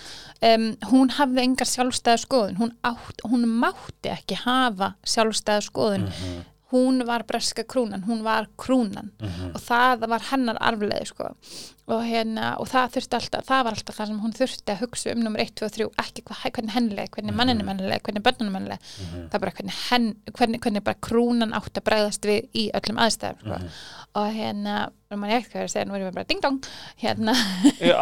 Um, 0.42 0.70
hún 0.94 1.10
hafði 1.18 1.44
engar 1.44 1.68
sjálfstæða 1.68 2.22
skoðun. 2.24 2.58
Hún, 2.62 2.72
átt, 2.84 3.26
hún 3.28 3.44
mátti 3.60 4.14
ekki 4.14 4.36
hafa 4.46 4.94
sjálfstæða 5.04 5.66
skoðun. 5.72 6.08
Mhm. 6.08 6.46
hún 6.70 7.00
var 7.04 7.24
breska 7.26 7.64
krúnan, 7.66 8.04
hún 8.06 8.22
var 8.22 8.46
krúnan. 8.56 9.10
Mhm. 9.20 9.56
og 9.56 9.62
það 9.62 10.08
var 10.08 10.20
hennar 10.30 10.56
arfleði 10.62 11.08
sko. 11.08 11.32
Og, 11.90 12.02
hérna, 12.06 12.52
og 12.62 12.70
það 12.70 12.92
þurfti 12.96 13.18
alltaf 13.20 13.46
það 13.48 13.64
var 13.66 13.78
alltaf 13.78 13.98
það 13.98 14.10
sem 14.12 14.20
hún 14.24 14.36
þurfti 14.38 14.74
að 14.74 14.82
hugsa 14.84 15.14
um 15.14 15.24
nummer 15.26 15.44
1, 15.44 15.54
2 15.60 15.66
og 15.68 15.74
3, 15.78 15.88
ekki 16.04 16.24
hvað, 16.28 16.44
hvernig 16.58 16.76
hennileg 16.76 17.14
hvernig 17.16 17.38
manninu 17.40 17.66
mennileg, 17.68 18.04
hvernig 18.06 18.26
bönnunum 18.26 18.58
mennileg 18.58 18.90
það 18.90 19.38
er 19.40 19.44
bara 19.46 19.56
hvernig, 19.60 19.80
henn, 19.90 20.10
hvernig, 20.38 20.62
hvernig 20.66 20.86
bara 20.86 21.02
krúnan 21.10 21.56
átt 21.58 21.82
að 21.82 21.88
bregðast 21.90 22.30
við 22.30 22.50
í 22.54 22.68
öllum 22.78 23.02
aðstæðum 23.06 23.42
sko. 23.46 23.62
og 24.22 24.30
hérna, 24.36 24.76
mann 25.16 25.32
ég 25.34 25.42
ekkert 25.42 25.56
hvað 25.56 25.64
er 25.64 25.70
að 25.70 25.74
segja 25.76 25.88
nú 25.90 25.98
erum 25.98 26.12
við 26.12 26.20
bara 26.20 26.30
ding 26.30 26.46
dong 26.46 26.62
hérna, 27.02 27.36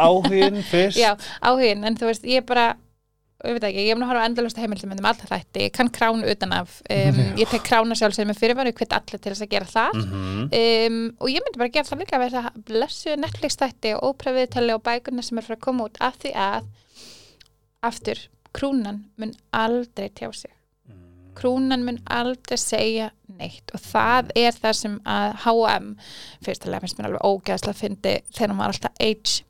áhugin 0.04 0.60
fyrst. 0.72 1.00
Já, 1.00 1.14
áhugin 1.40 1.88
en 1.88 1.96
þú 1.98 2.12
veist, 2.12 2.28
ég 2.28 2.46
bara 2.48 2.70
veit 3.38 3.66
ekki, 3.68 3.82
ég 3.86 3.92
hef 3.92 3.98
nú 4.00 4.06
horfa 4.08 4.24
endalust 4.26 4.58
heimildum 4.58 4.96
um 4.96 5.06
alltaf 5.06 5.30
þætti, 5.30 5.66
ég 5.68 5.74
kann 5.76 5.90
kránu 5.94 6.26
utan 6.26 6.54
af 6.56 6.80
um, 6.90 7.20
ég 7.38 7.46
tek 7.52 7.62
krána 7.68 7.94
sjálfsögum 7.98 8.32
með 8.32 8.40
fyrirvaru 8.40 8.72
hveit 8.74 8.96
allir 8.96 9.22
til 9.22 9.30
þess 9.30 9.44
að 9.46 9.52
gera 9.52 9.68
það. 9.70 10.00
Mhm. 10.00 10.48
um, 10.58 10.98
og 11.22 11.30
ég 11.30 11.44
myndi 11.44 11.62
bara 11.62 11.74
gera 11.76 11.86
það 11.86 12.02
líka 12.02 12.18
að 12.18 12.24
vera 12.24 12.42
það 12.48 12.58
blessu 12.72 13.14
Netflix 13.22 13.60
þætti 13.60 13.94
og 13.94 14.08
ópröfiðtali 14.10 14.74
og 14.74 14.82
bækurna 14.88 15.22
sem 15.22 15.38
er 15.38 15.46
fyrir 15.46 15.60
að 15.60 15.66
koma 15.68 15.86
út 15.86 16.02
af 16.02 16.18
því 16.18 16.34
að 16.48 16.68
aftur, 17.86 18.24
krúnan 18.58 19.04
mun 19.16 19.34
aldrei 19.54 20.08
tjá 20.10 20.32
sig. 20.34 20.50
Krúnan 21.38 21.84
mun 21.86 22.00
aldrei 22.10 22.58
segja 22.58 23.12
neitt 23.38 23.70
og 23.70 23.84
það 23.84 24.32
er 24.34 24.56
það 24.56 24.78
sem 24.80 24.98
að 25.06 25.36
H&M 25.44 25.92
fyrstulega 26.42 26.82
finnst 26.82 26.98
mér 26.98 27.12
alveg 27.12 27.28
ógeðslega 27.28 27.76
að 27.76 27.82
fyndi 27.84 28.14
þegar 28.34 28.58
var 28.58 28.74
alltaf 28.74 28.98
H 28.98 29.44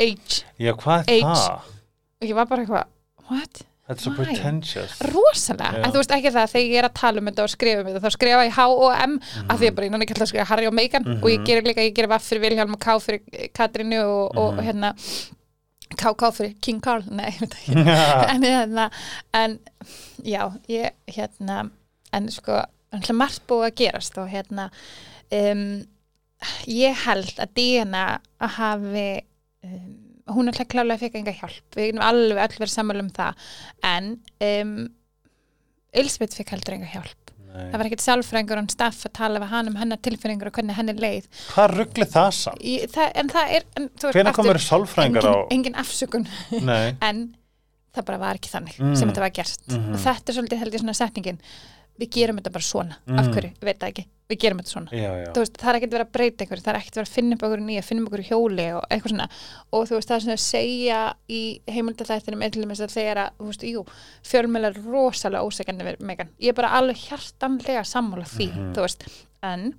H. 0.00 0.40
Já, 0.58 0.72
er 0.72 1.20
það? 1.20 1.74
og 2.24 2.30
ég 2.30 2.36
var 2.38 2.48
bara 2.48 2.64
eitthvað, 2.64 2.93
what? 3.30 3.62
Svo 4.00 4.14
Why? 4.14 4.24
pretentious 4.24 4.94
rosalega, 5.12 5.74
Já. 5.76 5.82
en 5.84 5.92
þú 5.92 5.98
veist 6.00 6.12
ekki 6.16 6.30
það 6.32 6.52
þegar 6.54 6.70
ég 6.72 6.78
er 6.80 6.86
að 6.88 6.94
tala 6.96 7.20
um 7.20 7.26
þetta 7.28 7.42
og 7.44 7.50
skrifa 7.52 7.80
um 7.82 7.88
þetta 7.90 8.00
þá 8.00 8.10
skrifa 8.14 8.44
ég 8.46 8.54
H 8.56 8.64
og 8.72 8.94
M 9.04 9.16
af 9.52 9.58
því 9.60 9.70
bara 9.76 9.86
ég 9.86 9.92
náttúrulega 9.92 10.06
ekki 10.06 10.14
alltaf 10.14 10.24
að 10.24 10.30
skrifa 10.32 10.46
Harry 10.48 10.66
og 10.70 10.74
Meghan 10.78 11.08
og 11.18 11.28
ég 11.28 11.38
Mhm. 11.38 11.44
gerir 11.50 11.66
líka, 11.68 11.84
ég 11.84 11.94
gerir 11.94 12.08
vaff 12.08 12.24
fyrir 12.30 12.40
Vilhjálm 12.46 12.72
og 12.72 12.80
K 12.80 12.96
fyrir 13.04 13.20
Katrínu 13.52 14.00
og, 14.04 14.36
og, 14.38 14.54
Mhm. 14.54 14.64
hérna 14.64 14.94
KK 15.96 16.30
fyrir 16.32 16.54
King 16.62 16.80
Carl, 16.82 17.04
nei, 17.10 17.30
ég 17.30 17.40
veit 17.40 17.54
ekki 17.54 17.74
en 18.34 18.42
hérna, 18.42 18.90
en 19.34 19.58
já, 20.24 20.52
ég, 20.68 20.90
hérna 21.06 21.70
en 22.12 22.30
sko, 22.30 22.62
margt 23.12 23.42
búið 23.46 23.68
að 23.68 23.74
gerast 23.82 24.16
og 24.18 24.28
hérna 24.32 24.70
um, 25.30 25.84
ég 26.66 26.94
held 27.04 27.36
að 27.38 27.52
að 28.40 28.48
hafi 28.56 29.20
um, 29.62 30.00
hún 30.32 30.48
alltaf 30.48 30.68
klálega 30.72 30.98
fekk 31.02 31.18
enga 31.20 31.34
hjálp 31.36 31.76
við 31.76 31.90
erum 31.90 32.00
alveg 32.06 32.38
öll 32.46 32.58
verið 32.62 32.72
sammála 32.74 33.04
um 33.04 33.10
það 33.12 33.34
en 33.84 34.06
um, 34.48 34.74
Elisabeth 35.94 36.38
fekk 36.38 36.54
heldur 36.56 36.76
enga 36.78 36.88
hjálp 36.94 37.20
Nei. 37.54 37.68
það 37.70 37.76
var 37.78 37.86
ekkert 37.86 38.02
sálfræðingur 38.02 38.60
og 38.64 38.70
staff 38.72 39.04
að 39.06 39.12
tala 39.14 39.38
við 39.44 39.52
hann 39.52 39.68
um 39.70 39.76
hennar 39.78 40.00
tilfinningur 40.02 40.48
og 40.50 40.56
hvernig 40.56 40.74
henni 40.74 40.94
leið 40.98 41.28
Hvað 41.52 41.74
ruggli 41.76 42.06
það 42.10 42.30
samt? 42.40 42.64
Í, 42.66 42.72
það, 42.90 43.12
en 43.22 43.30
það 43.30 43.52
er 43.58 43.66
en, 43.78 43.86
aftur, 43.94 44.32
komur 44.40 44.58
sálfræðingar 44.64 45.28
á 45.30 45.34
engin, 45.54 45.76
afsökun 45.78 46.26
en 47.10 47.20
það 47.94 48.08
bara 48.08 48.18
var 48.24 48.40
ekki 48.40 48.50
þannig 48.50 48.80
Mm. 48.82 48.96
sem 48.98 49.06
þetta 49.12 49.22
var 49.22 49.30
gert 49.36 49.68
Mhm. 49.70 49.92
og 49.94 50.00
þetta 50.02 50.32
er 50.32 50.36
svolítið 50.40 50.62
held 50.64 50.74
ég 50.74 50.82
svona 50.82 50.96
setningin 50.98 51.38
við 52.00 52.10
gerum 52.10 52.36
þetta 52.40 52.52
bara 52.52 52.64
svona, 52.64 52.96
Mm. 53.06 53.18
af 53.18 53.26
hverju, 53.28 53.50
ég 53.54 53.64
veit 53.68 53.78
það 53.78 53.88
ekki. 53.92 54.04
Við 54.30 54.38
gerum 54.40 54.58
þetta 54.58 54.72
svona, 54.72 54.90
já, 54.90 55.10
já. 55.20 55.26
Þú 55.34 55.40
veist, 55.44 55.56
það 55.60 55.68
er 55.68 55.76
ekkert 55.78 55.92
verið 55.94 56.06
að 56.06 56.12
breyta 56.16 56.44
einhverju, 56.44 56.62
það 56.64 56.72
er 56.74 56.78
ekkert 56.80 56.96
verið 56.96 57.08
að 57.10 57.14
finna 57.14 57.34
upp 57.36 57.42
okkur 57.44 57.60
nýja 57.60 57.84
finna 57.84 58.02
upp 58.02 58.08
okkur 58.08 58.24
hjóli 58.30 58.66
og 58.74 58.84
eitthvað 58.90 59.12
svona. 59.12 59.28
Og 59.72 59.84
þú 59.88 59.94
veist, 59.98 60.08
það 60.08 60.16
er 60.16 60.24
svona 60.24 60.38
að 60.38 60.44
segja 60.44 61.00
í 61.28 61.42
heimildalættinum 61.68 62.42
er 62.42 62.50
til 62.50 62.62
dæmis 62.64 62.80
að 62.80 62.94
þegar 62.96 63.20
að, 63.20 63.30
þú 63.38 63.50
veist, 63.50 63.66
jú 63.68 63.84
fjölmjöl 64.24 64.64
er 64.70 64.80
rosalega 64.88 65.44
ósækjandi 65.44 65.84
við 65.90 66.00
Megan, 66.00 66.28
ég 66.40 66.48
er 66.48 66.52
bara 66.54 66.72
alveg 66.80 66.96
hjartanlega 66.96 67.84
sammála 67.84 68.24
því, 68.24 68.48
Mhm. 68.54 68.72
þú 68.74 68.80
veist, 68.80 69.04
en 69.42 69.74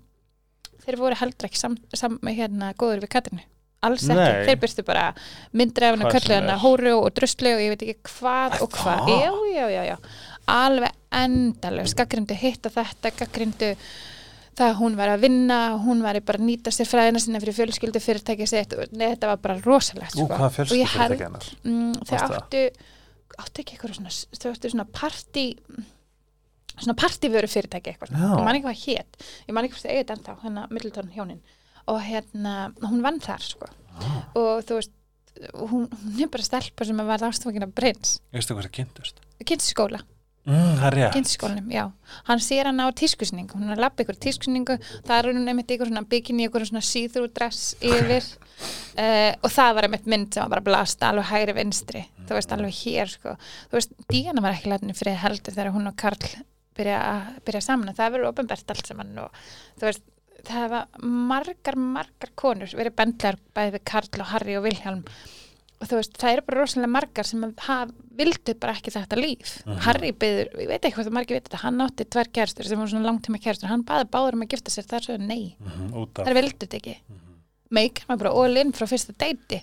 þeir 0.85 0.97
voru 1.01 1.15
heldur 1.15 1.49
ekki 1.49 1.57
sam, 1.57 1.77
sam, 1.93 2.19
hérna, 2.23 2.73
góður 2.75 3.01
við 3.01 3.09
Katrinu 3.09 3.41
alls 3.85 4.01
ekki, 4.07 4.15
Nei. 4.17 4.45
þeir 4.47 4.59
byrstu 4.61 4.83
bara 4.85 5.13
myndir 5.53 5.83
af 5.85 5.93
hennar 5.93 6.09
Hvað 6.11 6.11
sem 6.11 6.21
köllu 6.21 6.35
hennar 6.39 6.55
er. 6.55 6.61
hóru 6.63 6.93
og 7.05 7.13
druslu 7.13 7.51
og 7.53 7.59
ég 7.61 7.69
veit 7.69 7.83
ekki 7.85 7.97
hvað 8.03 8.61
og 8.63 8.69
hvað, 8.71 9.09
já, 9.09 9.31
já, 9.53 9.67
já, 9.69 9.83
já 9.91 9.97
alveg 10.51 10.91
endalega, 11.15 11.93
gaggrindu 12.01 12.35
hitt 12.37 12.65
og 12.67 12.73
þetta, 12.75 13.11
gaggrindu 13.21 13.69
það 14.55 14.69
að 14.71 14.77
hún 14.79 14.93
var 14.99 15.09
að 15.11 15.23
vinna, 15.25 15.57
hún 15.83 16.03
var 16.05 16.19
bara 16.23 16.39
að 16.39 16.45
nýta 16.47 16.71
sér 16.71 16.87
fræðina 16.87 17.19
sinna 17.19 17.41
fyrir 17.43 17.57
fjölskyldu 17.57 17.99
fyrirtæki 18.03 18.47
sitt, 18.47 18.75
nei, 18.95 19.09
þetta 19.13 19.33
var 19.33 19.41
bara 19.43 19.57
rosalegt 19.65 20.15
Ú, 20.15 20.23
sko. 20.23 20.27
hvað 20.31 20.45
held 20.45 20.55
fjölskyldufyrirtæki 20.59 21.25
hennar? 21.27 21.49
mm, 21.63 21.93
þau 22.05 22.15
það? 22.15 22.35
áttu 22.39 22.61
áttu 23.43 23.63
ekki 23.65 23.75
eitthvað 23.75 23.95
svona 23.97 24.13
þau 24.39 24.49
áttu 24.53 24.71
svona 24.71 24.85
partí 24.95 25.45
svona 26.75 26.95
partívöru 26.99 27.47
fyrirtæki 27.51 27.91
eitthvað 27.93 28.15
ég 28.15 28.45
man 28.47 28.55
ekki 28.59 28.67
hvað 28.67 28.81
hét, 28.85 29.19
ég 29.49 29.55
man 29.55 29.67
ekki 29.67 29.75
hvað 29.75 29.85
það 29.85 29.95
eigið 29.97 30.13
ennþá 30.15 30.37
hérna 30.43 30.65
Middleton 30.71 31.11
hjónin 31.15 31.41
og 31.91 31.99
hérna, 32.03 32.55
hún 32.83 33.03
vann 33.05 33.19
þar 33.23 33.43
sko 33.51 33.71
Ah. 33.95 34.25
og 34.35 34.65
þú 34.67 34.75
veist 34.75 34.91
hún, 35.55 35.85
hún 35.87 36.17
er 36.25 36.27
bara 36.27 36.43
stelpa 36.43 36.83
sem 36.83 36.97
var 37.07 37.21
ástfangin 37.23 37.63
af 37.63 37.69
prins, 37.77 38.17
Veistu 38.35 38.51
hvað 38.57 38.65
það 38.67 38.73
kynntust? 38.75 39.21
kynnsskóla 39.47 40.01
Mm, 40.45 40.75
kynnsskólanum, 41.15 41.69
já, 41.73 41.83
hann 42.27 42.41
sér 42.43 42.67
hann 42.69 42.77
á 42.77 42.85
tískusningu, 42.93 43.57
hún 43.57 43.71
er 43.71 43.77
að 43.79 43.81
lappa 43.81 44.03
ykkur 44.03 44.17
tískusningu 44.21 44.75
það 45.07 45.15
er 45.17 45.29
hún 45.31 45.47
einmitt 45.49 45.71
ykkur 45.73 45.89
svona 45.89 46.03
bikini 46.05 46.45
ykkur 46.45 46.67
svona 46.69 46.83
see-through 46.85 47.31
dress 47.33 47.71
yfir. 47.81 48.27
Uh, 48.95 49.33
og 49.43 49.49
það 49.51 49.73
var 49.75 49.87
einmitt 49.89 50.05
mynd 50.07 50.29
sem 50.31 50.45
var 50.45 50.53
bara 50.53 50.63
blasta 50.63 51.09
alveg 51.09 51.25
hægri 51.31 51.55
vinstri, 51.57 52.03
þú 52.29 52.37
veist 52.37 52.53
alveg 52.55 52.77
hér 52.85 53.09
sko, 53.11 53.33
þú 53.71 53.75
veist, 53.79 53.95
Díana 54.07 54.43
var 54.45 54.53
ekki 54.55 54.69
lætinu 54.71 54.93
fyrir 54.95 55.17
heldur 55.25 55.57
þegar 55.57 55.73
hún 55.75 55.89
og 55.89 55.97
Karl 55.99 56.29
byrja, 56.77 56.99
að- 57.01 57.41
byrja 57.47 57.61
saman, 57.65 57.95
það 57.97 58.13
verður 58.15 58.29
ofinbært 58.29 58.71
allt 58.71 58.87
saman 58.93 59.17
og 59.25 59.41
þú 59.81 59.89
veist 59.89 60.05
það 60.45 60.69
var 60.75 60.87
margar, 61.03 61.75
margar 61.75 62.31
konur 62.37 62.69
verið 62.77 62.95
bendlar 63.01 63.37
bæði 63.57 63.75
við 63.79 63.83
Karl 63.91 64.21
og 64.21 64.31
Harry 64.31 64.55
og 64.59 64.63
Vilhjálm 64.69 65.03
og 65.81 65.89
þú 65.89 65.99
veist, 65.99 66.15
það 66.21 66.33
eru 66.33 66.43
bara 66.47 66.61
rosalega 66.61 66.91
margar 66.95 67.27
sem 67.27 67.43
haf, 67.65 67.91
vildu 68.15 68.55
bara 68.61 68.75
ekki 68.77 68.93
þetta 68.95 69.19
líf. 69.19 69.53
Harry 69.85 70.11
byður, 70.15 70.51
ég 70.63 70.69
veit 70.71 70.79
ekki 70.87 70.95
hvað 70.95 71.09
það 71.09 71.17
margir 71.17 71.37
veit 71.37 71.47
þetta 71.49 71.61
hann 71.65 71.83
átti 71.85 72.07
tvær 72.15 72.31
kærstur 72.37 72.69
sem 72.69 72.79
voru 72.79 72.93
svona 72.93 73.09
langtíma 73.09 73.41
kærstur 73.43 73.71
hann 73.71 73.83
baði 73.87 74.07
báður 74.13 74.37
um 74.37 74.45
að 74.45 74.51
gifta 74.55 74.73
sér, 74.73 74.87
það 74.89 74.97
er 74.99 75.07
svo 75.09 75.17
nei. 75.21 75.55
Mhm, 75.59 75.89
út 76.01 76.19
af. 76.21 76.27
Þær 76.29 76.37
vildu 76.39 76.59
þetta 76.63 76.79
ekki. 76.79 76.95
Megan 77.75 78.11
var 78.11 78.21
bara 78.23 78.33
all 78.43 78.61
in 78.61 78.71
frá 78.77 78.87
fyrsta 78.87 79.15
deiti. 79.19 79.61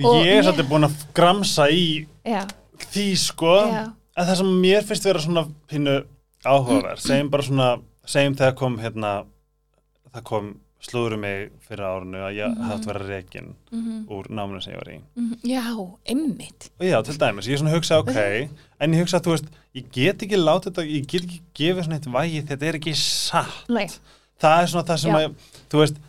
Og 0.00 0.22
Ég 0.24 0.38
er 0.38 0.46
svolítið 0.46 0.70
búin 0.70 0.86
að 0.88 0.96
gramsa 1.12 1.66
í 1.68 2.06
já, 2.24 2.46
því 2.88 3.06
sko. 3.20 3.56
Já, 3.68 3.82
en 4.16 4.26
það 4.30 4.36
sem 4.40 4.52
mér 4.62 4.86
finnst 4.88 5.04
vera 5.04 5.20
svona 5.20 5.44
pínu 5.68 5.98
áhugaverð, 6.40 7.02
segjum 7.04 7.30
bara 7.34 7.44
svona 7.44 7.68
segjum 8.08 8.38
þegar 8.38 8.56
kom 8.56 8.78
hérna 8.80 9.10
það 10.14 10.24
kom 10.30 10.50
slúður 10.80 11.18
mig 11.20 11.50
fyrir 11.68 11.84
árinu 11.84 12.20
að 12.24 12.36
ég 12.38 12.48
Mhm. 12.50 12.62
hafði 12.64 12.76
átt 12.76 12.86
að 12.86 12.92
vera 12.92 13.08
rekin 13.10 13.48
mhm, 13.70 13.96
úr 14.08 14.28
náminu 14.32 14.62
sem 14.64 14.72
ég 14.72 14.80
var 14.80 14.92
í. 14.92 14.98
Mhm, 15.16 15.34
já, 15.44 15.64
einmitt. 16.08 16.70
Og 16.80 16.86
já, 16.86 17.02
til 17.04 17.18
dæmis, 17.20 17.48
ég 17.48 17.52
er 17.52 17.60
svona 17.60 17.72
að 17.74 17.78
hugsa 17.78 17.98
ok 18.00 18.16
en 18.80 18.94
ég 18.94 19.02
hugsa 19.04 19.18
að 19.20 19.26
þú 19.26 19.34
veist, 19.34 19.50
ég 19.76 19.90
get 19.92 20.22
ekki 20.24 20.38
látið 20.40 20.70
þetta, 20.70 20.86
ég 20.88 21.06
get 21.06 21.26
ekki 21.26 21.40
gefið 21.60 21.84
svona 21.84 21.98
eitt 22.00 22.08
vægi 22.16 22.44
þetta 22.48 22.66
er 22.70 22.78
ekki 22.80 22.94
satt. 22.96 23.68
Nei, 23.68 23.86
það 24.40 24.62
er 24.62 24.70
svona 24.72 24.86
það 24.88 25.02
sem 25.04 25.12
Já. 25.12 25.18
að, 25.20 25.34
þú 25.70 25.82
veist 25.84 26.00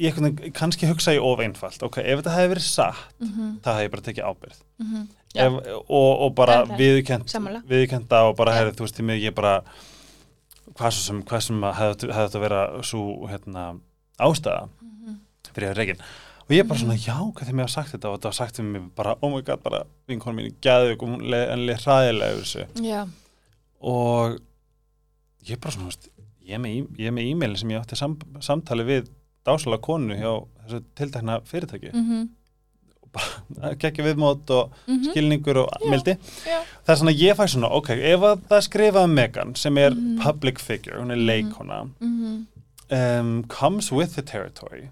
ég 0.00 0.52
kannski 0.56 0.88
hugsa 0.88 1.12
ég 1.12 1.22
of 1.22 1.40
einfalt 1.44 1.82
ok, 1.84 1.98
ef 2.00 2.22
þetta 2.22 2.36
hefði 2.36 2.52
verið 2.54 2.64
satt 2.64 3.02
mhm, 3.20 3.50
það 3.64 3.74
hefði 3.76 3.84
ég 3.88 3.92
bara 3.92 4.06
tekið 4.06 4.28
ábyrgð. 4.30 4.60
Mhm, 4.78 5.02
ef, 5.34 5.58
og, 5.88 6.12
og 6.26 6.34
bara 6.38 6.62
viðkenda 6.64 8.22
og 8.28 8.36
bara 8.38 8.54
hefði, 8.56 8.76
þú 8.78 8.86
veist, 8.86 9.02
ég 9.26 9.34
bara 9.34 9.56
hvað 10.78 10.98
sem, 10.98 11.22
hvað 11.28 11.46
sem 11.46 11.64
hefði, 11.78 12.12
þetta 12.12 12.38
að 12.38 12.44
vera 12.46 12.60
svo 12.86 13.06
hérna 13.30 13.64
ástæða 14.22 14.68
mhm, 14.68 15.16
fyrir 15.52 15.72
að 15.72 15.80
reygin 15.80 16.04
og 16.42 16.54
ég 16.56 16.68
bara 16.68 16.82
svona, 16.82 16.98
já, 16.98 17.14
hvað 17.16 17.48
þeim 17.48 17.60
ég 17.60 17.68
hafa 17.68 17.74
sagt 17.76 17.94
þetta? 17.94 18.10
Og 18.10 18.18
þetta 18.18 18.28
var 18.28 18.36
sagt 18.36 18.58
um 18.60 18.70
mig 18.74 18.86
bara, 18.96 19.14
oh 19.22 19.30
my 19.32 19.42
god, 19.46 19.62
bara 19.64 19.82
vinkonu 20.10 20.36
mín 20.36 20.56
gæði 20.64 20.96
og 20.96 21.04
hún 21.06 21.22
leið 21.32 21.44
en 21.54 21.62
leið 21.68 21.84
hræðilega 21.86 22.34
yfir 22.34 22.42
þessu. 22.42 22.88
Já, 22.88 23.02
og 23.92 24.36
ég 25.48 25.62
bara 25.62 25.74
svona, 25.76 25.88
veist, 25.92 26.10
ég 26.42 26.58
er 26.58 26.62
með, 26.62 26.90
er 26.98 27.22
e-mailin 27.22 27.58
sem 27.62 27.72
ég 27.72 27.82
átti 27.82 27.98
sam, 27.98 28.18
samtali 28.44 28.86
við 28.88 29.10
dásalega 29.46 29.84
konu 29.86 30.18
hjá 30.18 30.32
þessu 30.66 30.82
tiltakna 30.98 31.38
fyrirtæki. 31.48 31.92
Mhm, 31.94 32.28
gekki 33.82 34.02
viðmót 34.06 34.50
og 34.56 34.70
mhm, 34.88 35.10
skilningur 35.10 35.58
og 35.64 35.68
Já. 35.82 35.90
mildi. 35.90 36.14
já, 36.46 36.60
það 36.86 36.94
er 36.94 37.00
svona, 37.02 37.14
ég 37.20 37.36
fæ 37.36 37.44
svona, 37.52 37.70
ok, 37.78 37.90
ef 37.98 38.20
að 38.30 38.40
það 38.48 38.56
er 38.58 38.66
skrifað 38.68 39.04
um 39.08 39.14
Megan 39.18 39.54
sem 39.54 39.78
er 39.78 39.90
Mhm. 39.94 40.18
public 40.22 40.58
figure, 40.60 40.98
hún 41.02 41.10
er 41.12 41.16
Mhm. 41.20 41.26
leikona 41.26 41.82
mhm, 42.00 42.46
um, 42.90 43.44
comes 43.48 43.92
with 43.92 44.14
the 44.14 44.22
territory. 44.22 44.88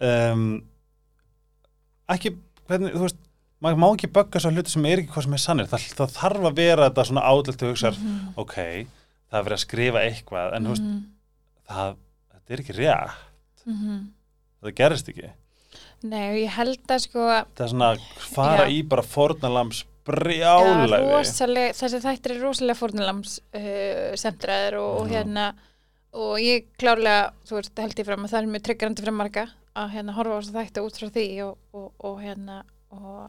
Um, 0.00 0.62
ekki, 2.08 2.34
hvernig, 2.68 2.94
þú 2.94 3.04
veist 3.06 3.16
maður 3.60 3.76
má 3.82 3.88
ekki 3.94 4.08
bögga 4.08 4.40
svo 4.40 4.50
hluti 4.54 4.72
sem 4.72 4.86
er 4.88 5.02
ekki 5.02 5.12
hvað 5.12 5.26
sem 5.26 5.34
er 5.36 5.42
sannir, 5.42 5.66
það, 5.68 5.88
það 5.98 6.14
þarf 6.16 6.46
að 6.48 6.54
vera 6.56 6.86
þetta 6.88 7.04
svona 7.10 7.24
ádelt 7.28 7.62
og 7.66 7.72
hugsa, 7.74 7.90
mhm, 7.92 8.30
ok 8.40 8.54
það 9.30 9.38
er 9.38 9.44
verið 9.46 9.56
að 9.58 9.64
skrifa 9.66 10.00
eitthvað 10.06 10.54
en 10.56 10.64
þú 10.64 10.72
veist, 10.74 10.86
mhm, 10.86 11.02
það, 11.70 11.96
þetta 12.32 12.54
er 12.56 12.62
ekki 12.64 12.76
rétt. 12.78 13.18
Mhm. 13.66 13.98
það 14.62 14.74
gerist 14.80 15.08
ekki 15.12 15.28
Nei, 16.02 16.42
ég 16.46 16.52
held 16.56 16.92
að 16.94 17.02
sko 17.04 17.24
það 17.28 17.64
er 17.66 17.72
svona 17.74 17.88
að 17.92 18.04
fara 18.32 18.66
Já. 18.68 18.72
í 18.72 18.82
bara 18.88 19.04
brjálæði 20.10 21.00
rosaleg, 21.12 21.74
þessi 21.76 22.00
þættir 22.02 22.32
er 22.34 22.40
rosalega 22.44 22.78
fórnulams 22.78 23.34
uh, 23.52 24.14
semtraðir 24.20 24.78
og, 24.80 25.02
og 25.02 25.10
hérna 25.12 25.50
og 26.16 26.40
ég 26.42 26.64
klárlega, 26.80 27.30
þú 27.46 27.58
veist, 27.60 27.76
held 27.78 28.00
ég 28.00 28.08
fram 28.08 28.24
að 28.26 28.32
það 28.32 28.40
er 28.40 28.48
mjög 28.54 28.64
tryggjandi 28.66 29.04
fyrir 29.04 29.18
marga 29.20 29.44
að 29.78 29.92
hérna 29.94 30.16
horfa 30.16 30.34
á 30.34 30.40
þessu 30.40 30.56
þætti 30.56 30.84
út 30.86 30.98
frá 30.98 31.10
því 31.14 31.26
og, 31.44 31.52
og, 31.76 31.92
og 32.08 32.16
hérna 32.24 32.56
og 32.90 33.20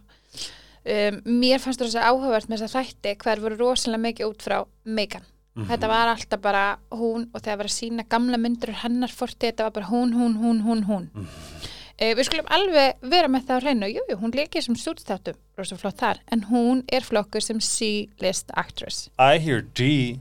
um, 0.87 1.19
mér 1.43 1.61
fannst 1.61 1.83
þetta 1.83 2.07
áhugavert 2.07 2.49
með 2.49 2.63
þess 2.63 2.79
að 2.79 2.87
þætti 2.89 3.15
hver 3.21 3.43
voru 3.43 3.59
rosalega 3.59 4.05
mikið 4.07 4.31
út 4.31 4.47
frá 4.47 4.57
Megan 4.85 5.27
Mhm. 5.51 5.65
þetta 5.67 5.87
var 5.91 6.07
alltaf 6.07 6.39
bara 6.39 6.59
hún 6.95 7.25
og 7.35 7.41
þegar 7.43 7.57
var 7.59 7.67
að 7.67 7.73
sína 7.75 8.03
gamla 8.07 8.37
myndur 8.39 8.69
hennar 8.85 9.11
forti, 9.11 9.49
þetta 9.49 9.65
var 9.67 9.73
bara 9.75 9.89
hún, 9.89 10.13
hún, 10.15 10.37
hún, 10.39 10.61
hún, 10.63 10.83
hún 10.87 11.09
Mhm. 11.11 11.25
Uh, 11.27 11.50
við 12.17 12.25
skulum 12.27 12.49
alveg 12.49 13.05
vera 13.13 13.27
með 13.29 13.45
það 13.47 13.61
á 13.61 13.63
hreinu. 13.65 13.89
Jú, 13.93 14.01
jú, 14.09 14.17
hún 14.23 14.33
leikir 14.33 14.63
sem 14.65 14.75
stúdstáttum 14.79 15.37
rosa 15.59 15.77
flott 15.77 15.99
þar, 16.01 16.21
en 16.33 16.41
hún 16.49 16.81
er 16.91 17.05
flokkur 17.05 17.43
sem 17.45 17.59
C-list 17.61 18.49
actress. 18.57 19.09
I 19.19 19.37
hear 19.39 19.61
D. 19.61 20.17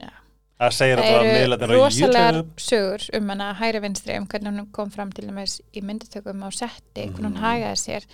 Já. 0.00 0.10
að 0.62 0.72
það 0.72 0.92
þetta 0.94 1.02
að 1.02 1.16
eru 1.18 1.34
miðlarnir 1.36 1.68
á 1.68 1.76
rosalegar 1.76 2.36
YouTube 2.38 2.62
sögur 2.68 3.02
um 3.18 3.28
hana 3.34 3.48
hægri 3.58 3.80
vinstri 3.84 4.14
um 4.16 4.26
hvernig 4.30 4.54
hún 4.56 4.70
kom 4.72 4.90
fram 4.94 5.10
til 5.12 5.26
dæmis 5.28 5.58
í 5.76 5.82
myndatökum 5.84 6.46
á 6.46 6.48
setti, 6.54 7.08
hvernig 7.10 7.26
hún 7.26 7.34
Mhm. 7.36 7.42
hagaði 7.44 7.76
sér. 7.82 8.06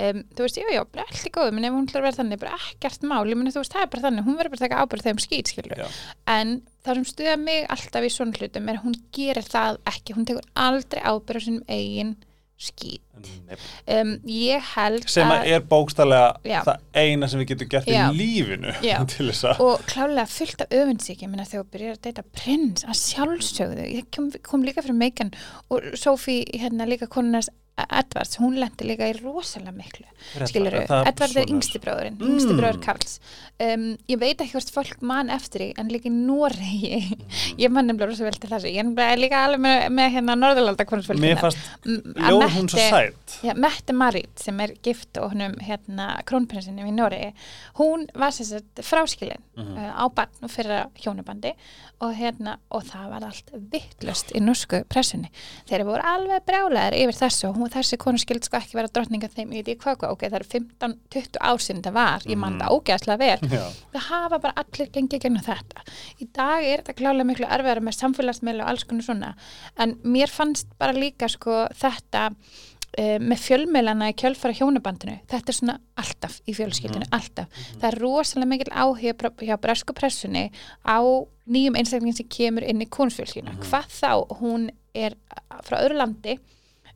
Um, 0.00 0.22
þú 0.32 0.46
veist, 0.46 0.56
jú, 0.56 0.64
jú, 0.72 0.84
bara 0.94 1.04
allt 1.10 1.26
í 1.28 1.30
góðum 1.34 1.58
en 1.58 1.64
ef 1.68 1.72
hún 1.76 1.86
að 1.90 2.00
vera 2.06 2.16
þannig, 2.16 2.38
bara 2.40 2.56
ekkert 2.56 3.02
mál. 3.04 3.26
Ég 3.28 3.36
meni, 3.36 3.50
þú 3.52 3.60
veist, 3.60 3.74
það 3.74 3.82
er 3.82 3.90
bara 3.92 4.02
þannig, 4.06 4.24
hún 4.24 4.38
verður 4.38 4.50
bara 4.54 4.56
að 4.56 4.64
taka 4.64 4.80
ábyrð 4.80 5.04
þeim 5.04 5.20
skýt, 5.20 5.50
skilur, 5.52 5.90
en 6.26 6.62
það 6.86 6.94
sem 6.94 7.04
stuða 7.10 7.36
mig 7.36 7.66
alltaf 7.68 8.02
í 8.06 8.08
svona 8.14 8.32
hlutum 8.38 8.68
er 8.70 8.78
að 8.78 8.84
hún 8.86 8.96
gerir 9.12 9.44
það 9.44 9.76
ekki, 9.92 10.14
hún 10.16 10.24
tekur 10.24 10.46
aldrei 10.56 11.02
ábyrð 11.04 11.36
á 11.36 11.44
sínum 11.44 11.64
eigin 11.68 12.16
skýt 12.60 13.28
um, 13.88 14.10
ég 14.28 14.66
held 14.74 15.06
sem 15.10 15.28
að 15.32 15.48
er 15.54 15.62
bókstallega 15.70 16.60
það 16.66 16.82
eina 16.92 17.28
sem 17.30 17.40
við 17.40 17.54
getum 17.54 17.70
gert 17.72 17.88
Já. 17.88 18.02
í 18.10 18.18
lífinu 18.18 18.74
að 19.00 19.62
og 19.64 19.86
klálega 19.88 20.26
fullt 20.30 20.64
af 20.66 20.76
öfundsík 20.80 21.24
ég 21.24 21.32
meina 21.32 21.48
þegar 21.48 21.64
þú 21.64 21.74
byrjar 21.76 21.96
að 21.96 22.02
deyta 22.08 22.26
prins 22.36 22.84
að 22.84 23.00
sjálfsögðu, 23.00 23.88
ég 23.96 24.10
kom, 24.14 24.28
kom 24.44 24.66
líka 24.66 24.84
fyrir 24.84 25.00
Megan 25.00 25.32
og 25.72 25.88
Sophie 25.98 26.44
hérna 26.60 26.88
líka 26.88 27.08
konunars 27.10 27.48
Edvards, 27.90 28.36
hún 28.40 28.58
lendi 28.60 28.84
líka 28.88 29.08
í 29.10 29.14
rosalega 29.22 29.72
miklu, 29.72 30.06
skilur 30.46 30.72
Það- 30.86 31.06
Edvard 31.08 31.22
er 31.22 31.34
sonur. 31.34 31.50
yngsti 31.54 31.78
bróðurinn, 31.84 32.18
yngsti 32.20 32.52
Mm. 32.52 32.60
bróður 32.60 32.80
Karls 32.84 33.20
um, 33.60 33.96
ég 34.08 34.18
veit 34.18 34.38
ekki 34.40 34.52
hvort 34.56 34.70
fólk 34.74 35.02
man 35.02 35.30
eftir 35.30 35.60
því 35.60 35.68
en 35.78 35.88
líka 35.88 36.08
í 36.08 36.12
Noregi 36.12 37.00
Mm. 37.00 37.58
ég 37.58 37.70
man 37.70 37.86
nefnilega 37.88 38.08
rosa 38.08 38.24
vel 38.24 38.32
til 38.38 38.50
þessu, 38.50 38.70
ég 38.74 38.98
er 38.98 39.16
líka 39.18 39.44
alveg 39.46 39.60
með, 39.60 39.88
með 39.90 40.12
hérna 40.16 40.36
Norðurlanda 40.36 40.84
mér 41.20 41.38
fannst 41.40 41.58
ljóð 41.86 42.48
hún 42.56 42.68
svo 42.68 42.78
sætt 42.90 43.38
Já, 43.42 43.54
Mette 43.56 43.92
Marit 43.92 44.38
sem 44.38 44.60
er 44.60 44.74
gift 44.82 45.16
og 45.18 45.32
húnum 45.32 45.56
hérna 45.60 46.22
krónprinsinum 46.24 46.86
í 46.88 46.92
Noregi 46.94 47.32
hún 47.78 48.06
var 48.14 48.30
sem 48.32 48.46
sagt 48.46 48.82
fráskilin 48.84 49.38
Mhm. 49.56 49.76
uh, 49.76 49.92
á 50.04 50.08
barn 50.14 50.28
og 50.42 50.50
fyrir 50.50 50.86
hjónabandi 51.02 51.52
og 52.00 52.14
hérna 52.16 52.56
og 52.70 52.82
það 52.84 53.10
var 53.10 53.24
allt 53.28 53.50
vittlust 53.72 54.32
í 54.34 54.40
norsku 54.40 54.84
pressunni 54.88 55.28
þeir 55.68 55.84
voru 55.84 56.02
alveg 56.02 56.44
brjálæðir 56.48 56.96
yfir 57.02 57.18
þessu 57.20 57.48
og 57.50 57.56
hún, 57.56 57.69
þessi 57.74 57.98
konu 58.02 58.18
skild 58.22 58.44
sko 58.46 58.56
ekki 58.60 58.76
vera 58.78 58.88
drottninga 58.92 59.28
þeim. 59.32 59.52
Ég 59.56 59.64
veit 59.64 59.68
ekki 59.74 59.84
hvað 59.84 59.98
hvað, 60.00 60.14
ok, 60.16 60.24
það 60.28 60.38
eru 60.40 60.48
15-20 60.54 61.40
ár 61.50 61.58
sinni 61.64 61.82
það 61.86 61.92
var, 61.98 62.26
ég 62.26 62.36
man 62.38 62.54
Mhm. 62.56 62.60
það 62.60 62.74
ógeðslega 62.76 63.18
vel. 63.18 63.50
Já. 63.50 63.64
það 63.94 64.06
hafa 64.08 64.38
bara 64.40 64.54
allir 64.64 64.90
gengið 64.90 65.20
gegnum 65.20 65.42
þetta. 65.44 65.84
Í 66.20 66.28
dag 66.32 66.64
er 66.64 66.82
þetta 66.82 66.98
klálega 67.00 67.28
miklu 67.30 67.46
erfiðara 67.46 67.80
með 67.80 67.98
samfélagsmiðla 68.00 68.62
og 68.64 68.68
alls 68.74 68.84
konar 68.84 69.02
svona. 69.06 69.34
En 69.78 69.94
mér 70.04 70.28
fannst 70.28 70.66
bara 70.78 70.92
líka 70.92 71.28
sko 71.28 71.66
þetta 71.74 72.30
uh, 72.98 73.18
með 73.22 73.38
fjölmiðlana 73.38 74.08
í 74.10 74.14
kjölfara 74.18 74.52
hjónabandinu 74.58 75.20
þetta 75.30 75.48
er 75.52 75.54
svona 75.54 75.76
alltaf 75.96 76.40
í 76.50 76.54
fjölskyldinu 76.56 77.06
alltaf, 77.14 77.46
það 77.78 77.84
er 77.92 77.98
rosalega 78.02 78.48
mikil 78.50 78.72
áhuga 78.74 79.30
hjá 79.46 79.56
bresku 79.62 79.94
pressunni 79.94 80.50
á 80.82 80.98
nýjum 81.46 81.76
einstaklingin 81.78 82.16
sem 82.18 82.26
kemur 82.26 82.66
inn 82.66 82.82
í 82.82 82.88
konusfjölskyldinu, 82.90 83.54
hvað 83.62 83.86
þá 83.94 84.10
hún 84.40 84.70
er 84.92 85.14
frá 85.62 85.78
öðru 85.84 86.00
landi 86.02 86.34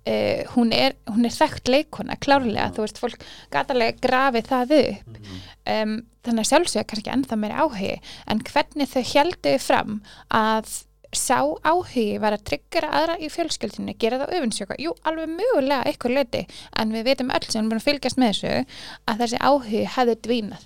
Uh, 0.05 0.43
hún, 0.53 0.73
er, 0.77 0.99
hún 1.09 1.25
er 1.25 1.33
þekkt 1.33 1.71
leikona 1.73 2.19
klárlega, 2.21 2.67
þú 2.77 2.83
veist, 2.85 2.99
fólk 3.01 3.23
gatalega 3.55 3.97
grafið 4.05 4.51
það 4.51 4.75
upp. 4.79 5.21
Um, 5.65 5.95
þannig 6.27 6.43
að 6.43 6.51
sjálfsögja 6.51 6.89
kannski 6.91 7.13
ennþá 7.15 7.39
meiri 7.41 7.57
áhugi. 7.57 7.95
En 8.29 8.43
hvernig 8.45 8.91
þau 8.91 9.05
heldu 9.15 9.55
fram 9.65 10.03
að 10.29 10.75
sá 11.15 11.41
áhugi 11.65 12.19
var 12.21 12.37
að 12.37 12.45
tryggjara 12.51 12.93
aðra 12.99 13.17
í 13.23 13.31
fjölskyldinu 13.33 13.95
gera 14.01 14.21
það 14.23 14.37
öfinsjöka, 14.39 14.79
jú, 14.83 14.95
alveg 15.07 15.31
mögulega 15.31 15.85
eitthvað 15.89 16.17
leiti, 16.19 16.45
en 16.81 16.95
við 16.95 17.09
veitum 17.09 17.33
öll 17.35 17.45
sem 17.49 17.61
erum 17.61 17.71
búin 17.73 17.81
að 17.83 17.89
fylgjast 17.89 18.21
með 18.21 18.33
þessu, 18.33 18.79
að 19.09 19.21
þessi 19.25 19.43
áhugi 19.49 19.85
hefði 19.97 20.17
dvínað. 20.27 20.65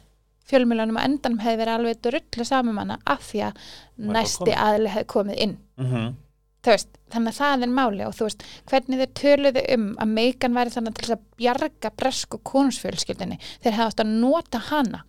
Fjölmjölanum 0.49 0.97
á 0.97 1.05
endanum 1.05 1.43
hefði 1.45 1.61
verið 1.61 1.75
alveg 1.75 2.01
drullu 2.07 2.47
saman 2.49 2.81
hana 2.81 2.97
af 3.05 3.27
því 3.29 3.43
að 3.51 3.67
næsti 4.15 4.55
aðli 4.57 4.95
hefði 4.95 5.11
komið 5.15 5.45
inn. 5.45 5.59
Mhm. 5.77 6.09
þú 6.15 6.28
veist, 6.67 6.89
þannig 7.13 7.33
að 7.33 7.39
það 7.39 7.63
er 7.63 7.73
máli 7.79 8.05
og 8.07 8.15
þú 8.19 8.27
veist, 8.29 8.43
hvernig 8.71 8.99
þau 8.99 9.13
töluðu 9.23 9.63
um 9.75 9.87
að 10.03 10.09
Megan 10.19 10.55
væri 10.59 10.71
þannig 10.75 10.95
til 10.99 11.13
að 11.15 11.23
bjarga 11.39 11.91
bresku 11.97 12.39
konusfjölskyldinni, 12.45 13.39
þeir 13.63 13.73
hefði 13.79 13.87
átt 13.93 14.01
að 14.05 14.13
nota 14.19 14.59
hana. 14.59 15.05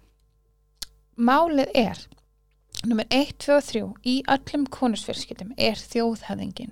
Málið 1.20 1.72
er 1.76 2.00
nummer 2.88 3.04
1, 3.12 3.34
2 3.44 3.56
og 3.58 3.64
3 3.68 3.82
í 4.08 4.14
öllum 4.32 4.64
konusfjölskyldum 4.72 5.50
er 5.60 5.76
þjóðhæðingin 5.76 6.70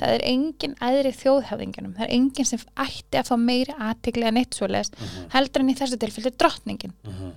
það 0.00 0.14
er 0.14 0.22
engin 0.24 0.76
aðri 0.80 1.10
þjóðhæðinginum 1.18 1.92
það 1.98 2.06
er 2.06 2.14
engin 2.16 2.48
sem 2.48 2.62
ætti 2.80 3.20
að 3.20 3.28
fá 3.28 3.34
meiri 3.36 3.74
aðtikli 3.76 4.24
en 4.30 4.40
eitt 4.40 4.56
svoleiðis 4.56 4.94
heldur 5.34 5.60
en 5.66 5.72
í 5.74 5.76
þessu 5.76 5.98
tilfelli 6.00 6.32
drottningin 6.40 6.94
Mhm. 7.04 7.34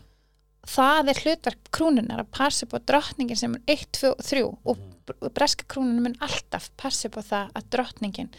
Það 0.70 1.12
er 1.12 1.22
hlutverk 1.24 1.72
krúnunar 1.76 2.24
að 2.24 2.34
passa 2.36 2.66
upp 2.66 2.76
á 2.78 2.86
drottningin 2.92 3.40
sem 3.40 3.56
er 3.60 3.78
1, 3.78 3.88
2 4.00 4.12
og 4.14 4.26
3 4.28 4.44
og 4.48 4.84
br- 5.08 5.32
breska 5.36 5.68
krúnunum 5.68 6.08
mun 6.08 6.20
alltaf 6.24 6.70
passa 6.80 7.10
upp 7.10 7.20
á 7.20 7.24
það 7.24 7.58
að 7.60 7.72
drottningin 7.76 8.30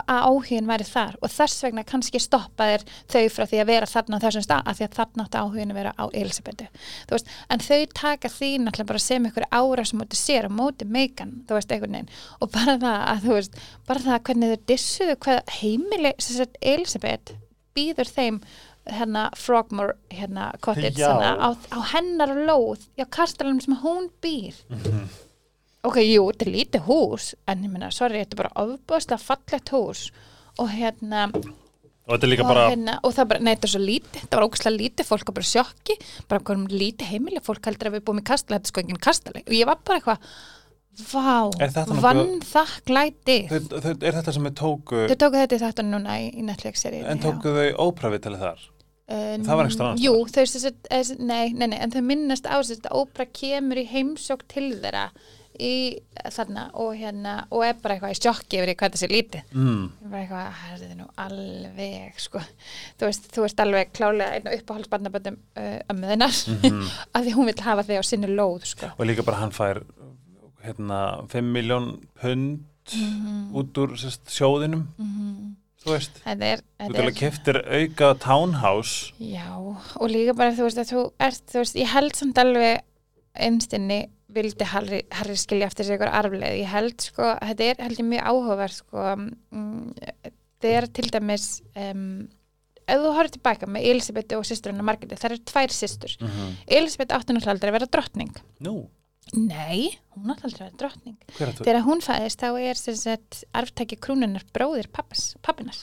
að 0.00 0.22
áhugin 0.30 0.68
væri 0.70 0.86
þar. 0.86 1.16
Og 1.20 1.32
þess 1.32 1.64
vegna 1.64 1.82
kannski 1.84 2.20
stoppaðir 2.22 2.84
þau 3.10 3.24
frá 3.34 3.44
því 3.50 3.58
að 3.60 3.70
vera 3.72 3.88
þarna 3.90 4.20
á 4.20 4.24
þessum 4.24 4.44
stað 4.46 4.70
af 4.70 4.78
því 4.78 4.86
að 4.86 4.96
þarna 4.96 5.26
átti 5.26 5.40
áhugin 5.42 5.74
að 5.74 5.80
vera 5.80 5.92
á 5.98 6.04
Elisabetu 6.14 6.68
þú 6.70 7.16
veist, 7.16 7.32
en 7.50 7.64
þau 7.66 7.80
taka 8.00 8.30
því 8.32 8.50
náttúrulega 8.62 8.90
bara 8.92 9.02
sem 9.04 9.28
ykkur 9.30 9.48
ára 9.50 9.84
sem 9.84 10.00
móti 10.00 10.20
sér 10.20 10.48
og 10.48 10.56
móti 10.56 10.86
Megan, 10.86 11.34
þú 11.48 11.58
veist, 11.58 11.74
einhvern 11.74 11.98
veginn. 11.98 12.10
Og 12.40 12.52
bara 12.54 12.78
það 12.80 13.04
að 13.12 13.26
þú 13.26 13.36
veist, 13.36 13.60
bara 13.90 14.06
það 14.06 14.24
hvernig 14.30 14.54
þau 14.54 14.66
dissuðu 14.72 15.20
hvað 15.26 15.54
heimili, 15.58 16.14
sem 16.18 16.38
sagt 16.38 16.60
Elisabeth 16.62 17.36
býður 17.76 18.10
þeim 18.10 18.40
hérna 18.96 19.28
Frogmore 19.36 19.96
hérna 20.10 20.50
cottage 20.60 20.98
Já. 20.98 21.08
hérna, 21.12 21.32
á, 21.38 21.48
á 21.54 21.78
hennar 21.94 22.34
lóð 22.48 22.86
já, 22.98 23.06
kastalanum 23.06 23.60
sem 23.60 23.76
hún 23.82 24.10
býr. 24.22 24.54
Mhm. 24.68 25.08
ok, 25.82 25.96
jú, 26.04 26.26
þetta 26.32 26.46
er 26.46 26.52
lítið 26.52 26.86
hús 26.86 27.34
en 27.48 27.64
ég 27.64 27.70
meina, 27.72 27.90
sorry, 27.90 28.20
þetta 28.20 28.36
er 28.36 28.42
bara 28.44 28.66
ofbúðslega 28.66 29.20
fallegt 29.22 29.72
hús. 29.72 30.10
Og 30.58 30.68
hérna 30.68 31.30
og 32.10 32.16
þetta 32.16 32.26
er 32.26 32.32
líka 32.32 32.44
og, 32.44 32.50
bara 32.50 32.68
hérna, 32.70 32.94
og 33.06 33.12
það 33.14 33.28
bara, 33.32 33.42
nei, 33.44 33.52
þetta 33.54 33.68
er 33.68 33.72
svo 33.74 33.82
lítið 33.84 34.22
það 34.24 34.36
var 34.36 34.46
ógæslega 34.48 34.76
lítið, 34.76 35.08
fólk 35.10 35.28
var 35.30 35.36
bara 35.38 35.50
sjokki 35.50 35.96
bara 36.30 36.46
komum 36.50 36.72
lítið 36.72 37.12
heimili, 37.12 37.42
fólk 37.44 37.68
heldur 37.70 37.90
að 37.90 37.98
við 37.98 38.06
búum 38.08 38.22
í 38.22 38.24
kastala 38.26 38.58
þetta 38.58 38.66
er 38.68 38.72
sko 38.72 38.82
enginn 38.82 39.04
kastali, 39.06 39.44
og 39.46 39.54
ég 39.54 39.68
var 39.70 39.78
bara 39.86 40.00
eitthvað 40.00 40.26
vá, 41.12 41.38
þetta 41.60 42.00
vann 42.02 42.34
þakklæti 42.44 43.38
þau, 43.50 43.60
þau, 43.70 43.94
er 43.94 44.18
þetta 44.18 44.34
sem 44.36 44.48
við 44.48 44.56
tóku 44.58 45.04
þau 45.06 45.16
tóku 45.22 45.38
þetta 45.38 45.56
í 45.56 45.62
þetta 45.62 45.86
núna 45.86 46.18
í, 46.18 46.28
Netflix-seríu 46.48 47.06
en 47.06 47.22
tóku 47.22 47.54
þau 47.54 47.68
óprafið 47.86 48.26
til 48.26 48.36
þar 48.40 48.66
Uh, 49.10 49.34
Það 49.42 49.56
var 49.58 49.70
staðar 49.74 49.90
annars 49.90 50.04
Jú, 50.04 50.12
þau 50.30 50.42
eh, 50.94 51.08
nei, 51.18 51.50
nei, 51.52 51.66
nei, 51.72 51.78
en 51.82 51.90
þau 51.90 52.02
minnast 52.06 52.46
á 52.46 52.54
þess 52.62 52.84
að 52.86 52.96
ópera 53.00 53.26
kemur 53.34 53.80
í 53.82 53.86
heimsók 53.90 54.44
til 54.46 54.68
þeirra 54.78 55.08
í 55.60 55.98
þarna 56.30 56.62
og 56.78 56.94
hérna 56.96 57.32
og 57.50 57.64
er 57.66 57.74
bara 57.82 57.96
eitthvað 57.96 58.14
í 58.14 58.18
sjokki 58.20 58.60
yfir 58.60 58.70
hvað 58.78 58.94
þessi 58.94 59.08
lítið 59.10 59.50
mm. 59.56 59.82
Bara 60.06 60.20
eitthvað, 60.22 60.60
það 60.60 60.84
er 60.86 60.94
nú 61.00 61.08
alveg 61.24 62.22
sko, 62.22 62.42
þú 63.00 63.08
veist, 63.10 63.26
þú 63.34 63.44
veist 63.44 63.62
alveg 63.64 63.90
klálega 63.98 64.38
einn 64.38 64.48
og 64.48 64.56
uppáhaldsbarnaböndum 64.60 65.40
uh, 65.58 65.78
ömmuðinnar, 65.92 66.38
mm 66.54 66.64
Mhm. 66.70 66.88
af 67.16 67.26
því 67.26 67.34
hún 67.36 67.50
vil 67.50 67.60
hafa 67.66 67.86
þig 67.90 68.00
á 68.00 68.04
sinni 68.06 68.30
lóð, 68.30 68.64
sko 68.72 68.92
og 68.96 69.06
líka 69.10 69.26
bara 69.26 69.42
hann 69.42 69.52
fær 69.52 69.82
hérna 70.64 71.00
5 71.28 71.52
miljón 71.56 71.92
pund 72.20 72.66
Mhm. 72.90 73.52
út 73.54 73.76
úr 73.78 73.92
sérst, 74.00 74.30
sjóðinum 74.30 74.86
þú 75.80 75.94
veist 75.94 76.22
Þetta 76.24 76.52
er, 76.54 76.62
þú 76.62 76.86
þetta 76.86 77.00
til 77.00 77.08
að 77.08 77.18
keftir 77.20 77.60
auka 77.64 78.12
townhouse. 78.22 79.12
Já, 79.18 79.50
og 79.56 80.06
líka 80.10 80.36
bara 80.38 80.54
þú 80.56 80.68
veist 80.68 80.82
að 80.82 80.92
þú 80.94 81.04
ert, 81.28 81.44
þú 81.52 81.62
veist, 81.62 81.78
ég 81.80 81.92
held 81.94 82.16
samt 82.18 82.40
alveg 82.42 82.82
einstinni 83.40 84.00
vildi 84.34 84.66
Harry, 84.70 85.00
Harry 85.14 85.36
skilja 85.38 85.70
eftir 85.70 85.86
sig 85.86 85.98
ykkur 85.98 86.12
arfleið, 86.14 86.58
ég 86.60 86.70
held 86.70 87.02
sko, 87.02 87.32
þetta 87.40 87.66
er 87.66 87.80
held 87.82 88.02
ég 88.02 88.10
mjög 88.10 88.28
áhugaverð 88.30 88.76
sko, 88.76 89.06
mm, 89.16 90.30
það 90.62 90.76
er 90.76 90.86
til 90.98 91.08
dæmis 91.10 91.48
um, 91.74 92.04
ef 92.90 93.02
þú 93.02 93.12
horfður 93.16 93.34
tilbaka 93.36 93.68
með 93.70 93.88
Elisabeth 93.90 94.38
og 94.38 94.46
sýsturinn 94.46 94.82
og 94.82 94.86
Margreti, 94.86 95.18
það 95.18 95.32
eru 95.32 95.42
tvær 95.50 95.74
sýstur 95.74 96.16
mm 96.20 96.28
-hmm. 96.28 96.54
Elisabeth 96.78 97.14
aldrei 97.14 97.70
að 97.70 97.76
vera 97.78 97.90
drottning. 97.90 98.34
Nú, 98.60 98.88
Nei, 99.36 99.92
hún 100.16 100.32
átti 100.32 100.48
aldrei 100.48 100.64
að 100.64 100.66
vera 100.66 100.78
drottning 100.82 101.38
er? 101.38 101.54
Þegar 101.60 101.84
hún 101.86 102.02
fæðist 102.04 102.42
þá 102.42 102.48
er 102.58 103.40
arftæki 103.60 103.98
krúnunar 104.02 104.44
bróðir 104.54 104.90
pappas, 104.92 105.34
pappinar 105.44 105.78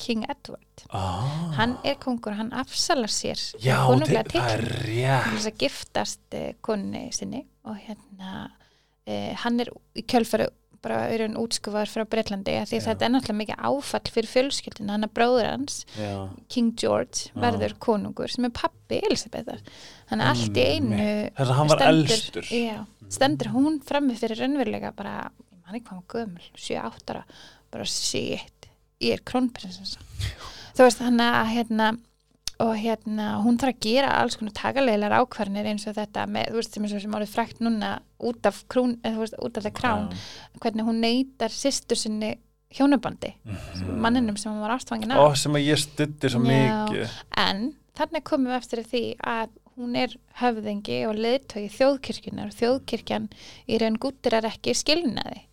King 0.00 0.24
Edward. 0.30 0.84
Ah, 0.96 1.50
hann 1.58 1.76
er 1.84 1.98
kongur, 2.00 2.32
hann 2.38 2.52
afsalar 2.56 3.12
sér 3.12 3.40
já, 3.60 3.82
það 3.84 4.06
er 4.40 4.64
rétt. 4.86 5.26
þess 5.34 5.50
að 5.50 5.58
giftast 5.60 6.38
uh, 6.38 6.46
konni 6.64 7.10
sinni 7.12 7.42
og 7.68 7.76
hérna 7.82 8.46
uh, 8.48 9.32
hann 9.42 9.60
er 9.60 9.72
í 9.98 10.06
kjölfæru 10.08 10.48
bara 10.84 11.00
er 11.12 11.24
hann 11.26 11.36
útskufar 11.40 11.88
frá 11.90 12.04
Breitlandi 12.08 12.54
því 12.70 12.78
Já. 12.78 12.84
þetta 12.86 13.06
er 13.06 13.12
náttúrulega 13.14 13.40
mikið 13.42 13.64
áfall 13.70 14.12
fyrir 14.14 14.30
fjölskyldina 14.32 14.94
hann 14.96 15.06
er 15.06 15.12
bróður 15.16 15.48
hans, 15.50 15.80
já, 15.98 16.12
King 16.52 16.70
George 16.80 17.30
verður 17.36 17.74
konungur 17.84 18.32
sem 18.32 18.48
er 18.48 18.54
pappi 18.56 19.00
Elisabethar 19.08 19.60
hann 20.12 20.24
er 20.24 20.32
allt 20.32 20.56
í 20.56 20.64
einu 20.76 20.96
Einmitt. 20.96 21.34
þess 21.36 21.50
að 21.52 21.58
hann 21.60 21.72
var 21.74 21.84
elstur. 21.90 22.48
Já, 22.54 22.78
stendur 23.12 23.52
hún 23.54 23.80
frammi 23.86 24.16
fyrir 24.18 24.40
raunverulega 24.40 24.94
bara, 24.96 25.16
man 25.66 25.76
ekki 25.76 25.86
hvað 25.90 25.96
hann 25.96 26.04
var 26.04 26.14
gömul 26.16 26.48
7-8 26.56 27.14
ára, 27.14 27.24
bara 27.70 27.88
shit 27.88 28.70
ég 29.00 29.16
er 29.18 29.24
krónprinsessa. 29.24 30.00
Þú 30.76 30.86
veist 30.86 31.00
hann 31.04 31.20
að 31.24 31.52
hérna 31.54 31.90
og 32.60 32.74
hérna 32.76 33.30
hún 33.44 33.58
þarf 33.60 33.76
að 33.76 33.86
gera 33.86 34.12
alls 34.20 34.36
konar 34.38 34.54
takalegilegar 34.58 35.22
ákvarnir 35.22 35.68
eins 35.70 35.86
og 35.88 35.96
þetta 35.96 36.26
með, 36.28 36.50
þú 36.50 36.60
veist, 36.60 36.76
sem 36.76 36.88
sem 36.92 37.16
árið 37.16 37.32
frækt 37.32 37.62
núna 37.64 37.94
út 38.30 38.48
af 38.48 38.62
krún, 38.70 38.98
eða 39.00 39.16
þú 39.16 39.24
veist, 39.24 39.38
út 39.40 39.58
af 39.60 39.66
það 39.66 39.76
krán 39.78 40.06
hvernig 40.60 40.88
hún 40.88 41.02
neytar 41.04 41.54
sýstur 41.54 42.00
sinni 42.00 42.34
hjónubandi, 42.76 43.32
manninum 43.98 44.36
sem 44.38 44.52
hún 44.52 44.62
var 44.62 44.76
ástfangin 44.76 45.10
af. 45.10 45.24
Og 45.24 45.38
sem 45.40 45.56
að 45.58 45.66
ég 45.66 45.80
styddi 45.80 46.30
svo 46.30 46.42
mikið. 46.44 47.16
En 47.42 47.70
þannig 47.98 48.26
komum 48.28 48.52
við 48.52 48.58
eftir 48.60 48.84
því 48.86 49.04
að 49.32 49.56
hún 49.80 49.96
er 49.98 50.16
höfðingi 50.40 50.98
og 51.08 51.18
leiðtögi 51.18 51.70
þjóðkirkjunar 51.78 52.50
og 52.50 52.58
þjóðkirkjan 52.58 53.30
í 53.66 53.80
raun 53.80 53.98
gúttirar 54.02 54.46
ekki 54.50 54.76
skilnaði 54.76 55.46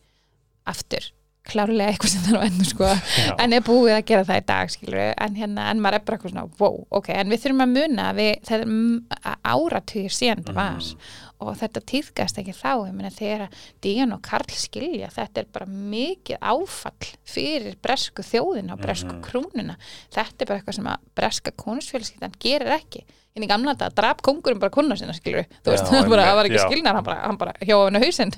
aftur 0.67 1.11
klárlega 1.51 1.91
eitthvað 1.93 2.13
sem 2.13 2.25
þarf 2.27 2.41
að 2.41 2.47
endur 2.51 2.69
sko 2.71 2.89
Já. 2.91 3.35
en 3.43 3.53
er 3.57 3.65
búið 3.67 3.93
að 3.97 4.05
gera 4.11 4.27
það 4.29 4.41
í 4.41 4.45
dag 4.51 4.73
skilur 4.73 5.03
en 5.27 5.35
hérna, 5.41 5.69
en 5.71 5.81
maður 5.83 5.99
er 5.99 6.05
bara 6.07 6.17
eitthvað 6.17 6.33
svona 6.35 6.47
wow, 6.61 6.77
ok, 6.99 7.09
en 7.17 7.29
við 7.33 7.43
þurfum 7.45 7.65
að 7.67 7.75
muna 7.77 8.09
við, 8.17 8.33
það 8.47 8.65
er 8.65 9.37
áratugir 9.53 10.13
síðan 10.17 10.43
það 10.47 10.59
var 10.61 10.77
Mhm. 10.77 11.13
Og 11.39 11.53
þetta 11.59 11.81
týðgast 11.91 12.39
ekki 12.41 12.53
þá 12.57 12.71
ég 12.88 12.93
meina 12.97 13.11
þegar 13.13 13.49
Dían 13.83 14.13
og 14.15 14.21
Karl 14.25 14.49
skilja 14.57 15.09
þetta 15.13 15.43
er 15.43 15.47
bara 15.53 15.65
mikið 15.69 16.39
áfall 16.41 17.11
fyrir 17.29 17.75
bresku 17.83 18.23
þjóðina 18.25 18.73
og 18.73 18.81
bresku 18.81 19.11
Mhm. 19.13 19.21
krúnuna 19.21 19.75
þetta 20.13 20.41
er 20.41 20.45
bara 20.49 20.59
eitthvað 20.59 20.75
sem 20.79 20.89
að 20.89 20.97
breska 21.15 21.51
konusfélskiptan 21.51 22.33
gerir 22.39 22.73
ekki 22.79 23.03
en 23.38 23.43
í 23.43 23.47
gamla 23.47 23.75
þetta 23.75 23.93
drap 23.93 24.21
kongurum 24.25 24.59
bara 24.59 24.71
kona 24.73 24.95
sinna 24.97 25.13
skilur 25.13 25.45
þú 25.61 25.69
veist, 25.75 25.85
Já, 25.93 26.09
bara, 26.09 26.23
það 26.25 26.35
var 26.39 26.45
ekki 26.49 26.57
já. 26.57 26.65
skilnar 26.71 26.95
hann 26.95 27.03
bara, 27.05 27.38
bara 27.38 27.53
hjá 27.61 27.75
hann 27.83 28.01
hausinn 28.01 28.31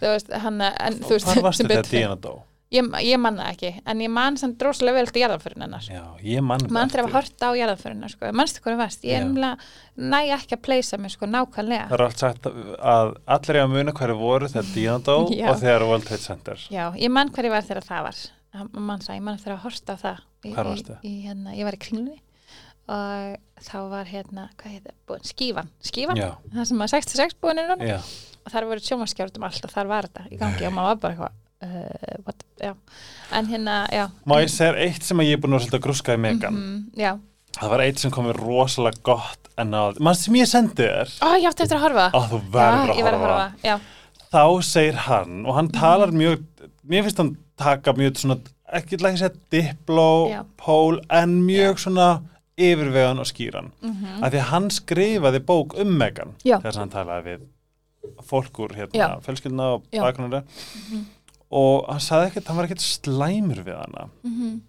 þú 0.00 0.12
veist, 0.14 0.32
hann, 0.32 0.60
en 0.62 0.94
þú 1.02 1.10
veist, 1.18 1.26
sem 1.58 1.66
betur 1.68 1.84
fer. 1.84 2.00
Díana 2.00 2.16
dó? 2.16 2.38
Ég, 2.74 2.88
ég 3.04 3.20
man 3.20 3.38
það 3.40 3.50
ekki, 3.52 3.70
en 3.88 4.02
ég 4.04 4.12
man 4.12 4.36
samt 4.40 4.58
drosalega 4.60 4.98
vel 4.98 5.10
til 5.12 5.22
jarðaförin 5.22 5.64
hennar. 5.64 5.88
Já, 5.88 6.02
ég 6.24 6.44
mann 6.44 6.66
mann 6.74 6.92
þegar 6.92 7.08
að 7.08 7.16
horta 7.16 7.50
á 7.50 7.52
jarðaförina 7.58 8.10
sko. 8.12 8.32
mannstu 8.36 8.62
hvað 8.62 8.74
það 8.76 8.82
varst, 8.82 9.06
ég 9.08 9.16
Já. 9.16 9.24
emla 9.24 9.50
næ 9.96 10.20
ekki 10.36 10.56
að 10.58 10.64
pleysa 10.68 11.00
mig 11.00 11.14
sko 11.14 11.28
nákvæmlega. 11.30 11.88
Það 11.88 11.98
er 11.98 12.06
allt 12.06 12.24
sagt 12.24 12.48
að 12.48 13.14
allir 13.38 13.56
er 13.56 13.62
að 13.64 13.74
muna 13.76 13.96
hverju 13.96 14.18
voru 14.20 14.52
þegar 14.52 14.70
Díana 14.74 15.04
dó 15.08 15.16
og 15.50 15.60
þegar 15.64 15.86
World 15.88 16.08
Trade 16.08 16.24
Center. 16.24 16.64
Já, 16.72 16.84
ég 16.98 17.12
mann 17.12 17.32
hverju 17.34 17.52
var 17.56 17.68
þegar 17.68 17.88
það 17.88 18.08
var. 18.10 18.24
Mann 18.72 19.04
það, 19.04 19.14
ég 19.18 19.26
mann 19.26 19.42
þegar 19.42 19.58
að 19.58 19.64
horta 19.66 19.94
á 19.94 19.98
það 20.02 20.24
Hvar 20.48 20.68
í, 20.68 20.70
varstu? 20.72 20.96
í, 21.04 21.12
hérna, 21.26 21.52
ég 21.56 21.66
var 21.66 21.76
í 21.76 21.80
kringlunni 21.82 22.20
og 22.88 23.64
þá 23.66 23.76
var 23.90 24.08
hérna, 24.08 24.46
hvað 24.56 24.76
heit 24.76 24.86
það, 24.88 25.26
skífan 25.28 25.68
skífan, 25.84 26.16
já, 26.16 26.30
það 26.54 26.68
sem 26.70 26.84
að 26.86 26.92
66 26.94 27.36
búin 27.42 27.60
er 27.60 27.82
já, 27.84 27.98
og 28.40 28.54
þar 28.54 28.68
voru 28.70 28.84
sjómaskjárut 28.86 29.36
um 29.36 29.44
allt 29.48 29.68
og 29.68 29.74
þar 29.74 29.90
var 29.90 30.08
þetta 30.08 30.24
í 30.32 30.38
gangi 30.40 30.68
og 30.70 30.72
maður 30.72 30.94
var 30.94 31.02
bara 31.02 31.12
eitthvað 31.12 31.36
what, 32.26 32.44
já, 32.62 32.74
en 33.34 33.50
hérna, 33.50 33.78
já. 33.92 34.06
Má 34.28 34.38
ég 34.42 34.52
segja 34.52 34.76
eitt 34.84 35.02
sem 35.06 35.18
að 35.18 35.30
ég 35.30 35.38
er 35.38 35.42
búin 35.42 35.58
að 35.58 35.68
að 35.74 35.84
grúska 35.88 36.14
í 36.14 36.20
Megan? 36.22 36.54
Mm, 36.58 36.82
já, 36.98 37.12
það 37.58 37.72
var 37.74 37.84
eitt 37.86 38.02
sem 38.02 38.14
kom 38.14 38.28
mér 38.28 38.38
rosalega 38.42 39.02
gott 39.10 39.50
en 39.58 39.74
að, 39.74 39.98
mann 40.04 40.18
sem 40.18 40.38
ég 40.38 40.50
sendi 40.50 40.84
þér? 40.86 41.16
Ó, 41.24 41.28
ég 41.38 41.48
átti 41.50 41.64
eftir 41.66 41.80
að 41.80 41.86
horfa. 41.88 42.10
Að 42.14 42.28
þú 42.32 42.42
verður 42.54 42.92
já, 42.92 42.98
að 42.98 43.08
verð 43.08 43.24
horfa. 43.24 43.48
já, 43.64 43.74
þá 44.28 44.44
segir 44.68 45.02
hann 45.08 45.42
og 45.46 45.58
hann 45.58 45.72
talar 45.74 46.14
mjög 46.14 46.46
mér 46.88 47.04
finnst 47.06 47.20
hann 47.20 47.34
taka 47.58 47.92
mjög 47.98 48.22
svona 48.22 48.38
ekki 48.68 48.98
ekki 48.98 49.04
að 49.08 49.20
segja 49.22 49.34
dipló, 49.52 50.28
Já. 50.30 50.40
pól 50.60 51.00
en 51.10 51.38
mjög 51.46 51.78
svona 51.82 52.08
yfirvegan 52.58 53.20
og 53.22 53.28
skýran. 53.28 53.70
Mm 53.82 54.22
af 54.22 54.32
því 54.32 54.38
að 54.40 54.50
hann 54.50 54.70
skrifaði 54.70 55.40
bók 55.46 55.76
um 55.78 55.92
Megan 55.98 56.34
Já. 56.44 56.58
þess 56.60 56.76
að 56.76 56.80
hann 56.80 56.90
talaði 56.90 57.24
við 57.28 57.46
fólk 58.24 58.58
úr 58.58 58.74
hérna, 58.74 58.98
Já. 58.98 59.20
fjölskylduna 59.24 59.68
og 59.74 59.84
Já. 59.92 60.02
bakgrunna 60.02 60.42
og 61.50 61.86
hann 61.88 62.00
sagði 62.00 62.30
ekkert, 62.30 62.48
hann 62.48 62.58
var 62.58 62.68
ekkert 62.68 62.84
slæmur 62.84 63.62
við 63.64 63.76
hana 63.78 64.08
-hmm. 64.24 64.60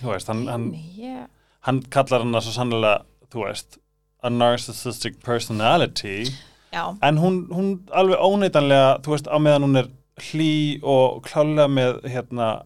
þú 0.00 0.12
veist, 0.12 0.28
hann, 0.28 0.46
hann, 0.48 0.74
yeah. 0.98 1.26
hann 1.60 1.82
kallar 1.82 2.24
hana 2.24 2.40
svo 2.40 2.52
sannlega, 2.52 3.02
þú 3.30 3.44
veist 3.46 3.78
a 4.22 4.30
narcissistic 4.30 5.20
personality 5.24 6.26
já, 6.72 6.96
en 7.02 7.18
hún, 7.18 7.46
hún 7.50 7.80
alveg 7.92 8.18
óneitanlega, 8.18 8.98
þú 9.02 9.10
veist, 9.14 9.28
á 9.30 9.38
meðan 9.38 9.62
hún 9.62 9.76
er 9.78 9.88
hlý 10.18 10.80
og 10.82 11.22
klálega 11.22 11.68
með 11.68 12.00
hérna, 12.10 12.62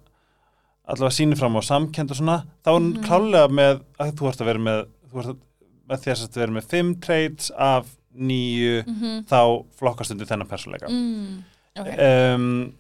allavega 0.89 1.12
sýnir 1.16 1.36
fram 1.36 1.56
á 1.56 1.62
samkend 1.62 2.10
og 2.10 2.16
svona, 2.16 2.44
þá 2.64 2.68
er 2.68 2.78
hún 2.81 2.93
Mhm. 2.97 3.05
klálega 3.05 3.48
með 3.48 3.81
að 4.01 4.12
þú 4.16 4.28
ert 4.28 4.40
að 4.40 4.47
vera 4.47 4.59
með 4.59 4.86
þú 5.12 5.18
ert 5.18 5.28
að, 5.28 5.36
með 5.89 5.98
því 6.01 6.10
að 6.12 6.36
vera 6.36 6.52
með 6.52 6.68
fimm 6.70 6.94
traits 7.01 7.51
af 7.59 7.86
nýju 8.14 8.85
mm 8.86 9.24
þá 9.28 9.64
flokkast 9.78 10.12
undir 10.12 10.26
þennan 10.26 10.48
persónleika 10.48 10.89
mm. 10.89 11.44
ok 11.81 11.89
um, 12.35 12.72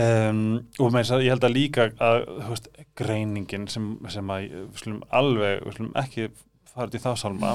um, 0.00 0.42
og 0.78 0.92
með 0.92 1.00
þess 1.00 1.14
að 1.16 1.24
ég 1.24 1.34
held 1.34 1.46
að 1.48 1.56
líka 1.56 1.88
að 2.02 2.20
veist, 2.50 2.68
greiningin 2.98 3.66
sem, 3.70 3.90
sem 4.12 4.32
að 4.34 4.46
við 4.50 4.82
slum 4.82 5.00
alveg, 5.14 5.64
við 5.64 5.78
slum 5.78 5.92
ekki 6.02 6.28
fara 6.74 6.90
út 6.90 6.98
í 6.98 7.02
þá 7.02 7.10
sálma 7.20 7.54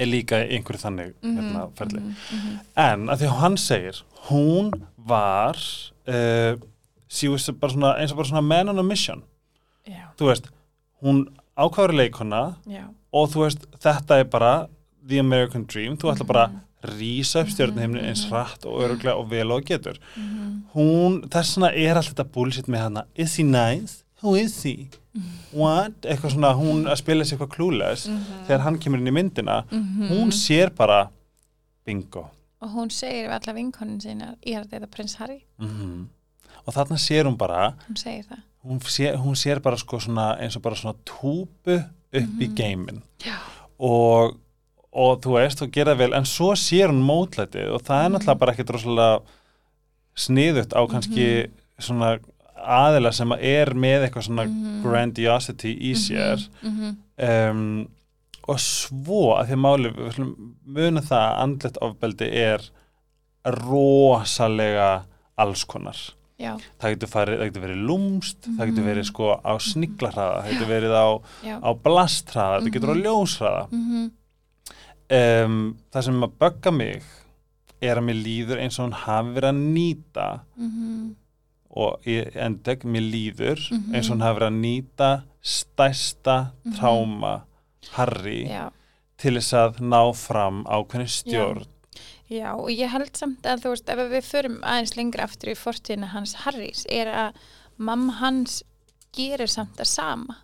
er 0.00 0.08
líka 0.08 0.40
einhverju 0.42 0.82
þannig 0.82 1.14
hérna, 1.20 1.66
ferli. 1.78 2.00
mm 2.00 2.14
-hmm. 2.14 2.58
en 2.86 3.08
að 3.10 3.22
því 3.22 3.28
að 3.28 3.40
hann 3.42 3.56
segir 3.60 4.02
hún 4.28 4.72
var 4.96 5.58
uh, 6.08 6.54
svona, 7.08 7.96
eins 7.98 8.12
og 8.12 8.16
bara 8.16 8.28
svona 8.28 8.40
man 8.46 8.68
on 8.68 8.78
a 8.78 8.82
mission. 8.82 9.22
Já, 9.86 10.08
þú 10.16 10.30
veist, 10.30 10.48
hún 11.02 11.26
ákvæður 11.56 11.92
leikona 11.92 12.54
já, 12.66 12.86
og 13.12 13.30
þú 13.32 13.44
veist, 13.44 13.66
þetta 13.82 14.18
er 14.18 14.24
bara 14.24 14.68
the 15.08 15.18
American 15.18 15.66
dream, 15.66 15.96
þú 15.96 16.12
ætla 16.12 16.26
bara 16.26 16.50
Mhm. 16.82 16.98
rísa 16.98 17.40
upp 17.42 17.48
stjórnheimni 17.48 18.00
eins 18.08 18.24
hratt 18.30 18.64
og 18.66 18.80
öruglega 18.82 19.14
og 19.16 19.28
vel 19.30 19.50
og 19.52 19.64
getur. 19.64 19.98
Mm 20.16 20.50
hún, 20.74 21.22
þess 21.28 21.56
vegna 21.58 21.68
er 21.76 21.96
allt 21.96 22.14
þetta 22.14 22.24
bullshit 22.32 22.66
með 22.66 22.78
hana. 22.82 23.04
Is 23.14 23.36
he 23.36 23.42
nice? 23.44 24.02
who 24.22 24.34
is 24.36 24.62
he? 24.62 24.88
What? 25.52 26.00
Eitthvað 26.02 26.30
svona, 26.32 26.52
hún 26.54 26.84
að 26.86 26.96
spila 26.96 27.24
sér 27.24 27.36
eitthvað 27.36 27.50
clueless 27.56 28.06
Mhm. 28.08 28.46
þegar 28.46 28.60
hann 28.60 28.78
kemur 28.78 28.98
inn 28.98 29.08
í 29.08 29.12
myndina. 29.12 29.64
Hún 29.70 30.30
sér 30.32 30.70
bara 30.74 31.10
bingo. 31.84 32.30
Og 32.62 32.70
hún 32.70 32.90
segir 32.90 33.28
við 33.28 33.32
alla 33.34 33.52
vinkonin 33.58 34.00
sína 34.00 34.36
ég 34.46 34.56
er 34.56 34.64
þetta 34.64 34.86
prins 34.90 35.14
Harry, 35.16 35.44
mm 35.60 36.06
og 36.66 36.72
þarna 36.74 36.96
sér 36.96 37.24
hún 37.26 37.36
bara 37.36 37.74
hún 37.88 37.96
segir 37.96 38.24
það. 38.24 38.38
hún 38.64 38.78
sér, 38.80 39.16
hún 39.16 39.34
sér 39.34 39.60
bara 39.60 39.76
sko 39.76 39.98
svona 39.98 40.38
eins 40.40 40.54
og 40.56 40.62
bara 40.62 40.76
svona 40.76 40.94
túpu 41.04 41.84
upp 42.14 42.40
í 42.40 42.48
geimin 42.54 43.02
og, 43.80 44.36
og 44.92 45.22
þú 45.24 45.36
veist, 45.38 45.62
þú 45.62 45.70
gera 45.72 45.94
vel 45.96 46.12
en 46.16 46.28
svo 46.28 46.52
sér 46.58 46.92
hún 46.92 47.00
mótlætið 47.06 47.72
og 47.72 47.86
það 47.86 48.04
er 48.04 48.12
náttúrulega 48.12 48.40
bara 48.42 48.52
ekkert 48.52 48.74
rosalega 48.76 49.22
sniðut 50.22 50.76
á 50.76 50.80
kannski 50.90 51.28
svona 51.80 52.12
aðila 52.62 53.10
sem 53.16 53.32
er 53.40 53.72
með 53.74 54.06
eitthvað 54.06 54.28
svona 54.28 54.44
grandiosity 54.84 55.72
í 55.90 55.96
sér. 55.98 56.44
Mm 56.62 56.94
um, 57.22 57.66
og 58.50 58.58
svo 58.58 59.20
að 59.36 59.52
því 59.52 59.56
máli 59.62 59.90
muna 60.66 61.02
það 61.06 61.20
að 61.20 61.36
andlet 61.44 61.76
ofbeldi 61.86 62.26
er 62.42 62.64
rosalega 63.46 64.88
alls 65.38 65.62
konar. 65.68 66.00
Já, 66.42 66.56
það 66.82 66.96
getur, 66.96 67.30
getur 67.38 67.62
verið 67.62 67.84
lúmst 67.86 68.48
það 68.48 68.72
getur 68.72 68.86
verið 68.88 69.06
sko 69.06 69.28
á 69.38 69.52
sniglarhraða 69.62 70.40
það 70.40 70.54
getur 70.56 70.70
verið 70.72 70.94
á, 70.98 71.08
á 71.62 71.70
blastræða 71.84 72.56
það 72.56 72.70
getur 72.74 72.90
á 72.90 72.96
ljósræða 72.98 73.62
mm 73.70 74.08
um, 75.12 75.58
það 75.92 76.06
sem 76.08 76.24
að 76.26 76.38
bögga 76.42 76.72
mig 76.74 77.10
er 77.82 77.98
að 77.98 78.06
mér 78.06 78.20
líður 78.22 78.62
eins 78.62 78.78
og 78.78 78.86
hún 78.86 79.00
hafi 79.02 79.34
verið 79.36 79.50
að 79.50 79.62
nýta 79.76 80.28
-hmm. 80.56 81.14
og 81.82 82.06
ég 82.06 82.36
endeg, 82.36 82.84
mér 82.84 83.06
líður 83.14 83.60
eins 83.92 84.08
og 84.08 84.16
hún 84.16 84.26
hafi 84.26 84.38
verið 84.40 84.50
að 84.50 84.60
nýta 84.60 85.10
stærsta 85.42 86.36
tráma 86.76 87.42
Harry 87.96 88.46
já, 88.46 88.70
til 89.18 89.34
þess 89.34 89.52
að 89.52 89.80
ná 89.80 90.14
fram 90.14 90.64
ákveðin 90.66 91.08
stjórn. 91.08 91.66
Já, 92.30 92.54
og 92.54 92.70
ég 92.70 92.88
held 92.88 93.16
samt 93.16 93.44
að 93.44 93.64
þú 93.64 93.72
veist, 93.74 93.88
ef 93.88 93.98
við 94.10 94.24
förum 94.24 94.60
aðeins 94.62 94.96
lengra 94.96 95.24
aftur 95.24 95.50
í 95.52 95.58
fortíðina 95.58 96.12
hans 96.14 96.34
Harrys, 96.34 96.86
er 96.88 97.06
að 97.08 97.34
mamma 97.76 98.12
hans 98.12 98.62
gerir 99.12 99.50
samt 99.50 99.76
það 99.76 99.90
sama 99.90 100.36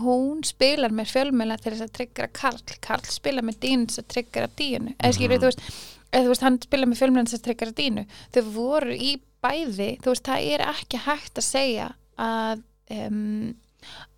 hún 0.00 0.42
spilar 0.46 0.94
með 0.94 1.14
fjölmjöla 1.14 1.56
til 1.60 1.72
þess 1.74 1.86
að 1.86 1.94
tryggra 1.98 2.28
Karl. 2.36 2.76
Karl 2.84 3.08
spilar 3.10 3.46
með 3.46 3.60
Dínu 3.64 3.86
til 3.86 3.94
þess 3.94 4.04
að 4.04 4.12
tryggra 4.14 4.50
Dínu. 4.60 4.94
Eða 4.98 5.16
skilur, 5.16 5.40
þú 5.42 5.50
veist, 5.50 5.64
eða 6.10 6.22
þú 6.22 6.32
veist, 6.32 6.46
hann 6.46 6.60
spilar 6.66 6.90
með 6.90 7.02
fjölmjöla 7.02 7.26
til 7.26 7.34
þess 7.34 7.40
að 7.42 7.48
tryggra 7.48 7.76
Dínu. 7.80 8.06
Þau 8.34 8.42
voru 8.54 8.96
í 8.96 9.12
bæði, 9.44 9.90
þú 10.04 10.14
veist, 10.14 10.26
það 10.28 10.52
er 10.54 10.66
ekki 10.68 11.02
hægt 11.06 11.40
að 11.40 11.48
segja 11.48 11.90
að 12.20 12.64
um, 12.96 13.54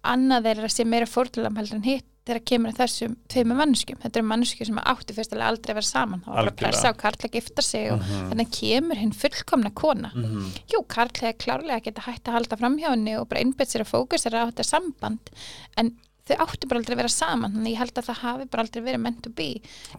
annað 0.04 0.48
þeirra 0.48 0.70
sé 0.74 0.84
meira 0.88 1.06
fórtulam 1.06 1.56
heldur 1.60 1.78
en 1.78 1.86
hitt 1.86 2.08
þegar 2.22 2.42
kemur 2.46 2.74
þessum 2.76 3.16
tveimur 3.32 3.56
mannskjum 3.58 3.98
þetta 3.98 4.18
eru 4.20 4.26
mannskjum 4.30 4.66
sem 4.68 4.76
áttu 4.78 5.14
fyrstulega 5.16 5.48
aldrei 5.50 5.72
að 5.72 5.78
vera 5.80 5.88
saman. 5.88 6.20
Þá 6.22 6.28
var 6.30 6.36
bara 6.44 6.52
pressa 6.60 6.92
á 6.94 7.00
Karl 7.00 7.18
að 7.26 7.32
gifta 7.34 7.62
sig 7.66 7.88
og 7.90 8.04
þannig 8.06 8.52
kemur 8.54 9.00
hinn 9.00 9.10
fullkomna 9.12 9.72
kona. 9.74 10.12
Mhm. 10.14 10.52
jú, 10.70 10.84
Karl 10.86 11.10
hefði 11.18 11.34
klárlega 11.42 11.80
að 11.80 11.84
geta 11.88 12.04
hægt 12.06 12.24
að 12.30 12.36
halda 12.38 12.58
fram 12.60 12.78
hjá 12.78 12.90
henni 12.94 13.16
og 13.18 13.28
bara 13.28 13.40
innbyrð 13.42 13.72
sér 13.74 13.82
að 13.82 13.90
fókusera 13.90 14.44
á 14.46 14.48
þetta 14.52 14.64
samband 14.70 15.32
en 15.76 15.90
þau 16.22 16.36
áttu 16.46 16.68
bara 16.70 16.78
aldrei 16.78 16.94
að 16.94 17.00
vera 17.02 17.08
saman 17.10 17.52
þannig 17.56 17.72
ég 17.74 17.78
held 17.82 17.98
að 17.98 18.06
það 18.06 18.20
hafi 18.22 18.44
bara 18.54 18.62
aldrei 18.62 18.82
verið 18.86 19.00
meant 19.02 19.22
to 19.26 19.30
be. 19.30 19.48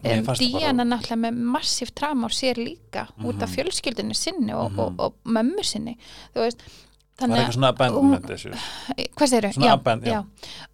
það 0.00 0.24
bara- 0.24 0.38
Díana 0.40 0.84
náttúrulega 0.88 1.20
með 1.28 1.42
massíf 1.52 1.92
tráma 1.92 2.24
á 2.24 2.30
sér 2.32 2.56
líka 2.56 3.04
út 3.20 3.42
af 3.44 3.52
fjölskyldinu 3.52 4.16
sinni 4.16 4.54
og, 4.56 4.78
og, 4.78 4.96
og 4.98 5.14
mömmu 5.28 5.60
sinni. 5.62 5.98
Þú 6.32 6.40
veist 6.48 6.64
það 7.18 7.30
er 7.30 7.36
eitthvað 7.40 7.56
svona 7.58 7.72
abandonment 7.74 8.32
issues 8.34 8.64
hvað 9.14 9.30
segirðu? 9.30 9.52
Svona 9.58 9.76
aband- 9.76 10.08
já. 10.08 10.20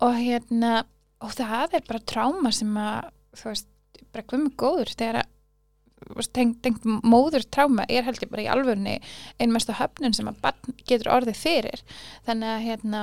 og 0.00 0.14
hérna 0.20 0.72
og 1.20 1.34
það 1.36 1.76
er 1.78 1.84
bara 1.88 2.06
tráma 2.12 2.52
sem 2.56 2.78
að 2.80 3.10
þú 3.36 3.50
veist, 3.52 3.68
bara 4.10 4.40
með 4.40 4.54
góður 4.60 4.94
þegar 4.96 5.20
að 5.20 6.28
tengt, 6.32 6.60
tengt 6.64 6.86
móður 7.04 7.44
tráma 7.52 7.84
er 7.88 8.06
held 8.06 8.22
ég 8.24 8.30
bara 8.32 8.44
í 8.46 8.48
alvörni 8.50 8.94
einmesta 9.40 9.76
höfnun 9.76 10.16
sem 10.16 10.30
að 10.30 10.40
barn 10.44 10.78
getur 10.88 11.12
orðið 11.12 11.36
fyrir 11.42 11.82
þannig 12.26 12.54
að 12.54 12.64
hérna 12.68 13.02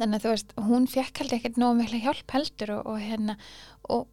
þannig 0.00 0.16
að 0.18 0.24
þú 0.24 0.32
veist, 0.32 0.52
hún 0.66 0.88
fekk 0.90 1.22
held 1.22 1.36
ekkert 1.36 1.60
nógu 1.62 1.78
mikla 1.78 2.02
hjálp 2.02 2.34
heldur 2.34 2.74
og, 2.78 2.90
og 2.90 2.98
hérna 3.02 3.36
og 3.92 4.08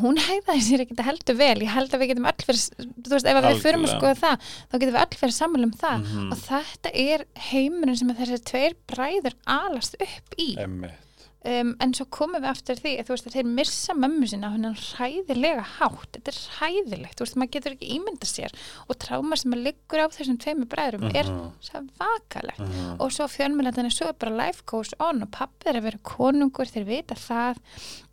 hún 0.00 0.16
hægðaði 0.18 0.62
sér 0.66 0.80
ekkert 0.84 1.00
að 1.04 1.08
heldur 1.10 1.36
vel 1.38 1.58
ég 1.62 1.70
held 1.70 1.92
að 1.94 2.00
við 2.02 2.08
getum 2.10 2.24
öll 2.30 2.44
fyrir 2.48 2.60
þú 3.04 3.12
veist, 3.14 3.26
ef 3.30 3.36
við 3.44 3.60
förum 3.62 3.84
að 3.84 3.92
skoða 3.94 4.14
það 4.24 4.48
þá 4.70 4.74
getum 4.78 4.94
við 4.94 5.00
öll 5.04 5.18
fyrir 5.20 5.34
sammál 5.36 5.64
um 5.68 5.74
það 5.84 5.98
Mhm. 6.04 6.32
og 6.32 6.38
þetta 6.48 6.90
er 7.04 7.24
heimurinn 7.52 7.96
sem 8.00 8.14
þessi 8.14 8.40
tveir 8.50 8.74
bræður 8.90 9.34
alast 9.46 9.94
upp 10.00 10.34
í 10.38 10.48
Einmitt. 10.58 10.98
Um, 11.44 11.74
en 11.80 11.94
svo 11.94 12.06
komum 12.10 12.40
við 12.42 12.50
aftur 12.50 12.80
því 12.80 12.92
að 13.00 13.06
þú 13.08 13.14
veist 13.14 13.26
að 13.30 13.36
þeir 13.38 13.50
missa 13.58 13.94
mömmu 13.94 14.28
sinna 14.30 14.48
á 14.48 14.54
hennan 14.54 14.76
hræðilega 14.80 15.64
hátt 15.78 16.10
þetta 16.16 16.32
er 16.32 16.38
hræðilegt, 16.58 17.16
þú 17.18 17.26
veist, 17.26 17.36
maður 17.40 17.52
getur 17.58 17.74
ekki 17.76 17.90
ímynda 17.98 18.28
sér 18.30 18.54
og 18.88 18.98
tráma 19.04 19.36
sem 19.40 19.52
að 19.56 19.64
liggur 19.68 20.04
á 20.04 20.06
þessum 20.14 20.38
tveimur 20.40 20.70
bræðurum 20.72 21.10
er 21.14 21.24
Mhm. 21.30 21.50
svo 21.60 21.82
vakalegt 22.00 22.58
Mhm. 22.64 22.96
og 23.00 23.12
svo 23.12 23.28
fjölmjölandina 23.28 23.92
svo 23.92 24.08
er 24.08 24.16
bara 24.18 24.36
life 24.46 24.62
goes 24.66 24.94
on 25.00 25.22
og 25.22 25.30
pappi 25.30 25.68
er 25.68 25.74
að 25.80 25.82
vera 25.90 25.98
konungur 26.02 26.66
þeir 26.66 26.84
vita 26.86 27.14
það 27.14 27.56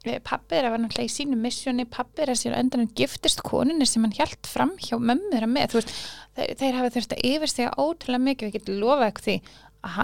Eh, 0.04 0.18
pappi 0.18 0.56
er 0.58 0.66
að 0.66 0.72
vera 0.72 0.82
náttúrulega 0.82 1.06
í 1.06 1.14
sínu 1.14 1.36
missjóni 1.38 1.84
pappi 1.86 2.24
er 2.24 2.32
að 2.34 2.40
sér 2.42 2.56
endan 2.58 2.88
giftist 2.98 3.44
konunni 3.46 3.86
sem 3.86 4.02
hann 4.02 4.12
hjælt 4.12 4.48
fram 4.50 4.72
hjá 4.82 4.98
mömmu 4.98 5.30
þeirra 5.30 5.46
með 5.46 5.68
þú 5.70 5.78
veist, 5.78 5.92
þeir, 6.36 6.56
þeir 6.58 6.74
hafa 6.74 6.90
þurft 6.96 7.14
að 7.14 7.22
yfirstega 7.30 7.76
ótrúlega 7.78 8.24
mikið, 8.26 8.48
við 8.50 8.56
getum 8.56 8.80
lofað 8.82 9.06
ekki 9.12 9.22
því 9.28 9.36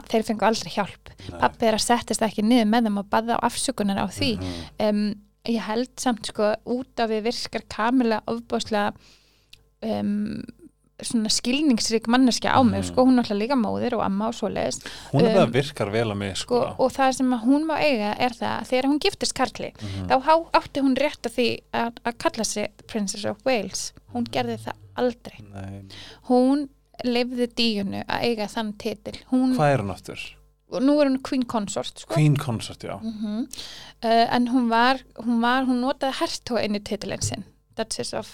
þeir 0.09 0.23
fengu 0.27 0.45
aldrei 0.47 0.71
hjálp. 0.73 1.11
Pappi 1.39 1.65
er 1.69 1.77
að 1.77 1.85
settist 1.85 2.21
ekki 2.25 2.43
niður 2.45 2.69
með 2.71 2.87
þeim 2.89 2.97
og 3.03 3.09
baða 3.13 3.37
á 3.37 3.45
afsökunar 3.47 3.99
á 4.01 4.07
því. 4.09 4.31
Um, 4.79 5.03
ég 5.47 5.61
held 5.63 5.93
samt 6.01 6.25
sko 6.31 6.53
út 6.65 6.99
af 6.99 7.09
við 7.09 7.23
virkar 7.29 7.63
kamilega 7.71 8.23
ofbáslega 8.27 8.93
um, 9.85 10.41
svona 10.97 11.29
skilningsrík 11.29 12.07
manneskja 12.09 12.55
á 12.57 12.59
mig, 12.65 12.81
sko, 12.89 13.03
hún 13.05 13.19
er 13.19 13.21
alltaf 13.27 13.37
líka 13.37 13.53
móðir 13.59 13.93
og 13.93 14.01
amma 14.01 14.31
og 14.31 14.33
svoleiðis. 14.33 14.79
Hún 15.11 15.21
er 15.27 15.35
það 15.35 15.43
Um, 15.43 15.43
að 15.43 15.53
virkar 15.59 15.91
vel 15.93 16.07
að 16.09 16.17
mig 16.23 16.31
sko, 16.41 16.61
sko, 16.63 16.71
og 16.83 16.91
það 16.95 17.11
sem 17.19 17.35
hún 17.43 17.67
má 17.69 17.75
eiga 17.77 18.15
er 18.17 18.33
það 18.33 18.53
að 18.55 18.71
þegar 18.71 18.87
hún 18.89 18.99
giftist 19.05 19.35
Karli 19.37 19.69
Mhm. 19.77 20.07
þá 20.09 20.33
átti 20.57 20.81
hún 20.81 20.95
rétt 20.97 21.21
að 21.29 21.35
því 21.37 21.47
að, 21.73 21.91
að 22.03 22.17
kalla 22.17 22.43
sig 22.43 22.67
Princess 22.87 23.25
of 23.29 23.37
Wales. 23.45 23.93
Hún 24.15 24.25
gerði 24.25 24.57
það 24.65 24.73
aldrei. 24.97 25.37
Nei. 25.53 25.83
hún 26.29 26.67
lifði 27.06 27.48
díunu 27.57 28.03
að 28.07 28.28
eiga 28.30 28.48
þann 28.52 28.74
titil 28.82 29.15
hún, 29.32 29.56
hvað 29.57 29.74
er 29.74 29.84
hún 29.84 29.94
aftur? 29.94 30.24
nú 30.84 30.98
er 30.99 31.07
hún 31.07 31.19
Queen 31.24 31.45
Consort 31.48 32.03
sko. 32.03 32.14
Queen 32.14 32.36
Consort, 32.40 32.84
já 32.84 32.98
uh, 32.98 33.45
en 34.03 34.48
hún 34.52 34.69
var, 34.69 35.03
hún 35.22 35.41
var 35.41 35.68
hún 35.69 35.82
notaði 35.86 36.18
í 36.76 36.84
titilin 36.84 37.24
sinn 37.24 37.45
Duchess 37.78 38.14
of 38.18 38.32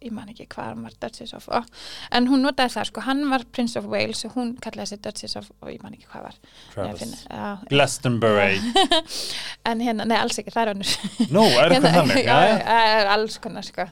ég 0.00 0.12
man 0.16 0.28
ekki 0.32 0.46
hvað 0.48 0.70
hann 0.70 0.84
var 0.86 0.94
Duchess 1.02 1.34
of 1.36 1.48
oh, 1.52 1.64
en 2.16 2.28
hún 2.30 2.40
notaði 2.44 2.72
það 2.72 2.86
sko, 2.88 3.02
hann 3.04 3.20
var 3.30 3.42
Prince 3.52 3.76
of 3.76 3.84
Wales 3.92 4.24
og 4.24 4.32
hún 4.38 4.54
kallaði 4.64 4.94
sig 4.94 5.02
Duchess 5.04 5.36
of 5.36 5.50
og 5.60 5.68
ég 5.74 5.82
man 5.84 5.92
ekki 5.96 6.08
hvað 6.08 6.30
var. 6.30 6.38
Glastonbury. 7.68 8.60
En 9.70 9.76
hérna, 9.84 10.06
nei 10.08 10.16
alls 10.16 10.38
ekki, 10.40 10.50
það 10.54 10.62
er 10.62 10.70
önnur. 10.72 10.92
Nú, 11.36 11.42
er 11.60 11.74
eitthvað 11.74 11.96
þannig? 11.98 12.20
já, 12.30 12.36
það 12.64 12.86
er 12.94 13.08
alls 13.12 13.34
konar 13.44 13.66
sko. 13.66 13.84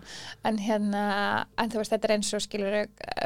en 0.48 0.56
hérna, 0.64 1.02
en 1.60 1.70
þú 1.74 1.80
veist 1.82 1.93
þetta 1.93 2.09
er 2.09 2.14
eins 2.14 2.30
og 2.39 2.40
skilur 2.40 2.76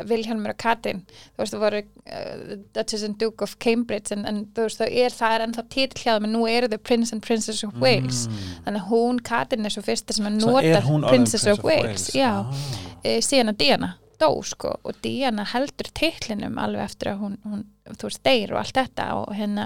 Vilhelmur 0.08 0.50
og 0.54 0.58
Katrin 0.58 1.04
þú 1.06 1.42
veist 1.44 1.54
það 1.54 1.62
voru 1.62 1.82
uh, 1.84 2.56
Duchess 2.74 3.04
and 3.06 3.18
Duke 3.20 3.46
of 3.46 3.54
Cambridge 3.62 4.10
en, 4.16 4.24
en 4.26 4.40
þú 4.56 4.66
veist 4.66 4.80
það 4.82 4.96
er, 5.04 5.14
það 5.14 5.36
er 5.36 5.44
ennþá 5.46 5.64
titl 5.76 6.10
en 6.16 6.28
nú 6.34 6.42
eru 6.50 6.70
þau 6.72 6.80
Prince 6.90 7.14
and 7.14 7.22
Princess 7.24 7.62
of 7.68 7.78
Wales. 7.82 8.24
Þannig 8.66 8.82
að 8.82 8.90
hún, 8.90 9.22
Katrin 9.30 9.68
er 9.70 9.76
svo 9.76 9.84
fyrsta 9.86 10.16
sem 10.18 10.26
að 10.26 10.32
Mm. 10.32 10.40
Nota 10.48 10.80
orðin 10.88 11.08
Princess 11.12 11.46
of 11.52 11.62
Wales, 11.64 12.08
já, 12.16 12.30
Ah. 12.42 12.71
E, 13.04 13.20
síðan 13.20 13.52
að 13.54 13.58
Diana 13.58 13.90
dó 14.22 14.28
sko 14.46 14.76
og 14.86 14.94
Diana 15.02 15.44
heldur 15.44 15.88
titlinum 15.98 16.58
alveg 16.62 16.84
eftir 16.84 17.08
að 17.12 17.18
hún, 17.24 17.38
hún 17.44 17.64
þú 17.98 18.06
veist, 18.06 18.22
deyr 18.22 18.52
og 18.54 18.58
allt 18.60 18.74
þetta 18.78 19.06
og 19.18 19.32
hérna 19.34 19.64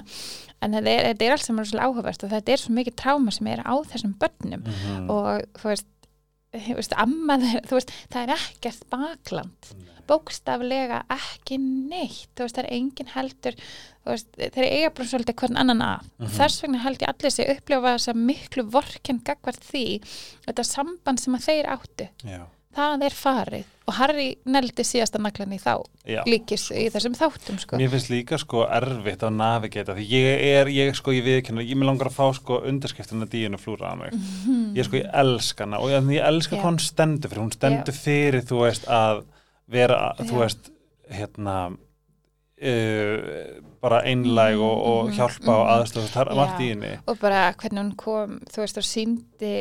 en 0.61 0.71
þetta 0.73 0.89
er, 0.89 1.11
er 1.21 1.31
allt 1.35 1.45
saman 1.45 1.65
svo 1.69 1.77
áhugavert 1.79 2.23
og 2.25 2.31
þetta 2.31 2.51
er 2.55 2.57
svo 2.63 2.73
mikið 2.73 2.95
tráma 2.97 3.31
sem 3.31 3.47
er 3.47 3.61
á 3.61 3.73
þessum 3.85 4.15
börnum 4.17 4.63
Mhm. 4.65 5.09
og 5.09 5.43
þú 5.61 5.69
veist, 5.69 5.85
þú 6.57 6.75
veist, 6.79 6.93
amma 6.97 7.37
þeir, 7.37 7.61
þú 7.69 7.77
veist, 7.77 7.91
það 8.09 8.23
er 8.23 8.33
ekkert 8.39 8.89
bakland 8.89 9.75
bókstaflega 10.07 11.01
ekki 11.11 11.57
neitt, 11.59 12.29
þú 12.35 12.45
veist, 12.45 12.55
það 12.57 12.63
er 12.63 12.73
engin 12.77 13.09
heldur 13.13 13.57
þú 13.59 14.13
veist, 14.13 14.29
þeir 14.39 14.67
eiga 14.71 14.91
bara 14.95 15.07
svolítið 15.11 15.35
hvern 15.41 15.57
annan 15.61 15.81
af 15.81 16.05
Mhm. 16.19 16.29
þess 16.37 16.61
vegna 16.63 16.77
held 16.83 16.99
ég 17.03 17.09
allir 17.13 17.31
sig 17.31 17.49
upplifa 17.57 17.93
þess 17.97 18.07
að 18.13 18.21
miklu 18.25 18.63
vorken 18.71 19.19
gagvart 19.23 19.59
því 19.61 20.01
þetta 20.47 20.63
samband 20.65 21.19
sem 21.19 21.35
að 21.35 21.45
þeir 21.45 21.65
áttu 21.75 22.07
Já, 22.23 22.45
það 22.77 23.07
er 23.07 23.17
farið 23.17 23.73
og 23.87 23.95
Harry 23.95 24.27
neldi 24.51 24.83
síðasta 24.83 25.19
naglan 25.23 25.53
í 25.55 25.59
þá 25.61 25.73
já. 26.03 26.19
líkis 26.27 26.67
í 26.75 26.87
þessum 26.91 27.15
þáttum 27.15 27.59
sko. 27.61 27.79
Mér 27.79 27.91
finnst 27.93 28.11
líka 28.11 28.39
sko 28.41 28.65
erfitt 28.65 29.23
að 29.23 29.37
navigata 29.39 29.95
því 29.95 30.07
ég 30.11 30.43
er, 30.49 30.71
ég 30.75 30.97
sko, 30.97 31.13
ég 31.15 31.23
viðkynna 31.25 31.63
ég 31.63 31.79
með 31.79 31.91
langar 31.91 32.11
að 32.11 32.17
fá 32.17 32.25
sko 32.35 32.59
undarskriftina 32.67 33.29
díinu 33.31 33.59
flúra 33.61 33.93
að 33.93 34.01
mig 34.01 34.77
ég 34.77 34.87
sko, 34.87 34.99
ég 34.99 35.11
elska 35.23 35.65
hana 35.65 35.79
og 35.79 35.93
ég, 35.93 36.11
ég 36.17 36.27
elska 36.27 36.57
Já. 36.57 36.59
hvað 36.59 36.71
hún 36.73 36.81
stendur 36.83 37.31
fyrir 37.31 37.45
hún 37.45 37.55
stendur 37.55 37.95
fyrir, 37.95 38.47
þú 38.49 38.63
veist, 38.65 38.89
að 38.91 39.23
vera, 39.71 40.01
þú 40.19 40.33
Já. 40.33 40.41
veist, 40.43 40.71
hérna 41.17 41.57
uh, 41.71 43.61
bara 43.81 44.01
einlæg 44.09 44.59
og, 44.59 44.83
og 44.91 45.13
hjálpa 45.15 45.53
og 45.53 45.71
aðstöð 45.77 46.11
það 46.11 46.25
er 46.25 46.33
Já. 46.33 46.39
margt 46.41 46.59
í 46.59 46.69
henni 46.73 46.91
og 47.05 47.21
bara 47.21 47.45
hvernig 47.53 47.83
hún 47.83 47.95
kom 47.99 48.35
þú 48.51 48.63
veist 48.65 48.81
og 48.81 48.87
síndi 48.87 49.55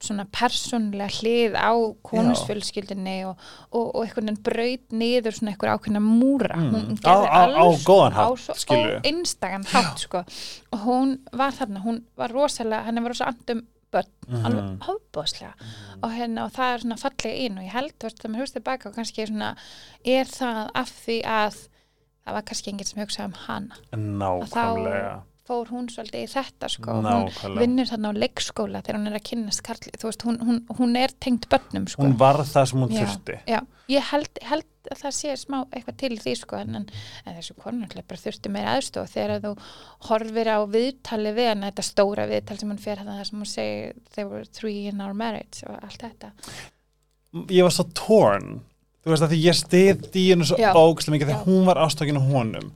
svona 0.00 0.24
persónlega 0.30 1.08
hlið 1.18 1.56
á 1.58 1.72
konusfjölskyldinni 2.06 3.16
og, 3.26 3.38
og, 3.72 3.88
og 3.96 4.04
einhvern 4.04 4.28
veginn 4.30 4.42
braut 4.46 4.92
niður 4.94 5.34
svona 5.38 5.52
einhver 5.54 5.72
ákveðna 5.74 6.02
múra. 6.04 6.56
Mm. 6.56 6.70
hún 6.74 6.98
Á- 6.98 7.02
gerði 7.02 7.26
á- 7.26 7.34
á 7.34 7.42
alls- 7.64 7.84
á 8.14 8.26
svo 8.38 8.54
skilurðu. 8.54 9.00
einstakann 9.04 9.64
hátt 9.72 9.98
sko. 10.04 10.24
Og 10.72 10.78
hún 10.86 11.18
var 11.32 11.50
þarna, 11.52 11.82
hún 11.82 12.02
var 12.16 12.30
rosalega 12.30 12.84
henni 12.86 13.00
var 13.02 13.10
rosa 13.10 13.26
andum 13.32 13.64
börn 13.90 14.04
Mhm. 14.28 14.44
alveg 14.44 14.78
hófbóðslega 14.84 15.52
og, 16.02 16.10
hérna, 16.12 16.44
og 16.44 16.52
það 16.52 16.74
er 16.74 16.78
svona 16.84 16.98
fallega 17.00 17.36
inn 17.46 17.58
og 17.58 17.64
ég 17.64 17.72
held 17.72 17.92
þegar 17.98 18.28
maður 18.30 18.40
hugst 18.42 18.54
tilbaka 18.54 18.88
og 18.88 18.94
kannski 18.94 19.26
svona 19.26 19.56
er 20.04 20.24
það 20.26 20.70
af 20.74 20.90
því 21.06 21.22
að 21.24 21.54
það 22.26 22.32
var 22.34 22.42
kannski 22.42 22.68
enginn 22.70 22.86
sem 22.86 23.02
hugsaði 23.02 23.24
um 23.24 23.32
hana? 23.32 23.74
Nákvæmlega 23.92 25.22
fór 25.48 25.70
hún 25.72 25.88
svolítið 25.92 26.24
í 26.24 26.30
þetta 26.30 26.68
sko. 26.72 26.94
Hún 26.98 27.06
nákvæmlega. 27.08 27.62
vinnur 27.62 27.88
þarna 27.88 28.12
á 28.12 28.20
leikskóla 28.22 28.82
þegar 28.84 28.98
hún 28.98 29.10
er 29.10 29.18
að 29.18 29.26
kynnast 29.30 29.62
Karli 29.66 29.92
þú 29.94 30.10
veist, 30.10 30.24
hún, 30.28 30.38
hún, 30.44 30.60
hún 30.78 30.96
er 31.00 31.14
tengt 31.24 31.48
börnum 31.52 31.88
sko. 31.88 32.04
hún 32.04 32.16
var 32.20 32.40
það 32.44 32.70
sem 32.70 32.82
hún 32.84 32.94
Já. 32.94 33.00
þurfti. 33.00 33.38
Já, 33.48 33.58
ég 33.94 34.08
held, 34.12 34.40
held 34.50 34.92
að 34.92 35.02
það 35.02 35.16
sé 35.18 35.36
smá 35.40 35.58
eitthvað 35.66 35.98
til 36.04 36.14
því 36.22 36.34
sko 36.42 36.60
en, 36.62 36.78
en, 36.80 36.86
en 37.24 37.38
þessu 37.38 37.58
konu 37.58 37.82
náttúrulega 37.82 38.10
bara 38.12 38.24
þurfti 38.24 38.52
meira 38.54 38.76
aðstof 38.76 39.12
þegar 39.12 39.44
þú 39.44 39.54
horfir 40.08 40.52
á 40.52 40.58
viðtali 40.78 41.34
við 41.36 41.52
hann, 41.52 41.68
þetta 41.68 41.86
stóra 41.90 42.28
viðtal 42.30 42.58
sem 42.60 42.72
hún 42.72 42.82
fer 42.86 43.04
þar 43.04 43.28
sem 43.28 43.42
hún 43.42 43.52
segir 43.52 43.94
they 44.16 44.28
were 44.28 44.44
three 44.44 44.88
in 44.88 45.04
our 45.04 45.16
marriage 45.16 45.64
og 45.68 45.76
allt 45.80 46.02
þetta. 46.04 46.32
Ég 47.52 47.64
var 47.66 47.74
svo 47.74 47.88
torn 47.96 48.60
þú 49.04 49.14
veist 49.14 49.24
að 49.24 49.32
því 49.32 49.40
ég 49.46 49.56
stið 49.56 50.06
í 50.20 50.26
hennu 50.32 50.46
svo 50.48 50.58
mikið 50.58 51.24
Já. 51.24 51.32
þegar 51.32 51.44
hún 51.46 51.66
var 51.68 51.80
ástökin 51.84 52.20
á 52.20 52.22
honum 52.24 52.72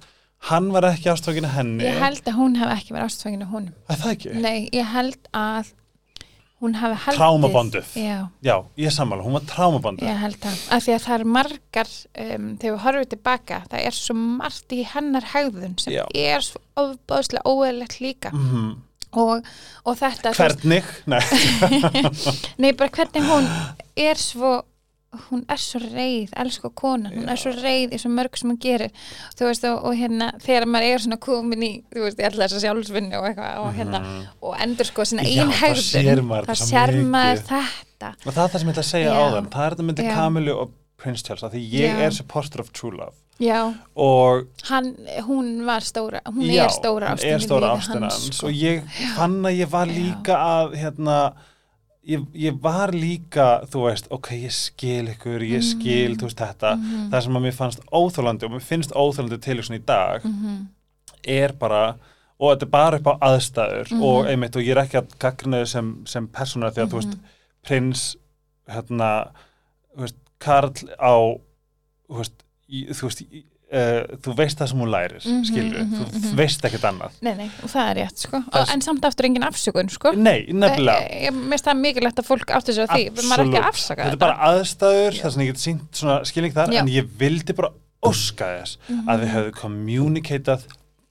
hann 0.49 0.73
var 0.75 0.89
ekki 0.91 1.13
ástökin 1.13 1.47
á 1.47 1.53
henni. 1.59 1.85
Ég 1.87 2.01
held 2.03 2.27
að 2.27 2.39
hún 2.41 2.59
hef 2.61 2.75
ekki 2.75 2.97
verið 2.97 3.07
ástfangin 3.11 3.47
á 3.47 3.49
honum. 3.53 3.79
Að 3.87 4.03
það 4.03 4.17
ekki, 4.17 4.35
Nei, 4.43 4.59
ég 4.75 4.91
held 4.93 5.31
að 5.37 5.73
hún 6.63 6.77
hafi 6.79 6.99
haldið 7.05 7.19
Trámabonduð. 7.19 7.95
Já, 7.99 8.19
já, 8.47 8.55
ég 8.79 8.95
sammála, 8.95 9.25
hún 9.27 9.35
var 9.35 9.47
trámabandi 9.51 10.07
Ég 10.07 10.21
held 10.23 10.47
að, 10.47 10.61
að 10.77 10.85
því 10.85 10.95
að 10.95 11.03
það 11.07 11.17
er 11.17 11.25
margar 11.37 11.91
um, 11.91 12.47
þegar 12.63 12.77
við 12.77 12.85
horfum 12.85 13.11
tilbaka 13.15 13.59
það 13.73 13.89
er 13.89 13.99
svo 13.99 14.17
margt 14.21 14.77
í 14.77 14.81
hennar 14.93 15.29
hegðun 15.33 15.75
sem 15.83 15.97
Já. 15.97 16.05
er 16.15 16.47
svo 16.47 16.63
ofbáðslega 16.85 17.51
óeðlegt 17.51 17.99
líka. 18.05 18.31
Mm 18.31 18.73
og, 19.13 19.49
og 19.85 19.97
þetta 19.99 20.33
hvernig, 20.37 20.87
nei. 21.11 21.21
Nei 22.63 22.71
bara 22.73 22.93
hvernig 22.95 23.27
hún 23.29 23.49
er 23.99 24.21
svo 24.21 24.63
hún 25.29 25.43
er 25.53 25.61
svo 25.61 25.81
reið, 25.83 26.31
elsku 26.41 26.71
konan 26.75 27.13
hún 27.13 27.29
er 27.29 27.37
svo 27.41 27.53
reið 27.53 27.93
í 27.93 27.99
svo 28.01 28.11
mörg 28.15 28.39
sem 28.41 28.49
hún 28.53 28.59
gerir 28.63 28.91
þú 29.37 29.49
veist 29.51 29.65
og, 29.69 29.83
og 29.91 29.97
hérna 29.99 30.31
þegar 30.41 30.67
maður 30.73 30.89
er 30.95 31.03
svona 31.05 31.19
komin 31.21 31.63
í, 31.67 31.73
þú 31.93 32.05
veist, 32.07 32.21
í 32.23 32.25
alltaf 32.29 32.47
þessa 32.47 32.63
sjálfsvinni 32.65 33.19
og 33.19 33.27
eitthvað 33.29 33.59
og 33.63 33.75
hérna 33.77 34.01
og 34.41 34.55
endur 34.65 34.89
sko 34.89 35.05
sinna 35.05 35.23
Mhm. 35.23 35.35
Já, 35.37 35.43
ein 35.43 35.51
þá 35.53 35.59
hegðun 35.63 36.63
sér 36.63 37.03
maður 37.05 37.43
þetta 37.49 38.13
og 38.27 38.33
það 38.33 38.45
er 38.45 38.53
það 38.53 38.59
sem 38.59 38.69
ég 38.69 38.73
ætla 38.73 38.83
að 38.87 38.93
segja 38.93 39.11
Já. 39.13 39.19
áðan 39.27 39.51
það 39.53 39.67
er 39.67 39.75
þetta 39.77 39.87
myndi 39.91 40.07
Já. 40.09 40.15
Kamilu 40.15 40.55
og 40.63 40.71
Prince 41.03 41.23
Charles 41.27 41.43
af 41.45 41.53
því 41.53 41.63
ég 41.73 41.93
Já. 41.93 42.01
er 42.07 42.11
supporter 42.17 42.61
of 42.65 42.73
true 42.73 42.91
love 42.97 43.15
já, 43.43 43.75
og 43.97 44.47
hann, 44.69 44.95
hún 45.27 45.65
var 45.67 45.81
stóra 45.83 46.21
hún 46.27 46.47
já, 46.47 46.65
er 46.65 46.71
stóra 46.71 47.09
ástin 47.17 47.33
er 47.35 47.41
stóra 47.43 47.71
hans 47.75 48.29
sko. 48.37 48.47
og 48.47 48.53
ég 48.55 48.83
fann 49.17 49.41
að 49.43 49.57
ég 49.65 49.71
var 49.73 49.87
líka 49.91 50.37
að 50.37 50.77
hérna 50.79 51.17
ég, 52.07 52.25
ég 52.35 52.61
var 52.63 52.91
líka, 52.93 53.63
þú 53.71 53.85
veist, 53.87 54.07
ok, 54.11 54.31
ég 54.43 54.53
skil 54.53 55.09
ykkur, 55.13 55.41
ég 55.47 55.63
skil, 55.63 56.17
þú 56.17 56.29
veist 56.29 56.39
þetta 56.43 56.77
Mhm. 56.77 57.11
það 57.13 57.23
sem 57.23 57.33
að 57.39 57.43
mér 57.47 57.55
fannst 57.55 57.81
óþólandi 57.93 58.45
og 58.45 58.51
mér 58.53 58.63
finnst 58.63 58.93
óþólandi 58.93 59.39
tilhugsun 59.39 59.77
í 59.79 59.85
dag 59.87 60.23
Mhm. 60.25 60.67
er 61.25 61.53
bara 61.53 61.97
og 62.41 62.57
þetta 62.59 62.63
er 62.63 62.71
bara 62.71 62.97
upp 62.99 63.07
á 63.07 63.15
aðstæður 63.21 63.93
Mhm. 63.93 64.03
og 64.03 64.27
einmitt 64.27 64.57
og 64.57 64.63
ég 64.63 64.71
er 64.77 64.83
ekki 64.85 64.99
að 65.01 65.19
gagnna 65.19 65.57
þau 65.63 65.67
sem, 65.69 66.03
sem 66.07 66.29
persóna 66.29 66.71
því 66.73 66.83
að 66.83 66.89
þú 66.91 66.93
Mhm. 66.93 67.01
veist 67.01 67.19
prins 67.63 68.17
hérna 68.69 69.31
þú 69.97 70.01
veist, 70.01 70.15
Karl 70.39 70.73
á 70.99 71.39
þú 72.11 72.17
veist, 72.19 72.33
í, 72.69 72.89
þú 72.89 73.03
veist 73.03 73.23
í, 73.33 73.45
uh, 73.73 74.03
þú 74.25 74.35
veist 74.37 74.59
það 74.61 74.69
sem 74.73 74.79
hún 74.83 74.91
lærir 74.93 75.23
Mhm, 75.25 75.45
skilur, 75.49 75.79
mhm, 75.83 76.05
þú 76.13 76.21
mhm. 76.23 76.37
veist 76.37 76.65
ekkert 76.69 76.85
annað 76.91 77.11
Nei, 77.23 77.35
nei, 77.39 77.49
og 77.63 77.71
það 77.73 77.91
er 77.91 77.97
rétt, 78.03 78.19
sko. 78.27 78.41
Það 78.53 78.63
er- 78.67 78.73
En 78.75 78.81
samt 78.85 79.05
aftur 79.09 79.25
engin 79.29 79.43
afsökun, 79.49 79.91
sko. 79.91 80.13
nei, 80.13 80.47
nefnilega 80.53 81.07
Ég, 81.09 81.23
ég 81.31 81.39
finnst 81.51 81.65
það 81.71 81.81
mikilvægt 81.83 82.19
að 82.23 82.29
fólk 82.29 82.51
áttu 82.59 82.73
sig 82.75 82.85
á 82.85 82.89
því. 82.93 83.11
Maður 83.29 83.41
er 83.41 83.47
ekki 83.49 83.63
að 83.63 83.69
afsaka 83.73 84.03
þetta 84.03 84.11
þetta. 84.11 84.13
er 84.13 84.25
bara 84.27 84.39
aðstæður, 84.53 85.13
Já. 85.13 85.23
þess 85.23 85.37
að 85.37 85.43
ég 85.43 85.47
get 85.53 85.63
sínt 85.67 85.89
svona 86.03 86.19
skilning 86.29 86.53
þar, 86.55 86.73
Já. 86.73 86.81
en 86.81 86.89
ég 86.89 87.09
vildi 87.19 87.57
bara 87.57 87.71
óska 88.03 88.47
þess 88.61 88.77
Mhm. 88.89 89.09
að 89.09 89.21
við 89.23 89.29
hefðu 89.35 89.53
kommunikatað 89.63 90.63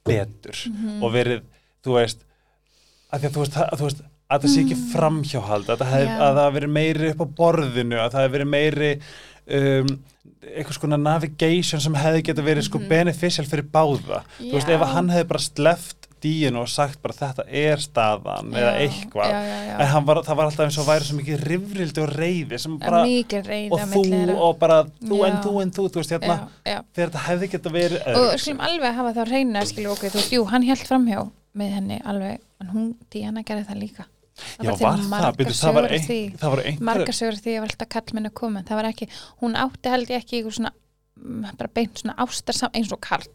betur 0.05 0.57
Mhm. 0.69 1.03
og 1.03 1.11
verið, 1.13 1.41
þú 1.85 1.91
veist 1.97 2.17
að 3.13 3.21
að 3.25 3.31
þú 3.31 3.39
veist, 3.43 3.55
að, 3.57 3.77
þú 3.79 3.85
veist 3.87 4.01
að 4.31 4.41
það 4.41 4.49
sé 4.55 4.61
ekki 4.63 4.77
framhjáhald 4.93 5.65
að 5.67 5.77
það 5.81 5.91
hef, 5.91 6.07
Mhm. 6.07 6.21
Að 6.21 6.35
það 6.39 6.53
verið 6.55 6.71
meiri 6.71 7.09
upp 7.11 7.21
á 7.21 7.27
borðinu 7.35 7.97
að 7.99 8.11
það 8.13 8.21
hef 8.21 8.31
verið 8.31 8.47
meiri 8.47 8.91
um, 9.51 9.87
eitthvað 10.41 10.77
skona 10.79 10.97
navigation 10.97 11.81
sem 11.83 11.93
hefði 11.95 12.23
geta 12.29 12.41
verið 12.45 12.63
sko 12.69 12.79
Mhm. 12.79 12.87
beneficial 12.89 13.45
fyrir 13.45 13.67
báða 13.71 14.23
þú 14.39 14.53
veist, 14.53 14.67
Já. 14.67 14.75
ef 14.75 14.81
að 14.81 14.93
hann 14.95 15.09
hefði 15.09 15.27
bara 15.27 15.39
sleft 15.39 16.07
díinu 16.21 16.59
og 16.61 16.67
sagt 16.69 17.01
bara 17.01 17.13
þetta 17.17 17.43
er 17.49 17.77
staðan 17.81 18.51
eða 18.53 18.73
Já, 18.77 18.81
eitthvað 18.89 19.29
Já, 19.31 19.39
já, 19.41 19.57
já. 19.65 19.97
en 19.97 20.05
var, 20.05 20.15
það 20.21 20.35
var 20.37 20.45
alltaf 20.45 20.65
eins 20.67 20.77
og 20.77 20.85
væri 20.85 21.03
svo 21.07 21.17
mikið 21.17 21.43
rifrildi 21.49 22.01
og 22.03 22.09
reyði 22.13 22.59
sem 22.59 22.77
bara, 22.77 23.01
og 23.01 23.79
á 23.79 23.85
þú 23.89 24.37
og 24.37 24.59
bara 24.59 24.83
þú 25.01 25.25
en 25.25 25.33
Já. 25.33 25.41
þú 25.41 25.61
en 25.63 25.71
þú, 25.71 25.87
þú 25.89 25.95
veist 26.01 26.11
hérna 26.13 26.37
Já, 26.37 26.71
já. 26.75 26.79
þegar 26.93 27.09
þetta 27.09 27.25
hefði 27.25 27.49
geta 27.51 27.69
verið 27.69 28.01
Og 28.01 28.15
öðruvísi. 28.15 28.39
skulum 28.39 28.59
alveg 28.67 28.95
hafa 28.95 29.13
þá 29.13 29.23
reyna, 29.31 29.61
skilju 29.65 29.91
okkur, 29.95 30.09
þú 30.09 30.19
veist, 30.21 30.31
jú, 30.37 30.45
hann 30.49 30.63
held 30.63 30.79
framhjá 30.87 31.31
með 31.57 31.73
henni 31.73 32.01
alveg, 32.05 32.39
en 32.61 32.67
hún, 32.67 32.95
Díana 33.09 33.41
gerði 33.43 33.65
það 33.65 33.79
líka. 33.81 34.05
Já, 34.61 34.71
til 34.73 34.85
var 34.85 34.97
það, 34.97 35.35
byrju, 35.37 35.55
það 35.59 35.73
var, 35.75 35.87
ein, 35.91 36.03
því. 36.07 36.19
það 36.39 36.49
var 36.55 36.61
einhver 36.65 36.85
margar 36.87 37.13
sögur 37.17 37.35
af 37.37 37.41
því 37.45 37.55
að 37.57 37.65
alltaf 37.67 37.89
kall 37.93 38.13
minna 38.17 38.29
komin 38.41 38.63
það 38.67 38.79
var 38.79 38.87
ekki, 38.91 39.07
hún 39.41 39.57
átti 39.59 39.91
held 39.93 40.09
ég 40.13 40.21
ekki 40.23 40.37
einhver 40.39 40.55
svona, 40.57 40.71
mm, 41.19 41.49
bara 41.59 41.69
beint 41.75 41.99
svona 42.01 42.15
ástarsam 42.25 42.71
eins 42.73 42.91
og 42.95 43.01
Karl, 43.03 43.27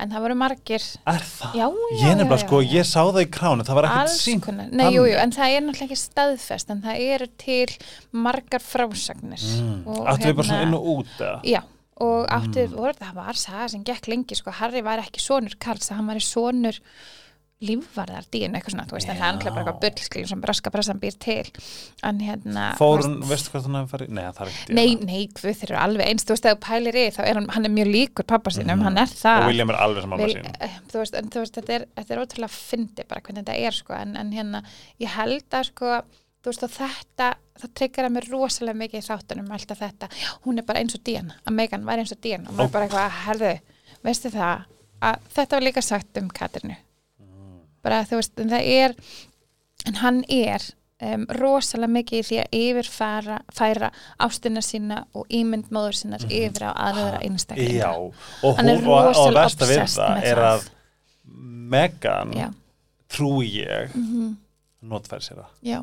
en 0.00 0.14
það 0.14 0.22
voru 0.24 0.36
margir 0.40 0.86
Er 1.10 1.18
það? 1.26 1.58
já, 1.58 1.66
já, 1.66 1.90
Ég 1.92 2.06
já, 2.06 2.14
nefnilega 2.14 2.38
já, 2.38 2.44
sko, 2.46 2.60
já. 2.62 2.70
ég 2.78 2.88
sá 2.88 3.00
það 3.10 3.20
í 3.26 3.28
kránu, 3.36 3.66
það 3.68 3.78
var 3.80 3.88
ekkert 3.90 4.46
konar, 4.46 4.70
nei, 4.72 4.86
jú, 4.94 5.02
jú, 5.10 5.18
en 5.20 5.34
það 5.36 5.56
er 5.56 5.60
náttúrulega 5.66 5.88
ekki 5.90 6.00
staðfest 6.06 6.70
en 6.76 6.82
það 6.86 7.04
eru 7.10 7.28
til 7.44 7.76
margar 8.12 8.64
frásagnir 8.64 9.44
mm. 9.44 9.76
og 9.90 10.00
Áttu 10.14 10.30
við 10.30 10.38
bara 10.40 10.48
svona 10.48 10.62
hérna- 10.62 10.70
inn 10.70 10.78
og 10.78 10.90
út 10.94 11.14
eða? 11.20 11.36
já, 11.44 11.62
og 12.00 12.26
átti, 12.32 12.64
Mm. 12.70 12.76
voru, 12.80 12.94
það 13.02 13.14
var 13.18 13.34
saga 13.36 13.68
sem 13.68 13.84
gekk 13.84 14.06
lengi, 14.08 14.34
sko, 14.38 14.50
Harry 14.56 14.80
var 14.80 15.02
ekki 15.02 15.20
sonur 15.20 15.58
Karls, 15.60 15.90
hann 15.92 16.06
var 16.06 16.16
í 16.16 16.24
sonur 16.24 16.78
lífvarðar 17.60 18.24
dín, 18.32 18.54
eitthvað 18.56 18.72
svona, 18.72 18.84
þú 18.88 18.94
veist, 18.96 19.08
það 19.10 19.16
er 19.16 19.20
náttúrulega 19.20 19.54
bara 19.54 19.64
eitthvað 19.64 19.80
bullskilin 19.84 20.28
sem 20.30 20.40
braska 20.40 20.70
pressan 20.72 21.00
býr 21.02 21.16
til. 21.20 21.50
En 22.08 22.20
hérna 22.24 22.62
Fór 22.78 23.02
þú 23.02 23.08
hún, 23.10 23.16
veist- 23.20 23.30
veistu 23.30 23.50
hvað 23.52 23.66
hann 23.66 23.76
hefði 23.80 23.90
farið? 23.92 24.08
Nei, 24.16 24.22
það 24.24 24.40
er 24.40 24.52
ekkert 24.52 24.74
Nei, 24.78 24.94
nei, 25.10 25.28
þeir 25.34 25.64
eru 25.68 25.76
alveg 25.82 26.06
eins, 26.08 26.24
þú 26.24 26.34
veist, 26.36 26.46
þú 26.48 26.60
pælir 26.64 26.94
í, 26.96 27.04
þá 27.16 27.20
er 27.26 27.34
hann, 27.34 27.48
hann 27.52 27.64
er 27.68 27.74
mjög 27.76 27.90
líkur 27.92 28.26
pappa 28.26 28.50
sínum, 28.50 28.78
Mhm. 28.78 28.82
hann 28.88 28.98
er 28.98 29.06
það. 29.12 29.40
Og 29.42 29.46
William 29.52 29.70
er 29.70 29.76
alveg 29.76 30.00
sem 30.00 30.10
mamma 30.10 30.24
Vil- 30.26 30.34
sín 30.36 30.56
eh, 30.60 30.78
þú 30.88 30.98
veist, 31.02 31.14
en 31.14 31.28
þú 31.28 31.38
veist, 31.44 31.54
þetta 31.54 31.70
er, 31.74 31.86
þetta 31.96 32.10
er 32.16 32.22
ótrúlega 32.24 32.50
fyndi 32.50 33.04
bara 33.08 33.20
hvernig 33.20 33.44
þetta 33.44 33.58
er, 33.66 33.70
sko, 33.72 33.92
en, 33.94 34.16
en 34.16 34.32
hérna, 34.32 34.62
ég 35.00 35.08
held 35.08 35.50
að, 35.50 35.64
sko, 35.66 36.02
þú 36.42 36.46
veist, 36.48 36.60
þetta, 36.80 37.34
það 37.60 37.74
tryggar 37.74 38.04
að 38.08 38.12
mér 38.16 38.30
rosalega 38.32 38.78
mikið 38.80 39.02
í 39.04 39.08
þáttunum, 39.10 39.50
alltaf 39.52 39.78
þetta, 39.78 40.08
hún 40.46 40.56
er 40.58 40.62
bara 40.62 40.78
eins 40.80 40.94
og 40.94 41.04
Díana, 41.04 41.34
að 41.46 41.52
Megan 41.52 41.84
var 41.84 41.98
eins 41.98 42.12
og 42.12 42.20
Díana, 42.22 42.48
og 42.48 42.54
maður 42.56 42.68
Ó. 42.68 42.72
bara 42.72 42.88
eitthvað, 42.88 43.10
herðu, 43.26 43.60
veistu 44.02 44.30
það, 44.32 44.64
að 45.02 45.18
þetta 45.34 45.50
var 45.50 45.60
líka 45.60 45.82
sagt 45.82 46.16
um 46.16 46.28
Katrinu, 46.30 46.76
bara, 47.90 48.06
þú 48.08 48.20
veist, 48.20 48.36
en 48.42 48.52
það 48.52 48.68
er, 48.74 48.94
en 49.90 49.98
hann 50.00 50.20
er 50.30 50.66
um, 51.10 51.24
rosalega 51.40 51.94
mikið 51.96 52.20
í 52.20 52.26
því 52.28 52.40
að 52.42 52.58
yfirfæra 52.60 53.38
færa 53.56 53.90
ástina 54.26 54.62
sína 54.64 55.02
og 55.16 55.26
ímynd 55.40 55.72
móður 55.74 55.98
sinnar 56.00 56.26
yfir 56.28 56.68
á 56.68 56.72
aðra 56.90 57.22
einstaklinga. 57.26 57.72
Mhm. 57.72 57.80
Já, 57.80 57.90
og, 57.96 58.60
hún, 58.60 58.70
og, 58.86 59.10
og 59.24 59.34
versta 59.36 59.70
við 59.70 59.84
það 59.96 60.30
er 60.32 60.44
að 60.50 60.70
Megan, 61.70 62.32
já, 62.34 62.48
trúi 63.10 63.50
ég 63.62 63.92
mm 63.94 64.38
notfæri 64.80 65.20
sér 65.20 65.42
það. 65.42 65.48
Já 65.60 65.78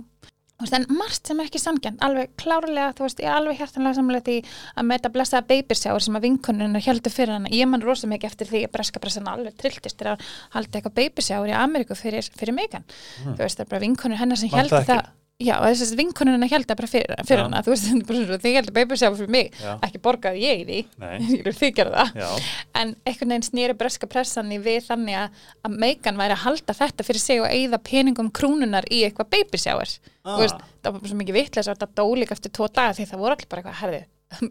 Þú 0.57 0.65
veist, 0.65 0.73
en 0.73 0.97
margt 0.97 1.29
sem 1.29 1.37
er 1.37 1.45
ekki 1.51 1.59
sangjant, 1.61 1.99
alveg 2.01 2.31
klárlega, 2.41 2.87
þú 2.97 3.03
veist, 3.05 3.19
ég 3.21 3.29
er 3.29 3.35
alveg 3.37 3.59
hjartanlega 3.59 3.97
samlega 3.99 4.23
því 4.25 4.37
að 4.73 4.87
með 4.87 4.97
þetta 4.97 5.11
blessaða 5.13 5.45
babysjáur 5.51 6.05
sem 6.07 6.17
að 6.17 6.25
vinkonunum 6.25 6.81
heldur 6.87 7.13
fyrir 7.13 7.35
hana, 7.35 7.51
ég 7.53 7.69
man 7.69 7.85
rosa 7.85 8.09
mikið 8.09 8.31
eftir 8.31 8.49
því 8.49 8.63
að 8.65 8.73
breska 8.73 9.03
pressan 9.03 9.29
alveg 9.29 9.53
trilltist 9.61 9.99
til 10.01 10.09
að 10.15 10.25
halda 10.55 10.79
eitthvað 10.79 10.95
babysjáur 10.97 11.51
í 11.51 11.55
Ameríku 11.61 11.99
fyrir, 11.99 12.25
fyrir 12.41 12.57
Megan, 12.57 12.89
þú 13.21 13.37
veist, 13.37 13.59
það 13.61 13.67
er 13.67 13.71
bara 13.75 13.83
vinkonur 13.85 14.17
hennar 14.23 14.41
sem 14.41 14.49
heldur 14.55 14.89
það, 14.89 15.05
já, 15.37 15.53
þess 15.61 15.91
að 15.91 15.99
vinkonur 16.01 16.33
hennar 16.37 16.49
heldur 16.49 16.77
bara 16.79 16.89
fyrir, 16.89 17.19
fyrir 17.27 17.43
hana, 17.45 17.61
þú 17.65 17.73
veist, 17.73 17.87
þetta 17.87 17.99
er 18.01 18.07
bara 18.09 18.21
svona, 18.23 18.39
þið 18.45 18.55
heldur 18.57 18.75
babysjáur 18.77 19.17
fyrir 19.19 19.33
mig, 19.35 19.57
Já, 19.61 19.71
ekki 19.87 20.01
borgaði 20.07 20.43
ég 20.43 20.61
í 20.61 20.65
því, 20.97 21.51
þið 21.61 21.73
gerðu 21.77 21.95
það, 22.01 22.19
já, 22.23 22.29
en 22.81 22.93
einhvern 23.05 23.33
veginn 23.35 23.47
snýri 23.49 23.77
breska 23.77 24.09
pressan 24.09 24.53
í 24.55 24.59
við 24.65 24.87
þannig 24.89 25.19
að, 25.21 25.41
að 25.67 25.77
Megan 25.85 26.21
væri 26.21 26.37
að 26.37 26.43
halda 26.47 26.77
þetta 26.81 27.07
fyrir 27.07 27.23
sig 27.23 27.41
og 27.43 27.49
eigða 27.51 27.81
peningum 27.91 28.31
krúnunar 28.33 28.87
í 28.89 29.03
eitthvað 29.07 29.31
babysjáur 29.37 29.97
Ah. 30.27 30.35
Þú 30.35 30.43
veist, 30.43 30.63
það 30.83 30.91
var 30.91 30.99
bara 30.99 31.09
svo 31.09 31.17
mikið 31.21 31.35
vitlega 31.37 31.61
að 31.63 31.77
þetta 31.77 31.87
dó 31.95 32.05
líka 32.19 32.35
eftir 32.35 32.51
tvo 32.57 32.65
daga 32.67 32.95
því 32.97 33.05
það 33.07 33.21
voru 33.21 33.35
allir 33.37 33.47
bara 33.47 33.61
eitthvað 33.61 33.77
herði 33.79 33.99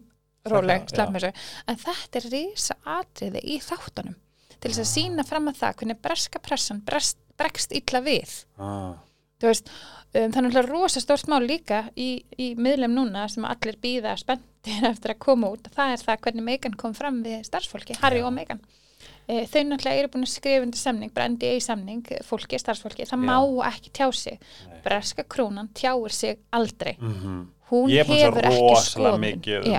róleg, 0.53 0.87
já. 0.89 1.03
með 1.13 1.27
þessu. 1.27 1.49
En 1.69 1.81
þetta 1.83 2.21
er 2.21 2.29
risa 2.33 2.77
atriði 2.97 3.43
í 3.45 3.59
þáttunum 3.61 4.15
til 4.57 4.71
þess 4.71 4.81
að 4.81 4.89
sína 4.89 5.27
fram 5.29 5.51
að 5.51 5.59
það 5.61 5.77
hvernig 5.83 6.01
breska 6.07 6.41
pressan 6.41 6.81
bregst 6.87 7.75
illa 7.77 8.01
við. 8.07 8.33
Ah. 8.57 8.95
Veist, 9.45 9.69
um, 9.69 10.31
það 10.31 10.39
er 10.39 10.47
náttúrulega 10.47 10.71
rosa 10.71 11.03
stórt 11.03 11.29
mál 11.29 11.43
líka 11.45 11.85
í, 11.97 12.25
í 12.39 12.55
miðlum 12.57 12.97
núna 12.97 13.27
sem 13.29 13.45
allir 13.45 13.79
býða 13.83 14.17
spenntir 14.21 14.89
eftir 14.93 15.15
að 15.15 15.23
koma 15.27 15.53
út 15.53 15.69
það 15.75 15.95
er 15.95 16.05
það 16.09 16.25
hvernig 16.27 16.49
Megan 16.51 16.81
kom 16.81 16.97
fram 16.97 17.23
við 17.27 17.45
starfsfólki, 17.49 17.99
Harry 18.01 18.23
Já. 18.23 18.29
og 18.29 18.35
Megan 18.37 18.63
e, 19.29 19.47
þau 19.47 19.63
náttúrulega 19.65 19.99
eru 20.03 20.09
búin 20.09 20.27
að 20.27 20.33
skrifa 20.35 20.63
undir 20.63 20.79
samning 20.79 21.13
bara 21.15 21.29
NDA 21.29 21.61
samning, 21.61 22.07
fólki, 22.25 22.59
starfsfólki 22.59 23.07
það 23.07 23.21
Já. 23.21 23.27
má 23.27 23.39
ekki 23.73 23.91
tjá 23.91 24.09
sig. 24.15 24.39
Breska 24.85 25.25
krónan 25.25 25.69
tjáir 25.75 26.13
sig 26.13 26.39
aldrei. 26.53 26.97
Mm 27.01 27.53
hún 27.71 27.91
búin 27.91 27.99
að 27.99 28.11
hefur 28.21 28.47
ekki 28.47 28.77
skoðun. 28.85 29.25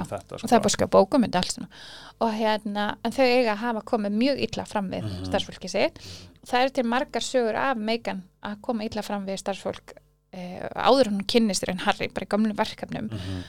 um 0.02 0.08
þetta, 0.10 0.34
og 0.34 0.40
sko. 0.40 0.48
það 0.48 0.58
er 0.58 0.64
bara 0.66 0.70
sko 0.76 0.88
bókum 0.88 1.24
og 2.20 2.34
hérna, 2.34 2.88
en 3.06 3.12
þau 3.12 3.24
eiga 3.24 3.54
að 3.54 3.62
hafa 3.62 3.82
komið 3.82 4.18
mjög 4.18 4.42
illa 4.48 4.66
fram 4.66 4.90
við 4.92 5.04
Mhm. 5.04 5.26
starfsfólki 5.26 5.70
sitt. 5.70 6.00
Það 6.48 6.62
eru 6.62 6.70
til 6.70 6.84
margar 6.84 7.22
sögur 7.22 7.56
af 7.56 7.78
Megan 7.78 8.24
að 8.44 8.62
koma 8.62 8.84
illa 8.84 9.02
fram 9.02 9.26
við 9.26 9.38
starfsfólk 9.38 9.94
eh, 10.34 10.68
áður 10.76 11.08
hún 11.08 11.26
kynnist 11.26 11.64
þér 11.64 11.70
en 11.72 11.78
Harry 11.80 12.08
bara 12.08 12.26
í 12.26 12.30
gamlu 12.30 12.54
verkefnum. 12.54 13.10
Mhm. 13.10 13.44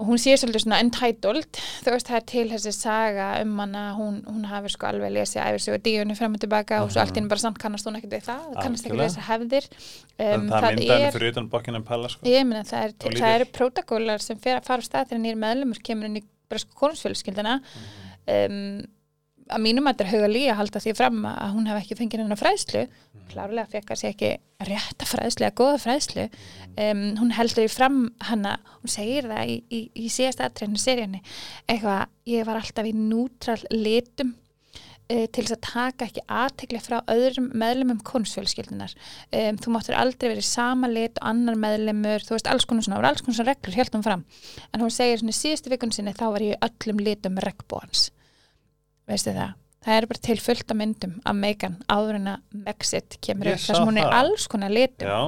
Og 0.00 0.08
hún 0.08 0.16
sé 0.22 0.32
svolítið 0.40 0.62
svona 0.64 0.78
entitled. 0.80 1.58
Þú 1.84 1.92
veist 1.92 2.08
það 2.08 2.16
er 2.16 2.24
til 2.32 2.44
þessi 2.54 2.72
saga 2.72 3.26
um 3.42 3.58
hana. 3.60 3.82
Hún, 3.98 4.22
hún 4.24 4.46
hafi 4.48 4.70
sko 4.72 4.88
alveg 4.88 5.12
lesið 5.12 5.42
æfir 5.44 5.60
sig 5.66 5.74
og 5.76 5.82
díunni 5.84 6.16
fram 6.16 6.34
og 6.38 6.40
tilbaka 6.40 6.78
og 6.86 6.90
svo 6.94 7.02
allt 7.04 7.20
inn 7.20 7.28
bara 7.28 7.42
samt 7.44 7.58
kannast 7.60 7.84
hún 7.86 7.98
ekkert 8.00 8.14
við 8.16 8.24
það, 8.30 8.46
kannast 8.62 8.86
ekki 8.88 8.96
Mhm. 8.96 9.02
Lesa 9.04 9.26
hefðir. 9.28 9.68
Það, 10.16 10.34
um, 10.38 10.48
það 10.48 10.68
myndaði 10.78 11.02
mig 11.04 11.12
fyrir 11.18 11.32
utan 11.34 11.48
Buckingham 11.52 11.84
Palace 11.84 12.16
sko. 12.16 12.26
Ég 12.32 12.46
meina 12.48 12.64
það, 12.64 12.84
er, 12.88 12.92
lítil. 12.96 13.20
það 13.20 13.34
eru 13.40 13.50
prótakólar 13.60 14.20
sem 14.24 14.38
fer, 14.38 14.60
fara 14.64 14.80
á 14.80 14.88
stað 14.88 15.10
þegar 15.12 15.22
nýr 15.26 15.36
meðlumur 15.44 15.82
kemur 15.84 16.08
inn 16.08 16.16
í 16.16 16.24
bresku 16.50 16.72
konusfjölskyldina 16.80 17.60
um, 18.26 18.86
að 19.50 19.64
mínum 19.64 19.88
að 19.88 19.96
þetta 19.96 20.06
er 20.06 20.12
huga 20.14 20.30
líka 20.30 20.52
að 20.54 20.60
halda 20.60 20.82
því 20.84 20.96
fram 20.98 21.22
að 21.30 21.54
hún 21.56 21.70
hef 21.70 21.80
ekki 21.82 21.98
fengið 21.98 22.22
hennar 22.24 22.40
fræðslu. 22.40 22.84
Klárlega 23.30 23.70
fekk 23.70 23.92
að 23.92 24.00
sé 24.00 24.10
ekki 24.10 24.30
rétta 24.66 25.06
fræðslu 25.08 25.46
eða 25.46 25.56
góða 25.60 25.80
fræðslu. 25.84 26.26
Um, 26.80 27.02
hún 27.20 27.32
heldur 27.34 27.66
í 27.66 27.70
fram 27.72 28.02
hana 28.28 28.58
hún 28.80 28.92
segir 28.92 29.28
það 29.30 29.54
í, 29.54 29.56
í, 29.70 29.80
í 30.04 30.10
síðasta 30.12 30.46
aðtrennu 30.46 30.80
seríunni 30.80 31.22
eitthvað, 31.68 32.06
ég 32.30 32.46
var 32.48 32.60
alltaf 32.60 32.86
í 32.88 32.92
nútral 32.96 33.58
litum 33.72 34.32
eh, 35.10 35.26
til 35.26 35.44
þess 35.44 35.56
að 35.56 35.64
taka 35.66 36.06
ekki 36.06 36.24
aðtekli 36.40 36.82
frá 36.84 37.00
öðrum 37.10 37.50
meðlumum 37.58 37.98
konusfjölskyldunar 38.06 38.94
um, 38.94 39.58
þú 39.60 39.74
máttur 39.74 39.98
aldrei 39.98 40.30
verið 40.30 40.46
sama 40.48 40.90
lit 40.90 41.18
og 41.20 41.28
annar 41.32 41.58
meðlumur, 41.60 42.24
þú 42.26 42.36
veist 42.36 42.52
alls 42.52 42.68
konar 42.70 42.86
svona, 42.86 43.00
voru 43.00 43.10
alls 43.10 43.26
konar 43.26 43.40
svona 43.40 43.52
reglur, 43.52 43.76
hjálpum 43.76 44.06
fram. 44.06 44.24
En 44.70 44.84
hún 44.84 44.94
segir 44.94 45.20
svona 45.20 45.36
síðustu 45.36 45.74
vikun 45.74 45.94
sinni 45.94 46.16
þá 46.16 46.26
var 46.30 46.46
ég 46.46 46.70
öllum 46.70 47.04
litum 47.04 47.42
regnbóans 47.42 48.08
veistu 49.10 49.34
það? 49.36 49.56
Það 49.80 49.96
er 49.96 50.04
bara 50.10 50.20
til 50.26 50.36
fullt 50.44 50.72
af 50.74 50.76
myndum 50.76 51.12
af 51.24 51.36
Megan 51.40 51.76
áður 51.88 52.16
en 52.18 52.26
að 52.34 52.40
Megxit 52.66 53.14
kemur 53.24 53.48
upp 53.54 53.62
þar 53.62 53.78
sem 53.78 53.86
hún 53.88 54.00
er 54.02 54.12
alls 54.18 54.44
konar 54.52 54.72
litum 54.76 55.08
Já, 55.08 55.20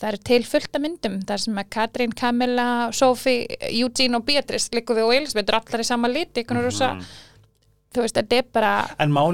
það 0.00 0.08
eru 0.08 0.20
til 0.30 0.38
fullt 0.48 0.78
af 0.78 0.84
myndum 0.86 1.18
þar 1.28 1.42
sem 1.42 1.60
að 1.60 1.68
Katrín, 1.76 2.14
Camilla, 2.16 2.66
Sophie 2.96 3.58
Eugene 3.68 4.16
og 4.16 4.24
Beatrice 4.24 4.72
líku 4.72 4.96
við 4.96 5.04
og 5.10 5.12
Elisabeth 5.18 5.52
eru 5.52 5.60
allar 5.60 5.84
í 5.84 5.88
sama 5.90 6.08
liti, 6.08 6.44
mm 6.48 6.96
Mhm. 6.96 7.04
þú 7.92 8.02
veist, 8.04 8.16
þetta 8.16 8.36
er 8.38 8.48
bara 8.52 8.72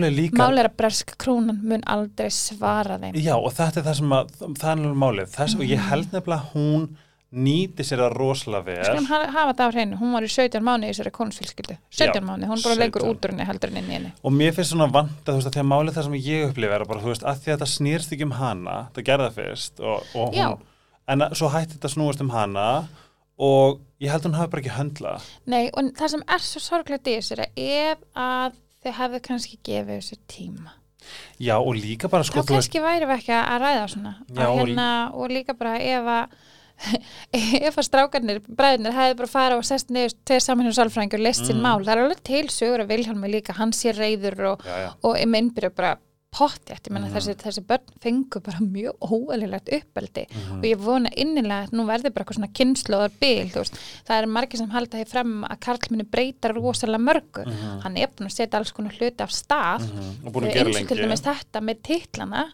er 0.04 0.12
líka 0.14 0.36
er 0.58 0.68
að 0.70 0.76
bresk 0.76 1.16
krónan 1.18 1.62
mun 1.62 1.82
aldrei 1.86 2.30
svara 2.30 2.98
þeim. 2.98 3.14
Já, 3.14 3.34
og 3.36 3.52
þetta 3.54 3.78
er 3.78 3.86
það 3.88 3.96
sem 4.00 4.10
að, 4.18 4.28
það 4.58 4.70
er 4.70 4.94
málið. 4.94 5.30
Þess, 5.34 5.54
og 5.54 5.64
ég 5.70 5.78
held 5.88 6.10
nefnilega 6.12 6.40
að 6.40 6.52
hún 6.54 6.88
nýti 7.34 7.84
sér 7.86 8.02
það 8.04 8.14
rosalega 8.18 8.84
Skulum 8.86 9.06
vel 9.08 9.12
ha- 9.12 9.30
hafa 9.34 9.54
það 9.58 9.66
á 9.66 9.72
hreinu, 9.74 9.98
hún 10.00 10.12
var 10.14 10.26
í 10.26 10.30
17 10.30 10.62
mánu 10.64 10.86
í 10.86 10.92
þessari 10.92 11.12
konusfylskyldu. 11.18 11.76
17 11.90 12.20
Já, 12.20 12.24
mánu, 12.28 12.48
hún 12.50 12.62
bara 12.64 12.78
lengur 12.80 13.02
17. 13.02 13.10
út 13.10 13.24
úr 13.26 13.34
henni 13.34 13.48
heldur 13.48 13.72
en 13.72 13.80
inn 13.80 13.90
í 13.90 13.96
henni. 13.98 14.12
og 14.22 14.32
mér 14.32 14.54
finnst 14.54 14.72
svona 14.74 14.90
vant 14.92 15.24
að 15.24 15.32
þú 15.32 15.38
veist 15.40 15.50
að 15.50 15.56
því 15.56 15.62
að 15.64 15.70
málið 15.72 15.96
það 15.98 16.06
sem 16.08 16.18
ég 16.18 16.48
upplifa 16.48 16.74
er 16.78 16.84
bara, 16.84 17.00
þú 17.04 17.12
veist, 17.12 17.24
að 17.24 17.40
því 17.40 17.50
að 17.50 17.56
þetta 17.56 17.70
snýrst 17.74 18.12
ekki 18.14 18.28
um 18.28 18.36
hana 18.38 18.76
það 18.94 19.08
gerði 19.10 19.28
það 19.30 19.38
fyrst 19.40 19.80
og, 19.80 20.12
og 20.14 20.34
hún, 20.38 20.58
en 21.08 21.26
að, 21.26 21.34
svo 21.40 21.48
hætti 21.54 21.78
þetta 21.78 21.92
snúast 21.94 22.20
um 22.24 22.30
hana 22.30 22.68
og 23.34 23.80
ég 23.98 24.12
held 24.12 24.22
að 24.22 24.30
hún 24.30 24.38
hafi 24.38 24.52
bara 24.52 24.62
ekki 24.62 24.76
höndla 24.78 25.14
Nei, 25.50 25.70
og 25.74 25.90
það 25.98 26.14
sem 26.14 26.22
er 26.28 26.44
svo 26.44 26.60
þessu 26.62 27.34
er 27.34 27.44
að 27.48 27.64
ef 27.64 27.98
að 28.14 28.60
þau 28.84 28.92
hefðu 29.00 29.20
kannski 29.24 29.58
gefið 29.64 30.00
þessu 30.00 30.18
tíma. 30.28 30.74
Já, 31.40 31.56
og 31.58 31.74
líka 31.76 32.08
bara 32.12 32.24
sko, 32.26 32.42
þá 32.44 32.54
kannski 32.56 32.82
væri 32.84 33.08
við 33.08 33.18
ekki 33.18 33.34
að 33.36 33.62
ræða 33.64 33.86
svona. 33.92 34.12
Já, 34.28 34.44
og 34.48 34.60
hérna, 34.60 34.88
og 35.12 35.32
líka 35.32 35.56
bara 35.58 35.74
ef 35.80 36.10
að 36.14 36.36
ef 37.68 37.76
að 37.78 37.86
strákarnir, 37.88 38.40
bræðinir 38.48 38.92
hefði 38.96 39.18
bara 39.20 39.32
farið 39.34 39.60
og 39.62 39.68
sest 39.68 39.92
niður 39.94 40.16
tveir 40.26 40.42
saman 40.44 40.66
hjá 40.68 40.78
sálfræðingur 40.80 41.20
og 41.20 41.26
leist 41.28 41.44
sín 41.46 41.60
Mm. 41.60 41.62
mál, 41.68 41.84
það 41.84 41.92
er 41.96 42.02
alveg 42.04 42.24
til 42.26 42.46
sögur 42.50 42.82
að 42.84 42.90
Vilhjálmi 42.94 43.30
líka, 43.30 43.54
hann 43.54 43.72
sé 43.72 43.92
reyður 43.94 44.40
og, 44.54 44.64
já, 44.66 44.76
já. 44.88 44.90
og 45.02 45.16
í 45.16 45.24
myndbyrju 45.30 45.74
bara 45.74 45.96
pottjætt, 46.34 46.90
Mhm. 47.06 47.14
þessi, 47.14 47.34
þessi 47.38 47.62
börn 47.62 47.84
fengu 48.02 48.40
bara 48.42 48.58
mjög 48.58 48.98
óæðilegt 49.06 49.68
uppeldi 49.70 50.26
Mhm. 50.34 50.56
og 50.58 50.64
ég 50.64 50.76
vona 50.82 51.08
innilega 51.16 51.68
að 51.68 51.70
nú 51.78 51.84
verður 51.86 52.10
bara 52.12 52.24
eitthvað 52.24 52.38
svona 52.40 52.52
kynnslóðar 52.52 53.12
veist, 53.54 53.78
það 54.04 54.18
er 54.22 54.26
margir 54.26 54.58
sem 54.58 54.70
halda 54.70 54.98
því 54.98 55.06
fram 55.08 55.44
að 55.44 55.60
Karl 55.60 55.78
muni 55.90 56.02
breyta 56.02 56.50
rosalega 56.52 56.98
mörgu, 57.06 57.46
Mhm. 57.46 57.80
hann 57.82 57.96
er 57.96 58.08
búin 58.08 58.26
að 58.26 58.34
setja 58.34 58.58
alls 58.58 58.72
konar 58.72 58.90
hluti 58.98 59.20
af 59.22 59.30
stað 59.30 59.82
Mhm. 59.82 60.24
eins 60.66 60.82
og 60.82 60.88
til 60.88 60.98
dæmis 60.98 61.22
þetta 61.22 61.60
með 61.62 61.82
titlana 61.82 62.44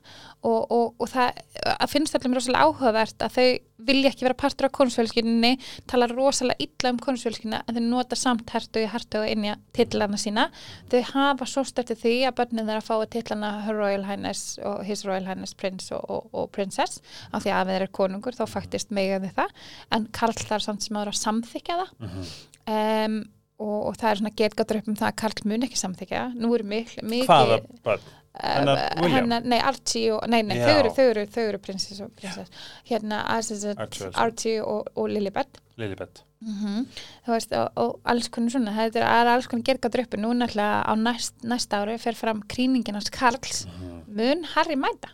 og, 0.43 0.71
og, 0.73 0.95
og 0.99 1.09
það 1.11 1.41
að 1.77 1.91
finnst 1.93 2.15
allir 2.17 2.33
rosalega 2.39 2.65
áhugavert 2.69 3.25
að 3.27 3.35
þau 3.35 3.49
vilja 3.91 4.11
ekki 4.13 4.25
vera 4.25 4.37
partur 4.41 4.67
af 4.69 4.73
konusfjölskyninni 4.77 5.51
tala 5.89 6.07
rosalega 6.09 6.65
illa 6.65 6.93
um 6.95 7.01
konusfjölskynina 7.01 7.59
en 7.69 7.77
þau 7.77 7.83
nota 7.91 8.17
samt 8.17 8.49
hertu 8.55 8.81
í 8.81 8.89
hertu 8.93 9.21
og 9.21 9.29
inn 9.29 9.45
í 9.49 9.53
titlana 9.77 10.17
sína 10.21 10.47
þau 10.93 11.01
hafa 11.13 11.49
svo 11.49 11.65
eftir 11.69 11.97
því 12.01 12.15
að 12.29 12.37
börnin 12.41 12.69
þeirra 12.71 12.85
fái 12.89 13.09
titlana 13.17 13.51
Her 13.67 13.77
Royal 13.81 14.05
Highness 14.09 14.59
og 14.65 14.81
His 14.89 15.05
Royal 15.09 15.29
Highness 15.29 15.53
Prince 15.61 15.93
og, 15.97 16.05
og, 16.09 16.31
og 16.33 16.49
Princess 16.57 17.03
af 17.33 17.45
því 17.45 17.53
að 17.57 17.61
ef 17.61 17.73
þeir 17.75 17.81
eru 17.83 17.93
konungur 18.01 18.37
þá 18.41 18.47
faktist 18.49 18.93
megaði 18.97 19.33
það 19.37 19.53
en 19.97 20.09
Karl 20.17 20.37
þarf 20.41 20.65
samt 20.71 20.85
sem 20.89 20.97
aðra 21.01 21.13
að 21.17 21.21
samþykja 21.25 21.79
það 21.83 21.93
Mhm. 22.01 22.31
um, 22.71 23.21
og, 23.61 23.81
og 23.91 23.97
það 24.01 24.11
er 24.11 24.19
svona 24.23 24.37
getgátur 24.41 24.79
upp 24.81 24.87
um 24.89 24.95
það 24.97 25.11
að 25.11 25.17
Karl 25.21 25.43
mun 25.51 25.67
ekki 25.67 25.77
samþykja 25.77 26.21
nú 26.41 26.55
eru 26.57 26.65
mikið 26.65 27.29
Hvaða 27.29 27.59
börn? 27.85 28.07
Hennar 28.39 28.79
William? 29.01 29.17
hennar, 29.25 29.43
nei, 29.45 29.59
Archie 29.59 30.13
og, 30.15 30.23
nei, 30.31 30.43
nei, 30.47 30.57
Já. 30.61 30.67
þau 30.69 30.79
eru, 30.79 30.91
þau 30.97 31.07
eru, 31.11 31.25
þau 31.35 31.43
eru 31.49 31.59
prinsess 31.59 32.01
og 32.05 32.13
prinsess, 32.17 32.51
hérna 32.89 33.25
Archie, 33.27 33.75
Archie. 33.77 34.11
Archie 34.15 34.61
og, 34.63 34.87
og 34.97 35.09
Lilibet 35.11 35.59
Lilibet 35.81 36.23
mm 36.41 36.87
þú 37.27 37.35
veist, 37.35 37.53
og, 37.53 37.69
og 37.77 37.99
alls 38.09 38.29
konar 38.33 38.55
svona 38.55 38.73
þetta 38.73 39.03
er, 39.05 39.29
alls 39.35 39.47
konar 39.51 39.67
gerga 39.67 39.91
druppi 39.93 40.17
nú 40.23 40.31
náttúrulega 40.33 40.87
á 40.89 40.93
næst, 40.97 41.35
næsta 41.45 41.83
ári 41.83 41.99
fer 42.01 42.15
fram 42.17 42.41
kríningin 42.49 42.95
hans 42.97 43.11
Karls, 43.13 43.67
Mhm. 43.67 44.05
mun 44.17 44.45
Harry 44.55 44.77
mæta 44.77 45.11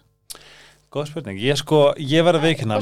Góð 0.97 1.11
spurning, 1.11 1.41
ég 1.45 1.59
sko, 1.61 1.81
ég 2.01 2.25
var 2.25 2.39
að 2.39 2.47
veikina, 2.47 2.79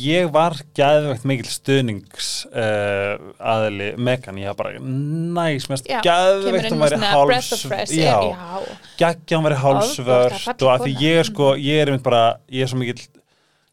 ég 0.00 0.30
var 0.32 0.54
gæðvegt 0.78 1.26
mikil 1.28 1.50
stuðnings 1.52 2.30
uh, 2.48 3.20
aðili 3.36 3.90
Megan, 4.00 4.38
ég 4.40 4.48
var 4.48 4.56
bara 4.56 4.80
næs, 4.80 5.66
mér 5.68 5.82
Já, 5.84 5.84
finnst 5.84 5.90
kemur 5.90 6.06
gæðvegt 6.08 6.72
með 6.72 6.84
væri 6.86 7.00
háls 7.04 7.50
fresh 7.66 7.98
já, 7.98 8.16
geggja 9.02 9.36
hún 9.36 9.48
væri 9.50 9.60
falleg 9.60 10.56
og 10.56 10.70
að 10.72 10.86
því 10.86 10.94
ég 11.04 11.20
er 11.20 11.28
sko, 11.28 11.50
ég 11.60 11.82
er 11.82 11.92
einmitt 11.92 12.06
bara, 12.06 12.24
ég 12.48 12.64
er 12.64 12.72
svo 12.72 12.80
mikill 12.80 13.04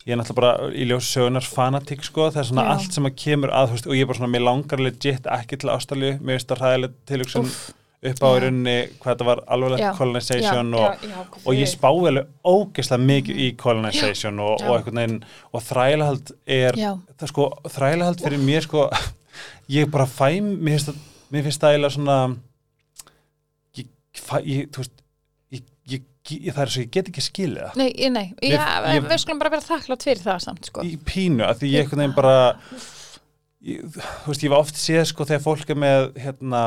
ég 0.08 0.16
er 0.16 0.20
náttúrulega 0.20 0.40
bara 0.40 0.72
í 0.72 0.88
ljósi 0.88 1.14
sögunar 1.14 1.48
fanatík 1.48 2.04
sko, 2.08 2.30
það 2.32 2.44
er 2.44 2.48
svona 2.52 2.68
Já. 2.68 2.76
allt 2.76 2.96
sem 2.96 3.08
að 3.08 3.18
kemur 3.24 3.52
að, 3.56 3.74
veist, 3.76 3.88
og 3.88 3.96
ég 3.96 4.04
er 4.04 4.12
bara 4.12 4.20
svona, 4.22 4.34
mér 4.36 4.46
langar 4.48 4.84
legit 4.84 5.28
ekki 5.36 5.60
til 5.60 5.72
Ástralju, 5.74 6.14
mér 6.22 6.38
finnst 6.38 6.52
það 6.52 6.64
hræðileg 6.64 6.96
tilhugsun 7.12 7.48
Úff. 7.48 7.66
Upp 8.08 8.20
á 8.22 8.30
rauninni 8.38 8.76
hvað 9.02 9.08
þetta 9.10 9.26
var 9.26 9.40
alveg 9.56 9.84
colonization 9.98 10.68
já, 10.74 10.80
og, 10.84 11.02
já, 11.02 11.10
já, 11.10 11.44
og 11.50 11.56
ég 11.58 11.70
spái 11.72 11.94
alveg 12.12 12.28
ógeðslega 12.46 13.08
mikið 13.10 13.40
í 13.42 13.48
colonization 13.58 14.40
og, 14.44 14.62
og 14.62 14.76
einhvern 14.78 15.00
veginn 15.02 15.16
og 15.52 15.64
þrælahald 15.66 16.34
er 16.46 16.78
það 16.78 17.32
sko, 17.32 17.48
þrælahald 17.74 18.22
fyrir 18.22 18.44
mér 18.46 18.68
sko 18.68 18.86
ég 19.78 19.90
bara 19.94 20.06
fæ, 20.06 20.30
mér 20.42 20.78
finnst 21.48 21.62
það 21.64 21.74
eiginlega 21.74 21.96
svona 21.98 22.20
ég, 23.82 23.90
fæ, 24.22 24.38
ég, 24.46 24.70
þú 24.76 24.84
veist 24.84 25.04
ég, 25.88 26.04
ég, 26.30 26.52
það 26.54 26.62
er 26.66 26.72
svo, 26.74 26.84
ég 26.84 26.92
get 26.92 27.10
ekki 27.12 27.24
skilið 27.24 27.62
það. 27.64 27.78
Nei, 27.80 27.90
ég- 27.96 28.12
nei, 28.14 28.26
Mér- 28.44 29.06
við 29.08 29.22
skulum 29.24 29.40
bara 29.42 29.54
vera 29.56 29.64
þakklátt 29.64 30.04
fyrir 30.04 30.22
það 30.26 30.42
samt, 30.44 30.66
sko. 30.70 30.84
Í 30.84 30.98
pínu, 31.08 31.46
af 31.48 31.62
því 31.62 31.70
ég 31.74 31.86
einhvern 31.86 32.04
veginn 32.04 32.16
bara 32.18 32.38
þú 33.64 34.30
veist, 34.30 34.44
ég 34.46 34.52
var 34.54 34.60
oft 34.62 34.78
séð 34.80 35.06
sko 35.10 35.26
þegar 35.28 35.44
fólk 35.44 35.72
er 35.74 35.80
með 35.82 36.10
hérna 36.22 36.62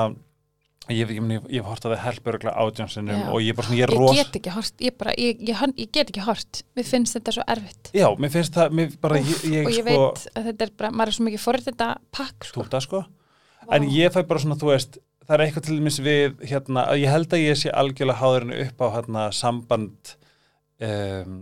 ég, 0.95 1.11
ég, 1.15 1.21
ég, 1.35 1.45
ég 1.51 1.61
hef 1.61 1.69
hort 1.71 1.85
að 1.87 1.95
það 1.95 2.03
helpurugla 2.07 2.53
átjánsinum 2.65 3.21
Já. 3.21 3.29
og 3.33 3.43
ég 3.45 3.53
er 3.53 3.59
bara 3.59 3.67
svona, 3.69 3.79
ég 3.81 3.85
er 3.87 3.93
Ég 3.95 4.01
ros 4.03 4.17
get 4.21 4.39
ekki 4.41 4.55
hort, 4.57 4.75
ég 4.87 4.97
bara, 5.01 5.15
ég, 5.19 5.43
ég, 5.49 5.63
ég 5.85 5.91
get 5.95 6.11
ekki 6.13 6.25
hort 6.27 6.63
Mér 6.79 6.89
finnst 6.91 7.17
þetta 7.19 7.35
svo 7.37 7.45
erfitt 7.55 7.91
já, 7.97 8.07
mér 8.21 8.33
finnst 8.35 8.55
það, 8.59 8.75
mér 8.81 8.97
bara 9.05 9.21
Úff, 9.21 9.45
ég, 9.45 9.55
ég 9.61 9.67
og 9.67 9.77
ég 9.77 9.85
sko, 9.85 10.01
veit 10.11 10.27
að 10.41 10.49
þetta 10.51 10.67
er 10.69 10.75
bara, 10.83 10.91
maður 11.01 11.13
er 11.13 11.19
svo 11.19 11.29
mikið 11.29 11.45
forrið 11.45 11.69
þetta 11.71 11.91
pakk 12.19 12.49
sko. 12.49 12.65
stúta 12.65 12.83
sko 12.85 13.05
en 13.71 13.87
ég 13.95 14.11
fæ 14.15 14.21
bara 14.27 14.43
svona, 14.43 14.59
þú 14.61 14.73
veist 14.73 14.99
það 15.27 15.37
er 15.37 15.45
eitthvað 15.47 15.67
til 15.69 15.77
dæmis 15.79 16.01
við, 16.03 16.33
hérna, 16.51 16.87
að 16.91 17.03
ég 17.05 17.13
held 17.15 17.35
að 17.37 17.45
ég 17.45 17.59
sé 17.61 17.71
algjörlega 17.71 18.19
háðurinn 18.19 18.57
upp 18.65 18.81
á 18.83 18.87
hérna 18.97 19.27
samband 19.37 20.17
um, 20.83 21.37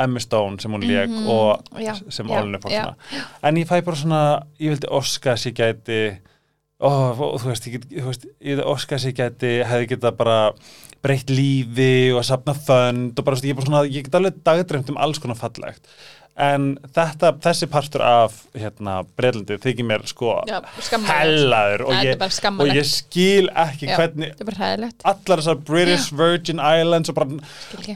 Emma 0.00 0.20
Stone 0.22 0.60
sem 0.62 0.72
hún 0.72 0.84
lék 0.86 1.10
Mhm, 1.10 1.26
og 1.28 1.64
já, 1.82 1.94
sem 2.08 2.28
á 2.30 2.38
já. 2.70 2.84
svona 2.94 2.94
en 3.42 3.56
ég 3.56 3.66
fæ 3.68 3.80
bara 3.84 3.96
svona, 3.96 4.20
ég 4.60 4.70
vildi 4.76 4.88
óska 4.94 5.34
að 5.34 5.46
ég 5.50 5.56
gæti 5.58 5.98
og, 6.80 7.40
þú 7.42 7.50
veist, 7.50 7.66
ég 7.70 7.82
þú 7.88 8.06
veist, 8.10 8.28
ég 9.10 9.18
geti, 9.18 9.52
hefði 9.68 9.90
getað 9.94 10.16
bara 10.20 10.38
breytt 11.00 11.32
lífi 11.32 12.12
og 12.12 12.24
safna 12.28 12.54
fönd 12.56 13.18
og 13.18 13.24
bara, 13.26 13.36
veist, 13.36 13.48
ég, 13.48 13.56
bara 13.58 13.68
svona, 13.68 13.84
ég 13.88 14.06
get 14.08 14.16
alveg 14.20 14.40
dagdreimt 14.44 14.90
um 14.92 14.98
alls 15.00 15.20
konar 15.22 15.38
fallegt. 15.40 15.84
En 16.40 16.78
þetta, 16.94 17.34
þessi 17.42 17.66
partur 17.68 18.00
af 18.06 18.36
hérna, 18.56 19.00
Breitlandi 19.18 19.58
þykir 19.60 19.84
mér 19.84 20.04
sko 20.08 20.38
Já, 20.48 20.60
hellaður 21.10 21.82
og, 21.84 21.90
er 21.98 22.06
ég- 22.14 22.46
og 22.62 22.70
ég 22.70 22.86
skil 22.88 23.50
ekki 23.50 23.88
Já. 23.90 23.96
hvernig 23.98 24.30
er 24.30 24.86
allar 25.04 25.42
þessar 25.42 25.58
British 25.68 26.14
Virgin 26.16 26.62
Islands 26.62 27.10
og 27.12 27.18
bara 27.18 27.40